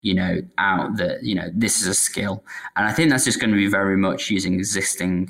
you 0.01 0.13
know 0.13 0.41
out 0.57 0.97
that 0.97 1.23
you 1.23 1.35
know 1.35 1.49
this 1.53 1.81
is 1.81 1.87
a 1.87 1.93
skill 1.93 2.43
and 2.75 2.87
i 2.87 2.91
think 2.91 3.09
that's 3.09 3.25
just 3.25 3.39
going 3.39 3.51
to 3.51 3.57
be 3.57 3.67
very 3.67 3.97
much 3.97 4.29
using 4.29 4.55
existing 4.55 5.29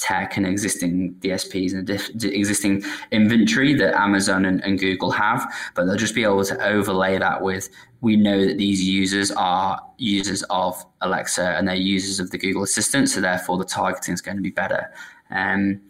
tech 0.00 0.36
and 0.38 0.46
existing 0.46 1.14
DSPs 1.20 1.74
and 1.74 1.86
diff- 1.86 2.24
existing 2.24 2.82
inventory 3.12 3.74
that 3.74 3.94
Amazon 3.94 4.46
and, 4.46 4.64
and, 4.64 4.78
Google 4.78 5.10
have, 5.10 5.52
but 5.74 5.84
they'll 5.84 5.96
just 5.96 6.14
be 6.14 6.22
able 6.22 6.42
to 6.42 6.66
overlay 6.66 7.18
that 7.18 7.42
with 7.42 7.68
we 8.00 8.16
know 8.16 8.46
that 8.46 8.56
these 8.56 8.82
users 8.82 9.30
are 9.32 9.80
users 9.98 10.42
of 10.44 10.84
Alexa 11.02 11.42
and 11.42 11.68
they're 11.68 11.74
users 11.74 12.18
of 12.18 12.30
the 12.30 12.38
Google 12.38 12.62
Assistant, 12.62 13.10
so 13.10 13.20
therefore 13.20 13.58
the 13.58 13.64
targeting 13.64 14.14
is 14.14 14.20
going 14.20 14.36
to 14.38 14.42
be 14.42 14.50
better. 14.50 14.90
Um, 15.30 15.82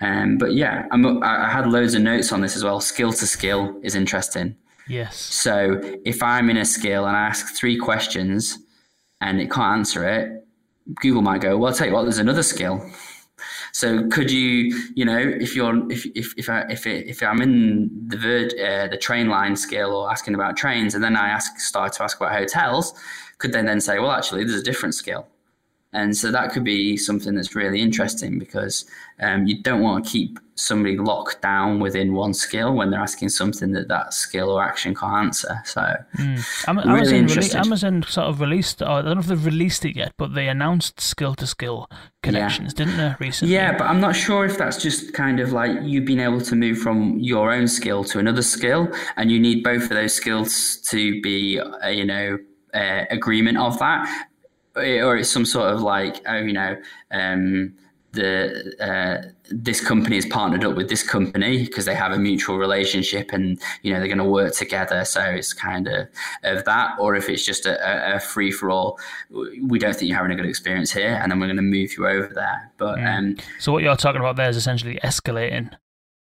um, 0.00 0.38
but 0.38 0.52
yeah, 0.52 0.86
I'm, 0.92 1.22
I 1.22 1.50
had 1.50 1.66
loads 1.66 1.94
of 1.94 2.02
notes 2.02 2.32
on 2.32 2.42
this 2.42 2.54
as 2.54 2.62
well. 2.62 2.80
Skill 2.80 3.12
to 3.12 3.26
skill 3.26 3.78
is 3.82 3.94
interesting. 3.94 4.56
Yes. 4.88 5.16
So 5.16 5.80
if 6.04 6.22
I'm 6.22 6.50
in 6.50 6.56
a 6.56 6.64
skill 6.64 7.06
and 7.06 7.16
I 7.16 7.26
ask 7.26 7.54
three 7.54 7.76
questions 7.76 8.58
and 9.20 9.40
it 9.40 9.50
can't 9.50 9.78
answer 9.78 10.06
it, 10.06 10.46
Google 11.00 11.22
might 11.22 11.40
go, 11.40 11.56
well, 11.56 11.70
I'll 11.70 11.76
tell 11.76 11.88
you 11.88 11.92
what, 11.92 12.02
there's 12.02 12.18
another 12.18 12.42
skill 12.42 12.80
so 13.72 14.08
could 14.08 14.30
you, 14.30 14.74
you 14.94 15.04
know, 15.04 15.18
if 15.18 15.54
you're 15.54 15.90
if 15.92 16.06
if 16.14 16.32
if 16.38 16.48
I, 16.48 16.64
if, 16.70 16.86
it, 16.86 17.06
if 17.06 17.22
I'm 17.22 17.42
in 17.42 17.90
the 18.08 18.16
uh, 18.16 18.88
the 18.88 18.96
train 18.96 19.28
line 19.28 19.54
skill 19.54 19.94
or 19.94 20.10
asking 20.10 20.34
about 20.34 20.56
trains, 20.56 20.94
and 20.94 21.04
then 21.04 21.14
I 21.14 21.28
ask 21.28 21.58
start 21.58 21.92
to 21.94 22.02
ask 22.02 22.16
about 22.18 22.32
hotels, 22.32 22.94
could 23.36 23.52
they 23.52 23.62
then 23.62 23.82
say, 23.82 23.98
well, 23.98 24.12
actually, 24.12 24.44
there's 24.44 24.60
a 24.60 24.64
different 24.64 24.94
skill. 24.94 25.26
And 25.96 26.14
so 26.14 26.30
that 26.30 26.52
could 26.52 26.62
be 26.62 26.98
something 26.98 27.34
that's 27.34 27.54
really 27.54 27.80
interesting 27.80 28.38
because 28.38 28.84
um, 29.18 29.46
you 29.46 29.62
don't 29.62 29.80
want 29.80 30.04
to 30.04 30.10
keep 30.10 30.38
somebody 30.54 30.98
locked 30.98 31.40
down 31.40 31.80
within 31.80 32.12
one 32.12 32.34
skill 32.34 32.74
when 32.74 32.90
they're 32.90 33.00
asking 33.00 33.30
something 33.30 33.72
that 33.72 33.88
that 33.88 34.12
skill 34.12 34.50
or 34.50 34.62
action 34.62 34.94
can't 34.94 35.26
answer. 35.26 35.58
So, 35.64 35.80
mm. 36.18 36.68
Am- 36.68 36.76
really 36.76 37.16
Amazon, 37.16 37.42
rele- 37.42 37.54
Amazon 37.54 38.02
sort 38.02 38.26
of 38.26 38.42
released, 38.42 38.82
or 38.82 38.88
I 38.88 39.02
don't 39.02 39.14
know 39.14 39.20
if 39.20 39.26
they've 39.26 39.46
released 39.46 39.86
it 39.86 39.96
yet, 39.96 40.12
but 40.18 40.34
they 40.34 40.48
announced 40.48 41.00
skill 41.00 41.34
to 41.36 41.46
skill 41.46 41.88
connections, 42.22 42.74
yeah. 42.76 42.84
didn't 42.84 42.98
they, 42.98 43.14
recently? 43.18 43.54
Yeah, 43.54 43.78
but 43.78 43.84
I'm 43.84 44.00
not 44.00 44.14
sure 44.14 44.44
if 44.44 44.58
that's 44.58 44.82
just 44.82 45.14
kind 45.14 45.40
of 45.40 45.52
like 45.52 45.78
you 45.82 46.02
being 46.02 46.20
able 46.20 46.42
to 46.42 46.54
move 46.54 46.76
from 46.76 47.18
your 47.18 47.52
own 47.52 47.68
skill 47.68 48.04
to 48.04 48.18
another 48.18 48.42
skill, 48.42 48.92
and 49.16 49.32
you 49.32 49.40
need 49.40 49.64
both 49.64 49.84
of 49.84 49.88
those 49.90 50.12
skills 50.12 50.76
to 50.90 51.22
be, 51.22 51.58
uh, 51.58 51.88
you 51.88 52.04
know, 52.04 52.38
uh, 52.74 53.04
agreement 53.10 53.56
of 53.56 53.78
that 53.78 54.06
or 54.76 55.16
it's 55.16 55.30
some 55.30 55.44
sort 55.44 55.72
of 55.72 55.82
like 55.82 56.20
oh 56.26 56.36
you 56.36 56.52
know 56.52 56.76
um, 57.10 57.74
the 58.16 58.74
uh, 58.80 59.28
this 59.50 59.80
company 59.80 60.16
is 60.16 60.26
partnered 60.26 60.64
up 60.64 60.74
with 60.74 60.88
this 60.88 61.02
company 61.02 61.64
because 61.64 61.84
they 61.84 61.94
have 61.94 62.12
a 62.12 62.18
mutual 62.18 62.58
relationship 62.58 63.32
and 63.32 63.60
you 63.82 63.92
know 63.92 64.00
they're 64.00 64.08
going 64.08 64.18
to 64.18 64.24
work 64.24 64.54
together. 64.54 65.04
So 65.04 65.20
it's 65.20 65.52
kind 65.52 65.86
of 65.86 66.08
of 66.42 66.64
that. 66.64 66.96
Or 66.98 67.14
if 67.14 67.28
it's 67.28 67.44
just 67.44 67.66
a, 67.66 68.16
a 68.16 68.18
free 68.18 68.50
for 68.50 68.70
all 68.70 68.98
we 69.62 69.78
don't 69.78 69.94
think 69.94 70.08
you're 70.08 70.16
having 70.16 70.32
a 70.32 70.36
good 70.36 70.48
experience 70.48 70.90
here 70.92 71.18
and 71.22 71.30
then 71.30 71.38
we're 71.38 71.46
going 71.46 71.56
to 71.56 71.62
move 71.62 71.96
you 71.96 72.08
over 72.08 72.32
there. 72.34 72.72
But 72.78 72.98
mm. 72.98 73.18
um, 73.18 73.36
so 73.60 73.70
what 73.70 73.84
you're 73.84 73.96
talking 73.96 74.20
about 74.20 74.36
there 74.36 74.48
is 74.48 74.56
essentially 74.56 74.98
escalating. 75.04 75.72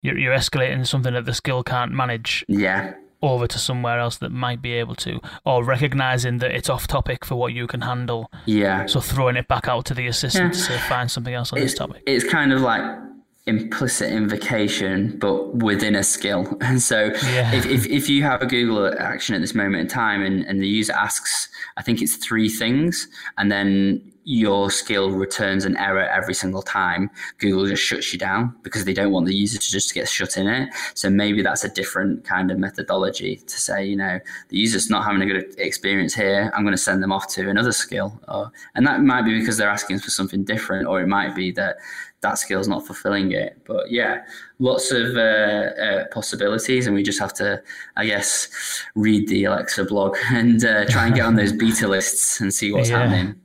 You're, 0.02 0.18
you're 0.18 0.34
escalating 0.34 0.86
something 0.86 1.14
that 1.14 1.24
the 1.24 1.34
skill 1.34 1.62
can't 1.62 1.92
manage. 1.92 2.44
Yeah 2.48 2.94
over 3.22 3.46
to 3.46 3.58
somewhere 3.58 3.98
else 3.98 4.18
that 4.18 4.30
might 4.30 4.60
be 4.62 4.72
able 4.72 4.94
to, 4.96 5.20
or 5.44 5.64
recognizing 5.64 6.38
that 6.38 6.50
it's 6.50 6.68
off 6.68 6.86
topic 6.86 7.24
for 7.24 7.36
what 7.36 7.52
you 7.52 7.66
can 7.66 7.82
handle. 7.82 8.30
Yeah. 8.44 8.86
So 8.86 9.00
throwing 9.00 9.36
it 9.36 9.48
back 9.48 9.68
out 9.68 9.84
to 9.86 9.94
the 9.94 10.06
assistant 10.06 10.54
yeah. 10.56 10.66
to 10.66 10.78
find 10.84 11.10
something 11.10 11.34
else 11.34 11.52
on 11.52 11.58
it's, 11.58 11.72
this 11.72 11.78
topic. 11.78 12.02
It's 12.06 12.28
kind 12.28 12.52
of 12.52 12.60
like 12.60 12.82
implicit 13.46 14.12
invocation, 14.12 15.16
but 15.18 15.56
within 15.56 15.94
a 15.94 16.02
skill. 16.02 16.58
And 16.60 16.82
so 16.82 17.12
yeah. 17.30 17.54
if, 17.54 17.64
if, 17.64 17.86
if 17.86 18.08
you 18.08 18.22
have 18.24 18.42
a 18.42 18.46
Google 18.46 18.92
action 18.98 19.34
at 19.34 19.40
this 19.40 19.54
moment 19.54 19.80
in 19.80 19.88
time 19.88 20.22
and, 20.22 20.44
and 20.44 20.60
the 20.60 20.66
user 20.66 20.92
asks, 20.92 21.48
I 21.76 21.82
think 21.82 22.02
it's 22.02 22.16
three 22.16 22.48
things, 22.48 23.06
and 23.38 23.50
then 23.50 24.12
your 24.28 24.72
skill 24.72 25.12
returns 25.12 25.64
an 25.64 25.76
error 25.76 26.02
every 26.02 26.34
single 26.34 26.60
time, 26.60 27.08
Google 27.38 27.64
just 27.66 27.84
shuts 27.84 28.12
you 28.12 28.18
down 28.18 28.56
because 28.64 28.84
they 28.84 28.92
don't 28.92 29.12
want 29.12 29.24
the 29.24 29.34
user 29.34 29.56
to 29.56 29.70
just 29.70 29.94
get 29.94 30.08
shut 30.08 30.36
in 30.36 30.48
it. 30.48 30.68
So 30.94 31.08
maybe 31.08 31.42
that's 31.42 31.62
a 31.62 31.68
different 31.68 32.24
kind 32.24 32.50
of 32.50 32.58
methodology 32.58 33.36
to 33.36 33.60
say, 33.60 33.86
you 33.86 33.94
know, 33.94 34.18
the 34.48 34.56
user's 34.56 34.90
not 34.90 35.04
having 35.04 35.22
a 35.22 35.26
good 35.26 35.54
experience 35.58 36.12
here. 36.12 36.50
I'm 36.56 36.64
going 36.64 36.74
to 36.74 36.82
send 36.82 37.04
them 37.04 37.12
off 37.12 37.28
to 37.34 37.48
another 37.48 37.70
skill. 37.70 38.20
Or, 38.26 38.50
and 38.74 38.84
that 38.84 39.00
might 39.00 39.22
be 39.22 39.38
because 39.38 39.58
they're 39.58 39.70
asking 39.70 40.00
for 40.00 40.10
something 40.10 40.42
different, 40.42 40.88
or 40.88 41.00
it 41.00 41.06
might 41.06 41.36
be 41.36 41.52
that 41.52 41.76
that 42.22 42.36
skill's 42.36 42.66
not 42.66 42.84
fulfilling 42.84 43.30
it. 43.30 43.56
But 43.64 43.92
yeah, 43.92 44.24
lots 44.58 44.90
of 44.90 45.16
uh, 45.16 45.20
uh, 45.20 46.04
possibilities, 46.08 46.88
and 46.88 46.96
we 46.96 47.04
just 47.04 47.20
have 47.20 47.34
to, 47.34 47.62
I 47.94 48.06
guess, 48.06 48.48
read 48.96 49.28
the 49.28 49.44
Alexa 49.44 49.84
blog 49.84 50.16
and 50.32 50.64
uh, 50.64 50.84
try 50.86 51.06
and 51.06 51.14
get 51.14 51.26
on 51.26 51.36
those 51.36 51.52
beta 51.52 51.86
lists 51.86 52.40
and 52.40 52.52
see 52.52 52.72
what's 52.72 52.90
yeah. 52.90 52.98
happening. 52.98 53.40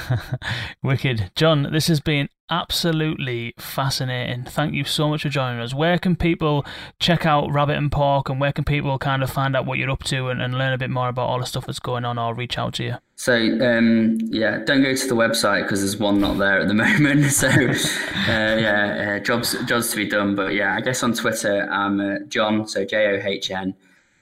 Wicked. 0.82 1.30
John, 1.34 1.68
this 1.72 1.88
has 1.88 2.00
been 2.00 2.28
absolutely 2.50 3.54
fascinating. 3.58 4.44
Thank 4.44 4.74
you 4.74 4.84
so 4.84 5.08
much 5.08 5.22
for 5.22 5.28
joining 5.28 5.60
us. 5.60 5.74
Where 5.74 5.98
can 5.98 6.16
people 6.16 6.64
check 7.00 7.24
out 7.24 7.50
Rabbit 7.50 7.76
and 7.76 7.90
Pork 7.90 8.28
and 8.28 8.40
where 8.40 8.52
can 8.52 8.64
people 8.64 8.98
kind 8.98 9.22
of 9.22 9.30
find 9.30 9.56
out 9.56 9.64
what 9.64 9.78
you're 9.78 9.90
up 9.90 10.04
to 10.04 10.28
and, 10.28 10.42
and 10.42 10.54
learn 10.54 10.72
a 10.72 10.78
bit 10.78 10.90
more 10.90 11.08
about 11.08 11.28
all 11.28 11.38
the 11.38 11.46
stuff 11.46 11.66
that's 11.66 11.78
going 11.78 12.04
on 12.04 12.18
or 12.18 12.34
reach 12.34 12.58
out 12.58 12.74
to 12.74 12.84
you? 12.84 12.94
So, 13.16 13.34
um, 13.34 14.18
yeah, 14.24 14.58
don't 14.64 14.82
go 14.82 14.94
to 14.94 15.06
the 15.06 15.14
website 15.14 15.62
because 15.62 15.80
there's 15.80 15.96
one 15.96 16.20
not 16.20 16.38
there 16.38 16.60
at 16.60 16.68
the 16.68 16.74
moment. 16.74 17.32
So, 17.32 17.48
uh, 17.48 18.56
yeah, 18.56 19.16
uh, 19.16 19.24
jobs, 19.24 19.56
jobs 19.64 19.90
to 19.90 19.96
be 19.96 20.08
done. 20.08 20.34
But 20.34 20.54
yeah, 20.54 20.74
I 20.74 20.80
guess 20.80 21.02
on 21.02 21.14
Twitter, 21.14 21.68
I'm 21.70 22.00
uh, 22.00 22.18
John, 22.28 22.66
so 22.66 22.84
J 22.84 23.06
O 23.06 23.26
H 23.26 23.50
N. 23.50 23.74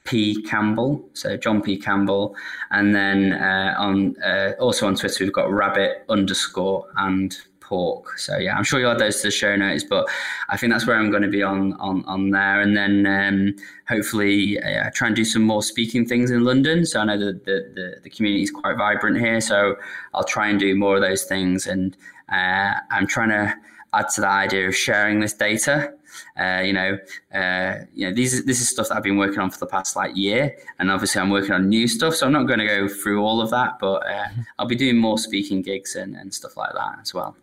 P 0.04 0.42
Campbell, 0.42 1.04
so 1.12 1.36
John 1.36 1.60
P 1.62 1.76
Campbell, 1.76 2.34
and 2.70 2.94
then 2.94 3.32
uh, 3.32 3.74
on 3.78 4.16
uh, 4.22 4.52
also 4.58 4.86
on 4.86 4.94
Twitter 4.94 5.24
we've 5.24 5.32
got 5.32 5.50
Rabbit 5.50 6.04
underscore 6.08 6.86
and 6.96 7.36
Pork. 7.60 8.18
So 8.18 8.36
yeah, 8.36 8.56
I'm 8.56 8.64
sure 8.64 8.80
you'll 8.80 8.90
add 8.90 8.98
those 8.98 9.20
to 9.20 9.28
the 9.28 9.30
show 9.30 9.54
notes, 9.54 9.84
but 9.84 10.08
I 10.48 10.56
think 10.56 10.72
that's 10.72 10.86
where 10.86 10.96
I'm 10.96 11.10
going 11.10 11.22
to 11.22 11.28
be 11.28 11.42
on 11.42 11.74
on 11.74 12.04
on 12.06 12.30
there, 12.30 12.60
and 12.60 12.76
then 12.76 13.06
um, 13.06 13.56
hopefully 13.88 14.60
uh, 14.60 14.90
try 14.92 15.06
and 15.06 15.16
do 15.16 15.24
some 15.24 15.42
more 15.42 15.62
speaking 15.62 16.04
things 16.04 16.30
in 16.30 16.42
London. 16.44 16.84
So 16.84 17.00
I 17.00 17.04
know 17.04 17.18
that 17.18 17.44
the, 17.44 17.70
the 17.74 18.00
the 18.02 18.10
community 18.10 18.42
is 18.42 18.50
quite 18.50 18.76
vibrant 18.76 19.18
here, 19.18 19.40
so 19.40 19.76
I'll 20.14 20.24
try 20.24 20.48
and 20.48 20.58
do 20.58 20.74
more 20.74 20.96
of 20.96 21.02
those 21.02 21.24
things, 21.24 21.66
and 21.66 21.96
uh, 22.32 22.72
I'm 22.90 23.06
trying 23.06 23.28
to 23.28 23.54
add 23.92 24.08
to 24.14 24.20
the 24.20 24.28
idea 24.28 24.66
of 24.66 24.74
sharing 24.74 25.20
this 25.20 25.34
data 25.34 25.92
uh, 26.38 26.62
you 26.64 26.72
know, 26.72 26.98
uh, 27.34 27.84
you 27.94 28.08
know, 28.08 28.14
these 28.14 28.44
this 28.44 28.60
is 28.60 28.68
stuff 28.68 28.88
that 28.88 28.96
I've 28.96 29.02
been 29.02 29.18
working 29.18 29.38
on 29.38 29.50
for 29.50 29.58
the 29.58 29.66
past 29.66 29.96
like 29.96 30.16
year, 30.16 30.56
and 30.78 30.90
obviously 30.90 31.20
I'm 31.20 31.30
working 31.30 31.52
on 31.52 31.68
new 31.68 31.88
stuff, 31.88 32.14
so 32.14 32.26
I'm 32.26 32.32
not 32.32 32.44
going 32.44 32.60
to 32.60 32.66
go 32.66 32.88
through 32.88 33.24
all 33.24 33.40
of 33.40 33.50
that, 33.50 33.78
but 33.80 34.06
uh, 34.06 34.28
mm-hmm. 34.28 34.40
I'll 34.58 34.66
be 34.66 34.76
doing 34.76 34.96
more 34.96 35.18
speaking 35.18 35.62
gigs 35.62 35.96
and, 35.96 36.16
and 36.16 36.32
stuff 36.32 36.56
like 36.56 36.72
that 36.74 36.98
as 37.02 37.14
well. 37.14 37.36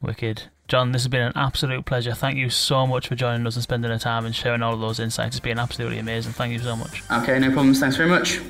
Wicked. 0.00 0.44
John, 0.66 0.92
this 0.92 1.02
has 1.02 1.08
been 1.08 1.22
an 1.22 1.32
absolute 1.36 1.84
pleasure. 1.84 2.14
Thank 2.14 2.38
you 2.38 2.48
so 2.48 2.86
much 2.86 3.08
for 3.08 3.14
joining 3.14 3.46
us 3.46 3.54
and 3.54 3.62
spending 3.62 3.90
the 3.90 3.98
time 3.98 4.24
and 4.24 4.34
sharing 4.34 4.62
all 4.62 4.72
of 4.72 4.80
those 4.80 4.98
insights. 4.98 5.36
It's 5.36 5.44
been 5.44 5.58
absolutely 5.58 5.98
amazing. 5.98 6.32
Thank 6.32 6.52
you 6.54 6.58
so 6.58 6.74
much. 6.74 7.02
Okay, 7.10 7.38
no 7.38 7.50
problems. 7.52 7.80
Thanks 7.80 7.96
very 7.96 8.08
much. 8.08 8.40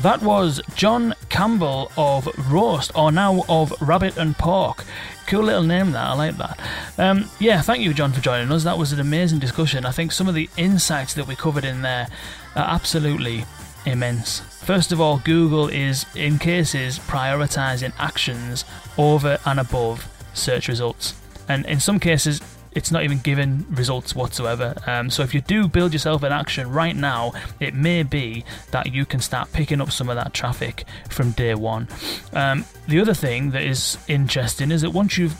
That 0.00 0.22
was 0.22 0.60
John 0.74 1.14
Campbell 1.28 1.92
of 1.96 2.28
Roast, 2.50 2.90
or 2.94 3.12
now 3.12 3.44
of 3.48 3.72
Rabbit 3.80 4.16
and 4.16 4.36
Pork. 4.36 4.84
Cool 5.26 5.44
little 5.44 5.62
name 5.62 5.92
that, 5.92 6.04
I 6.04 6.14
like 6.14 6.36
that. 6.38 6.58
Um, 6.98 7.30
yeah, 7.38 7.62
thank 7.62 7.82
you, 7.82 7.94
John, 7.94 8.12
for 8.12 8.20
joining 8.20 8.50
us. 8.50 8.64
That 8.64 8.78
was 8.78 8.92
an 8.92 8.98
amazing 9.00 9.38
discussion. 9.38 9.86
I 9.86 9.92
think 9.92 10.10
some 10.10 10.28
of 10.28 10.34
the 10.34 10.50
insights 10.56 11.14
that 11.14 11.28
we 11.28 11.36
covered 11.36 11.64
in 11.64 11.82
there 11.82 12.08
are 12.56 12.74
absolutely 12.74 13.44
immense. 13.86 14.40
First 14.40 14.92
of 14.92 15.00
all, 15.00 15.18
Google 15.18 15.68
is, 15.68 16.06
in 16.14 16.38
cases, 16.38 16.98
prioritizing 16.98 17.92
actions 17.98 18.64
over 18.98 19.38
and 19.46 19.60
above 19.60 20.08
search 20.34 20.68
results. 20.68 21.14
And 21.48 21.64
in 21.66 21.80
some 21.80 22.00
cases, 22.00 22.40
it's 22.74 22.90
not 22.90 23.04
even 23.04 23.18
giving 23.18 23.66
results 23.70 24.14
whatsoever. 24.14 24.74
Um, 24.86 25.10
so 25.10 25.22
if 25.22 25.34
you 25.34 25.40
do 25.40 25.68
build 25.68 25.92
yourself 25.92 26.22
an 26.22 26.32
action 26.32 26.70
right 26.70 26.96
now, 26.96 27.32
it 27.60 27.74
may 27.74 28.02
be 28.02 28.44
that 28.70 28.92
you 28.92 29.04
can 29.04 29.20
start 29.20 29.52
picking 29.52 29.80
up 29.80 29.90
some 29.90 30.08
of 30.08 30.16
that 30.16 30.34
traffic 30.34 30.84
from 31.08 31.32
day 31.32 31.54
one. 31.54 31.88
Um, 32.32 32.64
the 32.88 33.00
other 33.00 33.14
thing 33.14 33.50
that 33.50 33.62
is 33.62 33.98
interesting 34.08 34.70
is 34.70 34.82
that 34.82 34.90
once 34.90 35.18
you've 35.18 35.36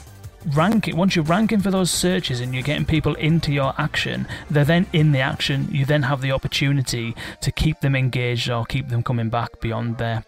ranking 0.55 0.97
once 0.97 1.15
you're 1.15 1.23
ranking 1.23 1.61
for 1.61 1.71
those 1.71 1.89
searches 1.89 2.41
and 2.41 2.53
you're 2.53 2.63
getting 2.63 2.83
people 2.83 3.15
into 3.15 3.53
your 3.53 3.73
action 3.77 4.27
they're 4.49 4.65
then 4.65 4.85
in 4.91 5.13
the 5.13 5.19
action 5.21 5.69
you 5.71 5.85
then 5.85 6.03
have 6.03 6.19
the 6.19 6.33
opportunity 6.33 7.15
to 7.39 7.49
keep 7.49 7.79
them 7.79 7.95
engaged 7.95 8.49
or 8.49 8.65
keep 8.65 8.89
them 8.89 9.01
coming 9.01 9.29
back 9.29 9.57
beyond 9.61 9.97
there 9.97 10.25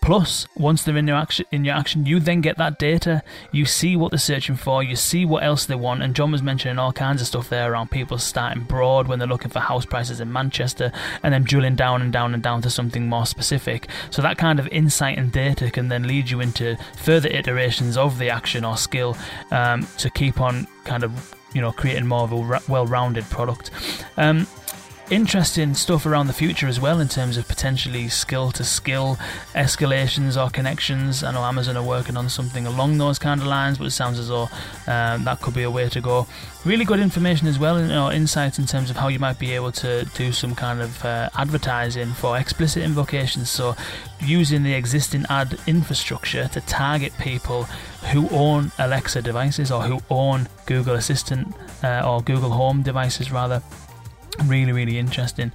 Plus, 0.00 0.46
once 0.56 0.82
they're 0.82 0.96
in 0.96 1.06
your 1.06 1.16
action, 1.16 1.46
in 1.50 1.64
your 1.64 1.74
action, 1.74 2.06
you 2.06 2.20
then 2.20 2.40
get 2.40 2.58
that 2.58 2.78
data. 2.78 3.22
You 3.52 3.64
see 3.64 3.96
what 3.96 4.10
they're 4.10 4.18
searching 4.18 4.56
for. 4.56 4.82
You 4.82 4.96
see 4.96 5.24
what 5.24 5.42
else 5.42 5.66
they 5.66 5.74
want. 5.74 6.02
And 6.02 6.14
John 6.14 6.32
was 6.32 6.42
mentioning 6.42 6.78
all 6.78 6.92
kinds 6.92 7.20
of 7.20 7.28
stuff 7.28 7.48
there 7.48 7.72
around 7.72 7.90
people 7.90 8.18
starting 8.18 8.64
broad 8.64 9.08
when 9.08 9.18
they're 9.18 9.28
looking 9.28 9.50
for 9.50 9.60
house 9.60 9.86
prices 9.86 10.20
in 10.20 10.32
Manchester, 10.32 10.92
and 11.22 11.32
then 11.32 11.44
drilling 11.44 11.76
down 11.76 12.02
and 12.02 12.12
down 12.12 12.34
and 12.34 12.42
down 12.42 12.62
to 12.62 12.70
something 12.70 13.08
more 13.08 13.26
specific. 13.26 13.88
So 14.10 14.22
that 14.22 14.38
kind 14.38 14.58
of 14.58 14.68
insight 14.68 15.18
and 15.18 15.32
data 15.32 15.70
can 15.70 15.88
then 15.88 16.04
lead 16.04 16.30
you 16.30 16.40
into 16.40 16.76
further 16.96 17.28
iterations 17.28 17.96
of 17.96 18.18
the 18.18 18.30
action 18.30 18.64
or 18.64 18.76
skill 18.76 19.16
um, 19.50 19.86
to 19.98 20.10
keep 20.10 20.40
on 20.40 20.66
kind 20.84 21.04
of 21.04 21.34
you 21.52 21.60
know 21.60 21.72
creating 21.72 22.06
more 22.06 22.22
of 22.22 22.32
a 22.32 22.60
well-rounded 22.68 23.24
product. 23.24 23.70
Um, 24.16 24.46
interesting 25.10 25.74
stuff 25.74 26.04
around 26.04 26.26
the 26.26 26.32
future 26.32 26.66
as 26.66 26.80
well 26.80 27.00
in 27.00 27.08
terms 27.08 27.36
of 27.36 27.46
potentially 27.46 28.08
skill 28.08 28.50
to 28.50 28.64
skill 28.64 29.16
escalations 29.54 30.42
or 30.42 30.50
connections. 30.50 31.22
I 31.22 31.32
know 31.32 31.42
Amazon 31.42 31.76
are 31.76 31.82
working 31.82 32.16
on 32.16 32.28
something 32.28 32.66
along 32.66 32.98
those 32.98 33.18
kind 33.18 33.40
of 33.40 33.46
lines, 33.46 33.78
but 33.78 33.86
it 33.86 33.92
sounds 33.92 34.18
as 34.18 34.28
though 34.28 34.48
um, 34.86 35.24
that 35.24 35.40
could 35.40 35.54
be 35.54 35.62
a 35.62 35.70
way 35.70 35.88
to 35.88 36.00
go. 36.00 36.26
Really 36.64 36.84
good 36.84 36.98
information 36.98 37.46
as 37.46 37.58
well, 37.58 37.80
you 37.80 37.86
know, 37.86 38.10
insights 38.10 38.58
in 38.58 38.66
terms 38.66 38.90
of 38.90 38.96
how 38.96 39.08
you 39.08 39.18
might 39.18 39.38
be 39.38 39.52
able 39.52 39.70
to 39.72 40.04
do 40.14 40.32
some 40.32 40.54
kind 40.54 40.80
of 40.80 41.04
uh, 41.04 41.30
advertising 41.36 42.08
for 42.08 42.36
explicit 42.36 42.82
invocations. 42.82 43.48
So, 43.48 43.76
using 44.20 44.64
the 44.64 44.74
existing 44.74 45.24
ad 45.28 45.58
infrastructure 45.66 46.48
to 46.48 46.60
target 46.62 47.12
people 47.18 47.64
who 48.12 48.28
own 48.30 48.72
Alexa 48.78 49.22
devices 49.22 49.70
or 49.70 49.82
who 49.82 50.00
own 50.10 50.48
Google 50.66 50.94
Assistant 50.94 51.54
uh, 51.84 52.02
or 52.04 52.22
Google 52.22 52.50
Home 52.50 52.82
devices 52.82 53.30
rather 53.30 53.62
really 54.44 54.72
really 54.72 54.98
interesting. 54.98 55.52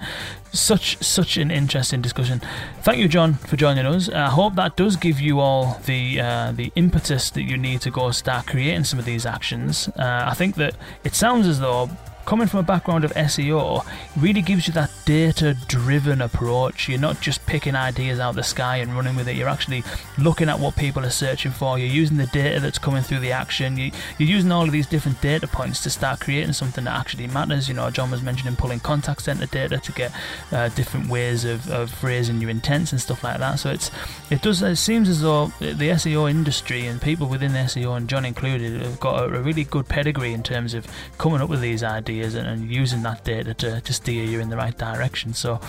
Such 0.52 1.02
such 1.04 1.38
an 1.38 1.52
interesting 1.52 2.02
discussion. 2.02 2.42
Thank 2.82 3.00
you 3.00 3.08
john 3.08 3.36
for 3.36 3.56
joining 3.56 3.86
us. 3.86 4.10
I 4.10 4.28
hope 4.30 4.56
that 4.56 4.76
does 4.76 4.96
give 4.96 5.20
you 5.20 5.40
all 5.40 5.80
the 5.86 6.20
uh, 6.20 6.52
the 6.52 6.72
impetus 6.76 7.30
that 7.32 7.44
you 7.44 7.58
need 7.58 7.82
to 7.82 7.92
go 7.92 8.12
start 8.12 8.48
creating 8.48 8.84
some 8.84 9.00
of 9.00 9.06
these 9.06 9.26
actions. 9.26 9.88
Uh, 9.90 10.26
i 10.28 10.34
think 10.34 10.56
that 10.56 10.76
it 11.04 11.14
sounds 11.16 11.48
as 11.48 11.60
though 11.60 11.90
coming 12.26 12.48
from 12.48 12.60
a 12.60 12.64
background 12.64 13.04
of 13.04 13.12
SEO 13.14 13.86
really 14.18 14.42
gives 14.42 14.68
you 14.68 14.74
that 14.74 14.92
data 15.06 15.56
driven 15.68 16.22
approach. 16.22 16.88
You're 16.88 17.00
not 17.00 17.22
just 17.22 17.46
picking 17.46 17.76
ideas 17.76 18.20
out 18.20 18.32
of 18.32 18.36
the 18.36 18.44
sky 18.44 18.78
and 18.78 18.94
running 18.96 19.16
with 19.16 19.28
it, 19.28 19.36
you're 19.36 19.50
actually 19.50 19.84
looking 20.18 20.50
at 20.50 20.60
what 20.60 20.76
people 20.76 21.06
are 21.06 21.10
searching 21.10 21.52
for. 21.52 21.80
You're 21.80 21.88
using 21.88 22.18
the 22.18 22.28
data 22.28 22.60
that's 22.60 22.78
coming 22.78 23.04
through 23.04 23.20
the 23.20 23.32
action. 23.32 23.78
You, 23.78 23.92
are 24.20 24.24
using 24.24 24.52
all 24.52 24.66
of 24.66 24.72
these 24.72 24.88
different 24.88 25.22
data 25.22 25.48
points 25.48 25.82
to 25.84 25.90
start 25.90 26.20
creating 26.20 26.54
something 26.54 26.84
that 26.84 26.98
actually 26.98 27.28
matters. 27.28 27.68
You 27.68 27.76
know, 27.76 27.90
John 27.90 28.12
was 28.12 28.22
mentioning 28.22 28.56
pulling 28.56 28.80
contact 28.80 29.24
center 29.24 29.48
data 29.48 29.80
to 29.80 29.92
get 29.92 30.12
uh, 30.52 30.70
different 30.70 31.10
ways 31.10 31.46
of, 31.46 31.70
of 31.70 31.92
phrasing 31.92 32.42
your 32.42 32.50
intents 32.50 32.92
and 32.92 33.02
stuff 33.02 33.24
like 33.24 33.40
that. 33.40 33.56
So 33.56 33.72
it's 33.72 33.92
it 34.30 34.42
does 34.42 34.62
it 34.62 34.76
seems 34.76 35.10
as 35.10 35.22
though 35.22 35.48
the 35.60 35.90
SEO 35.90 36.30
industry 36.30 36.86
and 36.86 37.02
people 37.02 37.28
within 37.28 37.52
SEO 37.52 37.98
and 37.98 38.08
John 38.08 38.26
included 38.26 38.82
have 38.82 39.00
got 39.00 39.26
a 39.26 39.42
really 39.42 39.64
good 39.64 39.88
pedigree 39.88 40.34
in 40.34 40.44
terms 40.44 40.74
of 40.74 40.88
coming 41.18 41.42
up 41.42 41.50
with 41.50 41.62
these 41.62 41.84
ideas 41.84 42.11
ideas 42.12 42.36
and, 42.36 42.48
and 42.48 42.72
using 42.72 43.04
that 43.04 43.24
data 43.24 43.54
to, 43.54 43.82
to 43.82 43.94
steer 43.94 44.24
you 44.24 44.40
in 44.40 44.50
the 44.50 44.58
right 44.58 44.78
direction. 44.78 45.34
So, 45.34 45.60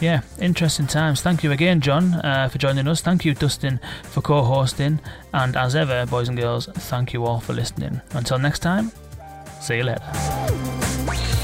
yeah, 0.00 0.22
interesting 0.40 0.86
times. 0.86 1.22
Thank 1.22 1.42
you 1.42 1.52
again, 1.52 1.80
John, 1.80 2.14
uh, 2.14 2.48
for 2.48 2.58
joining 2.58 2.86
us. 2.88 3.00
Thank 3.00 3.24
you, 3.24 3.34
Dustin, 3.34 3.80
for 4.04 4.20
co 4.20 4.42
hosting. 4.42 5.00
And 5.32 5.56
as 5.56 5.74
ever, 5.74 6.06
boys 6.06 6.28
and 6.28 6.38
girls, 6.38 6.66
thank 6.66 7.12
you 7.12 7.24
all 7.24 7.40
for 7.40 7.52
listening. 7.52 8.00
Until 8.12 8.38
next 8.38 8.60
time, 8.60 8.92
see 9.60 9.78
you 9.78 9.84
later. 9.84 11.37